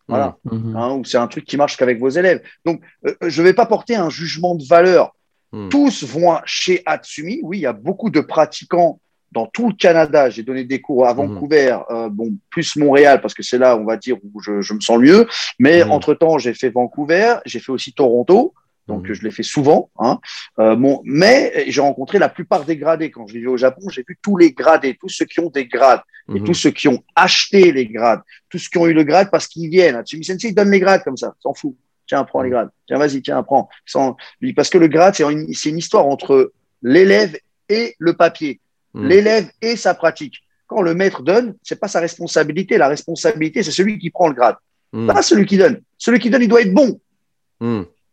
Voilà 0.07 0.37
Mhm. 0.43 0.75
hein, 0.75 0.93
ou 0.95 1.05
c'est 1.05 1.17
un 1.19 1.27
truc 1.27 1.45
qui 1.45 1.55
marche 1.55 1.77
qu'avec 1.77 1.99
vos 1.99 2.09
élèves. 2.09 2.41
Donc, 2.65 2.81
euh, 3.05 3.13
je 3.27 3.41
ne 3.41 3.47
vais 3.47 3.53
pas 3.53 3.67
porter 3.67 3.95
un 3.95 4.09
jugement 4.09 4.55
de 4.55 4.63
valeur. 4.65 5.15
Mhm. 5.53 5.69
Tous 5.69 6.03
vont 6.03 6.35
chez 6.45 6.81
Atsumi. 6.85 7.39
Oui, 7.43 7.59
il 7.59 7.61
y 7.61 7.65
a 7.67 7.73
beaucoup 7.73 8.09
de 8.09 8.19
pratiquants 8.21 8.99
dans 9.31 9.45
tout 9.45 9.67
le 9.69 9.75
Canada. 9.75 10.31
J'ai 10.31 10.41
donné 10.41 10.63
des 10.63 10.81
cours 10.81 11.05
à 11.05 11.13
Mhm. 11.13 11.17
Vancouver, 11.17 11.77
euh, 11.91 12.09
bon, 12.09 12.33
plus 12.49 12.75
Montréal, 12.75 13.21
parce 13.21 13.35
que 13.35 13.43
c'est 13.43 13.59
là, 13.59 13.77
on 13.77 13.85
va 13.85 13.95
dire, 13.97 14.17
où 14.23 14.41
je, 14.41 14.61
je 14.61 14.73
me 14.73 14.79
sens 14.79 14.97
mieux. 14.99 15.27
Mais 15.59 15.83
Mhm. 15.85 15.91
entre-temps, 15.91 16.39
j'ai 16.39 16.55
fait 16.55 16.69
Vancouver, 16.71 17.35
j'ai 17.45 17.59
fait 17.59 17.71
aussi 17.71 17.93
Toronto. 17.93 18.55
Donc, 18.89 19.07
Mhm. 19.07 19.13
je 19.13 19.21
l'ai 19.23 19.31
fait 19.31 19.43
souvent. 19.55 19.89
Hein. 19.99 20.19
Euh, 20.59 20.75
mais 21.05 21.65
j'ai 21.67 21.81
rencontré 21.81 22.17
la 22.19 22.27
plupart 22.37 22.65
des 22.65 22.75
gradés. 22.75 23.09
Quand 23.11 23.25
je 23.27 23.33
vivais 23.37 23.47
au 23.47 23.55
Japon, 23.65 23.83
j'ai 23.89 24.03
vu 24.07 24.17
tous 24.21 24.35
les 24.35 24.51
gradés, 24.51 24.97
tous 24.99 25.09
ceux 25.17 25.25
qui 25.25 25.39
ont 25.39 25.49
des 25.59 25.65
grades 25.75 26.01
et 26.35 26.39
Mhm. 26.39 26.45
tous 26.47 26.53
ceux 26.63 26.71
qui 26.71 26.87
ont 26.87 27.01
acheté 27.15 27.71
les 27.71 27.87
grades, 27.87 28.21
tous 28.49 28.57
ceux 28.57 28.69
qui 28.71 28.77
ont 28.79 28.87
eu 28.87 28.93
le 28.93 29.03
grade 29.03 29.29
parce 29.31 29.47
qu'ils 29.47 29.69
viennent. 29.69 29.95
Atsumi 29.95 30.25
Sensei 30.25 30.51
donne 30.51 30.71
les 30.71 30.79
grades 30.79 31.03
comme 31.03 31.17
ça, 31.17 31.33
s'en 31.39 31.53
fout. 31.53 31.75
Tiens, 32.07 32.23
prends 32.23 32.41
les 32.41 32.49
grades. 32.49 32.69
Tiens, 32.87 32.97
vas-y, 32.97 33.21
tiens, 33.21 33.41
prends. 33.43 33.69
Sans- 33.85 34.17
Parce 34.55 34.69
que 34.71 34.79
le 34.79 34.87
grade, 34.87 35.13
c'est 35.15 35.23
une, 35.31 35.77
histoire 35.77 36.05
entre 36.07 36.51
l'élève 36.81 37.37
et 37.69 37.95
le 37.99 38.13
papier, 38.13 38.59
Mhm. 38.95 39.07
l'élève 39.07 39.47
et 39.61 39.75
sa 39.75 39.93
pratique. 39.93 40.37
Quand 40.65 40.81
le 40.81 40.93
maître 40.95 41.21
donne, 41.21 41.55
c'est 41.61 41.79
pas 41.79 41.87
sa 41.87 41.99
responsabilité. 41.99 42.77
La 42.79 42.87
responsabilité, 42.87 43.61
c'est 43.61 43.71
celui 43.71 43.99
qui 43.99 44.09
prend 44.09 44.27
le 44.27 44.33
grade, 44.33 44.55
Mhm. 44.93 45.07
pas 45.07 45.21
celui 45.21 45.45
qui 45.45 45.57
donne. 45.57 45.81
Celui 45.99 46.17
qui 46.19 46.29
donne, 46.31 46.41
il 46.41 46.47
doit 46.49 46.61
être 46.61 46.73
bon. 46.73 46.99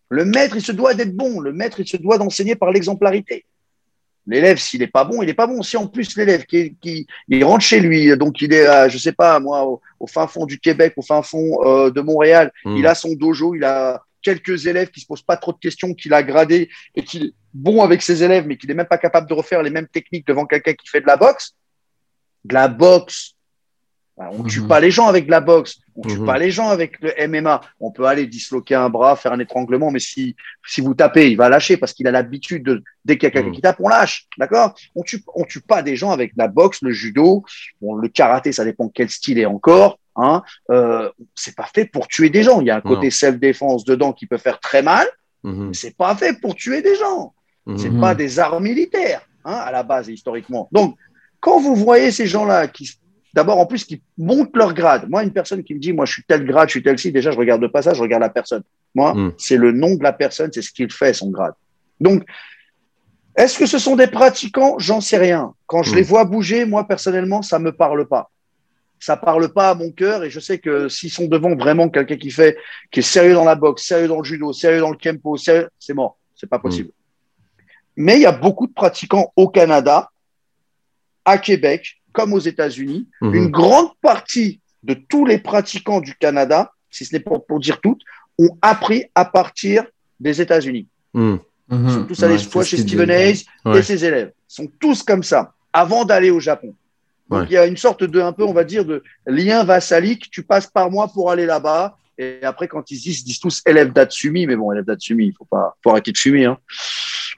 Le 0.09 0.25
maître, 0.25 0.57
il 0.57 0.63
se 0.63 0.73
doit 0.73 0.95
d'être 0.95 1.15
bon. 1.17 1.41
Le 1.41 1.53
maître, 1.53 1.81
il 1.81 1.89
se 1.89 1.97
doit 1.97 2.19
d'enseigner 2.19 2.55
par 2.55 2.71
l'exemplarité. 2.71 3.45
L'élève, 4.29 4.59
s'il 4.59 4.81
n'est 4.81 4.89
pas 4.89 5.05
bon, 5.05 5.23
il 5.23 5.27
n'est 5.27 5.35
pas 5.35 5.47
bon. 5.47 5.63
Si 5.63 5.77
en 5.77 5.87
plus 5.87 6.17
l'élève 6.17 6.45
qui, 6.47 6.75
qui 6.81 7.07
il 7.29 7.45
rentre 7.45 7.65
chez 7.65 7.79
lui, 7.81 8.17
donc 8.17 8.41
il 8.41 8.53
est, 8.53 8.67
à, 8.67 8.89
je 8.89 8.99
sais 8.99 9.13
pas 9.13 9.39
moi, 9.39 9.65
au, 9.65 9.81
au 10.01 10.07
fin 10.09 10.27
fond 10.27 10.47
du 10.47 10.59
Québec, 10.59 10.95
au 10.97 11.03
fin 11.03 11.23
fond 11.23 11.65
euh, 11.65 11.91
de 11.91 12.01
Montréal, 12.01 12.51
Mhm. 12.65 12.77
il 12.77 12.87
a 12.89 12.95
son 12.97 13.13
dojo, 13.15 13.55
il 13.55 13.63
a 13.63 14.03
quelques 14.23 14.67
élèves 14.67 14.91
qui 14.91 14.99
se 15.01 15.07
posent 15.07 15.23
pas 15.23 15.37
trop 15.37 15.53
de 15.53 15.59
questions, 15.59 15.95
qu'il 15.95 16.13
a 16.13 16.25
gradé 16.25 16.69
et 16.97 17.05
qu'il 17.05 17.27
est 17.27 17.33
bon 17.55 17.83
avec 17.85 18.03
ses 18.03 18.25
élèves, 18.25 18.47
mais 18.49 18.57
qu'il 18.57 18.69
n'est 18.69 18.75
même 18.75 18.87
pas 18.87 18.99
capable 18.99 19.29
de 19.29 19.35
refaire 19.35 19.63
les 19.63 19.71
mêmes 19.71 19.87
techniques 19.87 20.27
devant 20.27 20.45
quelqu'un 20.45 20.75
qui 20.75 20.89
fait 20.89 21.01
de 21.01 21.07
la 21.07 21.17
boxe. 21.17 21.55
De 22.45 22.55
la 22.55 22.67
boxe. 22.67 23.36
Ben, 24.19 24.31
On 24.33 24.45
ne 24.45 24.49
tue 24.49 24.62
Mhm. 24.62 24.69
pas 24.69 24.81
les 24.81 24.91
gens 24.91 25.09
avec 25.09 25.27
de 25.27 25.31
la 25.31 25.41
boxe. 25.41 25.77
On 25.95 26.01
ne 26.03 26.11
tue 26.11 26.21
Mhm. 26.21 26.27
pas 26.27 26.39
les 26.39 26.51
gens 26.51 26.69
avec 26.71 26.99
le 27.03 27.12
MMA. 27.21 27.61
On 27.81 27.91
peut 27.91 28.07
aller 28.07 28.27
disloquer 28.27 28.75
un 28.75 28.89
bras, 28.89 29.14
faire 29.14 29.33
un 29.33 29.39
étranglement, 29.41 29.91
mais 29.91 29.99
si, 29.99 30.35
si 30.67 30.81
vous 30.81 30.95
tapez, 30.95 31.31
il 31.31 31.37
va 31.37 31.51
lâcher 31.51 31.77
parce 31.77 31.93
qu'il 31.93 32.07
a 32.07 32.11
l'habitude 32.11 32.62
de, 32.64 32.83
dès 33.05 33.19
qu'il 33.19 33.25
y 33.25 33.27
a 33.27 33.31
quelqu'un 33.31 33.49
Mhm. 33.49 33.55
qui 33.55 33.61
tape, 33.61 33.77
on 33.79 33.89
lâche. 33.89 34.27
D'accord? 34.39 34.75
On 34.95 35.03
tue, 35.03 35.23
on 35.35 35.45
tue 35.45 35.61
pas 35.61 35.83
des 35.83 35.97
gens 35.97 36.12
avec 36.12 36.33
la 36.37 36.49
boxe, 36.49 36.79
le 36.81 36.93
judo. 36.93 37.45
Bon, 37.83 37.95
le 37.95 38.09
karaté, 38.09 38.53
ça 38.53 38.64
dépend 38.64 38.89
quel 38.89 39.11
style 39.11 39.39
est 39.39 39.45
encore. 39.47 39.99
Hein. 40.17 40.43
Euh, 40.71 41.11
c'est 41.35 41.55
pas 41.55 41.69
fait 41.75 41.85
pour 41.85 42.09
tuer 42.09 42.31
des 42.31 42.43
gens. 42.43 42.62
Il 42.62 42.69
y 42.69 42.71
a 42.71 42.77
un 42.77 42.81
côté 42.81 43.11
self-défense 43.11 43.85
dedans 43.85 44.14
qui 44.14 44.27
peut 44.27 44.39
faire 44.39 44.61
très 44.61 44.81
mal, 44.83 45.07
mais 45.45 45.75
c'est 45.75 45.95
pas 45.95 46.17
fait 46.17 46.41
pour 46.41 46.55
tuer 46.55 46.81
des 46.81 46.95
gens. 46.97 47.35
C'est 47.77 47.91
pas 48.01 48.14
des 48.14 48.39
arts 48.39 48.61
militaires, 48.62 49.21
hein, 49.45 49.53
à 49.53 49.71
la 49.73 49.83
base, 49.83 50.09
historiquement. 50.09 50.69
Donc, 50.73 50.97
quand 51.41 51.61
vous 51.61 51.75
voyez 51.77 52.11
ces 52.12 52.27
gens-là 52.27 52.67
qui, 52.69 52.89
d'abord, 53.37 53.59
en 53.59 53.66
plus, 53.66 53.84
qui 53.84 54.03
montent 54.18 54.57
leur 54.57 54.72
grade. 54.74 55.09
Moi, 55.09 55.22
une 55.22 55.32
personne 55.32 55.62
qui 55.62 55.74
me 55.74 55.78
dit, 55.78 55.93
moi, 55.93 56.07
je 56.07 56.12
suis 56.14 56.24
tel 56.24 56.45
grade, 56.47 56.68
je 56.68 56.72
suis 56.72 56.82
tel 56.82 56.99
ci, 56.99 57.12
déjà, 57.12 57.30
je 57.30 57.39
regarde 57.39 57.64
pas 57.68 57.82
ça, 57.82 57.93
je 57.95 58.01
regarde 58.01 58.22
la 58.22 58.30
personne. 58.30 58.62
Moi, 58.95 59.14
Mhm. 59.14 59.32
c'est 59.37 59.59
le 59.59 59.72
nom 59.72 59.95
de 59.95 60.03
la 60.03 60.12
personne, 60.14 60.51
c'est 60.53 60.62
ce 60.62 60.72
qu'il 60.72 60.91
fait, 60.91 61.12
son 61.12 61.30
grade. 61.30 61.53
Donc, 62.01 62.24
est-ce 63.37 63.59
que 63.59 63.66
ce 63.66 63.78
sont 63.78 63.95
des 63.95 64.07
pratiquants? 64.07 64.78
J'en 64.78 65.03
sais 65.03 65.18
rien. 65.18 65.53
Quand 65.66 65.82
je 65.82 65.91
Mhm. 65.91 65.97
les 65.97 66.03
vois 66.03 66.24
bouger, 66.24 66.64
moi, 66.64 66.89
personnellement, 66.89 67.43
ça 67.43 67.59
me 67.59 67.72
parle 67.72 68.09
pas. 68.09 68.30
Ça 68.99 69.18
parle 69.18 69.53
pas 69.53 69.68
à 69.70 69.74
mon 69.74 69.91
cœur 69.93 70.24
et 70.24 70.30
je 70.30 70.41
sais 70.41 70.59
que 70.59 70.89
s'ils 70.89 71.11
sont 71.11 71.26
devant 71.26 71.55
vraiment 71.55 71.91
quelqu'un 71.91 72.16
qui 72.16 72.30
fait, 72.30 72.57
qui 72.91 73.01
est 73.01 73.03
sérieux 73.03 73.34
dans 73.34 73.45
la 73.45 73.55
boxe, 73.55 73.84
sérieux 73.87 74.09
dans 74.09 74.16
le 74.18 74.24
judo, 74.24 74.55
sérieux 74.55 74.80
dans 74.80 74.91
le 74.91 74.97
kempo, 74.97 75.37
sérieux, 75.37 75.68
c'est 75.78 75.93
mort. 75.93 76.16
C'est 76.34 76.49
pas 76.49 76.59
possible. 76.59 76.91
Mais 77.95 78.16
il 78.16 78.22
y 78.22 78.26
a 78.26 78.32
beaucoup 78.32 78.66
de 78.66 78.72
pratiquants 78.72 79.30
au 79.37 79.49
Canada, 79.49 80.11
à 81.26 81.37
Québec, 81.37 82.01
comme 82.17 82.33
aux 82.33 82.39
États-Unis. 82.53 83.07
Mhm. 83.21 83.35
Une 83.35 83.51
grande 83.51 83.91
partie 84.01 84.61
de 84.83 84.95
tous 84.95 85.25
les 85.27 85.39
pratiquants 85.39 86.01
du 86.01 86.14
Canada, 86.14 86.73
si 86.91 87.05
ce 87.05 87.12
n'est 87.14 87.21
pas 87.21 87.39
pour 87.39 87.61
dire 87.61 87.79
toutes, 87.81 88.01
ont 88.39 88.57
appris 88.62 89.05
à 89.14 89.25
partir 89.27 89.85
des 90.19 90.41
États-Unis. 90.41 90.87
Ils 91.14 91.39
sont 91.91 92.05
tous 92.09 92.23
allés 92.23 92.35
Ouais, 92.35 92.39
soit 92.39 92.64
c'est 92.64 92.77
chez 92.77 92.83
Stephen. 92.83 93.11
Hayes 93.11 93.45
Ouais. 93.64 93.79
et 93.79 93.83
ses 93.83 94.05
élèves. 94.05 94.33
Ils 94.51 94.55
sont 94.55 94.69
tous 94.81 95.03
comme 95.03 95.23
ça, 95.23 95.53
avant 95.73 96.05
d'aller 96.05 96.31
au 96.31 96.41
Japon. 96.41 96.75
Donc 97.29 97.41
Ouais. 97.41 97.47
il 97.51 97.53
y 97.55 97.57
a 97.59 97.67
une 97.67 97.77
sorte 97.77 98.05
de, 98.05 98.21
un 98.21 98.33
peu, 98.33 98.45
on 98.45 98.53
va 98.53 98.64
dire, 98.64 98.85
de 98.85 99.03
lien 99.27 99.64
vassalique. 99.64 100.31
Tu 100.31 100.43
passes 100.43 100.69
par 100.69 100.91
moi 100.91 101.09
pour 101.12 101.31
aller 101.31 101.45
là-bas. 101.45 101.97
Et 102.19 102.39
après, 102.43 102.67
quand 102.69 102.91
ils 102.91 102.97
se 102.97 103.03
disent, 103.03 103.21
ils 103.21 103.25
disent 103.25 103.41
tous 103.41 103.62
élèves 103.67 103.93
d'Atsumi, 103.93 104.47
mais 104.47 104.57
bon, 104.57 104.73
élèves 104.73 104.85
d'Atsumi, 104.85 105.27
il 105.27 105.33
faut 105.37 105.45
pas, 105.45 105.77
faut 105.83 105.91
arrêter 105.91 106.12
de 106.12 106.19
fumer, 106.19 106.45
hein. 106.47 106.59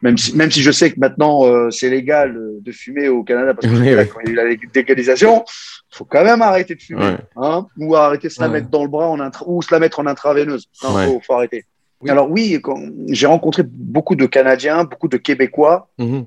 Même 0.01 0.17
si, 0.17 0.37
même 0.37 0.49
si 0.53 0.63
je 0.63 0.71
sais 0.71 0.93
que 0.93 1.01
maintenant, 1.01 1.45
euh, 1.45 1.71
c'est 1.73 1.91
légal 1.91 2.37
euh, 2.37 2.59
de 2.61 2.71
fumer 2.71 3.09
au 3.09 3.25
Canada 3.25 3.53
parce 3.55 3.67
que 3.67 3.73
Oui, 3.73 3.79
j'étais 3.79 3.97
là 3.97 4.03
oui. 4.05 4.09
quand 4.15 4.21
il 4.21 4.27
y 4.27 4.29
a 4.29 4.33
eu 4.33 4.37
la 4.37 4.45
légalisation, 4.73 5.45
faut 5.91 6.05
quand 6.05 6.23
même 6.23 6.41
arrêter 6.41 6.77
de 6.77 6.81
fumer, 6.81 7.05
Ouais. 7.05 7.17
hein. 7.37 7.67
Ou 7.79 7.97
arrêter 7.97 8.29
de 8.29 8.33
se 8.33 8.41
la 8.41 8.47
Ouais. 8.47 8.53
mettre 8.55 8.69
dans 8.69 8.85
le 8.85 8.89
bras 8.89 9.09
en 9.09 9.19
intra, 9.19 9.45
ou 9.49 9.61
se 9.61 9.75
la 9.75 9.81
mettre 9.81 9.99
en 9.99 10.07
intraveineuse. 10.07 10.69
Non, 10.85 10.95
Ouais. 10.95 11.07
faut, 11.07 11.21
faut 11.27 11.33
arrêter. 11.33 11.65
Oui. 12.01 12.11
Alors 12.11 12.31
oui, 12.31 12.61
j'ai 13.09 13.27
rencontré 13.27 13.65
beaucoup 13.67 14.15
de 14.15 14.27
Canadiens, 14.27 14.85
beaucoup 14.85 15.09
de 15.09 15.17
Québécois, 15.17 15.91
Mhm. 15.99 16.27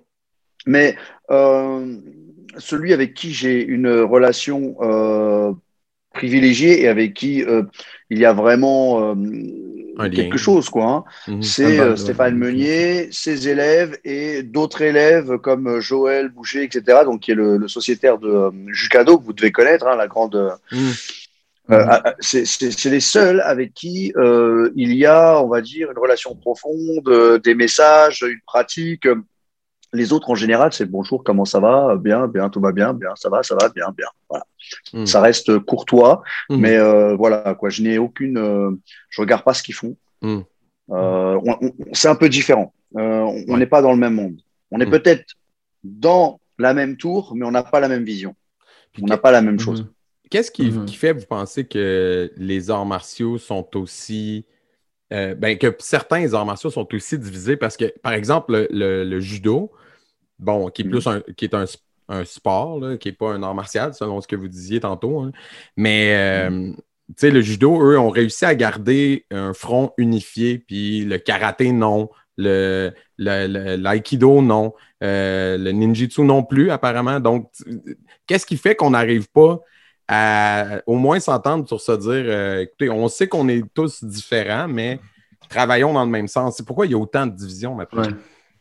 mais 0.66 0.98
euh, 1.30 1.96
celui 2.58 2.92
avec 2.92 3.14
qui 3.14 3.32
j'ai 3.34 3.64
une 3.64 3.88
relation 4.02 4.76
euh, 4.82 5.54
privilégiée 6.14 6.82
et 6.82 6.88
avec 6.88 7.14
qui 7.14 7.44
euh, 7.44 7.64
il 8.10 8.20
y 8.20 8.26
a 8.26 8.34
vraiment 8.34 9.12
euh, 9.12 10.10
quelque 10.10 10.38
chose, 10.38 10.70
quoi. 10.70 10.86
hein, 10.86 11.04
Mhm. 11.28 11.44
c'est 11.44 11.80
euh, 11.80 11.96
Stéphane 11.96 12.34
ouais. 12.34 12.40
Meunier, 12.40 13.10
ses 13.12 13.48
élèves 13.48 13.98
et 14.04 14.44
d'autres 14.44 14.82
élèves 14.82 15.38
comme 15.38 15.80
Joël 15.80 16.30
Boucher, 16.30 16.64
etc., 16.64 17.00
donc 17.06 17.22
qui 17.22 17.32
est 17.32 17.36
le, 17.36 17.58
le 17.58 17.68
sociétaire 17.68 18.18
de 18.18 18.52
Jucado, 18.68 19.18
que 19.18 19.24
vous 19.24 19.34
devez 19.34 19.52
connaître, 19.52 19.88
hein, 19.88 19.96
la 19.96 20.08
grande. 20.08 20.58
Mhm. 20.72 20.92
ah, 21.70 22.02
ah, 22.06 22.14
c'est 22.20 22.90
les 22.90 23.00
seuls 23.00 23.42
avec 23.42 23.74
qui 23.74 24.12
il 24.76 24.94
y 24.96 25.06
a, 25.06 25.42
on 25.42 25.48
va 25.48 25.62
dire, 25.62 25.90
une 25.92 25.98
relation 25.98 26.36
profonde, 26.36 27.40
des 27.44 27.56
messages, 27.56 28.24
une 28.28 28.42
pratique. 28.46 29.08
Les 29.94 30.14
autres, 30.14 30.30
en 30.30 30.36
général, 30.36 30.72
c'est 30.72 30.86
bonjour, 30.86 31.24
comment 31.24 31.44
ça 31.46 31.60
va? 31.60 31.96
Bien, 31.98 32.28
bien, 32.28 32.50
tout 32.50 32.62
va 32.62 32.72
bien, 32.72 32.94
bien, 32.94 33.10
ça 33.16 33.30
va, 33.30 33.44
ça 33.44 33.56
va, 33.56 33.68
bien, 33.70 33.88
bien. 33.98 34.08
Voilà. 34.30 34.46
Mhm. 34.94 35.06
Ça 35.06 35.20
reste 35.22 35.60
courtois, 35.60 36.22
Mhm. 36.50 36.60
mais 36.60 36.78
euh, 36.78 37.16
voilà, 37.16 37.56
quoi. 37.56 37.70
Je 37.70 37.82
n'ai 37.84 37.98
aucune. 37.98 38.38
euh, 38.38 38.72
je 39.10 39.22
regarde 39.22 39.44
pas 39.44 39.54
ce 39.54 39.62
qu'ils 39.64 39.76
font. 39.76 39.98
Mhm. 40.22 40.44
Euh, 40.92 41.40
c'est 41.94 42.08
un 42.08 42.16
peu 42.16 42.30
différent. 42.30 42.74
Euh, 42.98 43.44
on 43.48 43.58
n'est 43.58 43.66
pas 43.66 43.82
dans 43.82 43.92
le 43.92 43.98
même 43.98 44.16
monde. 44.16 44.40
On 44.72 44.80
est 44.80 44.86
peut-être 44.90 45.26
dans 45.84 46.40
la 46.58 46.74
même 46.74 46.96
tour, 46.98 47.34
mais 47.36 47.46
on 47.46 47.52
n'a 47.52 47.64
pas 47.64 47.80
la 47.80 47.88
même 47.90 48.04
vision. 48.04 48.36
Puis 48.94 49.04
On 49.04 49.08
n'a 49.08 49.18
pas 49.18 49.32
la 49.32 49.42
même 49.42 49.60
chose. 49.60 49.88
Qu'est-ce 50.30 50.52
qui, 50.52 50.72
qui 50.86 50.96
fait, 50.96 51.12
vous 51.12 51.26
pensez, 51.26 51.66
que 51.66 52.32
les 52.38 52.70
arts 52.70 52.86
martiaux 52.86 53.38
sont 53.38 53.68
aussi. 53.76 54.46
Euh, 55.12 55.36
ben, 55.36 55.58
que 55.58 55.76
certains 55.80 56.34
arts 56.34 56.46
martiaux 56.46 56.70
sont 56.70 56.88
aussi 56.94 57.18
divisés 57.20 57.58
parce 57.58 57.78
que, 57.78 57.86
par 58.02 58.14
exemple, 58.14 58.54
le, 58.54 58.68
le- 58.72 59.04
le 59.04 59.20
judo, 59.20 59.72
bon, 60.40 60.70
qui 60.70 60.82
est 60.84 60.86
Mhm. 60.86 60.92
plus 60.92 61.08
un, 61.08 61.22
qui 61.38 61.46
est 61.46 61.54
un, 61.54 61.66
un 62.10 62.26
sport, 62.26 62.80
là, 62.80 62.98
qui 62.98 63.10
n'est 63.10 63.14
pas 63.16 63.32
un 63.34 63.44
art 63.44 63.56
martial, 63.56 63.94
selon 63.94 64.22
ce 64.22 64.28
que 64.28 64.36
vous 64.36 64.48
disiez 64.48 64.80
tantôt. 64.82 65.20
hein. 65.22 65.32
Mais, 65.78 66.16
euh, 66.16 66.72
sais, 67.18 67.32
le 67.32 67.42
judo, 67.42 67.82
eux, 67.84 67.98
ont 68.00 68.10
réussi 68.10 68.46
à 68.46 68.56
garder 68.56 69.26
un 69.32 69.54
front 69.54 69.94
unifié, 69.98 70.60
puis 70.60 71.06
le 71.06 71.18
karaté, 71.18 71.72
non. 71.72 72.10
Le, 72.38 72.92
l'aïkido, 73.18 74.42
non. 74.42 74.74
Euh, 75.04 75.58
le 75.58 75.72
ninjutsu 75.72 76.22
non 76.22 76.44
plus, 76.44 76.72
apparemment. 76.72 77.20
Donc, 77.20 77.52
qu'est-ce 78.28 78.46
qui 78.46 78.58
fait 78.58 78.76
qu'on 78.76 78.92
n'arrive 78.92 79.30
pas 79.32 79.60
à 80.08 80.82
au 80.88 80.96
moins 80.96 81.20
s'entendre 81.20 81.68
sur 81.68 81.80
se 81.80 81.92
dire 81.94 82.10
euh, 82.28 82.62
écoutez, 82.62 82.90
on 82.90 83.08
sait 83.08 83.28
qu'on 83.28 83.48
est 83.48 83.64
tous 83.74 84.04
différents, 84.04 84.68
mais 84.68 85.00
travaillons 85.50 85.94
dans 85.94 86.04
le 86.06 86.10
même 86.12 86.28
sens. 86.28 86.58
C'est 86.58 86.66
pourquoi 86.66 86.86
il 86.86 86.92
y 86.92 86.96
a 86.96 86.98
autant 86.98 87.26
de 87.28 87.32
divisions 87.36 87.76
maintenant. 87.76 88.04
Ouais. 88.04 88.10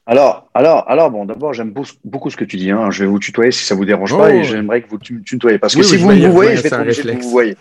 Alors, 0.06 0.48
alors, 0.54 0.88
alors, 0.90 1.10
bon, 1.10 1.24
d'abord, 1.24 1.52
j'aime 1.52 1.70
beau- 1.70 1.84
beaucoup 2.04 2.30
ce 2.30 2.36
que 2.36 2.44
tu 2.44 2.56
dis. 2.56 2.70
Hein. 2.70 2.90
Je 2.90 3.04
vais 3.04 3.08
vous 3.10 3.18
tutoyer 3.20 3.52
si 3.52 3.64
ça 3.64 3.74
vous 3.76 3.84
dérange 3.84 4.12
Oh, 4.12 4.18
pas, 4.18 4.30
et 4.34 4.38
ouais. 4.38 4.44
j'aimerais 4.44 4.82
que 4.82 4.88
vous 4.88 4.98
tu- 4.98 5.22
tutoyez. 5.22 5.58
Parce 5.58 5.74
que 5.74 5.80
Oui, 5.80 5.84
si 5.84 5.96
oui, 5.96 6.00
vous 6.00 6.10
me 6.10 6.26
voyez, 6.32 6.56
je 6.56 6.62
vais 6.62 6.66
être 6.68 6.72
un 6.74 6.80
obligé 6.82 7.02
de 7.02 7.06
réflexe. 7.08 7.24
vous 7.26 7.30
voyez. 7.30 7.56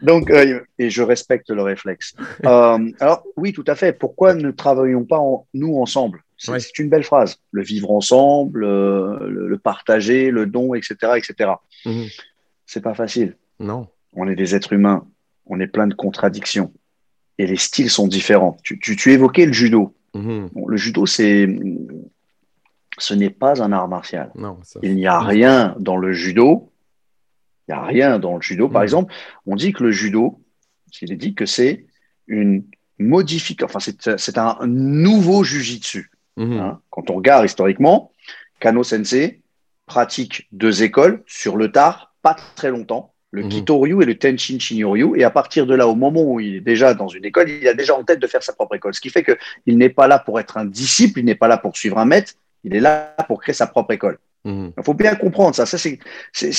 Donc, 0.00 0.30
euh, 0.30 0.60
et 0.80 0.90
je 0.90 1.02
respecte 1.02 1.50
le 1.50 1.62
réflexe. 1.62 2.14
Euh, 2.44 2.78
alors, 2.98 3.22
oui, 3.36 3.52
tout 3.52 3.62
à 3.68 3.76
fait. 3.76 3.92
Pourquoi 3.92 4.34
ne 4.34 4.50
travaillons 4.50 5.04
pas 5.04 5.18
en- 5.18 5.46
nous 5.54 5.76
ensemble? 5.78 6.24
C'est 6.36 6.50
Ouais. 6.50 6.58
une 6.80 6.88
belle 6.88 7.04
phrase. 7.04 7.36
Le 7.52 7.62
vivre 7.62 7.92
ensemble, 7.92 8.64
euh, 8.64 9.16
le, 9.28 9.46
le 9.46 9.58
partager, 9.58 10.32
le 10.32 10.46
don, 10.46 10.74
etc., 10.74 10.96
etc. 11.16 11.50
C'est 12.72 12.80
pas 12.80 12.94
facile. 12.94 13.36
Non. 13.60 13.86
On 14.14 14.26
est 14.28 14.34
des 14.34 14.54
êtres 14.54 14.72
humains. 14.72 15.06
On 15.44 15.60
est 15.60 15.66
plein 15.66 15.86
de 15.86 15.92
contradictions. 15.92 16.72
Et 17.36 17.46
les 17.46 17.56
styles 17.58 17.90
sont 17.90 18.08
différents. 18.08 18.56
Tu, 18.62 18.78
tu, 18.78 18.96
tu 18.96 19.12
évoquais 19.12 19.44
le 19.44 19.52
judo. 19.52 19.94
Mhm. 20.14 20.48
Bon, 20.54 20.66
le 20.66 20.78
judo, 20.78 21.04
c'est, 21.04 21.46
ce 22.96 23.12
n'est 23.12 23.28
pas 23.28 23.62
un 23.62 23.72
art 23.72 23.88
martial. 23.88 24.30
Non, 24.36 24.58
ça. 24.62 24.80
Il 24.82 24.94
n'y 24.94 25.06
a 25.06 25.20
rien 25.20 25.76
dans 25.80 25.98
le 25.98 26.14
judo. 26.14 26.72
Il 27.68 27.74
n'y 27.74 27.78
a 27.78 27.84
rien 27.84 28.18
dans 28.18 28.36
le 28.36 28.40
judo. 28.40 28.68
Par 28.70 28.80
Mhm. 28.80 28.84
exemple, 28.84 29.14
on 29.44 29.54
dit 29.54 29.74
que 29.74 29.82
le 29.84 29.90
judo, 29.92 30.40
il 31.02 31.12
est 31.12 31.16
dit 31.16 31.34
que 31.34 31.44
c'est 31.44 31.84
une 32.26 32.64
modification, 32.98 33.66
enfin, 33.66 33.80
c'est, 33.80 34.16
c'est 34.18 34.38
un 34.38 34.56
nouveau 34.66 35.44
jujitsu. 35.44 36.10
Mhm. 36.38 36.52
hein. 36.58 36.80
Quand 36.88 37.10
on 37.10 37.16
regarde 37.16 37.44
historiquement, 37.44 38.12
Kano 38.60 38.82
Sensei 38.82 39.42
pratique 39.84 40.48
deux 40.52 40.82
écoles 40.82 41.22
sur 41.26 41.56
le 41.58 41.70
tard, 41.70 42.11
pas 42.22 42.36
très 42.56 42.70
longtemps, 42.70 43.12
le 43.30 43.42
Mhm. 43.42 43.48
Kitoryu 43.48 44.02
et 44.02 44.06
le 44.06 44.16
Tenshin 44.16 44.58
Shinryu. 44.58 45.18
Et 45.18 45.24
à 45.24 45.30
partir 45.30 45.66
de 45.66 45.74
là, 45.74 45.88
au 45.88 45.94
moment 45.94 46.22
où 46.22 46.40
il 46.40 46.56
est 46.56 46.60
déjà 46.60 46.94
dans 46.94 47.08
une 47.08 47.24
école, 47.24 47.48
il 47.50 47.66
a 47.68 47.74
déjà 47.74 47.94
en 47.96 48.04
tête 48.04 48.20
de 48.20 48.26
faire 48.26 48.42
sa 48.42 48.52
propre 48.52 48.74
école. 48.76 48.94
Ce 48.94 49.00
qui 49.00 49.10
fait 49.10 49.24
qu'il 49.24 49.78
n'est 49.78 49.88
pas 49.88 50.06
là 50.06 50.18
pour 50.18 50.38
être 50.38 50.56
un 50.58 50.64
disciple, 50.64 51.18
il 51.20 51.24
n'est 51.24 51.34
pas 51.34 51.48
là 51.48 51.58
pour 51.58 51.76
suivre 51.76 51.98
un 51.98 52.04
maître, 52.04 52.34
il 52.64 52.74
est 52.76 52.80
là 52.80 53.14
pour 53.28 53.40
créer 53.40 53.54
sa 53.54 53.66
propre 53.66 53.92
école. 53.92 54.18
Mhm. 54.44 54.72
Il 54.76 54.84
faut 54.84 54.94
bien 54.94 55.14
comprendre 55.14 55.54
ça. 55.54 55.66
Ça, 55.66 55.78
c'est, 55.78 55.98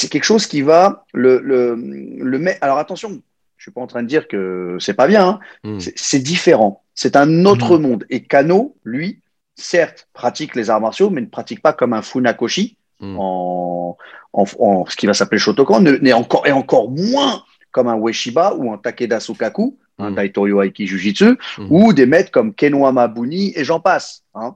quelque 0.10 0.24
chose 0.24 0.48
qui 0.48 0.62
va 0.62 1.06
le, 1.14 1.40
le, 1.44 1.76
le 1.76 2.40
mettre. 2.40 2.60
Alors 2.64 2.78
attention, 2.80 3.22
je 3.58 3.64
suis 3.64 3.72
pas 3.72 3.82
en 3.82 3.88
train 3.88 4.04
de 4.04 4.08
dire 4.08 4.28
que 4.28 4.78
c'est 4.80 4.94
pas 4.94 5.08
bien. 5.08 5.28
hein. 5.28 5.40
Mhm. 5.64 5.80
C'est, 5.80 5.94
c'est 5.96 6.20
différent. 6.20 6.82
C'est 6.96 7.16
un 7.16 7.46
autre 7.46 7.78
monde. 7.78 8.06
Et 8.10 8.24
Kano, 8.24 8.76
lui, 8.84 9.20
certes, 9.56 10.08
pratique 10.14 10.56
les 10.56 10.70
arts 10.70 10.82
martiaux, 10.82 11.10
mais 11.10 11.22
ne 11.22 11.28
pratique 11.28 11.62
pas 11.62 11.74
comme 11.74 11.94
un 11.94 12.02
Funakoshi 12.02 12.78
Mhm. 13.04 13.18
en, 13.20 13.98
en, 14.34 14.44
en 14.60 14.86
ce 14.88 14.96
qui 14.96 15.06
va 15.08 15.14
s'appeler 15.14 15.40
Shotokan, 15.40 15.82
ne- 15.82 15.98
n'est 15.98 16.14
encore, 16.14 16.48
et 16.48 16.52
encore 16.52 16.90
moins 16.90 17.44
comme 17.72 17.88
un 17.88 17.98
Ueshiba 17.98 18.56
ou 18.56 18.72
un 18.72 18.78
Takeda 18.78 19.20
Sukaku, 19.20 19.78
un. 20.00 20.12
Daitoryo 20.12 20.62
Aiki 20.62 20.88
Jujitsu, 20.88 21.38
Mhm. 21.58 21.68
ou 21.70 21.94
des 21.94 22.06
maîtres 22.06 22.32
comme 22.32 22.54
Kenoama 22.54 23.08
Buni 23.08 23.52
et 23.56 23.64
j'en 23.64 23.80
passe. 23.80 24.24
Hein. 24.36 24.56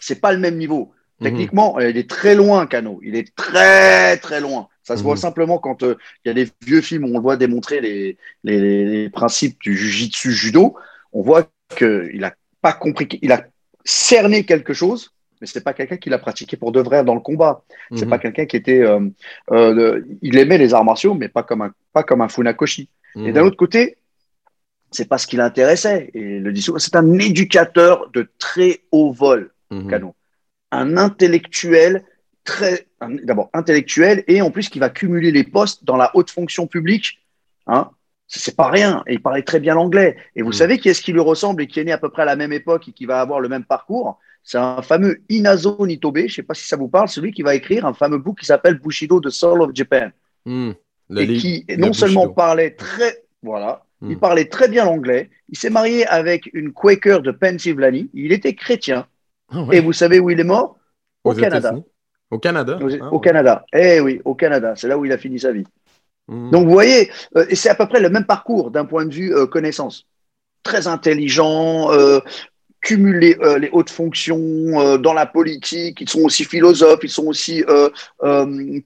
C'est 0.00 0.20
pas 0.20 0.32
le 0.32 0.38
même 0.38 0.56
niveau. 0.56 0.92
Mhm. 1.20 1.24
Techniquement, 1.26 1.78
il 1.80 1.96
est 1.96 2.08
très 2.08 2.34
loin, 2.34 2.66
Kano. 2.66 3.00
Il 3.02 3.14
est 3.16 3.34
très, 3.34 4.16
très 4.18 4.40
loin. 4.40 4.68
Ça 4.82 4.96
se 4.98 5.02
voit 5.02 5.16
simplement 5.16 5.58
quand 5.58 5.82
euh, 5.82 5.96
il 6.24 6.28
y 6.28 6.30
a 6.30 6.34
des 6.34 6.50
vieux 6.62 6.82
films 6.82 7.04
où 7.04 7.08
on 7.08 7.18
le 7.18 7.22
voit 7.22 7.36
démontrer 7.38 7.80
les, 7.80 8.18
les, 8.44 8.60
les- 8.60 8.84
les 8.84 9.08
principes 9.10 9.58
du 9.60 9.74
jujitsu 9.76 10.32
judo. 10.32 10.76
On 11.14 11.22
voit 11.22 11.48
qu'il 11.76 12.18
n'a 12.20 12.34
pas 12.60 12.72
compris, 12.74 13.08
il 13.22 13.32
a 13.32 13.44
cerné 13.84 14.44
quelque 14.44 14.74
chose, 14.74 15.12
mais 15.44 15.48
c'est 15.52 15.62
pas 15.62 15.74
quelqu'un 15.74 15.98
qui 15.98 16.08
l'a 16.08 16.18
pratiqué 16.18 16.56
pour 16.56 16.72
de 16.72 16.80
vrai 16.80 17.04
dans 17.04 17.14
le 17.14 17.20
combat. 17.20 17.62
C'est 17.94 18.06
Mhm. 18.06 18.10
pas 18.10 18.18
quelqu'un 18.18 18.46
qui 18.46 18.56
était. 18.56 18.80
euh, 18.80 19.00
euh, 19.52 20.00
il 20.22 20.38
aimait 20.38 20.56
les 20.56 20.72
arts 20.72 20.86
martiaux, 20.86 21.12
mais 21.12 21.28
pas 21.28 21.42
comme 21.42 21.60
un, 21.60 21.70
pas 21.92 22.02
comme 22.02 22.22
un 22.22 22.28
Funakoshi. 22.28 22.88
Et 23.14 23.18
Mhm. 23.18 23.32
d'un 23.32 23.42
autre 23.44 23.56
côté, 23.58 23.98
c'est 24.90 25.06
pas 25.06 25.18
ce 25.18 25.26
qui 25.26 25.36
l'intéressait. 25.36 26.10
Et 26.14 26.38
le 26.38 26.54
c'est 26.56 26.96
un 26.96 27.18
éducateur 27.18 28.10
de 28.14 28.30
très 28.38 28.80
haut 28.90 29.12
vol. 29.12 29.52
Mhm. 29.70 29.90
Canon. 29.90 30.14
Un 30.72 30.96
intellectuel 30.96 32.04
très, 32.42 32.86
d'abord 33.22 33.50
intellectuel 33.52 34.24
et 34.26 34.40
en 34.40 34.50
plus 34.50 34.70
qui 34.70 34.78
va 34.78 34.88
cumuler 34.88 35.30
les 35.30 35.44
postes 35.44 35.84
dans 35.84 35.96
la 35.98 36.10
haute 36.14 36.30
fonction 36.30 36.66
publique. 36.66 37.20
Hein, 37.66 37.90
c'est 38.28 38.56
pas 38.56 38.70
rien. 38.70 39.02
Et 39.06 39.12
il 39.14 39.22
parlait 39.22 39.42
très 39.42 39.60
bien 39.60 39.74
l'anglais. 39.74 40.16
Et 40.36 40.40
vous 40.42 40.52
savez 40.52 40.78
qui 40.78 40.88
est-ce 40.88 41.02
qui 41.02 41.12
lui 41.12 41.20
ressemble 41.20 41.60
et 41.62 41.66
qui 41.66 41.80
est 41.80 41.84
né 41.84 41.92
à 41.92 41.98
peu 41.98 42.08
près 42.08 42.22
à 42.22 42.24
la 42.32 42.36
même 42.36 42.52
époque 42.54 42.88
et 42.88 42.92
qui 42.92 43.04
va 43.04 43.20
avoir 43.20 43.40
le 43.40 43.50
même 43.50 43.64
parcours? 43.64 44.18
C'est 44.44 44.58
un 44.58 44.82
fameux 44.82 45.22
Inazo 45.30 45.84
Nitobe. 45.86 46.18
Je 46.28 46.34
sais 46.34 46.42
pas 46.42 46.54
si 46.54 46.66
ça 46.68 46.76
vous 46.76 46.88
parle. 46.88 47.08
Celui 47.08 47.32
qui 47.32 47.42
va 47.42 47.54
écrire 47.54 47.86
un 47.86 47.94
fameux 47.94 48.18
book 48.18 48.38
qui 48.40 48.46
s'appelle 48.46 48.78
Bushido, 48.78 49.20
The 49.20 49.30
Soul 49.30 49.62
of 49.62 49.70
Japan. 49.74 50.10
Le 50.46 50.74
et 51.22 51.26
qui 51.36 51.64
non 51.78 51.92
seulement 51.92 52.22
Bushido. 52.26 52.34
parlait 52.34 52.70
très 52.72 53.24
voilà, 53.42 53.84
il 54.02 54.18
parlait 54.18 54.44
très 54.46 54.68
bien 54.68 54.84
l'anglais. 54.84 55.30
Il 55.48 55.58
s'est 55.58 55.70
marié 55.70 56.06
avec 56.06 56.48
une 56.54 56.72
Quaker 56.72 57.20
de 57.22 57.30
Pennsylvanie. 57.30 58.10
Il 58.14 58.32
était 58.32 58.54
chrétien. 58.54 59.06
Ah 59.50 59.62
ouais. 59.64 59.76
Et 59.78 59.80
vous 59.80 59.92
savez 59.92 60.18
où 60.20 60.30
il 60.30 60.38
est 60.40 60.44
mort? 60.44 60.78
Au 61.24 61.32
Aux 61.32 61.34
Canada. 61.34 61.68
États-Unis? 61.68 61.84
Au 62.30 62.38
Canada. 62.38 62.78
Au, 62.82 62.88
Ah, 63.00 63.08
au 63.12 63.16
ouais. 63.16 63.20
Canada. 63.22 63.64
Eh 63.72 64.00
oui, 64.00 64.20
au 64.24 64.34
Canada. 64.34 64.74
C'est 64.76 64.88
là 64.88 64.98
où 64.98 65.04
il 65.04 65.12
a 65.12 65.18
fini 65.18 65.38
sa 65.38 65.52
vie. 65.52 65.64
Mhm. 66.28 66.50
Donc 66.50 66.64
vous 66.66 66.72
voyez, 66.72 67.10
euh, 67.36 67.46
c'est 67.52 67.68
à 67.70 67.74
peu 67.74 67.86
près 67.86 68.00
le 68.00 68.08
même 68.10 68.24
parcours 68.26 68.70
d'un 68.70 68.84
point 68.86 69.04
de 69.06 69.14
vue 69.14 69.34
euh, 69.34 69.46
connaissance. 69.46 70.06
Très 70.62 70.86
intelligent, 70.86 71.92
euh, 71.92 72.20
cumuler 72.88 73.36
euh, 73.40 73.58
les 73.58 73.70
hautes 73.72 73.90
fonctions 74.00 74.38
euh, 74.80 74.98
dans 74.98 75.14
la 75.14 75.26
politique. 75.26 75.96
Ils 76.02 76.08
sont 76.08 76.20
aussi 76.28 76.44
philosophes, 76.44 77.00
ils 77.02 77.10
sont 77.18 77.26
aussi 77.26 77.64
euh, 77.68 77.88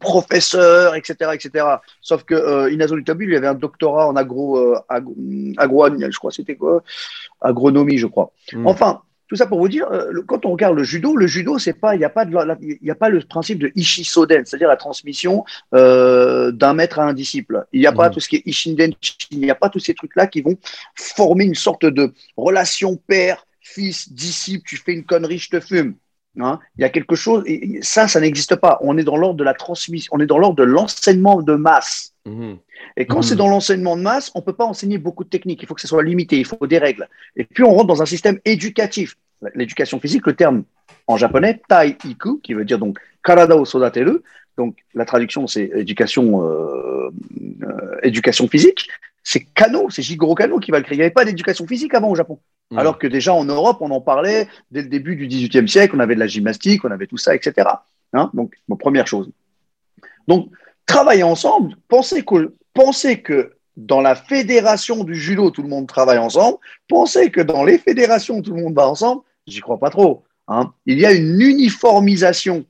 professeurs, 0.00 0.94
etc., 0.94 1.32
etc. 1.34 1.66
Sauf 2.00 2.22
que 2.24 2.34
euh, 2.34 2.70
Inazo 2.72 2.94
lui 2.96 3.36
avait 3.36 3.46
un 3.54 3.54
doctorat 3.54 4.06
en 4.08 4.16
agro, 4.16 4.74
agro, 4.88 5.14
agro- 5.58 6.10
je 6.14 6.18
crois, 6.18 6.30
c'était 6.30 6.56
quoi? 6.56 6.82
Agronomie, 7.40 7.98
je 7.98 8.06
crois. 8.06 8.32
Mhm. 8.52 8.66
Enfin, 8.66 9.02
tout 9.28 9.36
ça 9.36 9.46
pour 9.46 9.58
vous 9.60 9.68
dire, 9.68 9.86
quand 10.26 10.46
on 10.46 10.52
regarde 10.52 10.74
le 10.76 10.84
judo, 10.84 11.14
le 11.14 11.26
judo, 11.26 11.58
c'est 11.58 11.74
pas, 11.74 11.94
il 11.94 11.98
n'y 11.98 12.04
a 12.04 12.08
pas 12.08 12.24
il 12.24 12.78
y 12.82 12.90
a 12.90 12.94
pas 12.94 13.10
le 13.10 13.20
principe 13.20 13.58
de 13.58 13.70
ishisoden, 13.74 14.42
c'est-à-dire 14.46 14.68
la 14.68 14.76
transmission 14.76 15.44
euh, 15.74 16.50
d'un 16.50 16.72
maître 16.72 16.98
à 16.98 17.04
un 17.04 17.12
disciple. 17.12 17.66
Il 17.74 17.80
n'y 17.80 17.86
a 17.86 17.92
pas 17.92 18.08
Mhm. 18.08 18.14
tout 18.14 18.20
ce 18.20 18.28
qui 18.30 18.36
est 18.36 18.46
ishinden, 18.46 18.92
il 19.30 19.40
n'y 19.40 19.50
a 19.50 19.54
pas 19.54 19.68
tous 19.68 19.80
ces 19.80 19.94
trucs-là 19.94 20.28
qui 20.28 20.40
vont 20.40 20.56
former 20.94 21.44
une 21.44 21.54
sorte 21.54 21.84
de 21.84 22.04
relation 22.38 22.96
père, 22.96 23.44
fils, 23.74 24.12
disciple. 24.12 24.64
Tu 24.66 24.76
fais 24.76 24.92
une 24.92 25.04
connerie, 25.04 25.38
je 25.38 25.50
te 25.50 25.60
fume. 25.60 25.94
Hein, 26.40 26.60
il 26.76 26.82
y 26.82 26.84
a 26.84 26.88
quelque 26.88 27.16
chose, 27.16 27.42
et 27.46 27.80
ça, 27.82 28.06
ça 28.06 28.20
n'existe 28.20 28.54
pas. 28.56 28.78
On 28.82 28.96
est 28.96 29.02
dans 29.02 29.16
l'ordre 29.16 29.38
de 29.38 29.42
la 29.42 29.54
transmission, 29.54 30.10
on 30.14 30.20
est 30.20 30.26
dans 30.26 30.38
l'ordre 30.38 30.54
de 30.56 30.62
l'enseignement 30.62 31.42
de 31.42 31.54
masse. 31.54 32.12
Mhm. 32.26 32.58
Et 32.96 33.06
quand 33.06 33.16
Mhm. 33.16 33.22
c'est 33.28 33.34
dans 33.42 33.48
l'enseignement 33.48 33.96
de 33.96 34.02
masse, 34.02 34.30
on 34.36 34.40
ne 34.40 34.44
peut 34.44 34.52
pas 34.52 34.64
enseigner 34.64 34.98
beaucoup 34.98 35.24
de 35.24 35.30
techniques. 35.30 35.60
Il 35.62 35.66
faut 35.66 35.74
que 35.74 35.80
ce 35.80 35.88
soit 35.88 36.04
limité, 36.04 36.38
il 36.38 36.44
faut 36.44 36.64
des 36.74 36.78
règles. 36.78 37.08
Et 37.34 37.44
puis, 37.44 37.64
on 37.64 37.72
rentre 37.74 37.88
dans 37.88 38.02
un 38.02 38.06
système 38.06 38.38
éducatif. 38.44 39.16
L'éducation 39.54 39.98
physique, 39.98 40.26
le 40.26 40.34
terme 40.34 40.62
en 41.08 41.16
japonais, 41.16 41.60
tai 41.68 41.96
iku, 42.04 42.38
qui 42.44 42.54
veut 42.54 42.64
dire 42.64 42.78
donc 42.78 42.98
karada 43.24 43.56
o 43.56 43.64
sodateru. 43.64 44.20
Donc, 44.56 44.76
la 44.94 45.04
traduction, 45.04 45.46
c'est 45.48 45.70
éducation, 45.74 46.24
euh, 46.44 47.10
euh, 47.62 47.96
éducation 48.02 48.46
physique. 48.46 48.88
C'est 49.30 49.40
Kano, 49.40 49.90
c'est 49.90 50.00
Jigoro 50.00 50.34
Kano 50.34 50.58
qui 50.58 50.70
va 50.70 50.78
le 50.78 50.84
créer. 50.84 50.96
Il 50.96 51.00
n'y 51.00 51.04
avait 51.04 51.12
pas 51.12 51.26
d'éducation 51.26 51.66
physique 51.66 51.92
avant 51.92 52.08
au 52.08 52.14
Japon. 52.14 52.38
Alors 52.74 52.98
que 52.98 53.06
déjà 53.06 53.34
en 53.34 53.44
Europe, 53.44 53.76
on 53.82 53.90
en 53.90 54.00
parlait 54.00 54.48
dès 54.70 54.80
le 54.80 54.88
début 54.88 55.16
du 55.16 55.26
XVIIIe 55.26 55.68
siècle, 55.68 55.94
on 55.94 56.00
avait 56.00 56.14
de 56.14 56.20
la 56.20 56.26
gymnastique, 56.26 56.82
on 56.86 56.90
avait 56.90 57.06
tout 57.06 57.18
ça, 57.18 57.34
etc. 57.34 57.68
Hein 58.14 58.30
Donc, 58.32 58.54
bon, 58.68 58.76
première 58.76 59.06
chose. 59.06 59.30
Donc, 60.28 60.48
travailler 60.86 61.24
ensemble, 61.24 61.76
pensez 61.88 62.24
que, 62.24 62.54
pensez 62.72 63.20
que 63.20 63.52
dans 63.76 64.00
la 64.00 64.14
fédération 64.14 65.04
du 65.04 65.14
judo, 65.14 65.50
tout 65.50 65.62
le 65.62 65.68
monde 65.68 65.86
travaille 65.86 66.16
ensemble, 66.16 66.56
pensez 66.88 67.30
que 67.30 67.42
dans 67.42 67.64
les 67.64 67.76
fédérations, 67.76 68.40
tout 68.40 68.54
le 68.54 68.62
monde 68.62 68.74
va 68.74 68.88
ensemble, 68.88 69.20
j'y 69.46 69.60
crois 69.60 69.78
pas 69.78 69.90
trop. 69.90 70.24
hein. 70.46 70.72
Il 70.86 70.98
y 70.98 71.04
a 71.04 71.12
une 71.12 71.38
uniformisation, 71.38 72.64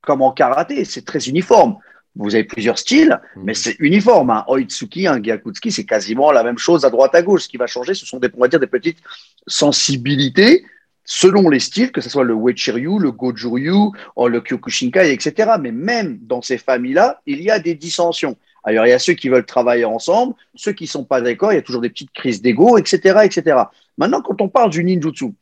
comme 0.00 0.22
en 0.22 0.32
karaté, 0.32 0.86
c'est 0.86 1.04
très 1.04 1.28
uniforme. 1.28 1.76
Vous 2.18 2.34
avez 2.34 2.44
plusieurs 2.44 2.78
styles, 2.78 3.20
mais 3.36 3.54
c'est 3.54 3.76
uniforme. 3.78 4.30
Un 4.30 4.44
Oitsuki, 4.48 5.06
un 5.06 5.22
Gyakutsuki, 5.22 5.70
c'est 5.70 5.84
quasiment 5.84 6.32
la 6.32 6.42
même 6.42 6.58
chose 6.58 6.84
à 6.84 6.90
droite 6.90 7.14
à 7.14 7.22
gauche. 7.22 7.44
Ce 7.44 7.48
qui 7.48 7.56
va 7.56 7.68
changer, 7.68 7.94
ce 7.94 8.04
sont 8.04 8.18
des, 8.18 8.28
on 8.36 8.40
va 8.40 8.48
dire, 8.48 8.58
des 8.58 8.66
petites 8.66 8.98
sensibilités 9.46 10.64
selon 11.04 11.48
les 11.48 11.60
styles, 11.60 11.90
que 11.90 12.02
ce 12.02 12.10
soit 12.10 12.24
le 12.24 12.34
Uechi-ryu, 12.34 12.98
le 12.98 13.12
Goju-ryu, 13.12 13.92
oh, 14.16 14.28
le 14.28 14.40
Kyokushinkai, 14.40 15.10
etc. 15.10 15.52
Mais 15.58 15.72
même 15.72 16.18
dans 16.20 16.42
ces 16.42 16.58
familles-là, 16.58 17.22
il 17.24 17.40
y 17.40 17.50
a 17.50 17.58
des 17.58 17.74
dissensions. 17.74 18.36
Alors, 18.62 18.84
il 18.84 18.90
y 18.90 18.92
a 18.92 18.98
ceux 18.98 19.14
qui 19.14 19.30
veulent 19.30 19.46
travailler 19.46 19.86
ensemble, 19.86 20.34
ceux 20.54 20.72
qui 20.72 20.84
ne 20.84 20.88
sont 20.88 21.04
pas 21.04 21.22
d'accord, 21.22 21.52
il 21.52 21.54
y 21.54 21.58
a 21.58 21.62
toujours 21.62 21.80
des 21.80 21.88
petites 21.88 22.12
crises 22.12 22.42
d'ego, 22.42 22.76
etc., 22.76 23.20
etc. 23.24 23.56
Maintenant, 23.96 24.20
quand 24.20 24.40
on 24.42 24.48
parle 24.48 24.70
du 24.70 24.84
ninjutsu, 24.84 25.32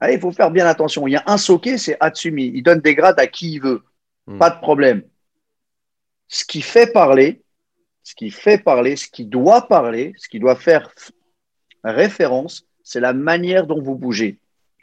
allez, 0.00 0.14
il 0.14 0.20
faut 0.20 0.32
faire 0.32 0.50
bien 0.50 0.66
attention. 0.66 1.06
Il 1.06 1.12
y 1.12 1.16
a 1.16 1.24
un 1.26 1.36
soke, 1.36 1.68
c'est 1.76 1.96
Hatsumi. 2.00 2.52
Il 2.54 2.62
donne 2.62 2.80
des 2.80 2.94
grades 2.94 3.20
à 3.20 3.26
qui 3.26 3.54
il 3.54 3.60
veut. 3.60 3.82
Mm. 4.26 4.38
Pas 4.38 4.50
de 4.50 4.60
problème. 4.60 5.02
Ce 6.32 6.44
qui 6.44 6.62
fait 6.62 6.86
parler, 6.86 7.42
ce 8.04 8.14
qui 8.14 8.30
fait 8.30 8.56
parler, 8.56 8.94
ce 8.94 9.08
qui 9.08 9.24
doit 9.24 9.66
parler, 9.66 10.14
ce 10.16 10.28
qui 10.28 10.38
doit 10.38 10.54
faire 10.54 10.94
référence, 11.82 12.66
c'est 12.84 13.00
la 13.00 13.12
manière 13.12 13.66
dont 13.66 13.82
vous 13.82 13.96
bougez, 13.96 14.38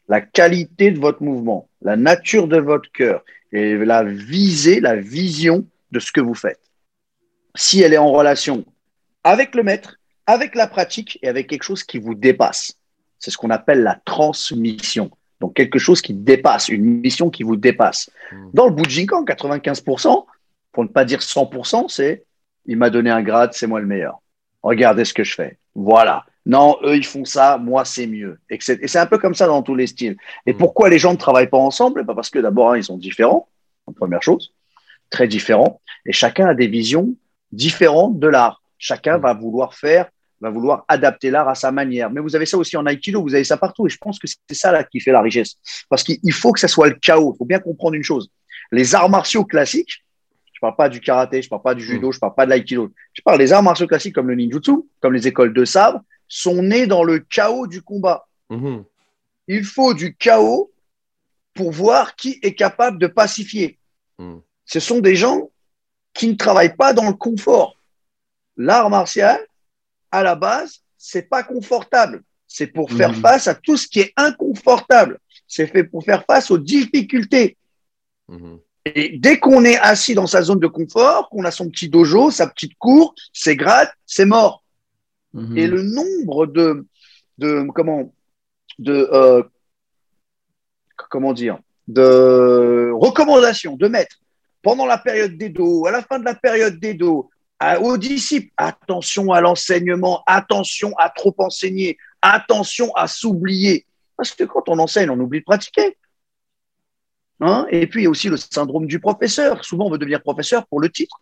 la 0.10 0.20
qualité 0.20 0.91
de 0.91 1.00
votre 1.00 1.24
mouvement, 1.24 1.70
la 1.82 1.95
nature 1.95 2.50
de 2.50 2.58
votre 2.58 2.91
cœur 2.91 3.24
et 3.54 3.78
la 3.78 4.04
visée, 4.04 4.82
la 4.82 4.98
vision 4.98 5.66
de 5.91 6.00
ce 6.00 6.12
que 6.12 6.20
vous 6.20 6.34
faites. 6.34 6.60
Si 7.56 7.82
elle 7.82 7.93
est 7.93 7.98
en 7.98 8.12
relation 8.12 8.66
avec 9.24 9.56
le 9.56 9.64
maître, 9.64 9.98
avec 10.26 10.54
la 10.54 10.68
pratique 10.68 11.18
et 11.22 11.30
avec 11.30 11.48
quelque 11.48 11.64
chose 11.64 11.84
qui 11.84 11.98
vous 11.98 12.14
dépasse, 12.14 12.78
c'est 13.20 13.32
ce 13.32 13.38
qu'on 13.38 13.52
appelle 13.52 13.84
la 13.84 13.95
transmission. 14.04 15.10
Donc 15.39 15.54
quelque 15.54 15.80
chose 15.80 16.02
qui 16.02 16.14
dépasse, 16.14 16.68
une 16.68 16.84
mission 16.84 17.30
qui 17.30 17.43
vous 17.43 17.56
dépasse. 17.56 18.12
Mm. 18.34 18.50
Dans 18.54 18.68
le 18.68 18.74
Bujinkan, 18.74 19.24
95%, 19.24 20.26
pour 20.72 20.84
ne 20.84 20.89
pas 20.89 21.05
dire 21.05 21.20
100%, 21.22 21.88
c'est 21.88 22.24
il 22.65 22.78
m'a 22.78 22.89
donné 22.89 23.09
un 23.09 23.22
grade, 23.24 23.51
c'est 23.53 23.68
moi 23.68 23.80
le 23.80 23.88
meilleur. 23.88 24.20
Regardez 24.63 25.05
ce 25.05 25.13
que 25.13 25.24
je 25.24 25.34
fais. 25.34 25.57
Voilà. 25.76 26.26
Non, 26.45 26.78
eux, 26.84 26.95
ils 26.95 27.05
font 27.05 27.26
ça, 27.26 27.57
moi, 27.57 27.86
c'est 27.86 28.07
mieux. 28.07 28.39
Et 28.49 28.57
c'est 28.61 28.99
un 28.99 29.05
peu 29.05 29.18
comme 29.18 29.36
ça 29.36 29.47
dans 29.47 29.61
tous 29.61 29.76
les 29.76 29.88
styles. 29.88 30.18
Et 30.45 30.53
Mm. 30.53 30.57
pourquoi 30.57 30.89
les 30.89 30.97
gens 30.99 31.11
ne 31.13 31.18
travaillent 31.18 31.49
pas 31.49 31.57
ensemble? 31.57 32.03
Bah, 32.03 32.13
Parce 32.15 32.30
que 32.30 32.39
d'abord, 32.39 32.72
hein, 32.72 32.78
ils 32.78 32.84
sont 32.84 32.97
différents, 32.97 33.47
en 33.86 33.93
première 33.93 34.22
chose, 34.24 34.53
très 35.09 35.28
différents. 35.28 35.82
Et 36.05 36.11
chacun 36.13 36.47
a 36.47 36.53
des 36.53 36.68
visions 36.68 37.15
différentes 37.51 38.20
de 38.20 38.28
l'art. 38.28 38.61
Chacun 38.78 39.18
Mm. 39.18 39.22
va 39.22 39.34
vouloir 39.34 39.74
faire, 39.74 40.09
va 40.41 40.49
vouloir 40.49 40.86
adapter 40.88 41.32
l'art 41.32 41.47
à 41.49 41.55
sa 41.55 41.72
manière. 41.72 42.09
Mais 42.11 42.22
vous 42.22 42.36
avez 42.36 42.45
ça 42.45 42.57
aussi 42.57 42.76
en 42.78 42.86
Aikido, 42.86 43.22
vous 43.22 43.34
avez 43.36 43.43
ça 43.43 43.57
partout. 43.57 43.88
Et 43.88 43.89
je 43.89 43.97
pense 43.97 44.20
que 44.20 44.28
c'est 44.28 44.55
ça 44.55 44.72
là 44.72 44.84
qui 44.84 44.99
fait 44.99 45.11
la 45.11 45.22
richesse. 45.22 45.55
Parce 45.89 46.03
qu'il 46.03 46.18
il 46.24 46.34
faut 46.34 46.51
que 46.51 46.59
ça 46.59 46.68
soit 46.68 46.88
le 46.89 46.95
chaos. 46.95 47.34
Il 47.36 47.38
faut 47.38 47.45
bien 47.45 47.59
comprendre 47.59 47.95
une 47.95 48.03
chose. 48.03 48.30
Les 48.72 48.95
arts 48.95 49.09
martiaux 49.09 49.45
classiques, 49.45 50.03
je 50.58 50.60
parle 50.60 50.76
pas 50.76 50.89
du 50.89 50.99
karaté, 50.99 51.43
je 51.43 51.49
parle 51.49 51.62
pas 51.62 51.76
du 51.76 51.84
judo, 51.84 52.12
je 52.12 52.18
parle 52.18 52.34
pas 52.34 52.45
de 52.45 52.49
l'aïkido. 52.49 52.91
Je 53.14 53.22
parle 53.22 53.38
des 53.38 53.53
arts 53.53 53.62
martiaux 53.62 53.86
classiques 53.86 54.16
comme 54.16 54.28
le 54.28 54.34
ninjutsu, 54.34 54.72
comme 54.99 55.14
les 55.14 55.28
écoles 55.28 55.53
de 55.53 55.66
sabre, 55.66 56.01
sont 56.28 56.64
nés 56.64 56.88
dans 56.88 57.03
le 57.03 57.20
chaos 57.20 57.68
du 57.68 57.84
combat. 57.84 58.28
Mhm. 58.49 58.84
Il 59.47 59.64
faut 59.64 59.93
du 59.93 60.16
chaos 60.16 60.72
pour 61.53 61.72
voir 61.72 62.16
qui 62.16 62.39
est 62.41 62.55
capable 62.55 62.97
de 62.97 63.05
pacifier. 63.05 63.78
Mm. 64.18 64.38
Ce 64.66 64.80
sont 64.80 64.99
des 64.99 65.16
gens 65.16 65.51
qui 66.16 66.28
ne 66.28 66.34
travaillent 66.34 66.76
pas 66.76 66.91
dans 66.91 67.05
le 67.08 67.14
confort. 67.14 67.78
L'art 68.55 68.89
martial, 68.89 69.39
à 70.10 70.24
la 70.24 70.34
base, 70.34 70.80
c'est 70.97 71.30
pas 71.30 71.43
confortable. 71.43 72.24
C'est 72.47 72.68
pour 72.68 72.91
faire 72.91 73.12
Mhm. 73.12 73.22
face 73.22 73.47
à 73.47 73.53
tout 73.53 73.78
ce 73.78 73.88
qui 73.88 73.99
est 73.99 74.12
inconfortable. 74.18 75.20
C'est 75.47 75.68
fait 75.68 75.84
pour 75.84 76.03
faire 76.03 76.26
face 76.26 76.49
aux 76.49 76.58
difficultés. 76.58 77.58
Et 78.96 79.18
dès 79.18 79.40
qu'on 79.40 79.64
est 79.66 79.78
assis 79.78 80.14
dans 80.16 80.28
sa 80.28 80.42
zone 80.42 80.60
de 80.60 80.68
confort, 80.68 81.30
qu'on 81.30 81.44
a 81.46 81.52
son 81.52 81.70
petit 81.70 81.90
dojo, 81.90 82.32
sa 82.32 82.48
petite 82.48 82.78
cour, 82.78 83.14
ses 83.34 83.56
grades, 83.56 83.90
c'est 84.06 84.26
mort. 84.26 84.64
Mhm. 85.34 85.58
Et 85.58 85.68
le 85.68 85.82
nombre 85.84 86.46
de, 86.48 86.86
de 87.38 87.66
comment, 87.74 88.14
de, 88.80 89.10
euh, 89.12 89.44
comment 91.10 91.34
dire, 91.34 91.60
de 91.88 92.92
recommandations 92.94 93.76
de 93.76 93.88
maîtres 93.88 94.18
pendant 94.62 94.86
la 94.86 94.98
période 94.98 95.38
d'Edo, 95.38 95.86
à 95.86 95.92
la 95.92 96.02
fin 96.02 96.20
de 96.20 96.26
la 96.26 96.36
période 96.36 96.80
d'Edo, 96.80 97.30
à- 97.60 97.80
aux 97.82 97.98
disciples, 97.98 98.52
attention 98.58 99.32
à 99.32 99.42
l'enseignement, 99.42 100.24
attention 100.28 100.94
à 100.98 101.10
trop 101.10 101.34
enseigner, 101.38 101.98
attention 102.22 102.94
à 102.96 103.08
s'oublier. 103.08 103.86
Parce 104.16 104.32
que 104.32 104.44
quand 104.44 104.68
on 104.68 104.80
enseigne, 104.80 105.10
on 105.10 105.20
oublie 105.20 105.40
de 105.40 105.46
pratiquer. 105.46 105.98
Hein? 107.40 107.68
Et 107.70 107.88
puis, 107.88 108.02
il 108.02 108.04
y 108.06 108.08
a 108.08 108.10
aussi 108.10 108.30
le 108.30 108.38
syndrome 108.38 108.88
du 108.88 109.00
professeur. 109.00 109.64
Souvent, 109.64 109.86
on 109.86 109.92
veut 109.92 109.98
devenir 109.98 110.22
professeur 110.22 110.66
pour 110.68 110.80
le 110.80 110.90
titre. 110.90 111.22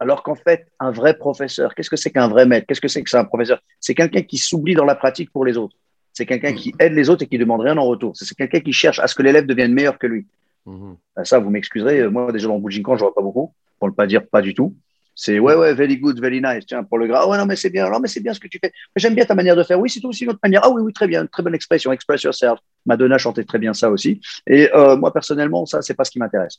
Alors 0.00 0.22
qu'en 0.22 0.36
fait, 0.36 0.68
un 0.78 0.90
vrai 0.90 1.18
professeur, 1.18 1.74
qu'est-ce 1.74 1.90
que 1.90 1.96
c'est 1.96 2.10
qu'un 2.10 2.28
vrai 2.28 2.46
maître? 2.46 2.66
Qu'est-ce 2.66 2.80
que 2.80 2.88
c'est 2.88 3.02
que 3.02 3.10
c'est 3.10 3.18
un 3.18 3.24
professeur? 3.24 3.60
C'est 3.80 3.94
quelqu'un 3.94 4.22
qui 4.22 4.38
s'oublie 4.38 4.74
dans 4.74 4.84
la 4.84 4.94
pratique 4.94 5.30
pour 5.32 5.44
les 5.44 5.56
autres. 5.56 5.76
C'est 6.12 6.24
quelqu'un 6.24 6.52
qui 6.52 6.72
aide 6.78 6.94
les 6.94 7.10
autres 7.10 7.24
et 7.24 7.26
qui 7.26 7.36
demande 7.38 7.60
rien 7.60 7.76
en 7.76 7.84
retour. 7.84 8.12
C'est 8.14 8.34
quelqu'un 8.36 8.60
qui 8.60 8.72
cherche 8.72 8.98
à 9.00 9.06
ce 9.06 9.14
que 9.14 9.22
l'élève 9.22 9.46
devienne 9.46 9.72
meilleur 9.72 9.98
que 9.98 10.06
lui. 10.06 10.26
Mhm. 10.66 10.96
Ben, 11.16 11.24
ça, 11.24 11.38
vous 11.38 11.50
m'excuserez. 11.50 12.00
euh, 12.00 12.10
Moi, 12.10 12.30
déjà 12.32 12.48
dans 12.48 12.54
le 12.56 12.60
Bujinkan, 12.60 12.96
je 12.96 13.00
vois 13.00 13.14
pas 13.14 13.22
beaucoup. 13.22 13.52
Pour 13.78 13.88
ne 13.88 13.94
pas 13.94 14.06
dire 14.06 14.26
pas 14.26 14.40
du 14.40 14.54
tout. 14.54 14.74
C'est 15.14 15.40
ouais, 15.40 15.56
ouais, 15.56 15.74
very 15.74 15.96
good, 15.96 16.20
very 16.20 16.40
nice. 16.40 16.64
Tiens, 16.66 16.84
pour 16.84 16.98
le 16.98 17.08
gras. 17.08 17.26
Ouais, 17.26 17.36
non, 17.36 17.46
mais 17.46 17.56
c'est 17.56 17.70
bien. 17.70 17.90
Non, 17.90 17.98
mais 17.98 18.06
c'est 18.08 18.20
bien 18.20 18.32
ce 18.34 18.40
que 18.40 18.46
tu 18.46 18.60
fais. 18.62 18.72
J'aime 18.94 19.14
bien 19.16 19.24
ta 19.24 19.34
manière 19.34 19.56
de 19.56 19.64
faire. 19.64 19.80
Oui, 19.80 19.90
c'est 19.90 20.04
aussi 20.04 20.24
une 20.24 20.30
autre 20.30 20.38
manière. 20.42 20.60
Ah 20.64 20.70
oui, 20.70 20.80
oui, 20.80 20.92
très 20.92 21.08
bien. 21.08 21.26
Très 21.26 21.42
bonne 21.42 21.54
expression. 21.56 21.90
Express 21.90 22.22
yourself. 22.22 22.60
Madonna 22.88 23.18
chantait 23.18 23.44
très 23.44 23.58
bien 23.58 23.74
ça 23.74 23.90
aussi. 23.90 24.20
Et 24.46 24.68
euh, 24.74 24.96
moi, 24.96 25.12
personnellement, 25.12 25.64
ça, 25.66 25.82
c'est 25.82 25.94
pas 25.94 26.04
ce 26.04 26.10
qui 26.10 26.18
m'intéresse. 26.18 26.58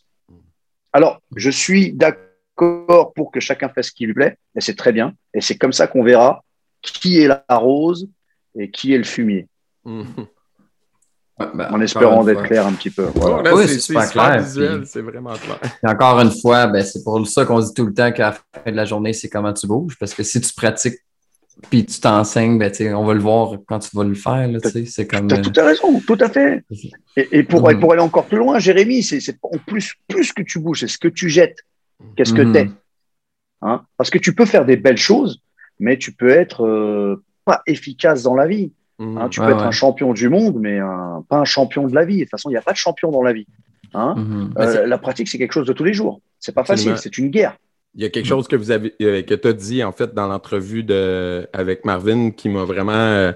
Alors, 0.93 1.19
je 1.35 1.49
suis 1.49 1.91
d'accord 1.91 3.13
pour 3.13 3.31
que 3.31 3.39
chacun 3.39 3.69
fasse 3.69 3.87
ce 3.87 3.91
qui 3.91 4.05
lui 4.05 4.13
plaît. 4.13 4.37
Et 4.55 4.61
c'est 4.61 4.75
très 4.75 4.93
bien. 4.93 5.13
Et 5.33 5.41
c'est 5.41 5.57
comme 5.57 5.73
ça 5.73 5.87
qu'on 5.87 6.03
verra 6.03 6.43
qui 6.81 7.19
est 7.21 7.27
la 7.27 7.43
rose 7.49 8.07
et 8.57 8.71
qui 8.71 8.93
est 8.93 8.97
le 8.97 9.03
fumier. 9.03 9.47
Mhm. 9.83 10.27
Ben, 11.53 11.69
En 11.71 11.79
espérant 11.79 12.23
d'être 12.23 12.43
clair 12.43 12.67
un 12.67 12.73
petit 12.73 12.89
peu. 12.89 13.05
Voilà. 13.15 13.53
Oh, 13.53 13.57
Oui, 13.57 13.67
c'est 13.67 13.79
super 13.79 14.09
clair, 14.09 14.45
c'est 14.85 15.01
vraiment 15.01 15.35
clair. 15.35 15.57
Et 15.83 15.87
encore 15.87 16.19
une 16.19 16.31
fois, 16.31 16.67
ben, 16.67 16.83
c'est 16.83 17.01
pour 17.01 17.25
ça 17.27 17.45
qu'on 17.45 17.59
dit 17.61 17.73
tout 17.73 17.85
le 17.85 17.93
temps 17.93 18.11
qu'à 18.11 18.31
la 18.31 18.31
fin 18.33 18.71
de 18.71 18.75
la 18.75 18.83
journée, 18.83 19.13
c'est 19.13 19.29
comment 19.29 19.53
tu 19.53 19.65
bouges. 19.65 19.97
Parce 19.97 20.13
que 20.13 20.23
si 20.23 20.41
tu 20.41 20.53
pratiques 20.53 20.99
puis 21.69 21.85
tu 21.85 21.99
t'enseignes, 21.99 22.57
ben, 22.57 22.71
on 22.95 23.05
va 23.05 23.13
le 23.13 23.19
voir 23.19 23.51
quand 23.67 23.79
tu 23.79 23.95
vas 23.95 24.03
le 24.03 24.13
faire. 24.15 24.49
C'est 24.87 25.07
comme. 25.07 25.27
Tu 25.27 25.35
as 25.35 25.39
euh, 25.39 25.41
tout 25.41 25.59
à 25.59 25.65
raison, 25.65 25.99
tout 26.07 26.17
à 26.19 26.29
fait. 26.29 26.63
Et, 27.17 27.27
et 27.39 27.43
pour, 27.43 27.67
aller 27.67 28.01
encore 28.01 28.25
plus 28.25 28.37
loin, 28.37 28.59
Jérémy, 28.59 29.03
c'est 29.03 29.19
en 29.43 29.57
plus, 29.65 29.95
plus 30.07 30.31
que 30.33 30.41
tu 30.41 30.59
bouges, 30.59 30.81
c'est 30.81 30.87
ce 30.87 30.97
que 30.97 31.07
tu 31.09 31.29
jettes. 31.29 31.59
Qu'est-ce 32.15 32.33
que 32.33 32.41
Mhm. 32.43 32.53
t'es 32.53 32.69
hein? 33.61 33.81
Parce 33.97 34.09
que 34.09 34.17
tu 34.17 34.33
peux 34.33 34.45
faire 34.45 34.63
des 34.65 34.77
belles 34.77 34.97
choses, 34.97 35.41
mais 35.79 35.97
tu 35.97 36.13
peux 36.13 36.29
être 36.29 36.65
euh, 36.65 37.23
pas 37.45 37.61
efficace 37.67 38.23
dans 38.23 38.35
la 38.35 38.47
vie. 38.47 38.71
Mhm. 38.99 39.17
hein? 39.17 39.29
tu 39.29 39.39
peux 39.41 39.49
être 39.49 39.57
ouais. 39.57 39.63
un 39.63 39.71
champion 39.71 40.13
du 40.13 40.29
monde, 40.29 40.57
mais 40.59 40.79
un- 40.79 41.23
pas 41.27 41.37
un 41.37 41.45
champion 41.45 41.87
de 41.87 41.93
la 41.95 42.05
vie. 42.05 42.17
De 42.17 42.23
toute 42.23 42.31
façon, 42.31 42.49
il 42.49 42.53
n'y 42.53 42.57
a 42.57 42.61
pas 42.61 42.73
de 42.73 42.77
champion 42.77 43.11
dans 43.11 43.21
la 43.21 43.33
vie. 43.33 43.47
hein? 43.93 44.13
mhm. 44.17 44.51
Ben, 44.55 44.61
Euh, 44.67 44.85
la 44.87 44.97
pratique, 44.97 45.27
c'est 45.29 45.37
quelque 45.37 45.53
chose 45.53 45.67
de 45.67 45.73
tous 45.73 45.83
les 45.83 45.93
jours. 45.93 46.21
C'est 46.39 46.53
pas 46.55 46.63
facile, 46.63 46.97
c'est 46.97 47.17
une 47.17 47.29
guerre. 47.29 47.57
Il 47.95 48.03
y 48.03 48.05
a 48.05 48.09
quelque 48.09 48.27
chose 48.27 48.47
que 48.47 48.55
vous 48.55 48.69
avez 48.69 48.93
euh, 49.01 49.23
que 49.23 49.33
tu 49.33 49.47
as 49.47 49.53
dit 49.53 49.83
en 49.83 49.91
fait 49.91 50.13
dans 50.13 50.27
l'entrevue 50.27 50.85
avec 51.53 51.85
Marvin 51.85 52.29
qui 52.31 52.47
m'a 52.47 52.63
vraiment 52.63 52.93
euh, 52.93 53.31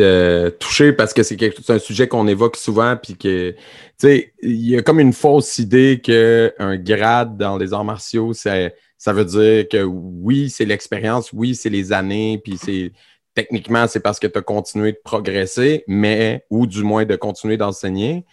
euh, 0.00 0.50
touché 0.50 0.92
parce 0.92 1.14
que 1.14 1.22
c'est 1.22 1.70
un 1.70 1.78
sujet 1.78 2.08
qu'on 2.08 2.26
évoque 2.26 2.56
souvent 2.56 2.96
puis 3.00 3.16
que 3.16 3.52
tu 3.52 3.56
sais 3.96 4.32
il 4.42 4.70
y 4.70 4.76
a 4.76 4.82
comme 4.82 4.98
une 4.98 5.12
fausse 5.12 5.58
idée 5.58 6.00
que 6.04 6.52
un 6.58 6.76
grade 6.76 7.36
dans 7.36 7.56
les 7.56 7.72
arts 7.72 7.84
martiaux 7.84 8.32
ça 8.32 8.70
ça 8.98 9.12
veut 9.12 9.24
dire 9.24 9.68
que 9.68 9.82
oui 9.84 10.50
c'est 10.50 10.64
l'expérience 10.64 11.32
oui 11.32 11.54
c'est 11.54 11.70
les 11.70 11.92
années 11.92 12.40
puis 12.42 12.58
c'est 12.58 12.92
techniquement 13.34 13.86
c'est 13.86 14.00
parce 14.00 14.18
que 14.18 14.26
tu 14.26 14.38
as 14.38 14.42
continué 14.42 14.92
de 14.92 15.00
progresser 15.04 15.84
mais 15.86 16.44
ou 16.50 16.66
du 16.66 16.82
moins 16.82 17.04
de 17.04 17.14
continuer 17.14 17.56
d'enseigner 17.56 18.24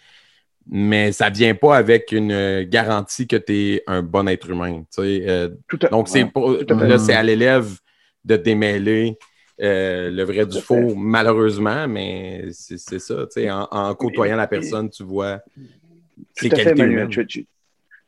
mais 0.66 1.12
ça 1.12 1.30
vient 1.30 1.54
pas 1.54 1.76
avec 1.76 2.12
une 2.12 2.62
garantie 2.64 3.26
que 3.26 3.36
tu 3.36 3.52
es 3.74 3.82
un 3.86 4.02
bon 4.02 4.26
être 4.28 4.48
humain. 4.50 4.84
tu 4.94 5.02
sais. 5.02 5.24
Euh, 5.28 5.48
Tout 5.68 5.78
à- 5.82 5.88
donc, 5.88 6.08
c'est 6.08 6.24
ouais, 6.24 6.64
là, 6.88 6.98
c'est 6.98 7.14
à 7.14 7.22
l'élève 7.22 7.68
de 8.24 8.36
démêler 8.36 9.16
euh, 9.60 10.10
le 10.10 10.24
vrai 10.24 10.46
du 10.46 10.60
faux, 10.60 10.94
malheureusement, 10.96 11.86
mais 11.86 12.46
c'est 12.50 12.78
c'est 12.78 12.98
ça. 12.98 13.14
tu 13.26 13.42
sais, 13.42 13.50
En, 13.50 13.68
en 13.70 13.94
côtoyant 13.94 14.36
la 14.36 14.44
Et- 14.44 14.48
personne, 14.48 14.90
tu 14.90 15.04
vois 15.04 15.38
Tout 16.36 16.46
ses 16.48 16.52
à 16.52 16.56
fait, 16.56 16.74
Manuel. 16.74 16.90
humaines. 16.92 17.08
Tu- 17.08 17.26
tu- 17.26 17.46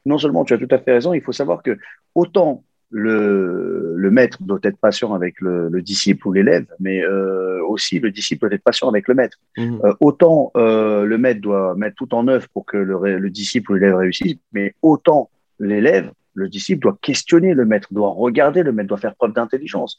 non 0.05 0.19
seulement 0.19 0.45
tu 0.45 0.55
as 0.55 0.59
tout 0.59 0.69
à 0.71 0.79
fait 0.79 0.93
raison, 0.95 1.13
il 1.15 1.21
faut 1.23 1.33
savoir 1.33 1.63
que 1.63 1.77
autant 2.15 2.65
le, 2.91 3.95
le 3.97 4.11
maître 4.11 4.39
doit 4.41 4.61
être 4.63 4.79
patient 4.79 5.13
avec 5.15 5.41
le, 5.41 5.69
le 5.69 5.83
disciple 5.83 6.29
ou 6.29 6.33
l'élève, 6.33 6.67
mais 6.79 7.03
euh, 7.03 7.61
aussi 7.67 7.99
le 7.99 8.11
disciple 8.11 8.47
doit 8.47 8.55
être 8.55 8.63
patient 8.63 8.89
avec 8.89 9.09
le 9.09 9.15
maître. 9.15 9.39
Mhm. 9.57 9.81
Euh, 9.85 9.95
autant 10.01 10.53
euh, 10.57 11.05
le 11.05 11.19
maître 11.19 11.41
doit 11.41 11.75
mettre 11.75 11.97
tout 11.97 12.15
en 12.15 12.29
œuvre 12.29 12.47
pour 12.53 12.65
que 12.65 12.77
le, 12.77 13.31
disciple 13.31 13.73
ou 13.73 13.75
l'élève 13.75 13.97
réussisse, 13.97 14.37
mais 14.53 14.75
autant 14.83 15.31
l'élève, 15.59 16.13
le 16.35 16.49
disciple 16.49 16.83
doit 16.83 16.99
questionner 17.01 17.55
le 17.55 17.65
maître, 17.65 17.89
doit 17.93 18.11
regarder 18.11 18.63
le 18.63 18.73
maître, 18.73 18.89
doit 18.89 18.99
faire 18.99 19.15
preuve 19.17 19.33
d'intelligence. 19.33 19.99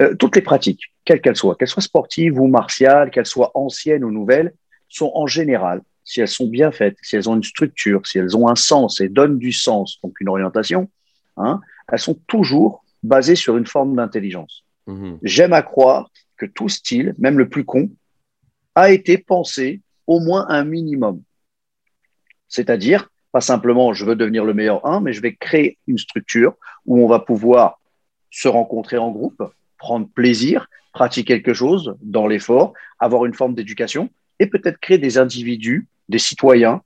Euh, 0.00 0.14
toutes 0.14 0.36
les 0.36 0.42
pratiques, 0.42 0.92
quelles 1.04 1.20
qu'elles 1.20 1.36
soient, 1.36 1.56
qu'elles 1.56 1.68
soient 1.68 1.82
sportives 1.82 2.40
ou 2.40 2.46
martiales, 2.46 3.10
qu'elles 3.10 3.26
soient 3.26 3.50
anciennes 3.54 4.04
ou 4.04 4.12
nouvelles, 4.12 4.54
sont 4.88 5.10
en 5.14 5.26
général, 5.26 5.82
si 6.04 6.20
elles 6.20 6.28
sont 6.28 6.46
bien 6.46 6.70
faites, 6.70 6.96
si 7.02 7.16
elles 7.16 7.28
ont 7.28 7.34
une 7.34 7.42
structure, 7.42 8.06
si 8.06 8.18
elles 8.18 8.36
ont 8.36 8.48
un 8.48 8.54
sens 8.54 9.00
et 9.00 9.08
donnent 9.08 9.38
du 9.38 9.50
sens, 9.50 9.98
donc 10.04 10.20
une 10.20 10.28
orientation, 10.28 10.88
hein, 11.36 11.60
elles 11.90 11.98
sont 11.98 12.18
toujours 12.26 12.84
basées 13.02 13.36
sur 13.36 13.56
une 13.56 13.66
forme 13.66 13.96
d'intelligence. 13.96 14.64
Mhm. 14.86 15.18
J'aime 15.22 15.52
à 15.52 15.62
croire 15.62 16.10
que 16.36 16.46
tout 16.46 16.68
style, 16.68 17.14
même 17.18 17.38
le 17.38 17.48
plus 17.48 17.64
con, 17.64 17.90
a 18.74 18.90
été 18.90 19.18
pensé 19.18 19.80
au 20.06 20.20
moins 20.20 20.46
un 20.48 20.64
minimum. 20.64 21.22
C'est-à-dire, 22.48 23.08
pas 23.32 23.40
simplement 23.40 23.92
je 23.92 24.04
veux 24.04 24.16
devenir 24.16 24.44
le 24.44 24.54
meilleur 24.54 24.86
un, 24.86 25.00
mais 25.00 25.12
je 25.12 25.20
vais 25.20 25.34
créer 25.34 25.78
une 25.86 25.98
structure 25.98 26.54
où 26.86 27.02
on 27.02 27.06
va 27.06 27.20
pouvoir 27.20 27.80
se 28.30 28.48
rencontrer 28.48 28.98
en 28.98 29.10
groupe, 29.10 29.42
prendre 29.78 30.08
plaisir, 30.08 30.68
pratiquer 30.92 31.42
quelque 31.42 31.54
chose 31.54 31.96
dans 32.02 32.26
l'effort, 32.26 32.72
avoir 32.98 33.24
une 33.24 33.34
forme 33.34 33.54
d'éducation 33.54 34.10
et 34.38 34.46
peut-être 34.46 34.78
créer 34.78 34.98
des 34.98 35.18
individus, 35.18 35.86
des 36.08 36.18
citoyens 36.18 36.82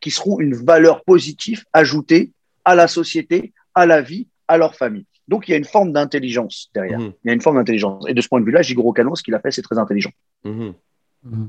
qui 0.00 0.10
seront 0.10 0.38
une 0.40 0.54
valeur 0.54 1.02
positive 1.04 1.64
ajoutée 1.72 2.30
à 2.64 2.74
la 2.74 2.88
société, 2.88 3.52
à 3.74 3.86
la 3.86 4.02
vie, 4.02 4.28
à 4.48 4.56
leur 4.58 4.74
famille. 4.74 5.06
Donc, 5.28 5.48
il 5.48 5.52
y 5.52 5.54
a 5.54 5.56
une 5.56 5.64
forme 5.64 5.92
d'intelligence 5.92 6.70
derrière. 6.74 6.98
Mhm. 6.98 7.12
Il 7.24 7.28
y 7.28 7.30
a 7.30 7.34
une 7.34 7.40
forme 7.40 7.56
d'intelligence. 7.56 8.04
Et 8.08 8.14
de 8.14 8.20
ce 8.20 8.28
point 8.28 8.40
de 8.40 8.44
vue-là, 8.44 8.62
Jigoro 8.62 8.92
Kano, 8.92 9.14
ce 9.14 9.22
qu'il 9.22 9.34
a 9.34 9.40
fait, 9.40 9.50
c'est 9.50 9.62
très 9.62 9.78
intelligent. 9.78 10.10
Mhm. 10.44 10.74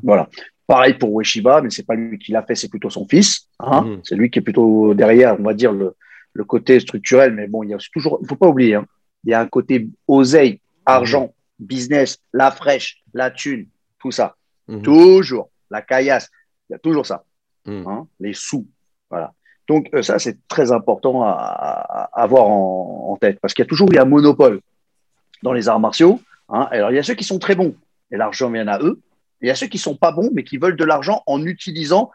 Voilà. 0.04 0.30
Pareil 0.68 0.94
pour 0.94 1.20
Ueshiba, 1.20 1.62
mais 1.62 1.70
c'est 1.72 1.86
pas 1.86 1.96
lui 1.96 2.18
qui 2.20 2.32
l'a 2.32 2.44
fait, 2.44 2.56
c'est 2.56 2.70
plutôt 2.70 2.90
son 2.90 3.08
fils. 3.08 3.48
hein. 3.60 3.82
Mhm. 3.82 4.02
C'est 4.04 4.16
lui 4.16 4.30
qui 4.30 4.40
est 4.40 4.42
plutôt 4.44 4.94
derrière, 4.94 5.38
on 5.40 5.44
va 5.44 5.54
dire, 5.54 5.74
le, 5.74 5.96
le 6.34 6.44
côté 6.44 6.80
structurel. 6.80 7.34
Mais 7.34 7.48
bon, 7.48 7.64
il 7.64 7.72
y 7.72 7.74
a 7.74 7.78
toujours, 7.92 8.20
il 8.22 8.28
faut 8.28 8.36
pas 8.36 8.48
oublier, 8.48 8.76
hein, 8.76 8.86
il 9.24 9.32
y 9.32 9.34
a 9.34 9.42
un 9.42 9.48
côté 9.48 9.90
oseille, 10.08 10.62
argent, 10.86 11.34
business, 11.60 12.20
la 12.32 12.52
fraîche, 12.52 13.02
la 13.14 13.32
thune, 13.32 13.68
tout 14.00 14.12
ça. 14.12 14.36
Mhm. 14.68 14.82
Toujours. 14.84 15.50
La 15.72 15.82
caillasse, 15.82 16.30
il 16.70 16.74
y 16.74 16.76
a 16.76 16.80
toujours 16.80 17.06
ça. 17.06 17.26
Mhm. 17.66 17.88
hein, 17.88 18.08
les 18.20 18.34
sous. 18.34 18.68
Voilà. 19.10 19.34
Donc, 19.68 19.89
euh, 19.93 20.01
ça, 20.01 20.20
c'est 20.20 20.38
très 20.47 20.72
important 20.72 21.24
à, 21.24 22.09
avoir 22.14 22.47
en, 22.47 23.18
tête 23.20 23.39
parce 23.39 23.53
qu'il 23.53 23.64
y 23.64 23.68
a 23.68 23.70
toujours 23.70 23.91
eu 23.93 23.97
un 23.97 24.05
monopole 24.05 24.59
dans 25.43 25.53
les 25.53 25.70
arts 25.70 25.80
martiaux. 25.80 26.20
hein. 26.49 26.68
Alors, 26.72 26.91
il 26.91 26.95
y 26.95 26.99
a 26.99 27.03
ceux 27.03 27.14
qui 27.14 27.24
sont 27.24 27.39
très 27.39 27.55
bons 27.55 27.76
et 28.11 28.18
l'argent 28.18 28.49
vient 28.49 28.68
à 28.68 28.80
eux. 28.80 28.99
Et 29.41 29.45
il 29.45 29.47
y 29.47 29.51
a 29.51 29.55
ceux 29.55 29.68
qui 29.68 29.78
sont 29.78 29.95
pas 29.95 30.11
bons 30.11 30.30
mais 30.34 30.43
qui 30.43 30.57
veulent 30.57 30.76
de 30.76 30.84
l'argent 30.84 31.22
en 31.28 31.45
utilisant 31.45 32.11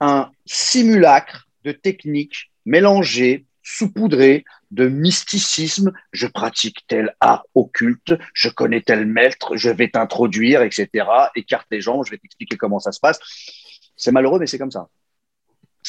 un 0.00 0.30
simulacre 0.46 1.48
de 1.64 1.72
techniques 1.72 2.50
mélangées, 2.64 3.46
saupoudrées 3.62 4.44
de 4.70 4.88
mysticisme. 4.88 5.92
Je 6.12 6.26
pratique 6.26 6.86
tel 6.86 7.14
art 7.20 7.44
occulte, 7.54 8.14
je 8.34 8.48
connais 8.48 8.82
tel 8.82 9.06
maître, 9.06 9.56
je 9.56 9.70
vais 9.70 9.88
t'introduire, 9.88 10.62
etc. 10.62 11.06
Écarte 11.34 11.66
les 11.70 11.80
jambes, 11.80 12.04
je 12.04 12.10
vais 12.10 12.18
t'expliquer 12.18 12.56
comment 12.56 12.78
ça 12.78 12.92
se 12.92 13.00
passe. 13.00 13.18
C'est 13.96 14.12
malheureux, 14.12 14.38
mais 14.38 14.46
c'est 14.46 14.58
comme 14.58 14.70
ça. 14.70 14.88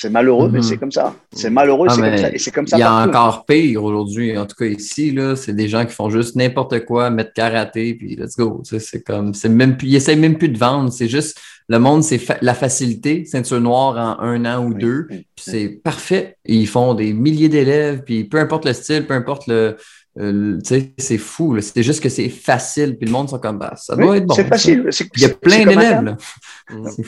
C'est 0.01 0.09
malheureux, 0.09 0.49
mais 0.49 0.59
Mhm. 0.59 0.63
c'est 0.63 0.77
comme 0.77 0.91
ça. 0.93 1.13
C'est 1.33 1.49
malheureux, 1.49 1.87
Ah, 1.89 1.93
c'est 1.93 2.01
comme 2.01 2.17
ça. 2.17 2.31
Et 2.33 2.37
c'est 2.39 2.51
comme 2.51 2.67
ça 2.67 2.77
Il 2.77 2.79
y 2.79 2.83
a 2.83 2.87
partout. 2.87 3.09
encore 3.09 3.45
pire 3.45 3.83
aujourd'hui. 3.83 4.37
En 4.37 4.45
tout 4.45 4.55
cas, 4.55 4.65
ici, 4.65 5.11
là, 5.11 5.35
c'est 5.35 5.51
des 5.53 5.67
gens 5.67 5.85
qui 5.85 5.93
font 5.93 6.09
juste 6.09 6.35
n'importe 6.37 6.85
quoi, 6.85 7.09
mettre 7.09 7.33
karaté, 7.33 7.95
puis 7.95 8.15
let's 8.15 8.37
go. 8.37 8.61
C'est 8.63 9.03
comme, 9.03 9.33
c'est 9.33 9.49
même 9.49 9.75
plus, 9.75 9.87
ils 9.89 9.95
essayent 9.97 10.15
même 10.17 10.37
plus 10.37 10.47
de 10.49 10.57
vendre. 10.57 10.89
C'est 10.93 11.09
juste, 11.09 11.37
le 11.67 11.79
monde, 11.79 12.01
c'est 12.03 12.17
fa- 12.17 12.37
la 12.41 12.53
facilité, 12.53 13.25
ceinture 13.25 13.59
noire 13.59 13.97
en 14.19 14.23
un 14.23 14.45
an 14.45 14.63
ou 14.65 14.69
Oui, 14.69 14.79
deux. 14.79 15.07
oui, 15.09 15.25
Puis 15.35 15.45
c'est 15.51 15.67
parfait. 15.83 16.37
Et 16.45 16.55
ils 16.55 16.67
font 16.67 16.93
des 16.93 17.11
milliers 17.11 17.49
d'élèves, 17.49 18.03
puis 18.05 18.23
peu 18.23 18.39
importe 18.39 18.63
le 18.65 18.71
style, 18.73 19.05
peu 19.05 19.13
importe 19.15 19.47
le, 19.47 19.75
euh, 20.19 20.57
c'est 20.97 21.17
fou. 21.17 21.59
C'est 21.61 21.83
juste 21.83 22.01
que 22.01 22.09
c'est 22.09 22.29
facile, 22.29 22.95
puis 22.97 23.05
le 23.05 23.11
monde 23.11 23.29
sont 23.29 23.37
comme, 23.39 23.57
bah, 23.59 23.73
ça 23.75 23.95
oui. 23.97 24.03
doit 24.05 24.17
être 24.17 24.25
bon. 24.27 24.33
c'est 24.35 24.47
facile. 24.47 24.89
Il 25.17 25.21
y 25.21 25.25
a 25.25 25.29
plein 25.29 25.65
d'élèves. 25.65 26.15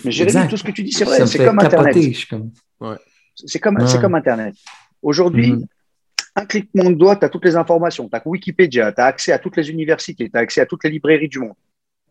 Mais 0.04 0.12
Jérémy, 0.12 0.48
tout 0.50 0.58
ce 0.58 0.64
que 0.64 0.72
tu 0.72 0.84
dis, 0.84 0.92
c'est 0.92 1.06
vrai. 1.06 1.26
C'est 1.26 1.38
comme 1.46 1.58
Internet. 1.60 1.94
capoter. 1.94 2.16
C'est 3.36 3.60
comme, 3.60 3.78
Ouais. 3.78 4.00
comme 4.02 4.16
Internet. 4.16 4.56
Aujourd'hui, 5.02 5.52
Mhm. 5.54 5.66
un 6.36 6.46
cliquement 6.46 6.90
de 6.90 6.96
doigt, 6.96 7.16
tu 7.16 7.26
as 7.26 7.30
toutes 7.30 7.46
les 7.46 7.56
informations. 7.56 8.08
Tu 8.10 8.16
as 8.16 8.22
Wikipédia, 8.26 8.92
tu 8.92 9.02
as 9.02 9.06
accès 9.06 9.32
à 9.32 9.40
toutes 9.40 9.58
les 9.58 9.70
universités, 9.70 10.30
tu 10.30 10.38
as 10.38 10.42
accès 10.42 10.62
à 10.62 10.66
toutes 10.66 10.84
les 10.84 10.90
librairies 10.92 11.30
du 11.30 11.40
monde. 11.40 11.56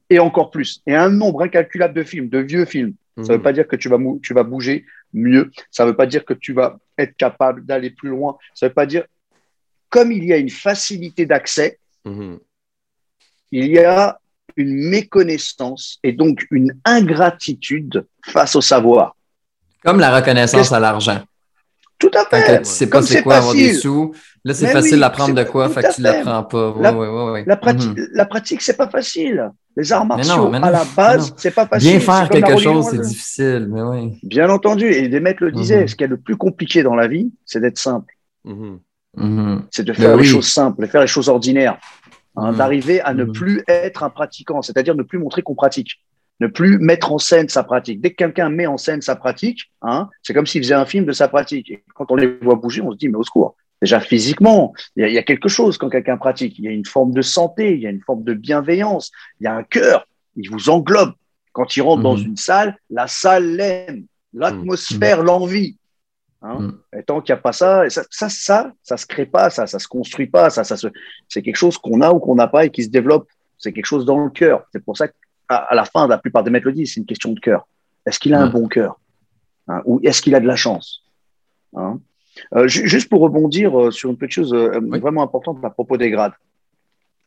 Et 0.08 0.18
encore 0.18 0.50
plus. 0.50 0.82
Et 0.86 0.94
un 0.94 1.08
nombre 1.08 1.42
incalculable 1.42 1.94
de 1.94 2.02
films, 2.02 2.28
de 2.28 2.38
vieux 2.38 2.64
films. 2.64 2.94
Ça 3.16 3.22
ne 3.22 3.28
veut 3.28 3.36
Mhm. 3.38 3.42
pas 3.42 3.52
dire 3.52 3.68
que 3.68 3.76
tu 3.76 3.88
vas, 3.88 3.98
tu 4.22 4.34
vas 4.34 4.42
bouger 4.44 4.84
mieux. 5.12 5.50
Ça 5.70 5.84
ne 5.84 5.90
veut 5.90 5.96
pas 5.96 6.06
dire 6.06 6.24
que 6.24 6.34
tu 6.34 6.52
vas 6.52 6.78
être 6.98 7.16
capable 7.16 7.64
d'aller 7.66 7.90
plus 7.90 8.08
loin. 8.08 8.36
Ça 8.54 8.66
ne 8.66 8.70
veut 8.70 8.74
pas 8.74 8.86
dire. 8.86 9.04
Comme 9.88 10.10
il 10.12 10.24
y 10.24 10.32
a 10.32 10.36
une 10.36 10.50
facilité 10.50 11.26
d'accès, 11.26 11.78
Mhm. 12.04 12.38
il 13.52 13.66
y 13.66 13.78
a 13.78 14.18
une 14.56 14.88
méconnaissance 14.88 15.98
et 16.02 16.12
donc 16.12 16.46
une 16.50 16.72
ingratitude 16.84 18.06
face 18.24 18.56
au 18.56 18.60
savoir. 18.60 19.16
Comme 19.84 20.00
la 20.00 20.14
reconnaissance 20.14 20.72
à 20.72 20.80
l'argent. 20.80 21.20
Tout 21.98 22.10
à 22.14 22.24
Quand 22.24 22.38
fait. 22.38 22.58
tu 22.62 22.64
sais 22.64 22.86
pas 22.86 22.98
Comme 22.98 23.06
c'est 23.06 23.22
quoi 23.22 23.36
avoir 23.36 23.52
des 23.54 23.66
facile. 23.68 23.80
sous, 23.80 24.14
là 24.44 24.54
c'est 24.54 24.68
facile 24.68 24.94
oui, 24.94 25.00
d'apprendre 25.00 25.34
de 25.34 25.42
quoi, 25.44 25.68
fait 25.68 25.82
que 25.82 25.94
tu 25.94 26.00
l'apprends 26.00 26.44
pas. 26.44 26.70
Ouais, 26.70 26.82
La- 26.82 26.92
ouais, 26.94 27.30
ouais. 27.32 27.44
La, 27.46 27.56
prati- 27.56 27.88
Mhm. 27.88 28.08
la 28.14 28.24
pratique, 28.24 28.62
c'est 28.62 28.76
pas 28.76 28.88
facile. 28.88 29.50
Les 29.76 29.92
arts 29.92 30.04
Mais 30.06 30.16
non, 30.16 30.16
martiaux, 30.16 30.48
mais 30.50 30.58
non, 30.60 30.66
à 30.66 30.70
la 30.70 30.84
base, 30.96 31.28
non. 31.30 31.36
c'est 31.38 31.50
pas 31.50 31.66
facile. 31.66 31.90
Bien 31.90 32.00
faire 32.00 32.28
quelque 32.30 32.56
chose, 32.58 32.86
c'est 32.90 33.00
difficile, 33.00 33.68
mais 33.70 33.82
oui. 33.82 34.18
Bien 34.22 34.48
entendu. 34.50 34.86
Et 34.90 35.08
des 35.08 35.20
maîtres 35.20 35.44
le 35.44 35.52
disaient, 35.52 35.82
Mhm. 35.82 35.88
ce 35.88 35.94
qui 35.94 36.04
est 36.04 36.08
le 36.08 36.16
plus 36.16 36.36
compliqué 36.36 36.82
dans 36.82 36.94
la 36.94 37.06
vie, 37.06 37.30
c'est 37.44 37.60
d'être 37.60 37.78
simple. 37.78 38.14
Mhm. 38.44 38.78
C'est 39.70 39.84
de 39.84 39.92
faire 39.92 40.16
les 40.16 40.22
oui. 40.22 40.26
choses 40.28 40.48
simples, 40.48 40.82
de 40.82 40.86
faire 40.90 41.00
les 41.02 41.06
choses 41.06 41.28
ordinaires. 41.28 41.78
Hein. 42.36 42.52
D'arriver 42.52 43.00
à 43.02 43.12
ne 43.12 43.24
plus 43.24 43.62
être 43.68 44.02
un 44.04 44.10
pratiquant, 44.10 44.62
c'est-à-dire 44.62 44.94
ne 44.94 45.02
plus 45.02 45.18
montrer 45.18 45.42
qu'on 45.42 45.54
pratique. 45.54 46.00
Ne 46.40 46.46
plus 46.46 46.78
mettre 46.78 47.12
en 47.12 47.18
scène 47.18 47.48
sa 47.48 47.62
pratique. 47.62 48.00
Dès 48.00 48.10
que 48.10 48.16
quelqu'un 48.16 48.48
met 48.48 48.66
en 48.66 48.78
scène 48.78 49.02
sa 49.02 49.14
pratique, 49.14 49.70
hein, 49.82 50.08
c'est 50.22 50.32
comme 50.32 50.46
s'il 50.46 50.62
faisait 50.62 50.74
un 50.74 50.86
film 50.86 51.04
de 51.04 51.12
sa 51.12 51.28
pratique. 51.28 51.70
Et 51.70 51.84
quand 51.94 52.10
on 52.10 52.16
les 52.16 52.38
voit 52.40 52.54
bouger, 52.54 52.80
on 52.80 52.92
se 52.92 52.96
dit, 52.96 53.08
mais 53.08 53.16
au 53.18 53.22
secours. 53.22 53.56
Déjà 53.82 54.00
physiquement, 54.00 54.72
il 54.96 55.02
y, 55.02 55.04
a, 55.04 55.08
il 55.08 55.14
y 55.14 55.18
a 55.18 55.22
quelque 55.22 55.48
chose 55.48 55.78
quand 55.78 55.88
quelqu'un 55.90 56.16
pratique. 56.16 56.58
Il 56.58 56.64
y 56.64 56.68
a 56.68 56.70
une 56.70 56.84
forme 56.86 57.12
de 57.12 57.22
santé, 57.22 57.74
il 57.74 57.80
y 57.80 57.86
a 57.86 57.90
une 57.90 58.02
forme 58.02 58.24
de 58.24 58.34
bienveillance, 58.34 59.10
il 59.40 59.44
y 59.44 59.46
a 59.46 59.54
un 59.54 59.62
cœur, 59.62 60.06
il 60.36 60.50
vous 60.50 60.68
englobe. 60.70 61.12
Quand 61.52 61.76
il 61.76 61.82
rentre 61.82 62.02
dans 62.02 62.16
Mhm. 62.16 62.24
une 62.26 62.36
salle, 62.36 62.76
la 62.90 63.06
salle 63.06 63.56
l'aime, 63.56 64.04
l'atmosphère 64.32 65.22
l'envie. 65.22 65.76
Hein. 66.42 66.58
Mhm. 66.60 66.78
Et 66.98 67.02
tant 67.02 67.20
qu'il 67.20 67.34
n'y 67.34 67.38
a 67.38 67.42
pas 67.42 67.52
ça, 67.52 67.86
et 67.86 67.90
ça, 67.90 68.02
ça, 68.10 68.28
ça, 68.28 68.72
ça 68.82 68.96
se 68.96 69.06
crée 69.06 69.26
pas, 69.26 69.50
ça, 69.50 69.66
ça 69.66 69.78
se 69.78 69.88
construit 69.88 70.26
pas, 70.26 70.48
ça, 70.50 70.64
ça 70.64 70.76
se, 70.76 70.86
c'est 71.28 71.42
quelque 71.42 71.56
chose 71.56 71.76
qu'on 71.78 72.00
a 72.00 72.12
ou 72.12 72.18
qu'on 72.18 72.34
n'a 72.34 72.46
pas 72.48 72.64
et 72.66 72.70
qui 72.70 72.84
se 72.84 72.88
développe. 72.88 73.28
C'est 73.58 73.72
quelque 73.72 73.86
chose 73.86 74.06
dans 74.06 74.18
le 74.24 74.30
cœur. 74.30 74.64
C'est 74.72 74.82
pour 74.82 74.96
ça 74.96 75.08
qu'à 75.08 75.14
à 75.56 75.74
la 75.74 75.84
fin, 75.84 76.06
la 76.06 76.18
plupart 76.18 76.44
des 76.44 76.50
maîtres 76.50 76.66
le 76.66 76.72
disent, 76.72 76.94
c'est 76.94 77.00
une 77.00 77.06
question 77.06 77.32
de 77.32 77.40
cœur. 77.40 77.66
Est-ce 78.06 78.18
qu'il 78.18 78.34
a 78.34 78.40
un 78.40 78.46
Mhm. 78.46 78.52
bon 78.52 78.68
cœur 78.68 78.98
Hein, 79.68 79.82
Ou 79.84 80.00
est-ce 80.02 80.20
qu'il 80.22 80.34
a 80.34 80.40
de 80.40 80.46
la 80.46 80.56
chance 80.56 81.02
Hein? 81.76 82.00
Euh, 82.54 82.66
ju- 82.66 82.88
Juste 82.88 83.08
pour 83.08 83.20
rebondir 83.20 83.78
euh, 83.78 83.90
sur 83.90 84.10
une 84.10 84.16
petite 84.16 84.32
chose 84.34 84.52
euh, 84.54 84.78
Oui. 84.80 84.98
vraiment 85.00 85.22
importante 85.22 85.58
à 85.64 85.70
propos 85.70 85.96
des 85.96 86.10
grades. 86.10 86.32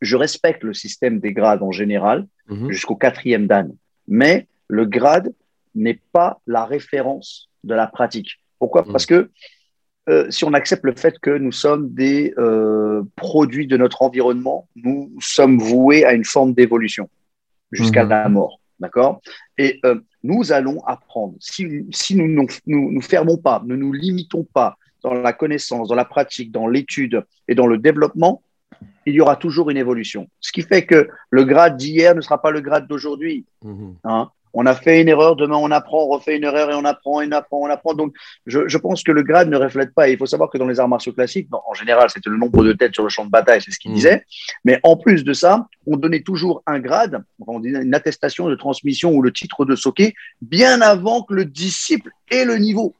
Je 0.00 0.16
respecte 0.16 0.62
le 0.64 0.74
système 0.74 1.20
des 1.20 1.32
grades 1.32 1.62
en 1.62 1.70
général 1.72 2.26
Mhm. 2.48 2.70
jusqu'au 2.70 2.96
quatrième 2.96 3.46
dan. 3.46 3.74
Mais 4.08 4.46
le 4.68 4.84
grade 4.84 5.32
n'est 5.74 6.00
pas 6.12 6.40
la 6.46 6.64
référence 6.64 7.48
de 7.64 7.74
la 7.74 7.86
pratique. 7.86 8.40
Pourquoi? 8.58 8.82
Mm. 8.82 8.92
Parce 8.92 9.06
que 9.06 9.30
euh, 10.10 10.30
si 10.30 10.44
on 10.44 10.52
accepte 10.52 10.84
le 10.84 10.94
fait 10.94 11.18
que 11.18 11.30
nous 11.38 11.52
sommes 11.52 11.92
des 11.94 12.34
euh, 12.36 13.02
produits 13.16 13.66
de 13.66 13.76
notre 13.78 14.02
environnement, 14.02 14.68
nous 14.76 15.10
sommes 15.20 15.58
voués 15.58 16.04
à 16.04 16.12
une 16.12 16.24
forme 16.26 16.52
d'évolution 16.52 17.08
jusqu'à 17.74 18.04
Mhm. 18.04 18.10
la 18.10 18.28
mort. 18.28 18.60
D'accord? 18.80 19.20
Et 19.56 19.80
euh, 19.84 20.00
nous 20.22 20.52
allons 20.52 20.82
apprendre. 20.84 21.34
Si, 21.38 21.86
si 21.90 22.16
nous 22.16 22.26
ne 22.26 22.46
nous, 22.66 23.00
fermons 23.02 23.36
pas, 23.36 23.62
ne 23.64 23.76
nous 23.76 23.92
limitons 23.92 24.44
pas 24.52 24.76
dans 25.02 25.14
la 25.14 25.32
connaissance, 25.32 25.88
dans 25.88 25.94
la 25.94 26.04
pratique, 26.04 26.50
dans 26.50 26.66
l'étude 26.66 27.24
et 27.46 27.54
dans 27.54 27.66
le 27.66 27.78
développement, 27.78 28.42
il 29.06 29.14
y 29.14 29.20
aura 29.20 29.36
toujours 29.36 29.70
une 29.70 29.76
évolution. 29.76 30.28
Ce 30.40 30.50
qui 30.50 30.62
fait 30.62 30.84
que 30.86 31.08
le 31.30 31.44
grade 31.44 31.76
d'hier 31.76 32.14
ne 32.14 32.20
sera 32.20 32.42
pas 32.42 32.50
le 32.50 32.60
grade 32.60 32.88
d'aujourd'hui. 32.88 33.44
Mhm. 33.62 33.96
hein? 34.04 34.30
On 34.56 34.66
a 34.66 34.74
fait 34.74 35.02
une 35.02 35.08
erreur, 35.08 35.34
demain 35.36 35.56
on 35.56 35.70
apprend, 35.70 36.04
on 36.04 36.08
refait 36.08 36.36
une 36.36 36.44
erreur 36.44 36.70
et 36.70 36.74
on 36.74 36.84
apprend, 36.84 37.20
et 37.20 37.26
on 37.26 37.32
apprend, 37.32 37.58
on 37.60 37.66
apprend. 37.70 37.94
Donc, 37.94 38.14
je, 38.46 38.66
je 38.68 38.78
pense 38.78 39.02
que 39.02 39.12
le 39.12 39.22
grade 39.22 39.48
ne 39.48 39.56
reflète 39.56 39.92
pas. 39.92 40.08
il 40.08 40.16
faut 40.16 40.26
savoir 40.26 40.48
que 40.48 40.58
dans 40.58 40.66
les 40.66 40.78
arts 40.80 40.88
martiaux 40.88 41.12
classiques, 41.12 41.48
en 41.52 41.74
général, 41.74 42.08
c'était 42.08 42.30
le 42.30 42.36
nombre 42.36 42.62
de 42.64 42.72
têtes 42.72 42.94
sur 42.94 43.02
le 43.02 43.08
champ 43.08 43.24
de 43.24 43.30
bataille, 43.30 43.60
c'est 43.60 43.72
ce 43.72 43.78
qu'il 43.78 43.90
Mm. 43.90 43.94
disait. 43.94 44.24
Mais 44.64 44.78
en 44.84 44.96
plus 44.96 45.24
de 45.24 45.32
ça, 45.32 45.66
on 45.86 45.96
donnait 45.96 46.22
toujours 46.22 46.62
un 46.66 46.78
grade, 46.78 47.22
on 47.46 47.60
disait 47.60 47.82
une 47.82 47.94
attestation 47.94 48.48
de 48.48 48.54
transmission 48.54 49.12
ou 49.12 49.22
le 49.22 49.32
titre 49.32 49.64
de 49.64 49.74
soké, 49.76 50.14
bien 50.40 50.80
avant 50.80 51.22
que 51.22 51.34
le 51.34 51.44
disciple 51.44 52.10
ait 52.30 52.44
le 52.44 52.56
niveau. 52.56 52.94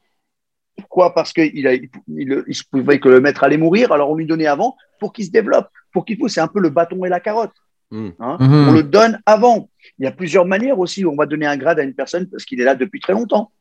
Pourquoi? 0.77 1.13
Parce 1.13 1.31
qu'il 1.31 1.51
il, 1.53 1.89
il, 2.09 2.43
il 2.47 2.55
se 2.55 2.63
pouvait 2.69 2.99
que 2.99 3.07
le 3.07 3.21
maître 3.21 3.43
allait 3.45 3.57
mourir, 3.57 3.93
alors 3.93 4.11
on 4.11 4.15
lui 4.15 4.25
donnait 4.25 4.45
avant 4.45 4.75
pour 4.99 5.13
qu'il 5.13 5.23
se 5.25 5.31
développe, 5.31 5.69
pour 5.93 6.03
qu'il 6.05 6.17
pousse. 6.17 6.33
C'est 6.33 6.41
un 6.41 6.47
peu 6.49 6.59
le 6.59 6.69
bâton 6.69 7.05
et 7.05 7.09
la 7.09 7.21
carotte. 7.21 7.53
Mm. 7.91 8.09
hein. 8.19 8.37
Mhm. 8.39 8.69
On 8.69 8.71
le 8.71 8.83
donne 8.83 9.21
avant. 9.25 9.69
Il 9.99 10.05
y 10.05 10.07
a 10.07 10.11
plusieurs 10.11 10.45
manières 10.45 10.79
aussi 10.79 11.05
où 11.05 11.11
on 11.11 11.15
va 11.15 11.25
donner 11.25 11.45
un 11.45 11.57
grade 11.57 11.79
à 11.79 11.83
une 11.83 11.93
personne 11.93 12.27
parce 12.27 12.45
qu'il 12.45 12.59
est 12.61 12.65
là 12.65 12.75
depuis 12.75 12.99
très 12.99 13.13
longtemps. 13.13 13.51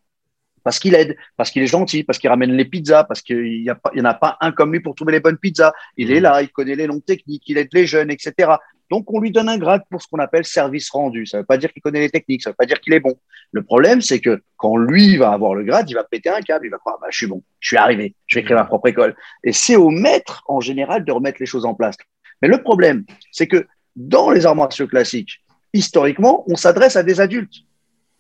Parce 0.62 0.78
qu'il 0.78 0.94
aide, 0.94 1.14
parce 1.36 1.50
qu'il 1.50 1.62
est 1.62 1.66
gentil, 1.66 2.04
parce 2.04 2.18
qu'il 2.18 2.30
ramène 2.30 2.52
les 2.52 2.64
pizzas, 2.64 3.04
parce 3.04 3.20
qu'il 3.20 3.62
n'y 3.62 3.70
en 3.70 4.04
a 4.04 4.14
pas 4.14 4.38
un 4.40 4.50
comme 4.50 4.72
lui 4.72 4.80
pour 4.80 4.94
trouver 4.94 5.12
les 5.12 5.20
bonnes 5.20 5.36
pizzas. 5.36 5.72
Il 5.98 6.10
est 6.10 6.16
Mhm. 6.16 6.22
là, 6.22 6.42
il 6.42 6.48
connaît 6.48 6.74
les 6.74 6.86
longues 6.86 7.04
techniques, 7.04 7.42
il 7.48 7.58
aide 7.58 7.68
les 7.72 7.86
jeunes, 7.86 8.10
etc. 8.10 8.52
Donc, 8.90 9.12
on 9.12 9.20
lui 9.20 9.30
donne 9.30 9.48
un 9.50 9.58
grade 9.58 9.82
pour 9.90 10.00
ce 10.00 10.08
qu'on 10.08 10.18
appelle 10.18 10.44
service 10.46 10.88
rendu. 10.90 11.26
Ça 11.26 11.36
ne 11.36 11.42
veut 11.42 11.46
pas 11.46 11.58
dire 11.58 11.70
qu'il 11.70 11.82
connaît 11.82 12.00
les 12.00 12.08
techniques, 12.10 12.42
ça 12.42 12.48
ne 12.50 12.52
veut 12.52 12.56
pas 12.56 12.64
dire 12.66 12.80
qu'il 12.80 12.94
est 12.94 13.00
bon. 13.00 13.14
Le 13.52 13.62
problème, 13.62 14.00
c'est 14.00 14.20
que 14.20 14.42
quand 14.56 14.76
lui 14.76 15.18
va 15.18 15.32
avoir 15.32 15.54
le 15.54 15.64
grade, 15.64 15.88
il 15.90 15.94
va 15.94 16.04
péter 16.04 16.30
un 16.30 16.40
câble, 16.40 16.66
il 16.66 16.70
va 16.70 16.78
croire, 16.78 16.98
bah, 16.98 17.08
je 17.10 17.16
suis 17.18 17.26
bon, 17.26 17.42
je 17.60 17.68
suis 17.68 17.76
arrivé, 17.76 18.14
je 18.26 18.38
vais 18.38 18.44
créer 18.44 18.56
ma 18.56 18.64
propre 18.64 18.88
école. 18.88 19.14
Et 19.42 19.52
c'est 19.52 19.76
au 19.76 19.90
maître, 19.90 20.42
en 20.48 20.60
général, 20.60 21.04
de 21.04 21.12
remettre 21.12 21.38
les 21.40 21.46
choses 21.46 21.66
en 21.66 21.74
place. 21.74 21.96
Mais 22.40 22.48
le 22.48 22.62
problème, 22.62 23.04
c'est 23.32 23.46
que 23.48 23.66
dans 23.96 24.30
les 24.30 24.44
arts 24.46 24.56
martiaux 24.56 24.86
classiques, 24.86 25.40
historiquement, 25.72 26.44
on 26.48 26.56
s'adresse 26.56 26.96
à 26.96 27.02
des 27.02 27.20
adultes. 27.20 27.54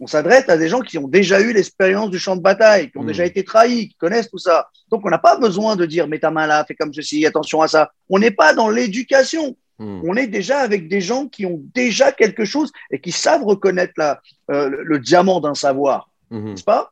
On 0.00 0.06
s'adresse 0.08 0.48
à 0.48 0.56
des 0.56 0.68
gens 0.68 0.80
qui 0.80 0.98
ont 0.98 1.06
déjà 1.06 1.40
eu 1.40 1.52
l'expérience 1.52 2.10
du 2.10 2.18
champ 2.18 2.34
de 2.36 2.42
bataille, 2.42 2.90
qui 2.90 2.98
ont 2.98 3.02
Mm. 3.04 3.06
déjà 3.06 3.24
été 3.26 3.44
trahis, 3.44 3.88
qui 3.90 3.94
connaissent 3.94 4.28
tout 4.28 4.38
ça. 4.38 4.68
Donc, 4.90 5.02
on 5.06 5.10
n'a 5.10 5.18
pas 5.18 5.36
besoin 5.36 5.76
de 5.76 5.86
dire, 5.86 6.08
mets 6.08 6.18
ta 6.18 6.30
main 6.32 6.46
là, 6.46 6.64
fais 6.66 6.74
comme 6.74 6.92
ceci, 6.92 7.24
attention 7.24 7.62
à 7.62 7.68
ça. 7.68 7.90
On 8.10 8.18
n'est 8.18 8.32
pas 8.32 8.54
dans 8.54 8.68
l'éducation. 8.68 9.56
Mm. 9.78 10.00
On 10.04 10.16
est 10.16 10.26
déjà 10.26 10.58
avec 10.60 10.88
des 10.88 11.00
gens 11.00 11.26
qui 11.28 11.46
ont 11.46 11.60
déjà 11.74 12.10
quelque 12.12 12.44
chose 12.44 12.72
et 12.90 13.00
qui 13.00 13.12
savent 13.12 13.44
reconnaître 13.44 13.94
la, 13.96 14.20
euh, 14.50 14.68
le, 14.68 14.82
le 14.82 14.98
diamant 14.98 15.40
d'un 15.40 15.54
savoir, 15.54 16.10
Mhm. 16.30 16.50
n'est-ce 16.50 16.64
pas? 16.64 16.90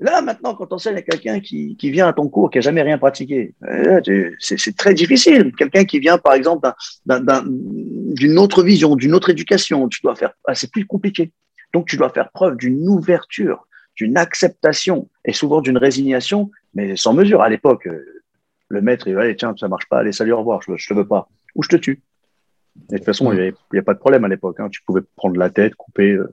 Là, 0.00 0.22
maintenant, 0.22 0.54
quand 0.54 0.70
on 0.72 0.76
enseigne 0.76 0.96
à 0.96 1.02
quelqu'un 1.02 1.40
qui, 1.40 1.76
qui 1.76 1.90
vient 1.90 2.06
à 2.06 2.12
ton 2.12 2.28
cours, 2.28 2.50
qui 2.50 2.58
a 2.58 2.60
jamais 2.60 2.82
rien 2.82 2.98
pratiqué, 2.98 3.54
euh, 3.64 4.00
c'est 4.38 4.76
très 4.76 4.94
difficile. 4.94 5.52
Quelqu'un 5.56 5.84
qui 5.84 5.98
vient, 5.98 6.18
par 6.18 6.34
exemple, 6.34 6.62
d'un- 6.62 6.74
d'un- 7.06 7.20
d'un- 7.20 7.44
d'une 7.48 8.38
autre 8.38 8.62
vision, 8.62 8.94
d'une 8.94 9.12
autre 9.12 9.30
éducation, 9.30 9.88
tu 9.88 10.00
dois 10.02 10.14
faire, 10.14 10.32
ah, 10.46 10.54
c'est 10.54 10.70
plus 10.70 10.86
compliqué. 10.86 11.32
Donc, 11.74 11.88
tu 11.88 11.96
dois 11.96 12.10
faire 12.10 12.30
preuve 12.30 12.56
d'une 12.56 12.88
ouverture, 12.88 13.66
d'une 13.96 14.16
acceptation 14.16 15.08
et 15.24 15.32
souvent 15.32 15.60
d'une 15.60 15.76
résignation, 15.78 16.50
mais 16.74 16.94
sans 16.94 17.12
mesure. 17.12 17.42
À 17.42 17.48
l'époque, 17.48 17.88
euh, 17.88 18.04
le 18.68 18.80
maître, 18.80 19.08
il 19.08 19.14
va, 19.14 19.22
allez, 19.22 19.34
tiens, 19.34 19.54
ça 19.58 19.66
marche 19.66 19.88
pas, 19.88 19.98
allez, 19.98 20.12
salut, 20.12 20.32
au 20.32 20.38
revoir, 20.38 20.62
je, 20.62 20.72
je 20.76 20.88
te 20.88 20.94
veux 20.94 21.06
pas. 21.08 21.28
Ou 21.56 21.62
je 21.64 21.70
te 21.70 21.76
tue. 21.76 22.00
Et 22.90 22.92
de 22.92 22.96
toute 22.98 23.06
façon, 23.06 23.32
il 23.32 23.52
n'y 23.72 23.78
a 23.80 23.82
pas 23.82 23.94
de 23.94 23.98
problème 23.98 24.24
à 24.24 24.28
l'époque. 24.28 24.60
hein. 24.60 24.68
Tu 24.70 24.80
pouvais 24.82 25.00
prendre 25.16 25.36
la 25.36 25.50
tête, 25.50 25.74
couper. 25.74 26.12
euh, 26.12 26.32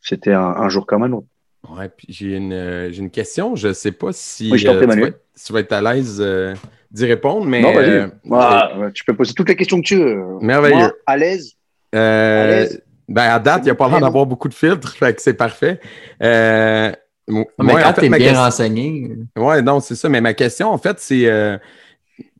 C'était 0.00 0.32
un, 0.32 0.40
un 0.42 0.68
jour 0.68 0.84
comme 0.86 1.04
un 1.04 1.12
autre. 1.12 1.28
Ouais, 1.70 1.88
puis 1.88 2.06
j'ai 2.10 2.36
une, 2.36 2.52
euh, 2.52 2.90
j'ai 2.92 3.00
une 3.02 3.10
question. 3.10 3.54
Je 3.56 3.68
ne 3.68 3.72
sais 3.72 3.92
pas 3.92 4.08
si, 4.12 4.50
Oui, 4.50 4.58
je 4.58 4.68
prie, 4.68 4.80
tu, 4.80 5.00
vas, 5.00 5.06
être- 5.08 5.20
tu 5.46 5.52
vas 5.52 5.60
être 5.60 5.72
à 5.72 5.80
l'aise 5.94 6.18
euh, 6.20 6.54
d'y 6.90 7.06
répondre, 7.06 7.46
mais. 7.46 7.60
non, 7.60 7.72
vas-y. 7.72 7.90
euh, 7.90 8.08
Ah, 8.32 8.72
tu 8.92 9.04
peux 9.04 9.14
poser 9.14 9.32
toutes 9.32 9.48
les 9.48 9.56
questions 9.56 9.80
que 9.80 9.86
tu 9.86 9.96
veux. 9.96 10.38
Merveilleux. 10.40 10.76
Moi, 10.76 10.92
à 11.06 11.16
l'aise. 11.16 11.52
euh, 11.94 12.42
à 12.44 12.46
l'aise. 12.48 12.82
ben, 13.08 13.30
à 13.30 13.38
date, 13.38 13.60
il 13.62 13.64
n'y 13.66 13.70
a 13.70 13.74
pas 13.76 13.88
l'air 13.88 14.00
d'avoir 14.00 14.26
beaucoup 14.26 14.48
de 14.48 14.54
filtres, 14.54 14.92
fait 14.96 15.14
que 15.14 15.22
c'est 15.22 15.34
parfait. 15.34 15.78
Euh, 16.22 16.90
Mais 17.28 17.44
moi, 17.58 17.80
quand 17.80 17.90
en 17.90 17.94
fait, 17.94 18.00
t'es 18.02 18.08
ma 18.08 18.18
bien 18.18 18.26
question- 18.28 18.42
renseigné. 18.44 19.10
Ouais, 19.36 19.62
non, 19.62 19.78
c'est 19.80 19.94
ça. 19.94 20.08
Mais 20.08 20.20
ma 20.20 20.34
question, 20.34 20.68
en 20.68 20.78
fait, 20.78 20.98
c'est 20.98 21.26
euh, 21.26 21.56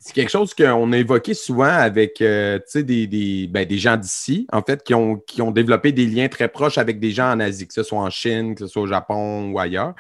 c'est 0.05 0.15
quelque 0.15 0.31
chose 0.31 0.53
qu'on 0.53 0.93
a 0.93 0.99
évoqué 0.99 1.33
souvent 1.33 1.65
avec 1.65 2.21
euh, 2.21 2.59
des, 2.75 3.07
des, 3.07 3.47
ben, 3.47 3.65
des 3.65 3.79
gens 3.79 3.97
d'ici, 3.97 4.49
en 4.51 4.61
fait, 4.61 4.83
qui 4.83 4.95
ont, 4.95 5.17
qui 5.17 5.41
ont 5.43 5.53
développé 5.53 5.93
des 5.93 6.07
liens 6.07 6.27
très 6.27 6.49
proches 6.49 6.77
avec 6.77 6.99
des 6.99 7.13
gens 7.13 7.31
en 7.31 7.39
Asie, 7.39 7.69
que 7.69 7.73
ce 7.73 7.85
soit 7.85 8.01
en 8.01 8.11
Chine, 8.11 8.57
que 8.57 8.63
ce 8.63 8.67
soit 8.67 8.83
au 8.83 8.87
Japon 8.89 9.53
ou 9.53 9.61
ailleurs. 9.61 9.95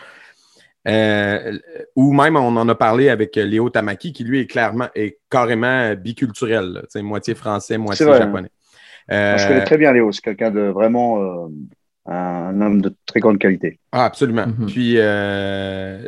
Euh, 0.89 1.57
ou 1.95 2.13
même, 2.13 2.35
on 2.35 2.57
en 2.57 2.69
a 2.69 2.75
parlé 2.75 3.11
avec 3.11 3.37
euh, 3.37 3.45
Léo 3.45 3.71
Tamaki, 3.71 4.13
qui 4.13 4.25
lui 4.25 4.41
est 4.41 4.47
clairement, 4.47 4.89
est 4.97 5.21
carrément 5.31 5.95
biculturel, 5.95 6.73
là, 6.73 7.03
moitié 7.03 7.37
français, 7.37 7.79
moitié 7.79 8.05
vrai. 8.05 8.19
japonais. 8.19 8.51
Euh, 9.13 9.39
je 9.39 9.47
connais 9.47 9.65
très 9.65 9.79
bien 9.79 9.93
Léo. 9.93 10.11
C'est 10.11 10.23
quelqu'un 10.23 10.51
de 10.51 10.63
vraiment 10.63 11.23
euh, 11.23 11.49
un 12.07 12.61
homme 12.61 12.83
de 12.83 12.95
très 13.07 13.21
grande 13.21 13.39
qualité. 13.39 13.79
Ah, 13.93 14.05
absolument. 14.05 14.47
Mhm. 14.47 14.67
Puis, 14.67 14.95
euh, 14.97 16.05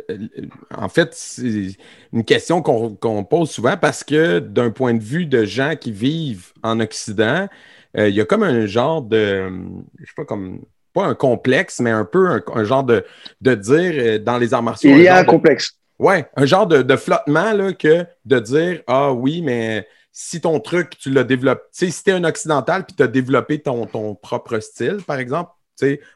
en 0.75 0.89
fait, 0.89 1.13
c'est 1.13 1.77
une 2.11 2.25
question 2.25 2.61
qu'on 2.61 2.95
qu'on 2.95 3.23
pose 3.23 3.49
souvent 3.49 3.77
parce 3.77 4.03
que 4.03 4.39
d'un 4.39 4.71
point 4.71 4.93
de 4.93 5.03
vue 5.03 5.25
de 5.25 5.45
gens 5.45 5.75
qui 5.79 5.91
vivent 5.91 6.51
en 6.63 6.79
Occident, 6.79 7.47
euh, 7.97 8.09
il 8.09 8.15
y 8.15 8.21
a 8.21 8.25
comme 8.25 8.43
un 8.43 8.65
genre 8.65 9.01
de, 9.01 9.49
je 9.99 10.05
sais 10.05 10.11
pas, 10.17 10.25
comme, 10.25 10.61
pas 10.93 11.05
un 11.05 11.15
complexe, 11.15 11.79
mais 11.79 11.91
un 11.91 12.05
peu 12.05 12.27
un, 12.29 12.41
un 12.53 12.63
genre 12.65 12.83
de, 12.83 13.05
de 13.41 13.55
dire 13.55 13.93
euh, 13.95 14.19
dans 14.19 14.37
les 14.37 14.53
arts 14.53 14.63
martiaux. 14.63 14.91
Il 14.91 15.03
y 15.03 15.07
a 15.07 15.17
un 15.17 15.23
de- 15.23 15.27
complexe. 15.29 15.79
Ouais, 15.97 16.27
un 16.35 16.45
genre 16.45 16.67
de, 16.67 16.81
de 16.81 16.95
flottement 16.97 17.53
là, 17.53 17.71
que 17.71 18.05
de 18.25 18.39
dire 18.39 18.81
Ah 18.87 19.13
oui, 19.13 19.41
mais 19.41 19.87
si 20.11 20.41
ton 20.41 20.59
truc, 20.59 20.97
tu 20.97 21.09
l'as 21.09 21.23
développé, 21.23 21.61
tu 21.73 21.85
sais, 21.85 21.91
si 21.91 22.03
t'es 22.03 22.11
un 22.11 22.23
occidental 22.25 22.85
puis 22.85 22.95
tu 22.95 23.03
as 23.03 23.07
développé 23.07 23.59
ton, 23.59 23.85
ton 23.85 24.13
propre 24.15 24.59
style, 24.59 24.97
par 25.05 25.19
exemple, 25.19 25.51
tu 25.51 25.64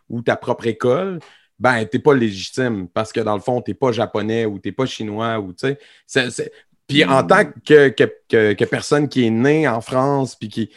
ou 0.09 0.21
ta 0.21 0.35
propre 0.35 0.67
école, 0.67 1.19
ben, 1.59 1.85
t'es 1.85 1.99
pas 1.99 2.13
légitime 2.15 2.87
parce 2.89 3.11
que 3.11 3.19
dans 3.19 3.35
le 3.35 3.41
fond, 3.41 3.61
t'es 3.61 3.73
pas 3.73 3.91
japonais 3.91 4.45
ou 4.45 4.59
t'es 4.59 4.71
pas 4.71 4.85
chinois 4.85 5.39
ou 5.39 5.53
tu 5.53 5.75
sais. 6.07 6.51
Puis 6.87 7.05
en 7.05 7.23
tant 7.23 7.45
que, 7.65 7.89
que, 7.89 8.03
que, 8.29 8.53
que 8.53 8.65
personne 8.65 9.09
qui 9.09 9.25
est 9.25 9.29
née 9.29 9.67
en 9.67 9.81
France 9.81 10.35
puis 10.35 10.49
qui, 10.49 10.69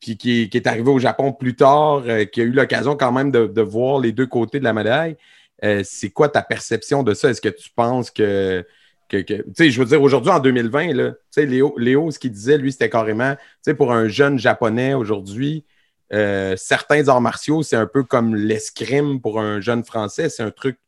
puis 0.00 0.16
qui, 0.16 0.48
qui 0.48 0.56
est 0.56 0.66
arrivé 0.66 0.90
au 0.90 0.98
Japon 0.98 1.32
plus 1.32 1.54
tard, 1.56 2.04
euh, 2.06 2.24
qui 2.24 2.40
a 2.40 2.44
eu 2.44 2.52
l'occasion 2.52 2.96
quand 2.96 3.12
même 3.12 3.30
de, 3.30 3.46
de 3.46 3.62
voir 3.62 4.00
les 4.00 4.12
deux 4.12 4.26
côtés 4.26 4.58
de 4.60 4.64
la 4.64 4.72
médaille, 4.72 5.16
euh, 5.64 5.82
c'est 5.84 6.10
quoi 6.10 6.28
ta 6.28 6.42
perception 6.42 7.02
de 7.02 7.14
ça? 7.14 7.30
Est-ce 7.30 7.40
que 7.40 7.48
tu 7.48 7.70
penses 7.74 8.10
que. 8.10 8.64
que, 9.08 9.18
que- 9.18 9.34
tu 9.42 9.52
sais, 9.56 9.70
je 9.70 9.80
veux 9.80 9.86
dire, 9.86 10.00
aujourd'hui, 10.00 10.30
en 10.30 10.38
2020, 10.40 10.92
là, 10.94 11.12
Léo, 11.36 11.74
Léo, 11.78 12.10
ce 12.10 12.18
qu'il 12.18 12.30
disait, 12.30 12.58
lui, 12.58 12.72
c'était 12.72 12.90
carrément, 12.90 13.34
tu 13.34 13.42
sais, 13.62 13.74
pour 13.74 13.92
un 13.92 14.08
jeune 14.08 14.38
japonais 14.38 14.94
aujourd'hui, 14.94 15.64
euh, 16.12 16.54
certains 16.56 17.08
arts 17.08 17.20
martiaux, 17.20 17.62
c'est 17.62 17.76
un 17.76 17.86
peu 17.86 18.02
comme 18.02 18.34
l'escrime 18.34 19.20
pour 19.20 19.40
un 19.40 19.60
jeune 19.60 19.84
français. 19.84 20.28
C'est 20.28 20.42
un 20.42 20.50
truc 20.50 20.78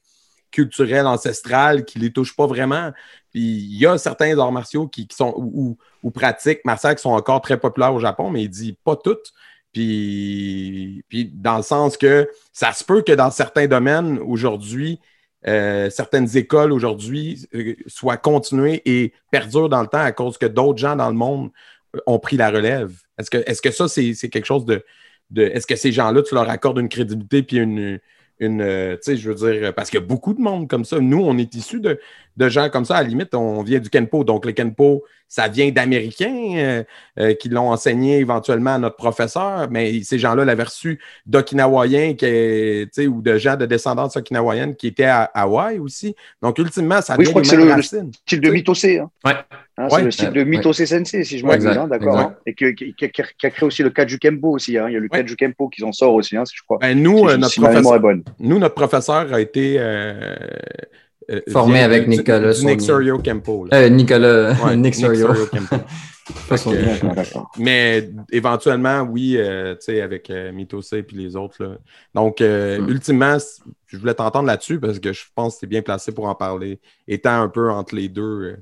culturel, 0.51 1.07
ancestral, 1.07 1.85
qui 1.85 1.99
les 1.99 2.13
touche 2.13 2.35
pas 2.35 2.47
vraiment. 2.47 2.93
Puis 3.31 3.41
il 3.41 3.79
y 3.79 3.87
a 3.87 3.99
certains 3.99 4.37
arts 4.39 4.53
martiaux 4.53 4.89
qui, 4.89 5.07
sont 5.13 5.35
ou, 5.37 5.77
pratiques 6.11 6.61
qui 6.63 7.03
sont 7.03 7.11
encore 7.11 7.41
très 7.41 7.59
populaires 7.59 7.95
au 7.95 8.01
Japon, 8.01 8.31
mais 8.31 8.43
il 8.43 8.49
dit 8.49 8.77
pas 8.85 8.97
toutes. 8.97 9.33
Dans 9.75 11.57
le 11.57 11.63
sens 11.63 11.97
que 11.97 12.29
ça 12.53 12.73
se 12.73 12.83
peut 12.83 13.03
que 13.03 13.13
dans 13.13 13.31
certains 13.31 13.69
domaines 13.69 14.19
aujourd'hui, 14.19 14.99
euh, 15.47 15.89
certaines 15.91 16.37
écoles 16.37 16.73
aujourd'hui 16.73 17.47
euh, 17.55 17.75
soient 17.87 18.17
continuées 18.17 18.83
et 18.85 19.13
perdurent 19.31 19.69
dans 19.69 19.81
le 19.81 19.87
temps 19.87 20.03
à 20.03 20.13
cause 20.13 20.37
que 20.37 20.47
d'autres 20.47 20.79
gens 20.79 20.97
dans 20.97 21.09
le 21.09 21.15
monde 21.15 21.51
ont 22.07 22.19
pris 22.19 22.37
la 22.37 22.51
relève. 22.51 22.93
Est-ce 23.17 23.31
que, 23.31 23.39
est-ce 23.47 23.63
que 23.63 23.71
ça, 23.71 23.87
c'est 23.89 24.15
quelque 24.29 24.45
chose 24.45 24.65
de, 24.65 24.85
de. 25.31 25.43
Est-ce 25.43 25.67
que 25.67 25.77
ces 25.77 25.93
gens-là, 25.93 26.23
tu 26.23 26.35
leur 26.35 26.49
accordes 26.49 26.79
une 26.79 26.89
crédibilité 26.89 27.43
puis 27.43 27.57
une. 27.59 27.99
une 28.39 28.61
euh, 28.63 28.95
tu 28.97 29.13
sais, 29.13 29.17
je 29.17 29.31
veux 29.31 29.35
dire, 29.53 29.75
parce 29.75 29.91
qu'il 29.91 30.01
y 30.01 30.03
a 30.03 30.07
beaucoup 30.07 30.33
de 30.35 30.41
monde 30.41 30.69
comme 30.69 30.85
ça. 30.85 30.99
Nous, 30.99 31.21
on 31.23 31.37
est 31.39 31.55
issus 31.55 31.81
de, 31.81 31.99
de 32.37 32.49
gens 32.49 32.71
comme 32.71 32.85
ça. 32.85 32.97
À 32.97 33.03
la 33.03 33.09
limite, 33.09 33.35
on 33.35 33.63
vient 33.63 33.79
du 33.81 33.91
Kenpo. 33.91 34.25
Donc, 34.25 34.47
le 34.47 34.53
Kenpo, 34.53 35.05
ça 35.29 35.47
vient 35.47 35.71
d'Américains 35.71 36.55
euh, 36.57 36.83
euh, 37.21 37.35
qui 37.35 37.49
l'ont 37.51 37.71
enseigné 37.71 38.19
éventuellement 38.19 38.75
à 38.75 38.79
notre 38.79 38.97
professeur, 38.97 39.69
mais 39.71 40.03
ces 40.03 40.19
gens-là 40.19 40.45
l'avaient 40.45 40.65
reçu 40.65 40.99
d'Okinawaïens 41.27 42.15
qui, 42.15 42.25
est- 42.25 42.87
tu 42.93 43.03
sais, 43.03 43.07
ou 43.07 43.23
de 43.23 43.37
gens 43.39 43.57
de 43.57 43.67
descendance 43.67 44.17
okinawaïenne 44.17 44.75
qui 44.75 44.89
étaient 44.89 45.05
à 45.05 45.25
Hawaï 45.35 45.79
aussi. 45.79 46.15
Donc, 46.43 46.59
ultimement, 46.59 47.01
ça 47.01 47.15
Oui, 47.19 47.25
je 47.27 47.31
vient 47.31 47.33
crois 47.33 47.43
des 47.43 47.49
que 47.49 47.51
c'est 47.51 47.57
mêmes 47.59 47.69
le- 47.69 48.09
le. 48.09 48.13
Style 48.27 48.41
de 48.41 48.51
Mitose. 48.51 48.85
Hein. 48.87 49.11
Ouais. 49.25 49.35
Hein, 49.81 49.89
c'est 49.91 50.03
le 50.03 50.11
style 50.11 50.29
Ouais. 50.29 50.35
de 50.35 50.45
Mitose 50.45 50.85
Sensei, 50.85 51.25
si 51.25 51.39
je 51.39 51.47
me 51.47 51.53
exact, 51.53 51.77
hein, 51.77 51.89
d'accord. 51.89 52.19
hein, 52.19 52.35
et 52.47 52.55
qui, 52.55 52.75
qui 52.75 53.05
a, 53.05 53.09
qui 53.09 53.47
a 53.47 53.51
créé 53.51 53.67
aussi 53.67 53.83
le 53.83 53.91
Kaju 53.91 54.19
Kempo 54.19 54.51
aussi. 54.51 54.77
hein. 54.79 54.87
Il 54.89 54.93
y 54.93 54.97
a 54.97 55.01
le 55.01 55.05
Ouais. 55.11 55.19
Kaju 55.21 55.37
Kempo 55.37 55.69
qui 55.69 55.83
en 55.85 55.93
sort 55.93 56.15
aussi, 56.15 56.37
hein, 56.37 56.45
si 56.45 56.55
je 56.57 56.63
crois. 56.63 56.79
Ben, 56.81 57.01
nous, 57.01 57.19
Si- 57.19 57.25
euh, 57.25 57.31
si 57.49 57.61
notre 57.61 57.61
professeur, 57.73 57.95
est 57.97 58.01
bonne. 58.01 58.23
nous, 58.39 58.59
notre 58.59 58.75
professeur 58.75 59.33
a 59.33 59.41
été 59.41 59.77
euh, 59.79 60.37
euh, 61.31 61.41
Formé 61.51 61.81
avec 61.81 62.09
Nicolas 62.09 62.53
du 62.53 62.67
Nick. 62.67 62.81
Sorio 62.81 63.19
Kempo. 63.19 63.67
Euh, 63.73 63.89
Nicolas, 63.89 64.53
Ouais, 64.65 64.77
Nick 64.77 64.95
Sorio. 64.95 65.29
Kempo. 65.53 65.77
Que. 66.49 67.61
Mais 67.61 68.09
éventuellement, 68.31 69.01
oui, 69.03 69.35
euh, 69.37 69.75
tu 69.75 69.87
sais, 69.87 70.01
avec 70.01 70.31
euh, 70.31 70.53
Mitose 70.53 70.93
et 70.93 71.03
puis 71.03 71.17
les 71.17 71.35
autres. 71.35 71.63
là. 71.65 71.71
Donc, 72.15 72.41
euh, 72.41 72.81
Mm. 72.81 72.89
ultimement, 72.89 73.37
je 73.89 73.97
voulais 73.97 74.15
t'entendre 74.15 74.47
là-dessus 74.47 74.79
parce 74.79 75.01
que 75.01 75.13
je 75.13 75.25
pense 75.35 75.55
que 75.57 75.61
tu 75.61 75.65
es 75.67 75.69
bien 75.69 75.83
placé 75.83 76.13
pour 76.13 76.27
en 76.29 76.35
parler, 76.37 76.79
étant 77.09 77.43
un 77.43 77.49
peu 77.49 77.71
entre 77.71 77.97
les 77.97 78.09
deux. 78.09 78.57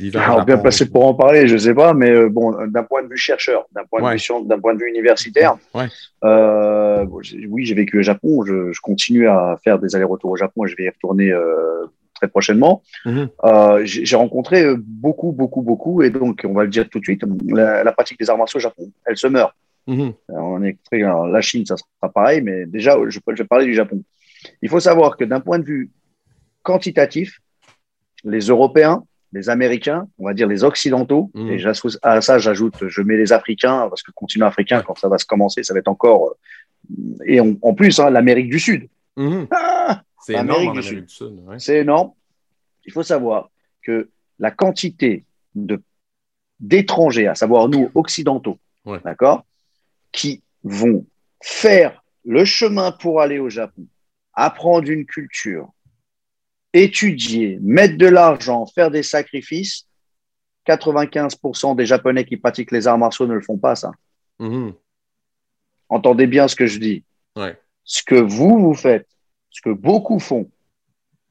Euh. 0.00 0.10
Alors, 0.18 0.44
bien 0.44 0.58
placé 0.58 0.88
pour 0.88 1.06
en 1.06 1.14
parler, 1.14 1.48
je 1.48 1.56
sais 1.56 1.74
pas, 1.74 1.92
mais 1.94 2.10
euh, 2.10 2.28
bon, 2.28 2.52
d'un 2.66 2.82
point 2.84 3.02
de 3.02 3.08
vue 3.08 3.16
chercheur, 3.16 3.66
d'un 3.72 3.84
point, 3.84 4.00
Ouais. 4.00 4.08
de 4.10 4.12
vue 4.14 4.18
science- 4.20 4.46
d'un 4.46 4.58
point 4.60 4.74
de 4.74 4.78
vue 4.78 4.88
universitaire, 4.88 5.56
Ouais. 5.74 5.86
euh, 6.24 7.04
bon, 7.04 7.20
oui, 7.48 7.64
j'ai 7.64 7.74
vécu 7.74 7.98
au 7.98 8.02
Japon. 8.02 8.44
Je, 8.44 8.72
je 8.72 8.80
continue 8.80 9.26
à 9.28 9.58
faire 9.64 9.78
des 9.78 9.94
allers-retours 9.96 10.30
au 10.30 10.36
Japon 10.36 10.64
et 10.64 10.68
je 10.68 10.76
vais 10.76 10.84
y 10.84 10.88
retourner 10.88 11.30
euh, 11.32 11.86
très 12.14 12.28
prochainement. 12.28 12.82
Mhm. 13.04 13.28
Euh, 13.44 13.80
j'ai 13.84 14.16
rencontré 14.16 14.64
euh, 14.64 14.76
beaucoup, 14.78 15.32
beaucoup, 15.32 15.62
beaucoup, 15.62 16.02
et 16.02 16.10
donc 16.10 16.42
on 16.44 16.52
va 16.52 16.62
le 16.64 16.70
dire 16.70 16.88
tout 16.88 16.98
de 17.00 17.04
suite, 17.04 17.22
la, 17.46 17.82
la 17.84 17.92
pratique 17.92 18.18
des 18.18 18.28
arts 18.30 18.38
martiaux 18.38 18.58
au 18.58 18.60
Japon, 18.60 18.90
elle 19.04 19.16
se 19.16 19.26
meurt. 19.26 19.52
Mhm. 19.86 20.12
Alors, 20.28 20.44
on 20.46 20.62
est 20.62 20.76
très, 20.90 21.02
alors, 21.02 21.26
la 21.26 21.40
Chine, 21.40 21.64
ça 21.66 21.76
sera 21.76 22.12
pareil, 22.12 22.40
mais 22.42 22.66
déjà, 22.66 22.96
je 23.08 23.18
vais 23.26 23.44
parler 23.44 23.64
du 23.66 23.74
Japon. 23.74 24.02
Il 24.62 24.68
faut 24.68 24.80
savoir 24.80 25.16
que 25.16 25.24
d'un 25.24 25.40
point 25.40 25.58
de 25.58 25.64
vue 25.64 25.90
quantitatif, 26.62 27.40
les 28.24 28.40
Européens, 28.40 29.02
les 29.32 29.50
Américains, 29.50 30.08
on 30.18 30.24
va 30.26 30.34
dire 30.34 30.46
les 30.48 30.64
Occidentaux, 30.64 31.30
Mhm. 31.34 31.50
et 31.52 31.58
à 32.02 32.20
ça, 32.20 32.38
j'ajoute, 32.38 32.88
je 32.88 33.02
mets 33.02 33.16
les 33.16 33.32
Africains, 33.32 33.86
parce 33.88 34.02
que 34.02 34.10
le 34.10 34.14
continent 34.14 34.46
africain, 34.46 34.82
quand 34.82 34.96
ça 34.98 35.08
va 35.08 35.18
se 35.18 35.26
commencer, 35.26 35.62
ça 35.62 35.74
va 35.74 35.80
être 35.80 35.88
encore. 35.88 36.30
euh, 36.30 36.34
Et 37.26 37.40
on- 37.40 37.58
en 37.62 37.74
plus, 37.74 37.98
hein, 38.00 38.08
l'Amérique 38.08 38.48
du 38.48 38.58
Sud. 38.60 38.88
Mhm. 39.16 39.46
Ah, 39.50 40.02
C'est 40.24 40.34
énorme 40.34 40.72
du 40.74 40.82
Sud. 40.82 41.06
ouais. 41.46 41.58
c'est 41.58 41.78
énorme. 41.78 42.12
Il 42.86 42.92
faut 42.92 43.02
savoir 43.02 43.50
que 43.82 44.08
la 44.38 44.50
quantité 44.50 45.24
d'étrangers, 46.60 47.26
à 47.26 47.34
savoir 47.34 47.68
nous 47.68 47.90
occidentaux, 47.94 48.58
Ouais. 48.84 49.00
d'accord, 49.04 49.44
qui 50.12 50.42
vont 50.64 51.04
faire 51.42 52.02
le 52.24 52.44
chemin 52.44 52.92
pour 52.92 53.20
aller 53.20 53.38
au 53.38 53.48
Japon, 53.50 53.86
apprendre 54.34 54.88
une 54.90 55.04
culture, 55.06 55.68
étudier, 56.72 57.58
mettre 57.60 57.96
de 57.96 58.06
l'argent, 58.06 58.66
faire 58.66 58.90
des 58.90 59.02
sacrifices. 59.02 59.84
95% 60.66 61.74
des 61.74 61.86
Japonais 61.86 62.24
qui 62.26 62.36
pratiquent 62.36 62.72
les 62.72 62.86
arts 62.86 62.98
martiaux 62.98 63.26
ne 63.26 63.34
le 63.34 63.40
font 63.40 63.56
pas, 63.56 63.74
ça. 63.74 63.90
Mhm. 64.38 64.74
Entendez 65.88 66.26
bien 66.26 66.46
ce 66.48 66.54
que 66.56 66.66
je 66.66 66.78
dis. 66.78 67.04
Ouais. 67.36 67.58
Ce 67.84 68.02
que 68.02 68.14
vous, 68.16 68.58
vous 68.58 68.74
faites, 68.74 69.08
ce 69.50 69.62
que 69.62 69.70
beaucoup 69.70 70.18
font, 70.18 70.50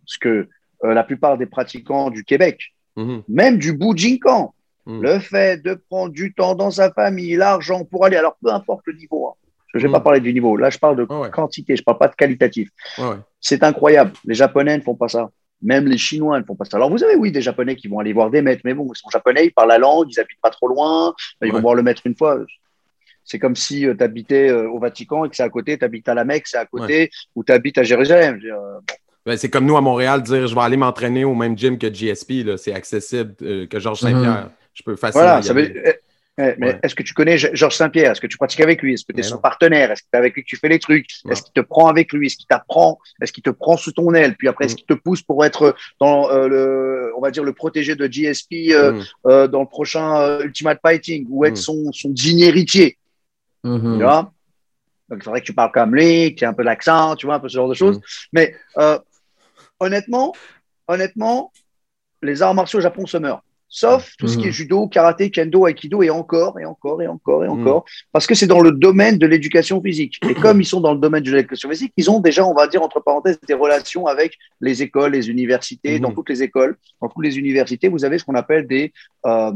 ce 0.06 0.18
que 0.18 0.50
euh, 0.84 0.94
la 0.94 1.04
plupart 1.04 1.38
des 1.38 1.46
pratiquants 1.46 2.10
du 2.10 2.24
Québec, 2.24 2.74
Mhm. 2.96 3.24
même 3.28 3.58
du 3.60 3.74
Bujinkan, 3.78 4.56
Mhm. 4.88 5.02
le 5.04 5.20
fait 5.20 5.62
de 5.62 5.76
prendre 5.76 6.12
du 6.14 6.34
temps 6.34 6.56
dans 6.56 6.72
sa 6.72 6.92
famille, 6.92 7.36
l'argent 7.36 7.86
pour 7.86 8.06
aller, 8.06 8.16
alors 8.18 8.38
peu 8.42 8.52
importe 8.52 8.82
le 8.88 8.94
niveau, 8.94 9.28
hein. 9.28 9.34
Je 9.78 9.84
ne 9.86 9.88
vais 9.88 9.88
Mhm. 9.90 9.94
pas 9.94 10.00
parler 10.02 10.20
du 10.20 10.34
niveau, 10.34 10.58
là 10.58 10.70
je 10.70 10.78
parle 10.78 10.98
de 10.98 11.04
ouais. 11.14 11.30
quantité, 11.32 11.76
je 11.76 11.82
ne 11.82 11.86
parle 11.86 11.98
pas 11.98 12.08
de 12.08 12.16
qualitatif. 12.16 12.70
Ouais. 12.98 13.16
C'est 13.40 13.64
incroyable, 13.64 14.12
les 14.26 14.34
Japonais 14.36 14.78
ne 14.78 14.82
font 14.84 14.96
pas 14.96 15.08
ça. 15.08 15.30
Même 15.62 15.88
les 15.88 15.98
Chinois 15.98 16.40
ne 16.40 16.46
font 16.46 16.54
pas 16.56 16.66
ça. 16.66 16.78
Alors, 16.78 16.92
vous 16.92 17.04
avez, 17.04 17.16
oui, 17.16 17.32
des 17.32 17.42
Japonais 17.42 17.76
qui 17.76 17.88
vont 17.88 17.98
aller 17.98 18.14
voir 18.14 18.30
des 18.30 18.44
maîtres, 18.44 18.62
mais 18.64 18.76
bon, 18.76 18.88
ils 18.94 18.98
sont 18.98 19.10
japonais, 19.10 19.46
ils 19.48 19.52
parlent 19.52 19.70
la 19.70 19.80
langue, 19.80 20.06
ils 20.12 20.20
habitent 20.20 20.40
pas 20.40 20.52
trop 20.52 20.68
loin, 20.68 21.16
ils 21.44 21.52
vont 21.52 21.62
voir 21.62 21.74
le 21.74 21.82
maître 21.82 22.04
une 22.06 22.16
fois. 22.16 22.38
C'est 23.24 23.40
comme 23.40 23.56
si 23.56 23.82
tu 23.82 24.04
habitais 24.04 24.52
au 24.52 24.78
Vatican 24.80 25.26
et 25.26 25.30
que 25.30 25.36
c'est 25.36 25.42
à 25.44 25.50
côté, 25.50 25.78
tu 25.78 25.84
habites 25.84 26.08
à 26.10 26.14
la 26.14 26.26
Mecque, 26.26 26.46
c'est 26.48 26.58
à 26.60 26.66
côté, 26.66 27.10
ou 27.36 27.44
tu 27.44 27.52
habites 27.52 27.78
à 27.80 27.84
Jérusalem. 27.84 28.38
Je 28.40 28.48
veux 28.48 28.54
dire, 28.54 28.56
euh, 28.62 28.80
Ben, 29.26 29.36
c'est 29.36 29.50
comme 29.50 29.66
nous 29.66 29.76
à 29.76 29.82
Montréal, 29.82 30.22
dire 30.22 30.46
je 30.48 30.54
vais 30.56 30.62
aller 30.62 30.78
m'entraîner 30.78 31.26
au 31.26 31.34
même 31.34 31.58
gym 31.58 31.78
que 31.80 31.88
GSP. 31.92 32.44
là. 32.46 32.56
C'est 32.58 32.74
accessible 32.74 33.34
euh, 33.42 33.66
que 33.66 33.80
Georges 33.80 34.00
Saint-Pierre. 34.02 34.50
Je 34.74 34.84
peux 34.84 34.96
facilement. 34.96 35.26
Voilà, 35.26 35.40
y 35.40 35.44
ça 35.44 35.52
aller. 35.54 35.70
veut 35.70 35.88
eh, 35.88 35.96
mais 36.38 36.56
Ouais. 36.60 36.80
est-ce 36.84 36.94
que 36.94 37.02
tu 37.04 37.14
connais 37.16 37.38
Ge- 37.38 37.50
Georges 37.54 37.76
Saint-Pierre? 37.76 38.12
Est-ce 38.12 38.22
que 38.22 38.28
tu 38.28 38.38
pratiques 38.38 38.60
avec 38.62 38.82
lui? 38.84 38.94
Est-ce 38.94 39.04
que 39.06 39.12
tu 39.12 39.20
es 39.20 39.24
Mais 39.24 39.28
son 39.28 39.36
non. 39.36 39.42
partenaire? 39.42 39.92
Est-ce 39.92 40.04
que 40.04 40.08
c'est 40.14 40.18
avec 40.20 40.36
lui 40.36 40.44
que 40.44 40.48
tu 40.48 40.56
fais 40.58 40.70
les 40.70 40.78
trucs? 40.80 41.08
Ouais. 41.26 41.32
Est-ce 41.32 41.42
qu'il 41.42 41.54
te 41.54 41.62
prend 41.62 41.88
avec 41.88 42.14
lui? 42.14 42.28
Est-ce 42.28 42.38
qu'il 42.38 42.46
t'apprend? 42.46 43.00
Est-ce 43.22 43.34
qu'il 43.34 43.44
te 43.44 43.50
prend 43.50 43.76
sous 43.78 43.92
ton 43.92 44.14
aile? 44.14 44.36
Puis 44.36 44.48
après, 44.48 44.66
est-ce 44.66 44.74
Mm. 44.76 44.78
qu'il 44.78 44.86
te 44.86 44.94
pousse 44.94 45.22
pour 45.24 45.44
être 45.46 45.76
dans 46.00 46.30
euh, 46.32 46.48
le, 46.48 47.12
on 47.18 47.22
va 47.22 47.32
dire, 47.32 47.44
le 47.44 47.54
protégé 47.54 47.96
de 47.96 48.06
GSP 48.08 48.70
euh, 48.72 49.02
euh, 49.26 49.48
dans 49.48 49.62
le 49.62 49.68
prochain 49.68 50.20
euh, 50.22 50.44
Ultimate 50.44 50.80
Fighting 50.82 51.26
ou 51.30 51.44
être 51.46 51.54
Mm. 51.54 51.56
son, 51.56 51.92
son 51.92 52.10
digne 52.10 52.42
héritier? 52.42 52.98
Mhm. 53.64 53.98
tu 53.98 54.04
vois? 54.04 54.32
Donc, 55.10 55.20
il 55.20 55.24
faudrait 55.24 55.42
que 55.42 55.46
tu 55.46 55.54
parles 55.54 55.72
comme 55.72 55.96
lui, 55.96 56.34
que 56.36 56.40
tu 56.40 56.44
aies 56.44 56.48
un 56.48 56.54
peu 56.54 56.64
d'accent, 56.64 57.16
tu 57.16 57.26
vois, 57.26 57.36
un 57.36 57.40
peu 57.40 57.50
ce 57.50 57.56
genre 57.56 57.70
de 57.70 57.74
choses. 57.74 57.98
Mm. 57.98 58.02
Mais 58.34 58.56
euh, 58.78 59.00
honnêtement, 59.80 60.34
honnêtement, 60.88 61.52
les 62.22 62.42
arts 62.42 62.54
martiaux 62.54 62.80
au 62.80 62.82
Japon 62.82 63.06
se 63.06 63.18
meurent. 63.18 63.44
Sauf 63.70 64.16
tout 64.18 64.28
ce 64.28 64.38
qui 64.38 64.44
Mhm. 64.44 64.50
est 64.50 64.52
judo, 64.52 64.88
karaté, 64.88 65.30
kendo, 65.30 65.68
aikido, 65.68 66.02
et 66.02 66.10
encore, 66.10 66.60
et 66.60 66.66
encore, 66.66 67.02
et 67.02 67.08
encore, 67.08 67.44
et 67.44 67.48
Mhm. 67.48 67.60
encore. 67.60 67.86
Parce 68.14 68.26
que 68.26 68.34
c'est 68.34 68.48
dans 68.48 68.62
le 68.62 68.72
domaine 68.72 69.18
de 69.18 69.28
l'éducation 69.28 69.82
physique. 69.82 70.20
Et 70.30 70.34
comme 70.36 70.62
ils 70.62 70.66
sont 70.66 70.80
dans 70.80 70.94
le 70.94 71.00
domaine 71.00 71.22
de 71.24 71.32
l'éducation 71.32 71.70
physique, 71.70 71.92
ils 71.98 72.10
ont 72.10 72.20
déjà, 72.22 72.46
on 72.46 72.54
va 72.54 72.68
dire, 72.68 72.82
entre 72.82 73.02
parenthèses, 73.02 73.40
des 73.46 73.54
relations 73.54 74.08
avec 74.08 74.38
les 74.62 74.82
écoles, 74.84 75.12
les 75.12 75.30
universités. 75.30 75.96
Mhm. 75.96 76.00
Dans 76.02 76.12
toutes 76.12 76.30
les 76.30 76.44
écoles, 76.44 76.78
dans 77.02 77.10
toutes 77.10 77.26
les 77.26 77.38
universités, 77.38 77.90
vous 77.90 78.06
avez 78.06 78.18
ce 78.18 78.24
qu'on 78.24 78.36
appelle 78.36 78.68
des 78.68 78.94
euh. 79.26 79.52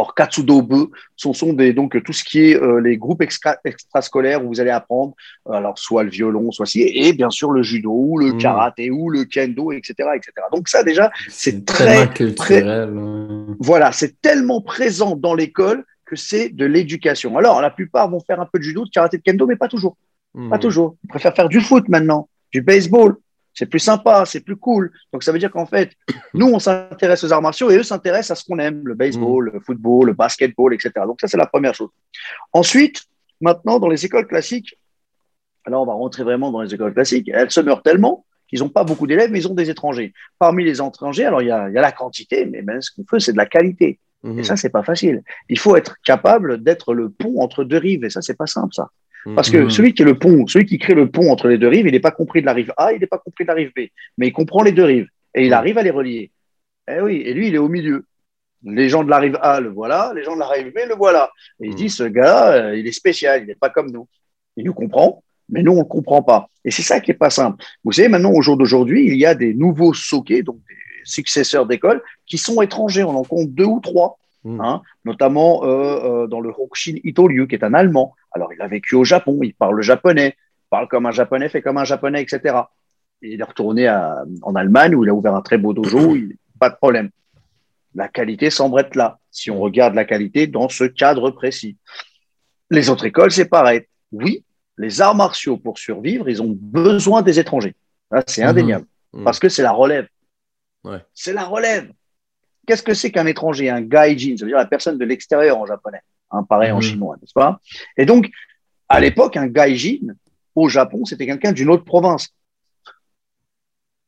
Or, 0.00 0.14
katsudobu, 0.14 0.92
ce 1.16 1.32
sont 1.32 1.52
des, 1.52 1.72
donc 1.72 2.00
tout 2.04 2.12
ce 2.12 2.22
qui 2.22 2.38
est 2.50 2.56
euh, 2.56 2.80
les 2.80 2.96
groupes 2.96 3.20
extra, 3.20 3.56
extrascolaires 3.64 4.44
où 4.44 4.48
vous 4.48 4.60
allez 4.60 4.70
apprendre, 4.70 5.14
euh, 5.48 5.54
alors 5.54 5.76
soit 5.76 6.04
le 6.04 6.10
violon, 6.10 6.52
soit 6.52 6.66
si, 6.66 6.82
et 6.82 7.12
bien 7.12 7.30
sûr 7.30 7.50
le 7.50 7.64
judo, 7.64 7.90
ou 7.90 8.16
le 8.16 8.26
Mhm. 8.32 8.38
karaté, 8.38 8.90
ou 8.92 9.10
le 9.10 9.24
kendo, 9.24 9.72
etc., 9.72 9.94
etc. 10.14 10.32
Donc 10.54 10.68
ça 10.68 10.84
déjà, 10.84 11.10
c'est 11.28 11.64
très, 11.64 12.08
culturel. 12.10 12.90
ouais. 12.96 13.54
voilà, 13.58 13.90
c'est 13.90 14.20
tellement 14.22 14.60
présent 14.60 15.16
dans 15.16 15.34
l'école 15.34 15.84
que 16.04 16.14
c'est 16.14 16.48
de 16.50 16.64
l'éducation. 16.64 17.36
Alors, 17.36 17.60
la 17.60 17.70
plupart 17.70 18.08
vont 18.08 18.20
faire 18.20 18.40
un 18.40 18.46
peu 18.50 18.60
de 18.60 18.64
judo, 18.64 18.84
de 18.84 18.90
karaté, 18.90 19.18
de 19.18 19.22
kendo, 19.22 19.46
mais 19.48 19.56
pas 19.56 19.68
toujours. 19.68 19.96
Pas 20.48 20.58
toujours. 20.60 20.94
Ils 21.02 21.08
préfèrent 21.08 21.34
faire 21.34 21.48
du 21.48 21.60
foot 21.60 21.88
maintenant, 21.88 22.28
du 22.52 22.62
baseball. 22.62 23.16
C'est 23.58 23.66
plus 23.66 23.80
sympa, 23.80 24.24
c'est 24.24 24.38
plus 24.38 24.54
cool. 24.54 24.92
Donc, 25.12 25.24
ça 25.24 25.32
veut 25.32 25.40
dire 25.40 25.50
qu'en 25.50 25.66
fait, 25.66 25.90
nous, 26.32 26.46
on 26.46 26.60
s'intéresse 26.60 27.24
aux 27.24 27.32
arts 27.32 27.42
martiaux 27.42 27.70
et 27.70 27.76
eux 27.78 27.82
s'intéressent 27.82 28.38
à 28.38 28.40
ce 28.40 28.44
qu'on 28.44 28.60
aime, 28.60 28.82
le 28.84 28.94
baseball, 28.94 29.50
le 29.52 29.58
football, 29.58 30.06
le 30.06 30.12
basketball, 30.12 30.72
etc. 30.74 30.92
Donc, 31.04 31.20
ça, 31.20 31.26
c'est 31.26 31.36
la 31.36 31.46
première 31.46 31.74
chose. 31.74 31.88
Ensuite, 32.52 33.02
maintenant, 33.40 33.80
dans 33.80 33.88
les 33.88 34.06
écoles 34.06 34.28
classiques, 34.28 34.78
alors 35.64 35.82
on 35.82 35.86
va 35.86 35.94
rentrer 35.94 36.22
vraiment 36.22 36.52
dans 36.52 36.62
les 36.62 36.72
écoles 36.72 36.94
classiques, 36.94 37.28
elles 37.34 37.50
se 37.50 37.60
meurent 37.60 37.82
tellement 37.82 38.24
qu'ils 38.46 38.60
n'ont 38.60 38.68
pas 38.68 38.84
beaucoup 38.84 39.08
d'élèves, 39.08 39.32
mais 39.32 39.40
ils 39.40 39.48
ont 39.48 39.54
des 39.54 39.70
étrangers. 39.70 40.14
Parmi 40.38 40.62
les 40.62 40.80
étrangers, 40.80 41.24
alors 41.24 41.42
il 41.42 41.48
y 41.48 41.50
a, 41.50 41.68
il 41.68 41.74
y 41.74 41.78
a 41.78 41.82
la 41.82 41.90
quantité, 41.90 42.46
mais 42.46 42.62
même 42.62 42.80
ce 42.80 42.92
qu'on 42.92 43.04
fait, 43.10 43.18
c'est 43.18 43.32
de 43.32 43.38
la 43.38 43.46
qualité. 43.46 43.98
Mhm. 44.22 44.38
Et 44.38 44.44
ça, 44.44 44.54
c'est 44.54 44.70
pas 44.70 44.84
facile. 44.84 45.24
Il 45.48 45.58
faut 45.58 45.74
être 45.74 45.96
capable 46.04 46.62
d'être 46.62 46.94
le 46.94 47.10
pont 47.10 47.40
entre 47.40 47.64
deux 47.64 47.78
rives. 47.78 48.04
Et 48.04 48.10
ça, 48.10 48.22
c'est 48.22 48.36
pas 48.36 48.46
simple, 48.46 48.72
ça. 48.72 48.88
Parce 49.34 49.50
que 49.50 49.58
Mhm. 49.58 49.70
celui 49.70 49.94
qui 49.94 50.02
est 50.02 50.04
le 50.04 50.18
pont, 50.18 50.46
celui 50.46 50.66
qui 50.66 50.78
crée 50.78 50.94
le 50.94 51.10
pont 51.10 51.30
entre 51.30 51.48
les 51.48 51.58
deux 51.58 51.68
rives, 51.68 51.86
il 51.86 51.92
n'est 51.92 52.00
pas 52.00 52.10
compris 52.10 52.40
de 52.40 52.46
la 52.46 52.52
rive 52.52 52.72
A, 52.76 52.92
il 52.92 53.00
n'est 53.00 53.06
pas 53.06 53.18
compris 53.18 53.44
de 53.44 53.48
la 53.48 53.54
rive 53.54 53.72
B. 53.76 53.80
Mais 54.16 54.28
il 54.28 54.32
comprend 54.32 54.62
les 54.62 54.72
deux 54.72 54.84
rives. 54.84 55.08
Et 55.34 55.42
il 55.42 55.48
Mhm. 55.48 55.52
arrive 55.54 55.78
à 55.78 55.82
les 55.82 55.90
relier. 55.90 56.30
Eh 56.90 57.00
oui, 57.00 57.22
et 57.24 57.34
lui, 57.34 57.48
il 57.48 57.54
est 57.54 57.58
au 57.58 57.68
milieu. 57.68 58.04
Les 58.64 58.88
gens 58.88 59.04
de 59.04 59.10
la 59.10 59.18
rive 59.18 59.38
A 59.40 59.60
le 59.60 59.68
voilà, 59.68 60.12
les 60.16 60.24
gens 60.24 60.34
de 60.34 60.40
la 60.40 60.48
rive 60.48 60.72
B 60.72 60.78
le 60.88 60.94
voilà. 60.96 61.30
Et 61.62 61.68
il 61.68 61.74
dit, 61.76 61.90
ce 61.90 62.02
gars, 62.02 62.52
euh, 62.52 62.76
il 62.76 62.86
est 62.88 62.92
spécial, 62.92 63.42
il 63.42 63.46
n'est 63.46 63.54
pas 63.54 63.68
comme 63.70 63.90
nous. 63.92 64.08
Il 64.56 64.64
nous 64.64 64.74
comprend, 64.74 65.22
mais 65.48 65.62
nous, 65.62 65.72
on 65.72 65.76
ne 65.76 65.80
le 65.82 65.84
comprend 65.86 66.22
pas. 66.22 66.48
Et 66.64 66.72
c'est 66.72 66.82
ça 66.82 66.98
qui 66.98 67.12
est 67.12 67.14
pas 67.14 67.30
simple. 67.30 67.62
Vous 67.84 67.92
savez, 67.92 68.08
maintenant, 68.08 68.32
au 68.32 68.42
jour 68.42 68.56
d'aujourd'hui, 68.56 69.06
il 69.06 69.16
y 69.16 69.26
a 69.26 69.34
des 69.36 69.54
nouveaux 69.54 69.94
soquets, 69.94 70.42
donc 70.42 70.56
des 70.68 70.74
successeurs 71.04 71.66
d'école, 71.66 72.02
qui 72.26 72.36
sont 72.38 72.60
étrangers. 72.60 73.04
On 73.04 73.10
en 73.14 73.22
compte 73.22 73.50
deux 73.50 73.64
ou 73.64 73.78
trois 73.80 74.18
Mhm. 74.44 74.60
hein, 74.60 74.82
notamment 75.04 75.64
euh, 75.64 76.24
euh, 76.24 76.26
dans 76.28 76.40
le 76.40 76.50
Hokushin 76.50 76.94
Itoryu, 77.04 77.46
qui 77.48 77.54
est 77.56 77.64
un 77.64 77.74
Allemand. 77.74 78.14
Alors, 78.32 78.52
il 78.52 78.60
a 78.62 78.68
vécu 78.68 78.94
au 78.94 79.04
Japon, 79.04 79.38
il 79.42 79.54
parle 79.54 79.74
le 79.76 79.82
japonais, 79.82 80.36
parle 80.70 80.86
comme 80.88 81.06
un 81.06 81.10
japonais, 81.10 81.48
fait 81.48 81.62
comme 81.62 81.76
un 81.78 81.84
japonais, 81.84 82.22
etc. 82.22 82.56
Et 83.22 83.32
il 83.34 83.40
est 83.40 83.44
retourné 83.44 83.86
à- 83.88 84.24
en 84.42 84.54
Allemagne 84.54 84.94
où 84.94 85.04
il 85.04 85.10
a 85.10 85.14
ouvert 85.14 85.34
un 85.34 85.42
très 85.42 85.58
beau 85.58 85.72
dojo, 85.72 86.14
il, 86.14 86.36
pas 86.60 86.70
de 86.70 86.76
problème. 86.76 87.10
La 87.94 88.06
qualité 88.08 88.50
semble 88.50 88.78
être 88.80 88.94
là, 88.94 89.18
si 89.30 89.50
on 89.50 89.58
regarde 89.58 89.94
la 89.94 90.04
qualité 90.04 90.46
dans 90.46 90.68
ce 90.68 90.84
cadre 90.84 91.30
précis. 91.30 91.76
Les 92.70 92.90
autres 92.90 93.06
écoles, 93.06 93.32
c'est 93.32 93.48
pareil. 93.48 93.86
Oui, 94.12 94.44
les 94.76 95.00
arts 95.00 95.14
martiaux, 95.16 95.56
pour 95.56 95.78
survivre, 95.78 96.28
ils 96.28 96.40
ont 96.42 96.54
besoin 96.56 97.22
des 97.22 97.40
étrangers. 97.40 97.74
C'est 98.28 98.42
Mhm. 98.44 98.48
indéniable, 98.48 98.86
Mhm. 99.14 99.24
parce 99.24 99.38
que 99.40 99.48
c'est 99.48 99.62
la 99.62 99.72
relève. 99.72 100.06
Ouais. 100.84 100.98
C'est 101.12 101.32
la 101.32 101.44
relève. 101.44 101.90
Qu'est-ce 102.68 102.82
que 102.82 102.92
c'est 102.92 103.10
qu'un 103.10 103.24
étranger, 103.24 103.70
un 103.70 103.80
gaijin? 103.80 104.36
Ça 104.36 104.44
veut 104.44 104.50
dire 104.50 104.58
la 104.58 104.66
personne 104.66 104.98
de 104.98 105.04
l'extérieur 105.06 105.56
en 105.58 105.64
japonais, 105.64 106.02
hein, 106.30 106.42
pareil 106.46 106.70
en 106.70 106.76
Mhm. 106.76 106.82
chinois, 106.82 107.16
n'est-ce 107.18 107.32
pas? 107.32 107.60
Et 107.96 108.04
donc, 108.04 108.28
à 108.90 109.00
l'époque, 109.00 109.38
un 109.38 109.46
gaijin, 109.46 110.00
au 110.54 110.68
Japon, 110.68 111.06
c'était 111.06 111.24
quelqu'un 111.24 111.52
d'une 111.52 111.70
autre 111.70 111.84
province. 111.84 112.28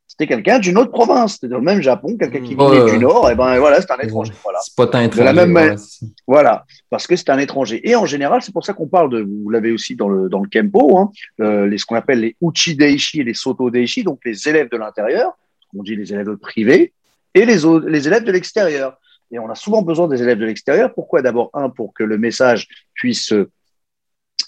C'était 0.07 0.27
quelqu'un 0.27 0.59
d'une 0.59 0.77
autre 0.77 0.91
province. 0.91 1.35
C'était 1.35 1.49
dans 1.49 1.57
le 1.59 1.65
même 1.65 1.81
Japon, 1.81 2.19
quelqu'un 2.19 2.41
qui 2.43 2.55
Mhm. 2.55 2.61
venait 2.69 2.93
du 2.93 2.99
Nord, 2.99 3.31
et 3.31 3.35
ben 3.35 3.59
voilà, 3.59 3.81
c'est 3.81 3.91
un 3.93 3.99
étranger. 3.99 4.35
Voilà. 4.43 4.59
C'est 4.62 4.77
pas 4.77 4.87
tant 4.89 5.07
De 5.07 5.23
la 5.23 5.32
même 5.32 5.53
étranger, 5.53 5.70
ouais, 6.03 6.09
Voilà, 6.27 6.66
parce 6.91 7.07
que 7.07 7.16
c'est 7.16 7.31
un 7.31 7.39
étranger. 7.39 7.81
Et 7.89 7.95
en 7.97 8.05
général, 8.05 8.43
c'est 8.43 8.53
pour 8.53 8.65
ça 8.66 8.74
qu'on 8.74 8.89
parle 8.89 9.09
de, 9.11 9.23
vous 9.23 9.49
l'avez 9.49 9.70
aussi 9.70 9.97
dans 9.97 10.09
le, 10.11 10.28
dans 10.28 10.41
le 10.43 10.49
Kempo, 10.49 10.99
hein, 10.99 11.11
euh, 11.41 11.66
les, 11.66 11.78
ce 11.78 11.87
qu'on 11.87 11.95
appelle 11.97 12.20
les 12.20 12.37
Uchi 12.43 12.77
Deishi 12.77 13.20
et 13.20 13.24
les 13.24 13.32
Soto 13.35 13.70
Deishi, 13.70 14.03
donc 14.05 14.20
les 14.27 14.47
élèves 14.49 14.69
de 14.70 14.77
l'intérieur, 14.77 15.32
on 15.74 15.82
dit 15.82 15.97
les 15.97 16.12
élèves 16.12 16.37
privés, 16.37 16.93
et 17.35 17.44
les, 17.44 17.65
autres- 17.65 17.89
les 17.89 18.07
élèves 18.07 18.24
de 18.24 18.32
l'extérieur. 18.32 18.98
Et 19.31 19.39
on 19.39 19.48
a 19.48 19.55
souvent 19.55 19.82
besoin 19.82 20.09
des 20.09 20.23
élèves 20.23 20.39
de 20.39 20.44
l'extérieur. 20.47 20.93
Pourquoi? 20.93 21.23
D'abord, 21.23 21.51
un, 21.55 21.70
pour 21.70 21.94
que 21.94 22.02
le 22.02 22.19
message 22.19 22.66
puisse 22.94 23.32
euh, 23.32 23.48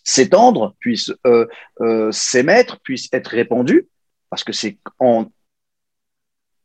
s'étendre, 0.04 0.74
puisse 0.80 1.12
euh, 1.26 1.46
euh, 1.80 2.10
s'émettre, 2.10 2.80
puisse 2.80 3.08
être 3.12 3.28
répandu, 3.28 3.86
parce 4.30 4.42
que 4.42 4.52
c'est 4.52 4.78
en 4.98 5.26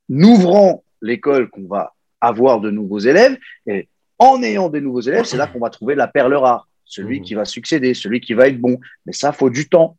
ouvrant 0.09 0.83
l'école 1.01 1.49
qu'on 1.49 1.67
va 1.67 1.93
avoir 2.21 2.59
de 2.59 2.71
nouveaux 2.71 2.99
élèves. 2.99 3.37
Et 3.67 3.87
en 4.17 4.41
ayant 4.41 4.69
des 4.69 4.81
nouveaux 4.81 5.01
élèves, 5.01 5.25
c'est 5.25 5.37
là 5.37 5.47
qu'on 5.47 5.59
va 5.59 5.69
trouver 5.69 5.93
la 5.95 6.07
perle 6.07 6.33
rare, 6.33 6.67
celui 6.85 7.19
Mhm. 7.19 7.25
qui 7.25 7.33
va 7.35 7.45
succéder, 7.45 7.93
celui 7.93 8.19
qui 8.19 8.33
va 8.33 8.47
être 8.47 8.59
bon. 8.59 8.79
Mais 9.05 9.13
ça, 9.13 9.31
faut 9.31 9.49
du 9.51 9.69
temps, 9.69 9.97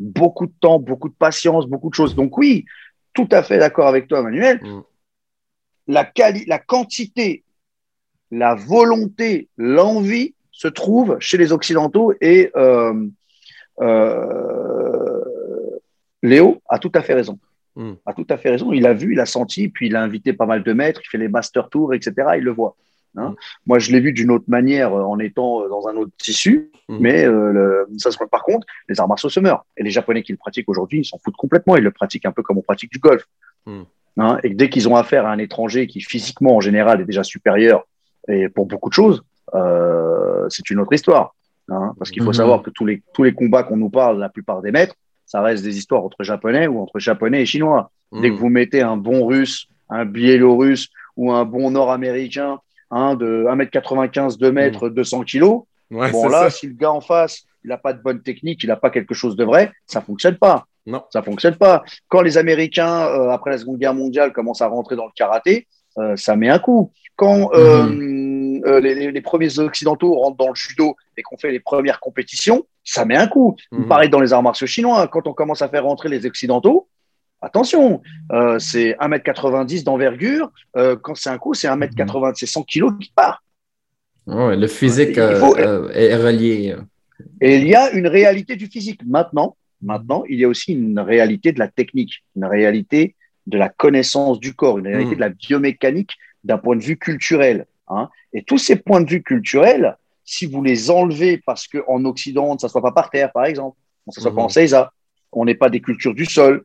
beaucoup 0.00 0.46
de 0.46 0.52
temps, 0.60 0.80
beaucoup 0.80 1.08
de 1.08 1.14
patience, 1.14 1.66
beaucoup 1.66 1.90
de 1.90 1.94
choses. 1.94 2.16
Donc 2.16 2.36
oui, 2.36 2.64
tout 3.12 3.28
à 3.30 3.42
fait 3.44 3.58
d'accord 3.58 3.86
avec 3.86 4.08
toi, 4.08 4.22
Manuel. 4.22 4.58
Mhm. 4.62 4.82
La, 5.90 6.04
quali- 6.04 6.46
la 6.46 6.58
quantité, 6.58 7.42
la 8.30 8.54
volonté, 8.54 9.48
l'envie 9.56 10.34
se 10.52 10.68
trouve 10.68 11.16
chez 11.20 11.36
les 11.38 11.52
Occidentaux 11.52 12.12
et 12.20 12.50
euh, 12.56 12.94
euh, 13.80 15.20
Léo 16.22 16.60
a 16.68 16.78
tout 16.78 16.92
à 16.94 17.02
fait 17.02 17.14
raison. 17.14 17.38
Mm. 17.76 17.92
A 18.06 18.12
tout 18.12 18.26
à 18.28 18.36
fait 18.36 18.50
raison. 18.50 18.72
Il 18.72 18.86
a 18.86 18.92
vu, 18.92 19.12
il 19.14 19.20
a 19.20 19.26
senti, 19.26 19.68
puis 19.68 19.86
il 19.86 19.96
a 19.96 20.02
invité 20.02 20.32
pas 20.32 20.46
mal 20.46 20.62
de 20.62 20.72
maîtres, 20.72 21.00
il 21.04 21.08
fait 21.08 21.18
les 21.18 21.28
master 21.28 21.68
tours, 21.70 21.94
etc. 21.94 22.12
Il 22.36 22.44
le 22.44 22.50
voit. 22.52 22.76
hein. 23.16 23.30
Mm. 23.30 23.34
Moi, 23.66 23.78
je 23.78 23.92
l'ai 23.92 24.00
vu 24.00 24.12
d'une 24.12 24.30
autre 24.30 24.44
manière 24.48 24.92
euh, 24.94 25.02
en 25.02 25.18
étant 25.18 25.66
dans 25.68 25.88
un 25.88 25.96
autre 25.96 26.12
tissu, 26.18 26.70
Mm. 26.88 26.98
mais 27.00 27.24
euh, 27.24 27.52
le- 27.52 27.88
ça, 27.98 28.10
se- 28.10 28.18
par 28.30 28.42
contre, 28.42 28.66
les 28.88 28.98
arts 29.00 29.08
martiaux 29.08 29.28
se 29.30 29.40
meurent. 29.40 29.64
Et 29.76 29.82
les 29.84 29.90
Japonais 29.90 30.22
qui 30.22 30.32
le 30.32 30.38
pratiquent 30.38 30.68
aujourd'hui, 30.68 31.00
ils 31.00 31.04
s'en 31.04 31.18
foutent 31.18 31.36
complètement. 31.36 31.76
Ils 31.76 31.84
le 31.84 31.92
pratiquent 31.92 32.26
un 32.26 32.32
peu 32.32 32.42
comme 32.42 32.58
on 32.58 32.62
pratique 32.62 32.90
du 32.92 32.98
golf. 32.98 33.24
Hein, 34.16 34.38
et 34.42 34.50
que 34.50 34.54
dès 34.56 34.68
qu'ils 34.68 34.88
ont 34.88 34.96
affaire 34.96 35.24
à 35.26 35.30
un 35.30 35.38
étranger 35.38 35.86
qui 35.86 36.00
physiquement, 36.00 36.56
en 36.56 36.60
général, 36.60 37.00
est 37.00 37.04
déjà 37.04 37.22
supérieur 37.22 37.84
et 38.28 38.48
pour 38.48 38.66
beaucoup 38.66 38.88
de 38.88 38.94
choses, 38.94 39.22
euh, 39.54 40.46
c'est 40.48 40.68
une 40.70 40.80
autre 40.80 40.92
histoire. 40.92 41.34
hein. 41.72 41.94
parce 41.98 42.10
qu'il 42.10 42.20
faut 42.24 42.30
Mhm. 42.30 42.34
savoir 42.34 42.62
que 42.62 42.70
tous 42.70 42.84
les, 42.84 43.00
tous 43.14 43.22
les 43.22 43.32
combats 43.32 43.62
qu'on 43.62 43.76
nous 43.76 43.90
parle, 43.90 44.18
la 44.18 44.28
plupart 44.28 44.60
des 44.60 44.72
maîtres, 44.72 44.96
ça 45.24 45.40
reste 45.40 45.62
des 45.62 45.78
histoires 45.78 46.02
entre 46.04 46.24
Japonais 46.24 46.66
ou 46.66 46.80
entre 46.80 46.98
Japonais 46.98 47.42
et 47.42 47.46
Chinois. 47.46 47.92
Dès 48.10 48.30
que 48.30 48.34
Mm. 48.34 48.38
vous 48.38 48.48
mettez 48.48 48.82
un 48.82 48.96
bon 48.96 49.24
Russe, 49.24 49.66
un 49.88 50.04
Biélorusse 50.04 50.88
ou 51.16 51.30
un 51.32 51.44
bon 51.44 51.70
Nord-Américain 51.70 52.58
hein, 52.90 53.14
de 53.14 53.44
1m95, 53.48 54.36
2 54.36 54.50
mètres, 54.50 54.88
200 54.88 55.22
kilos, 55.22 55.62
Ouais, 55.92 56.10
bon 56.10 56.28
là, 56.28 56.42
ça. 56.44 56.50
si 56.50 56.66
le 56.66 56.74
gars 56.74 56.90
en 56.90 57.00
face, 57.00 57.44
il 57.62 57.68
n'a 57.68 57.76
pas 57.78 57.92
de 57.92 58.02
bonne 58.02 58.20
technique, 58.22 58.64
il 58.64 58.66
n'a 58.68 58.76
pas 58.76 58.90
quelque 58.90 59.14
chose 59.14 59.36
de 59.36 59.44
vrai, 59.44 59.70
ça 59.86 60.00
fonctionne 60.00 60.36
pas. 60.38 60.66
Non. 60.90 61.04
Ça 61.10 61.22
fonctionne 61.22 61.56
pas. 61.56 61.84
Quand 62.08 62.20
les 62.20 62.36
Américains, 62.36 63.06
euh, 63.06 63.30
après 63.30 63.50
la 63.50 63.58
Seconde 63.58 63.78
Guerre 63.78 63.94
mondiale, 63.94 64.32
commencent 64.32 64.62
à 64.62 64.66
rentrer 64.66 64.96
dans 64.96 65.06
le 65.06 65.12
karaté, 65.14 65.66
euh, 65.98 66.16
ça 66.16 66.36
met 66.36 66.48
un 66.48 66.58
coup. 66.58 66.92
Quand 67.16 67.50
euh, 67.54 68.60
euh, 68.66 68.80
les, 68.80 69.20
premiers 69.20 69.58
Occidentaux 69.58 70.14
rentrent 70.14 70.36
dans 70.36 70.48
le 70.48 70.54
judo 70.54 70.96
et 71.16 71.22
qu'on 71.22 71.36
fait 71.36 71.50
les 71.50 71.60
premières 71.60 72.00
compétitions, 72.00 72.64
ça 72.84 73.04
met 73.04 73.16
un 73.16 73.26
coup. 73.26 73.56
Mhm. 73.72 73.88
Pareil 73.88 74.10
dans 74.10 74.20
les 74.20 74.32
arts 74.32 74.42
martiaux 74.42 74.66
chinois, 74.66 75.06
quand 75.08 75.26
on 75.26 75.32
commence 75.32 75.62
à 75.62 75.68
faire 75.68 75.84
rentrer 75.84 76.08
les 76.08 76.24
Occidentaux, 76.26 76.88
attention, 77.42 78.02
c'est 78.58 78.96
1m90 79.00 79.84
d'envergure. 79.84 80.50
quand 80.74 81.14
c'est 81.14 81.30
un 81.30 81.38
coup, 81.38 81.54
c'est 81.54 81.68
1m80, 81.68 82.32
c'est 82.34 82.46
100 82.46 82.62
kilos 82.62 82.92
qui 83.00 83.12
part. 83.14 83.42
Ouais, 84.26 84.56
le 84.56 84.66
physique 84.66 85.20
faut- 85.38 85.56
est 85.56 86.16
relié. 86.16 86.76
Et 87.40 87.56
il 87.56 87.68
y 87.68 87.74
a 87.74 87.90
une 87.90 88.06
réalité 88.06 88.56
du 88.56 88.66
physique. 88.66 89.00
Maintenant, 89.06 89.56
maintenant, 89.82 90.24
il 90.28 90.38
y 90.38 90.44
a 90.44 90.48
aussi 90.48 90.72
une 90.72 90.98
réalité 91.00 91.52
de 91.52 91.58
la 91.58 91.68
technique, 91.68 92.22
une 92.36 92.44
réalité 92.44 93.16
de 93.46 93.58
la 93.58 93.68
connaissance 93.68 94.38
du 94.40 94.54
corps, 94.54 94.78
une 94.78 94.86
réalité 94.86 95.12
Mm. 95.12 95.16
de 95.16 95.20
la 95.20 95.28
biomécanique 95.30 96.12
d'un 96.44 96.58
point 96.58 96.76
de 96.76 96.82
vue 96.82 96.96
culturel. 96.98 97.66
hein. 97.88 98.08
Et 98.32 98.42
tous 98.42 98.58
ces 98.58 98.76
points 98.76 99.00
de 99.00 99.10
vue 99.10 99.22
culturels, 99.22 99.96
si 100.24 100.46
vous 100.46 100.62
les 100.62 100.90
enlevez 100.90 101.38
parce 101.38 101.66
qu'en 101.66 102.04
Occident, 102.04 102.46
on 102.50 102.54
ne 102.54 102.58
s'assoit 102.58 102.82
pas 102.82 102.92
par 102.92 103.10
terre, 103.10 103.32
par 103.32 103.44
exemple, 103.46 103.76
on 104.06 104.10
ne 104.10 104.14
s'assoit 104.14 104.30
pas 104.34 104.42
Mhm. 104.42 104.46
en 104.46 104.48
seiza, 104.48 104.92
on 105.32 105.44
n'est 105.44 105.54
pas 105.56 105.70
des 105.70 105.80
cultures 105.80 106.14
du 106.14 106.24
sol, 106.26 106.64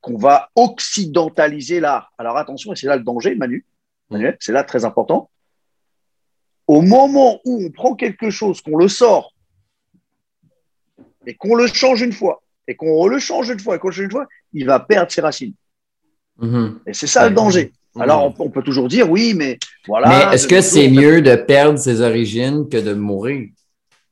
qu'on 0.00 0.16
va 0.16 0.50
occidentaliser 0.54 1.80
l'art. 1.80 2.12
Alors 2.18 2.36
attention, 2.36 2.72
et 2.72 2.76
c'est 2.76 2.86
là 2.86 2.96
le 2.96 3.02
danger, 3.02 3.34
Manu, 3.34 3.64
Manuel, 4.10 4.36
c'est 4.40 4.52
là 4.52 4.62
très 4.64 4.84
important. 4.84 5.28
Au 6.66 6.82
moment 6.82 7.40
où 7.44 7.64
on 7.64 7.70
prend 7.70 7.94
quelque 7.96 8.30
chose, 8.30 8.60
qu'on 8.60 8.76
le 8.76 8.88
sort, 8.88 9.34
et 11.26 11.34
qu'on 11.34 11.54
le 11.56 11.66
change 11.66 12.00
une 12.02 12.12
fois, 12.12 12.42
et 12.70 12.76
qu'on 12.76 13.08
le 13.08 13.18
change 13.18 13.50
une 13.50 13.58
fois, 13.58 13.76
et 13.76 13.78
qu'on 13.80 13.88
le 13.88 13.92
change 13.92 14.04
une 14.04 14.10
fois, 14.12 14.26
il 14.52 14.64
va 14.64 14.78
perdre 14.78 15.10
ses 15.10 15.20
racines. 15.20 15.54
Mhm. 16.40 16.78
Et 16.86 16.94
c'est 16.94 17.08
ça 17.08 17.28
le 17.28 17.34
danger. 17.34 17.72
Mhm. 17.96 18.02
Alors, 18.02 18.32
on, 18.38 18.44
on 18.44 18.48
peut 18.48 18.62
toujours 18.62 18.86
dire, 18.86 19.10
oui, 19.10 19.34
mais 19.34 19.58
voilà. 19.88 20.08
Mais 20.08 20.34
est-ce 20.36 20.46
que 20.46 20.60
c'est 20.60 20.88
mieux 20.88 21.20
de 21.20 21.34
perdre 21.34 21.78
ses 21.80 22.00
origines 22.00 22.68
que 22.68 22.76
de 22.76 22.94
mourir? 22.94 23.48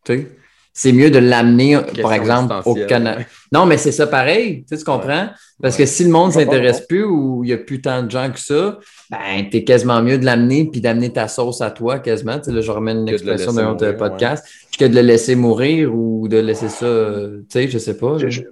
Tu 0.04 0.12
sais? 0.12 0.26
C'est 0.72 0.92
mieux 0.92 1.10
de 1.10 1.18
l'amener, 1.18 1.78
par 2.02 2.12
exemple, 2.12 2.54
au. 2.64 2.74
Canada. 2.86 3.24
Non, 3.52 3.64
mais 3.64 3.78
c'est 3.78 3.92
ça 3.92 4.06
pareil, 4.08 4.62
tu 4.62 4.68
sais, 4.68 4.78
tu 4.78 4.84
comprends? 4.84 5.28
Parce 5.60 5.76
que 5.76 5.86
si 5.86 6.04
le 6.04 6.10
monde 6.10 6.30
J'entends, 6.32 6.44
s'intéresse 6.52 6.80
plus 6.82 7.04
ou 7.04 7.42
il 7.42 7.48
n'y 7.48 7.52
a 7.52 7.58
plus 7.58 7.80
tant 7.80 8.02
de 8.04 8.10
gens 8.10 8.30
que 8.30 8.38
ça, 8.38 8.78
ben, 9.10 9.48
t'es 9.50 9.64
quasiment 9.64 10.00
mieux 10.02 10.16
de 10.18 10.24
l'amener 10.24 10.68
puis 10.70 10.80
d'amener 10.80 11.10
ta 11.12 11.26
sauce 11.26 11.60
à 11.60 11.70
toi 11.72 11.98
quasiment. 11.98 12.38
Tu 12.38 12.44
sais, 12.44 12.52
là, 12.52 12.60
je 12.60 12.70
remets 12.70 12.92
une 12.92 13.08
expression 13.08 13.52
d'un 13.52 13.70
autre 13.72 13.90
podcast. 13.92 14.44
Que 14.78 14.84
de 14.84 14.94
le 14.94 15.00
laisser 15.00 15.34
mourir 15.34 15.92
ou 15.92 16.28
de 16.28 16.36
laisser 16.38 16.68
ça, 16.68 16.86
euh, 16.86 17.38
tu 17.38 17.44
sais, 17.48 17.68
je 17.68 17.78
sais 17.78 17.96
pas. 17.96 18.16
Je- 18.18 18.28
je- 18.28 18.42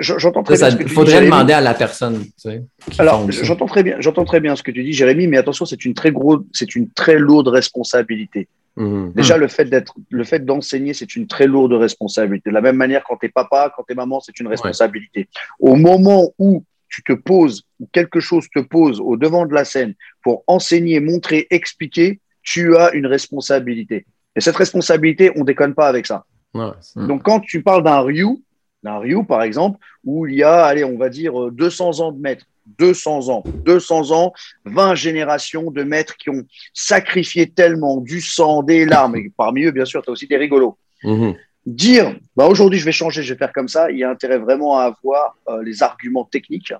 je- 0.00 0.56
Ça, 0.56 0.70
dis, 0.72 0.88
faudrait 0.88 1.12
Jérémy. 1.12 1.30
demander 1.30 1.52
à 1.52 1.60
la 1.60 1.72
personne, 1.74 2.18
tu 2.24 2.32
sais. 2.36 2.62
qui 2.90 3.00
Alors, 3.00 3.30
j'entends 3.30 3.66
très 3.66 3.84
bien, 3.84 3.94
j'entends 4.00 4.24
très 4.24 4.40
bien 4.40 4.56
ce 4.56 4.64
que 4.64 4.72
tu 4.72 4.82
dis, 4.82 4.92
Jérémy, 4.92 5.28
mais 5.28 5.36
attention, 5.36 5.64
c'est 5.66 5.84
une 5.84 5.94
très 5.94 6.10
grosse, 6.10 6.40
c'est 6.52 6.74
une 6.74 6.88
très 6.90 7.16
lourde 7.20 7.46
responsabilité. 7.46 8.48
Mhm. 8.76 9.12
Déjà, 9.14 9.36
le 9.36 9.48
fait 9.48 9.64
d'être, 9.64 9.94
le 10.10 10.22
fait 10.22 10.44
d'enseigner, 10.44 10.94
c'est 10.94 11.16
une 11.16 11.26
très 11.26 11.46
lourde 11.48 11.72
responsabilité. 11.72 12.50
De 12.50 12.54
la 12.54 12.60
même 12.60 12.76
manière, 12.76 13.02
quand 13.08 13.16
t'es 13.16 13.28
papa, 13.28 13.72
quand 13.76 13.82
t'es 13.82 13.94
maman, 13.94 14.20
c'est 14.20 14.38
une 14.38 14.46
responsabilité. 14.46 15.28
Au 15.58 15.74
moment 15.74 16.32
où 16.38 16.47
tu 16.88 17.02
te 17.02 17.12
poses, 17.12 17.62
ou 17.80 17.88
quelque 17.92 18.20
chose 18.20 18.46
te 18.54 18.60
pose 18.60 19.00
au 19.00 19.16
devant 19.16 19.46
de 19.46 19.54
la 19.54 19.64
scène 19.64 19.94
pour 20.22 20.44
enseigner, 20.46 21.00
montrer, 21.00 21.46
expliquer, 21.50 22.20
tu 22.42 22.76
as 22.76 22.92
une 22.92 23.06
responsabilité. 23.06 24.06
Et 24.34 24.40
cette 24.40 24.56
responsabilité, 24.56 25.32
on 25.36 25.44
déconne 25.44 25.74
pas 25.74 25.88
avec 25.88 26.06
ça. 26.06 26.24
Ouais, 26.54 26.70
Mm. 26.96 27.06
Donc, 27.06 27.22
quand 27.22 27.40
tu 27.40 27.62
parles 27.62 27.82
d'un 27.82 28.00
Ryu, 28.00 28.42
d'un 28.82 28.98
Ryu, 28.98 29.24
par 29.24 29.42
exemple, 29.42 29.78
où 30.04 30.26
il 30.26 30.36
y 30.36 30.42
a, 30.42 30.64
allez, 30.64 30.84
on 30.84 30.96
va 30.96 31.08
dire 31.08 31.38
euh, 31.40 31.50
200 31.50 32.00
ans 32.00 32.12
de 32.12 32.20
maîtres, 32.20 32.46
200 32.78 33.28
ans, 33.28 33.42
200 33.64 34.10
ans, 34.12 34.32
20 34.64 34.94
générations 34.94 35.70
de 35.70 35.82
maîtres 35.82 36.16
qui 36.16 36.30
ont 36.30 36.44
sacrifié 36.72 37.50
tellement 37.50 37.98
du 37.98 38.20
sang, 38.20 38.62
des 38.62 38.84
larmes, 38.84 39.16
et 39.16 39.32
parmi 39.36 39.64
eux, 39.64 39.70
bien 39.70 39.84
sûr, 39.84 40.02
tu 40.02 40.10
as 40.10 40.12
aussi 40.12 40.26
des 40.26 40.36
rigolos. 40.36 40.78
Mhm. 41.04 41.36
Dire, 41.68 42.16
bah, 42.34 42.46
aujourd'hui, 42.46 42.78
je 42.78 42.84
vais 42.86 42.92
changer, 42.92 43.22
je 43.22 43.34
vais 43.34 43.38
faire 43.38 43.52
comme 43.52 43.68
ça, 43.68 43.90
il 43.90 43.98
y 43.98 44.04
a 44.04 44.08
intérêt 44.08 44.38
vraiment 44.38 44.78
à 44.78 44.84
avoir 44.84 45.36
euh, 45.48 45.62
les 45.62 45.82
arguments 45.82 46.24
techniques, 46.24 46.72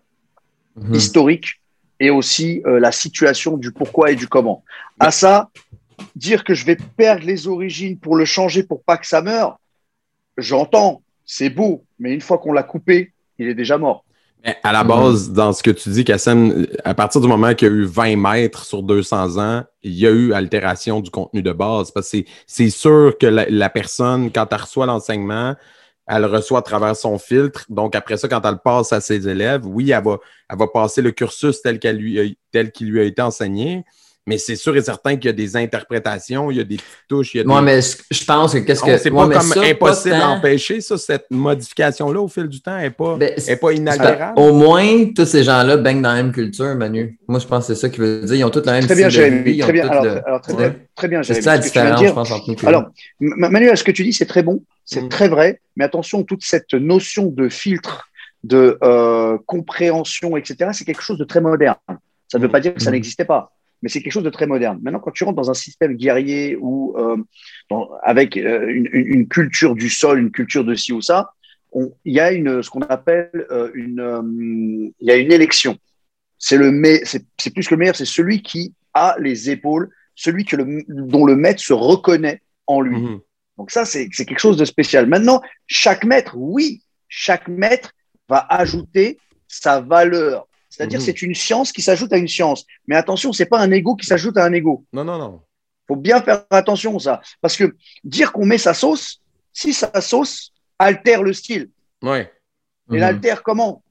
Mhm. 0.76 0.94
historiques, 0.94 1.60
et 2.00 2.08
aussi 2.08 2.62
euh, 2.64 2.80
la 2.80 2.90
situation 2.90 3.58
du 3.58 3.70
pourquoi 3.72 4.12
et 4.12 4.16
du 4.16 4.28
comment. 4.28 4.64
À 4.98 5.10
ça, 5.10 5.50
dire 6.16 6.42
que 6.42 6.54
je 6.54 6.64
vais 6.64 6.78
perdre 6.96 7.26
les 7.26 7.48
origines 7.48 7.98
pour 7.98 8.16
le 8.16 8.24
changer 8.24 8.62
pour 8.62 8.82
pas 8.82 8.96
que 8.96 9.06
ça 9.06 9.20
meure, 9.20 9.58
j'entends, 10.38 11.02
c'est 11.26 11.50
beau, 11.50 11.84
mais 11.98 12.14
une 12.14 12.22
fois 12.22 12.38
qu'on 12.38 12.52
l'a 12.52 12.62
coupé, 12.62 13.12
il 13.38 13.48
est 13.48 13.54
déjà 13.54 13.76
mort. 13.76 14.04
Mais 14.44 14.56
à 14.62 14.72
la 14.72 14.84
base, 14.84 15.32
dans 15.32 15.52
ce 15.52 15.62
que 15.62 15.70
tu 15.70 15.88
dis, 15.90 16.04
Kassem, 16.04 16.66
à 16.84 16.94
partir 16.94 17.20
du 17.20 17.26
moment 17.26 17.54
qu'il 17.54 17.68
y 17.68 17.70
a 17.70 17.74
eu 17.74 17.84
20 17.84 18.16
mètres 18.16 18.64
sur 18.64 18.82
200 18.82 19.36
ans, 19.36 19.64
il 19.82 19.92
y 19.92 20.06
a 20.06 20.10
eu 20.10 20.32
altération 20.32 21.00
du 21.00 21.10
contenu 21.10 21.42
de 21.42 21.52
base. 21.52 21.90
Parce 21.90 22.10
que 22.10 22.18
c'est- 22.46 22.70
sûr 22.70 23.16
que 23.18 23.26
la, 23.26 23.70
personne, 23.70 24.30
quand 24.30 24.46
elle 24.52 24.60
reçoit 24.60 24.86
l'enseignement, 24.86 25.56
elle 26.06 26.22
le 26.22 26.28
reçoit 26.28 26.60
à 26.60 26.62
travers 26.62 26.96
son 26.96 27.18
filtre. 27.18 27.64
Donc, 27.68 27.94
après 27.94 28.16
ça, 28.16 28.28
quand 28.28 28.40
elle 28.44 28.52
le 28.52 28.58
passe 28.58 28.92
à 28.92 29.00
ses 29.00 29.28
élèves, 29.28 29.66
oui, 29.66 29.90
elle 29.90 30.04
va, 30.04 30.18
elle 30.48 30.58
va 30.58 30.66
passer 30.68 31.02
le 31.02 31.10
cursus 31.10 31.60
tel 31.60 31.78
qu'elle 31.78 31.96
lui 31.96 32.38
qu'il 32.72 32.90
lui 32.90 33.00
a 33.00 33.04
été 33.04 33.20
enseigné. 33.20 33.84
Mais 34.28 34.36
c'est 34.36 34.56
sûr 34.56 34.76
et 34.76 34.82
certain 34.82 35.16
qu'il 35.16 35.24
y 35.24 35.28
a 35.30 35.32
des 35.32 35.56
interprétations, 35.56 36.50
il 36.50 36.58
y 36.58 36.60
a 36.60 36.64
des 36.64 36.76
petites 36.76 36.88
touches, 37.08 37.34
il 37.34 37.38
y 37.38 37.40
a 37.40 37.44
Moi, 37.44 37.60
des... 37.60 37.64
mais 37.64 37.80
ce- 37.80 37.96
je 38.10 38.24
pense 38.26 38.52
que 38.52 38.58
qu'est-ce 38.58 38.82
Non, 38.84 38.86
que. 38.92 38.98
c'est 38.98 39.10
pas 39.10 39.26
mais 39.26 39.34
comme 39.36 39.46
ça, 39.46 39.60
impossible 39.62 40.18
d'empêcher 40.18 40.80
ça, 40.82 40.98
cette 40.98 41.24
modification-là 41.30 42.20
au 42.20 42.28
fil 42.28 42.46
du 42.46 42.60
temps 42.60 42.76
n'est 42.76 42.90
pas, 42.90 43.16
Ben, 43.16 43.32
est 43.36 43.56
pas 43.56 43.72
inaltérable. 43.72 44.38
Au 44.38 44.52
moins, 44.52 45.06
tous 45.16 45.24
ces 45.24 45.42
gens-là 45.44 45.78
baignent 45.78 46.02
dans 46.02 46.10
la 46.12 46.22
même 46.22 46.32
culture, 46.32 46.74
Manu. 46.76 47.18
Moi, 47.26 47.38
je 47.40 47.46
pense 47.46 47.66
que 47.66 47.74
c'est 47.74 47.80
ça 47.80 47.88
qui 47.88 48.00
veut 48.00 48.20
dire. 48.22 48.36
Ils 48.36 48.44
ont 48.44 48.50
tous 48.50 48.64
la 48.66 48.72
même 48.72 48.84
Très 48.84 48.94
bien, 48.94 49.08
Jérémy. 49.08 49.58
Très 49.60 49.72
bien. 49.72 49.88
Alors, 49.88 50.04
le- 50.04 50.10
très- 50.10 50.22
alors, 50.26 50.40
très, 50.42 50.52
Ouais. 50.52 50.58
bien, 50.70 50.76
très 50.94 51.08
bien, 51.08 51.22
C'est 51.22 51.28
Jérémy. 51.28 51.44
ça 51.44 51.52
la 51.52 51.58
différence, 51.58 52.00
dire- 52.00 52.08
je 52.10 52.14
pense, 52.14 52.30
entre 52.30 52.50
nous. 52.62 52.68
Alors, 52.68 52.82
M- 53.22 53.34
Manuel, 53.38 53.76
ce 53.78 53.84
que 53.84 53.92
tu 53.92 54.04
dis, 54.04 54.12
c'est 54.12 54.26
très 54.26 54.42
bon, 54.42 54.62
c'est 54.84 55.00
Mm. 55.00 55.08
très 55.08 55.28
vrai, 55.28 55.60
mais 55.76 55.84
attention, 55.84 56.22
toute 56.22 56.42
cette 56.44 56.74
notion 56.74 57.26
de 57.26 57.48
filtre, 57.48 58.08
de 58.44 58.78
euh, 58.82 59.38
compréhension, 59.46 60.36
etc., 60.36 60.70
c'est 60.72 60.84
quelque 60.84 61.02
chose 61.02 61.18
de 61.18 61.24
très 61.24 61.40
moderne. 61.40 61.76
Ça 62.30 62.36
ne 62.38 62.42
veut 62.42 62.48
Mm. 62.48 62.52
pas 62.52 62.60
dire 62.60 62.74
que 62.74 62.82
ça 62.82 62.90
Mm. 62.90 62.94
n'existait 62.94 63.24
pas, 63.24 63.52
mais 63.82 63.88
c'est 63.88 64.02
quelque 64.02 64.12
chose 64.12 64.24
de 64.24 64.30
très 64.30 64.46
moderne. 64.46 64.78
Maintenant, 64.82 65.00
quand 65.00 65.10
tu 65.10 65.24
rentres 65.24 65.36
dans 65.36 65.50
un 65.50 65.54
système 65.54 65.94
guerrier 65.94 66.56
ou 66.60 66.96
euh, 66.98 67.16
dans- 67.70 67.90
avec 68.02 68.36
euh, 68.36 68.66
une, 68.68 69.28
culture 69.28 69.74
du 69.74 69.88
sol, 69.88 70.18
une 70.18 70.30
culture 70.30 70.64
de 70.64 70.74
ci 70.74 70.92
ou 70.92 71.00
ça, 71.00 71.32
il 71.74 72.14
y 72.14 72.20
a 72.20 72.32
une, 72.32 72.62
ce 72.62 72.70
qu'on 72.70 72.80
appelle 72.80 73.30
euh, 73.50 73.70
une, 73.74 74.92
il 75.00 75.06
y 75.06 75.10
a 75.10 75.16
une 75.16 75.32
élection. 75.32 75.76
C'est 76.38 76.56
le, 76.56 76.72
c'est 77.04 77.50
plus 77.52 77.66
que 77.66 77.74
le 77.74 77.78
meilleur, 77.78 77.96
c'est 77.96 78.04
celui 78.04 78.42
qui 78.42 78.74
a 78.94 79.16
les 79.18 79.50
épaules, 79.50 79.90
celui 80.14 80.44
que 80.44 80.56
le, 80.56 80.84
dont 80.88 81.24
le 81.24 81.36
maître 81.36 81.60
se 81.60 81.72
reconnaît 81.72 82.42
en 82.66 82.80
lui. 82.80 82.96
Mhm. 82.96 83.20
Donc 83.58 83.70
ça, 83.70 83.84
c'est 83.84 84.08
quelque 84.08 84.38
chose 84.38 84.56
de 84.56 84.64
spécial. 84.64 85.06
Maintenant, 85.06 85.40
chaque 85.66 86.04
maître, 86.04 86.34
oui, 86.36 86.82
chaque 87.08 87.48
maître 87.48 87.92
va 88.28 88.46
ajouter 88.48 89.18
sa 89.48 89.80
valeur 89.80 90.47
C'est-à-dire, 90.78 91.00
Mhm. 91.00 91.04
c'est 91.06 91.22
une 91.22 91.34
science 91.34 91.72
qui 91.72 91.82
s'ajoute 91.82 92.12
à 92.12 92.18
une 92.18 92.28
science. 92.28 92.64
Mais 92.86 92.94
attention, 92.94 93.32
c'est 93.32 93.46
pas 93.46 93.58
un 93.58 93.70
ego 93.72 93.96
qui 93.96 94.06
s'ajoute 94.06 94.36
à 94.36 94.44
un 94.44 94.52
ego. 94.52 94.84
Non, 94.92 95.04
non, 95.04 95.18
non. 95.18 95.42
faut 95.88 95.96
bien 95.96 96.20
faire 96.22 96.44
attention, 96.50 96.98
ça. 96.98 97.20
Parce 97.40 97.56
que 97.56 97.74
dire 98.04 98.30
qu'on 98.32 98.44
met 98.44 98.58
sa 98.58 98.74
sauce, 98.74 99.22
si 99.54 99.72
sa 99.72 100.00
sauce 100.02 100.52
altère 100.78 101.22
le 101.22 101.32
style, 101.32 101.70
Oui. 102.02 102.18
et 102.18 102.28
Mhm. 102.88 102.98
l'altère 102.98 103.42
comment? 103.42 103.82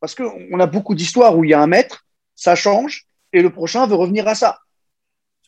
Parce 0.00 0.14
qu'on 0.16 0.58
a 0.60 0.66
beaucoup 0.66 0.94
d'histoires 0.96 1.36
où 1.38 1.44
il 1.44 1.50
y 1.50 1.54
a 1.54 1.60
un 1.62 1.68
maître, 1.68 2.04
ça 2.34 2.54
change, 2.56 3.06
et 3.32 3.42
le 3.42 3.50
prochain 3.50 3.86
veut 3.86 3.94
revenir 3.94 4.26
à 4.28 4.34
ça. 4.34 4.58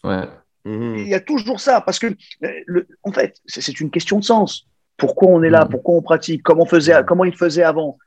Ouais. 0.04 0.28
Mhm. 0.64 0.96
Il 0.98 1.08
y 1.08 1.14
a 1.14 1.20
toujours 1.20 1.58
ça, 1.60 1.80
parce 1.80 1.98
que, 1.98 2.06
euh, 2.44 2.50
le- 2.66 2.86
en 3.02 3.10
fait, 3.12 3.36
c'est 3.46 3.80
une 3.80 3.90
question 3.90 4.18
de 4.20 4.24
sens. 4.24 4.66
Pourquoi 4.96 5.28
on 5.30 5.42
est 5.42 5.50
là? 5.50 5.64
Mhm. 5.64 5.70
Pourquoi 5.72 5.96
on 5.96 6.02
pratique? 6.02 6.42
Comment, 6.44 6.62
on 6.62 6.66
faisait, 6.66 6.94
comment 7.08 7.24
il 7.24 7.36
faisait 7.36 7.64
avant? 7.64 7.98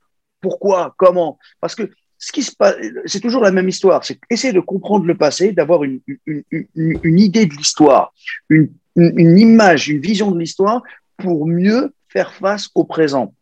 Pourquoi? 0.42 0.96
Comment? 0.98 1.38
Parce 1.60 1.76
que 1.76 1.90
ce 2.26 2.32
qui 2.32 2.41
se 2.44 2.56
passe, 2.56 2.76
c'est 3.06 3.20
toujours 3.20 3.44
la 3.44 3.52
même 3.52 3.68
histoire. 3.68 4.06
C'est 4.06 4.18
essayer 4.30 4.54
de 4.54 4.62
comprendre 4.62 5.06
le 5.06 5.16
passé, 5.18 5.52
d'avoir 5.52 5.84
une, 5.84 6.00
une, 6.26 6.44
une- 6.52 7.00
une 7.04 7.20
idée 7.20 7.45
de 7.45 7.54
l'histoire, 7.54 8.14
une, 8.50 8.70
image, 8.95 9.90
une 9.90 10.00
vision 10.00 10.32
de 10.32 10.40
l'histoire 10.40 10.82
pour 11.18 11.45
mieux 11.48 11.94
faire 12.08 12.34
face 12.34 12.70
au 12.76 12.86
présent. 12.86 13.34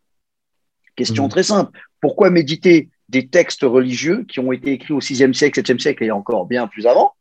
Question 0.96 1.24
Mhm. 1.24 1.30
très 1.30 1.42
simple. 1.44 1.78
Pourquoi 2.00 2.30
méditer 2.30 2.88
des 3.08 3.28
textes 3.28 3.62
religieux 3.62 4.24
qui 4.28 4.40
ont 4.40 4.50
été 4.50 4.72
écrits 4.72 4.94
au 4.94 5.00
6e 5.00 5.32
siècle, 5.34 5.60
7e 5.60 5.78
siècle 5.78 6.02
et 6.02 6.10
encore 6.10 6.46
bien 6.46 6.66
plus 6.66 6.86
avant? 6.86 7.12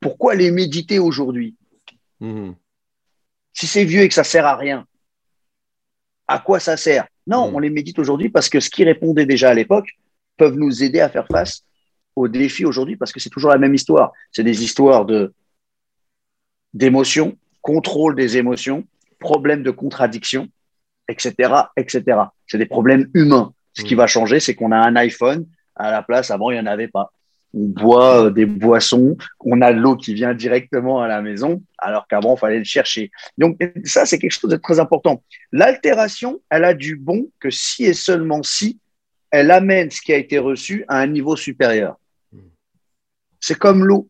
Pourquoi 0.00 0.34
les 0.34 0.50
méditer 0.50 0.98
aujourd'hui? 0.98 1.54
Mhm. 2.20 2.54
si 3.52 3.66
c'est 3.66 3.84
vieux 3.84 4.00
et 4.02 4.08
que 4.08 4.14
ça 4.14 4.24
sert 4.24 4.46
à 4.46 4.56
rien, 4.56 4.86
à 6.26 6.38
quoi 6.38 6.58
ça 6.60 6.76
sert? 6.76 7.06
Non, 7.26 7.50
Mm. 7.50 7.54
on 7.54 7.58
les 7.58 7.70
médite 7.70 7.98
aujourd'hui 7.98 8.28
parce 8.30 8.48
que 8.48 8.58
ce 8.60 8.70
qui 8.70 8.84
répondait 8.84 9.26
déjà 9.26 9.50
à 9.50 9.54
l'époque 9.54 9.88
peuvent 10.36 10.56
nous 10.56 10.82
aider 10.82 11.00
à 11.00 11.08
faire 11.08 11.26
face 11.26 11.62
aux 12.16 12.28
défis 12.28 12.64
aujourd'hui 12.64 12.96
parce 12.96 13.12
que 13.12 13.20
c'est 13.20 13.30
toujours 13.30 13.50
la 13.50 13.58
même 13.58 13.74
histoire. 13.74 14.12
C'est 14.32 14.44
des 14.44 14.62
histoires 14.62 15.04
de 15.04 15.32
d'émotions, 16.72 17.36
contrôle 17.62 18.16
des 18.16 18.36
émotions, 18.36 18.84
problèmes 19.20 19.62
de 19.62 19.70
contradiction, 19.70 20.48
etc., 21.08 21.34
etc. 21.76 22.02
C'est 22.46 22.58
des 22.58 22.66
problèmes 22.66 23.08
humains. 23.14 23.52
Ce 23.74 23.82
qui 23.82 23.94
Mm. 23.94 23.98
va 23.98 24.06
changer, 24.06 24.40
c'est 24.40 24.54
qu'on 24.54 24.72
a 24.72 24.76
un 24.78 24.96
iPhone 24.96 25.46
à 25.76 25.90
la 25.90 26.02
place. 26.02 26.30
Avant, 26.30 26.50
il 26.50 26.54
n'y 26.54 26.60
en 26.60 26.66
avait 26.66 26.88
pas. 26.88 27.10
On 27.56 27.66
boit 27.66 28.26
euh, 28.26 28.30
des 28.30 28.46
boissons, 28.46 29.16
on 29.40 29.60
a 29.62 29.72
de 29.72 29.78
l'eau 29.78 29.96
qui 29.96 30.14
vient 30.14 30.34
directement 30.34 31.00
à 31.00 31.06
la 31.06 31.22
maison, 31.22 31.62
alors 31.78 32.08
qu'avant, 32.08 32.34
il 32.34 32.38
fallait 32.38 32.58
le 32.58 32.64
chercher. 32.64 33.12
Donc, 33.38 33.56
ça, 33.84 34.06
c'est 34.06 34.18
quelque 34.18 34.32
chose 34.32 34.50
de 34.50 34.56
très 34.56 34.80
important. 34.80 35.22
L'altération, 35.52 36.40
elle 36.50 36.64
a 36.64 36.74
du 36.74 36.96
bon 36.96 37.28
que 37.38 37.50
si 37.50 37.84
et 37.84 37.94
seulement 37.94 38.42
si 38.42 38.80
elle 39.34 39.50
amène 39.50 39.90
ce 39.90 40.00
qui 40.00 40.12
a 40.12 40.16
été 40.16 40.38
reçu 40.38 40.84
à 40.86 41.00
un 41.00 41.08
niveau 41.08 41.34
supérieur. 41.34 41.96
C'est 43.40 43.58
comme 43.58 43.84
l'eau. 43.84 44.08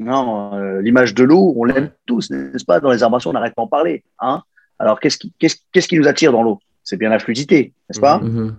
Non, 0.00 0.52
euh, 0.54 0.82
l'image 0.82 1.14
de 1.14 1.22
l'eau, 1.22 1.54
on 1.56 1.62
l'aime 1.62 1.92
tous, 2.06 2.30
n'est-ce 2.30 2.64
pas? 2.64 2.80
Dans 2.80 2.90
les 2.90 3.04
armations, 3.04 3.30
on 3.30 3.32
n'arrête 3.32 3.54
pas 3.54 3.62
d'en 3.62 3.68
parler. 3.68 4.02
Hein? 4.18 4.42
Alors, 4.80 4.98
qu'est-ce 4.98 5.16
qui, 5.16 5.32
qu'est-ce, 5.38 5.58
qu'est-ce 5.70 5.86
qui 5.86 5.96
nous 5.96 6.08
attire 6.08 6.32
dans 6.32 6.42
l'eau? 6.42 6.58
C'est 6.82 6.96
bien 6.96 7.08
la 7.08 7.20
fluidité, 7.20 7.72
n'est-ce 7.88 8.00
pas? 8.00 8.18
Mhm. 8.18 8.56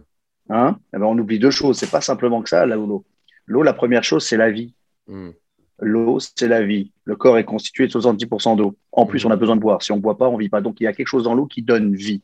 hein? 0.49 0.79
Eh 0.95 0.97
ben, 0.97 1.05
On 1.05 1.17
oublie 1.17 1.37
deux 1.37 1.51
choses. 1.51 1.77
C'est 1.77 1.91
pas 1.91 2.01
simplement 2.01 2.41
que 2.41 2.49
ça, 2.49 2.65
là 2.65 2.79
où 2.79 2.87
l'eau. 2.87 3.05
L'eau, 3.45 3.61
la 3.61 3.73
première 3.73 4.05
chose, 4.05 4.25
c'est 4.25 4.37
la 4.37 4.49
vie. 4.49 4.73
Mhm. 5.07 5.33
L'eau, 5.81 6.19
c'est 6.19 6.47
la 6.47 6.63
vie. 6.63 6.93
Le 7.03 7.17
corps 7.17 7.37
est 7.37 7.43
constitué 7.43 7.87
de 7.87 7.91
70% 7.91 8.55
d'eau. 8.55 8.77
En 8.93 9.05
plus, 9.05 9.25
on 9.25 9.31
a 9.31 9.35
besoin 9.35 9.57
de 9.57 9.61
boire. 9.61 9.83
Si 9.83 9.91
on 9.91 9.97
ne 9.97 10.01
boit 10.01 10.17
pas, 10.17 10.29
on 10.29 10.37
ne 10.37 10.39
vit 10.39 10.49
pas. 10.49 10.61
Donc, 10.61 10.79
il 10.79 10.85
y 10.85 10.87
a 10.87 10.93
quelque 10.93 11.07
chose 11.07 11.25
dans 11.25 11.35
l'eau 11.35 11.45
qui 11.45 11.61
donne 11.61 11.93
vie. 11.93 12.21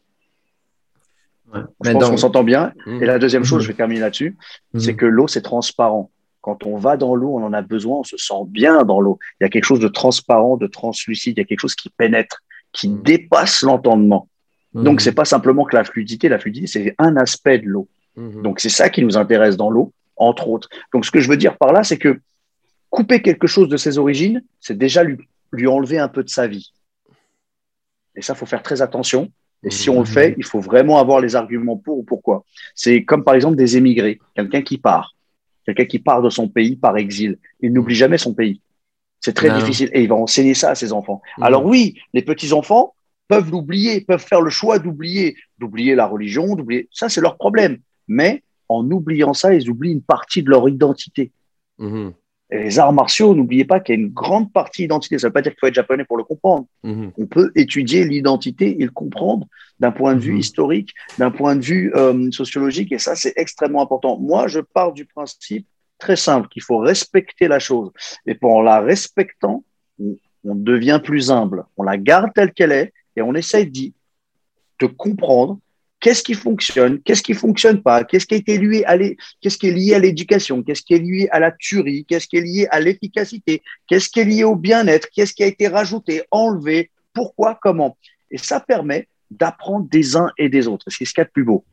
Ouais. 1.54 1.60
Je 1.62 1.90
Mais 1.90 1.94
pense 1.94 2.02
donc- 2.02 2.12
qu'on 2.12 2.18
s'entend 2.18 2.44
bien. 2.44 2.74
Mhm. 2.86 3.04
Et 3.04 3.06
la 3.06 3.20
deuxième 3.20 3.44
chose, 3.44 3.60
Mhm. 3.60 3.64
je 3.64 3.68
vais 3.70 3.74
terminer 3.78 4.00
là-dessus, 4.02 4.38
Mhm. 4.74 4.80
c'est 4.80 4.96
que 4.96 5.06
l'eau, 5.06 5.28
c'est 5.28 5.42
transparent. 5.42 6.10
Quand 6.42 6.66
on 6.66 6.76
va 6.78 6.98
dans 6.98 7.16
l'eau, 7.16 7.36
on 7.38 7.44
en 7.44 7.54
a 7.54 7.62
besoin, 7.62 8.00
on 8.00 8.04
se 8.04 8.18
sent 8.18 8.34
bien 8.48 8.84
dans 8.84 9.00
l'eau. 9.00 9.18
Il 9.40 9.44
y 9.44 9.48
a 9.48 9.50
quelque 9.50 9.64
chose 9.64 9.80
de 9.80 9.88
transparent, 9.88 10.58
de 10.58 10.68
translucide, 10.68 11.38
il 11.38 11.42
y 11.42 11.44
a 11.44 11.46
quelque 11.46 11.60
chose 11.60 11.76
qui 11.76 11.90
pénètre, 11.90 12.40
qui 12.74 12.90
dépasse 12.90 13.62
l'entendement. 13.62 14.28
Donc, 14.74 15.02
c'est 15.02 15.14
pas 15.14 15.26
simplement 15.26 15.64
que 15.66 15.76
la 15.76 15.84
fluidité. 15.84 16.28
La 16.30 16.40
fluidité, 16.40 16.66
c'est 16.68 16.96
un 16.98 17.16
aspect 17.16 17.60
de 17.60 17.68
l'eau. 17.68 17.88
Donc, 18.18 18.60
c'est 18.60 18.70
ça 18.70 18.90
qui 18.90 19.04
nous 19.04 19.16
intéresse 19.18 19.56
dans 19.56 19.70
l'eau, 19.70 19.94
entre 20.18 20.48
autres. 20.50 20.68
Donc, 20.94 21.06
ce 21.06 21.12
que 21.12 21.20
je 21.20 21.30
veux 21.30 21.38
dire 21.38 21.58
par 21.58 21.72
là, 21.72 21.84
c'est 21.84 21.98
que 22.00 22.20
couper 22.90 23.22
quelque 23.22 23.48
chose 23.48 23.70
de 23.70 23.78
ses 23.78 23.98
origines, 24.00 24.42
c'est 24.60 24.78
déjà 24.78 25.04
lui, 25.04 25.18
lui 25.52 25.68
enlever 25.68 26.00
un 26.00 26.08
peu 26.08 26.24
de 26.24 26.30
sa 26.30 26.48
vie. 26.48 26.72
Et 28.16 28.22
ça, 28.22 28.36
faut 28.36 28.46
faire 28.48 28.62
très 28.64 28.82
attention. 28.82 29.32
Et 29.64 29.72
si 29.72 29.90
on 29.90 30.00
le 30.00 30.06
fait, 30.06 30.36
il 30.38 30.44
faut 30.44 30.60
vraiment 30.60 31.00
avoir 31.00 31.22
les 31.22 31.36
arguments 31.36 31.78
pour 31.78 32.00
ou 32.00 32.04
pourquoi. 32.04 32.44
C'est 32.76 33.04
comme 33.04 33.24
par 33.24 33.36
exemple 33.36 33.56
des 33.56 33.78
émigrés, 33.78 34.20
quelqu'un 34.36 34.62
qui 34.62 34.78
part, 34.78 35.16
quelqu'un 35.66 35.86
qui 35.86 36.00
part 36.00 36.22
de 36.22 36.30
son 36.30 36.50
pays 36.50 36.76
par 36.76 36.98
exil. 36.98 37.38
Il 37.62 37.72
n'oublie 37.72 37.96
jamais 37.96 38.18
son 38.18 38.34
pays. 38.34 38.62
C'est 39.22 39.34
très 39.34 39.50
Non. 39.50 39.58
difficile 39.58 39.90
et 39.94 40.04
il 40.04 40.10
va 40.10 40.16
enseigner 40.16 40.54
ça 40.54 40.72
à 40.72 40.76
ses 40.76 40.92
enfants. 40.92 41.22
Mhm. 41.38 41.44
Alors 41.46 41.66
oui, 41.66 41.98
les 42.14 42.24
petits 42.24 42.52
enfants 42.52 42.94
peuvent 43.30 43.50
l'oublier, 43.50 44.02
peuvent 44.02 44.26
faire 44.26 44.42
le 44.42 44.50
choix 44.50 44.80
d'oublier, 44.80 45.38
d'oublier 45.60 45.96
la 45.96 46.06
religion, 46.08 46.56
d'oublier. 46.56 46.90
Ça, 46.92 47.08
c'est 47.08 47.22
leur 47.22 47.38
problème. 47.38 47.78
Mais 48.10 48.44
en 48.68 48.90
oubliant 48.92 49.34
ça, 49.34 49.54
ils 49.54 49.70
oublient 49.70 49.94
une 49.94 50.02
partie 50.02 50.44
de 50.44 50.50
leur 50.50 50.68
identité. 50.68 51.32
Mhm. 51.80 52.14
Les 52.54 52.78
arts 52.78 52.94
martiaux, 52.94 53.34
n'oubliez 53.34 53.66
pas 53.66 53.80
qu'il 53.80 53.96
y 53.96 53.98
a 53.98 54.02
une 54.02 54.14
grande 54.14 54.54
partie 54.54 54.84
d'identité. 54.84 55.18
Ça 55.18 55.28
ne 55.28 55.30
veut 55.30 55.34
pas 55.34 55.42
dire 55.42 55.52
qu'il 55.54 55.60
faut 55.60 55.68
être 55.68 55.74
japonais 55.74 56.06
pour 56.06 56.18
le 56.18 56.24
comprendre. 56.24 56.68
Mhm. 56.84 57.12
On 57.18 57.26
peut 57.26 57.52
étudier 57.56 58.06
l'identité 58.06 58.80
et 58.80 58.86
le 58.86 58.92
comprendre 58.92 59.48
d'un 59.80 59.92
point 59.92 60.14
de 60.14 60.20
vue 60.20 60.34
Mhm. 60.34 60.40
historique, 60.40 60.94
d'un 61.18 61.32
point 61.32 61.56
de 61.56 61.62
vue 61.62 61.92
euh, 61.96 62.30
sociologique, 62.32 62.92
et 62.92 63.00
ça, 63.00 63.16
c'est 63.16 63.34
extrêmement 63.36 63.82
important. 63.82 64.20
Moi, 64.20 64.48
je 64.48 64.60
pars 64.60 64.94
du 64.94 65.06
principe 65.06 65.66
très 65.98 66.16
simple 66.16 66.48
qu'il 66.50 66.62
faut 66.62 66.78
respecter 66.78 67.48
la 67.48 67.60
chose. 67.60 67.90
Et 68.28 68.36
pour 68.36 68.52
en 68.56 68.62
la 68.62 68.82
respectant, 68.82 69.64
on, 70.00 70.18
on 70.44 70.56
devient 70.56 71.00
plus 71.04 71.32
humble. 71.32 71.66
On 71.78 71.84
la 71.84 71.98
garde 71.98 72.32
telle 72.36 72.54
qu'elle 72.54 72.72
est 72.72 72.94
et 73.16 73.22
on 73.22 73.34
essaye 73.34 73.68
d'y 73.68 73.94
de 74.80 74.88
comprendre 74.88 75.60
qu'est-ce 76.04 76.22
qui 76.22 76.34
fonctionne, 76.34 77.02
qu'est-ce 77.02 77.24
qui 77.24 77.34
fonctionne 77.34 77.82
pas, 77.82 78.04
qu'est-ce 78.04 78.26
qui 78.26 78.36
été 78.36 78.58
lié 78.58 78.84
à 78.86 78.98
qu'est-ce 79.40 79.58
qui 79.58 79.70
est 79.70 79.72
lié 79.72 79.94
à 79.96 80.00
l'éducation, 80.00 80.62
qu'est-ce 80.62 80.82
qui 80.82 80.96
est 80.96 81.00
lié 81.00 81.30
à 81.32 81.40
la 81.40 81.52
tuerie, 81.52 82.04
qu'est-ce 82.06 82.28
qui 82.28 82.36
est 82.36 82.42
lié 82.42 82.68
à 82.72 82.82
l'efficacité, 82.82 83.64
qu'est-ce 83.88 84.10
qui 84.10 84.20
est 84.20 84.26
lié 84.26 84.44
au 84.44 84.58
bien-être, 84.58 85.08
qu'est-ce 85.16 85.34
qui 85.34 85.44
a 85.44 85.48
été 85.48 85.70
rajouté, 85.70 86.24
enlevé, 86.30 86.92
pourquoi, 87.14 87.58
comment? 87.62 87.98
Et 88.30 88.38
ça 88.38 88.60
permet 88.60 89.08
d'apprendre 89.32 89.88
des 89.90 90.18
uns 90.18 90.30
et 90.38 90.50
des 90.50 90.68
autres. 90.68 90.86
C'est 90.90 91.06
ce 91.06 91.14
qu'il 91.14 91.22
y 91.22 91.26
a 91.26 91.26
de 91.26 91.32
plus 91.32 91.46
beau. 91.46 91.64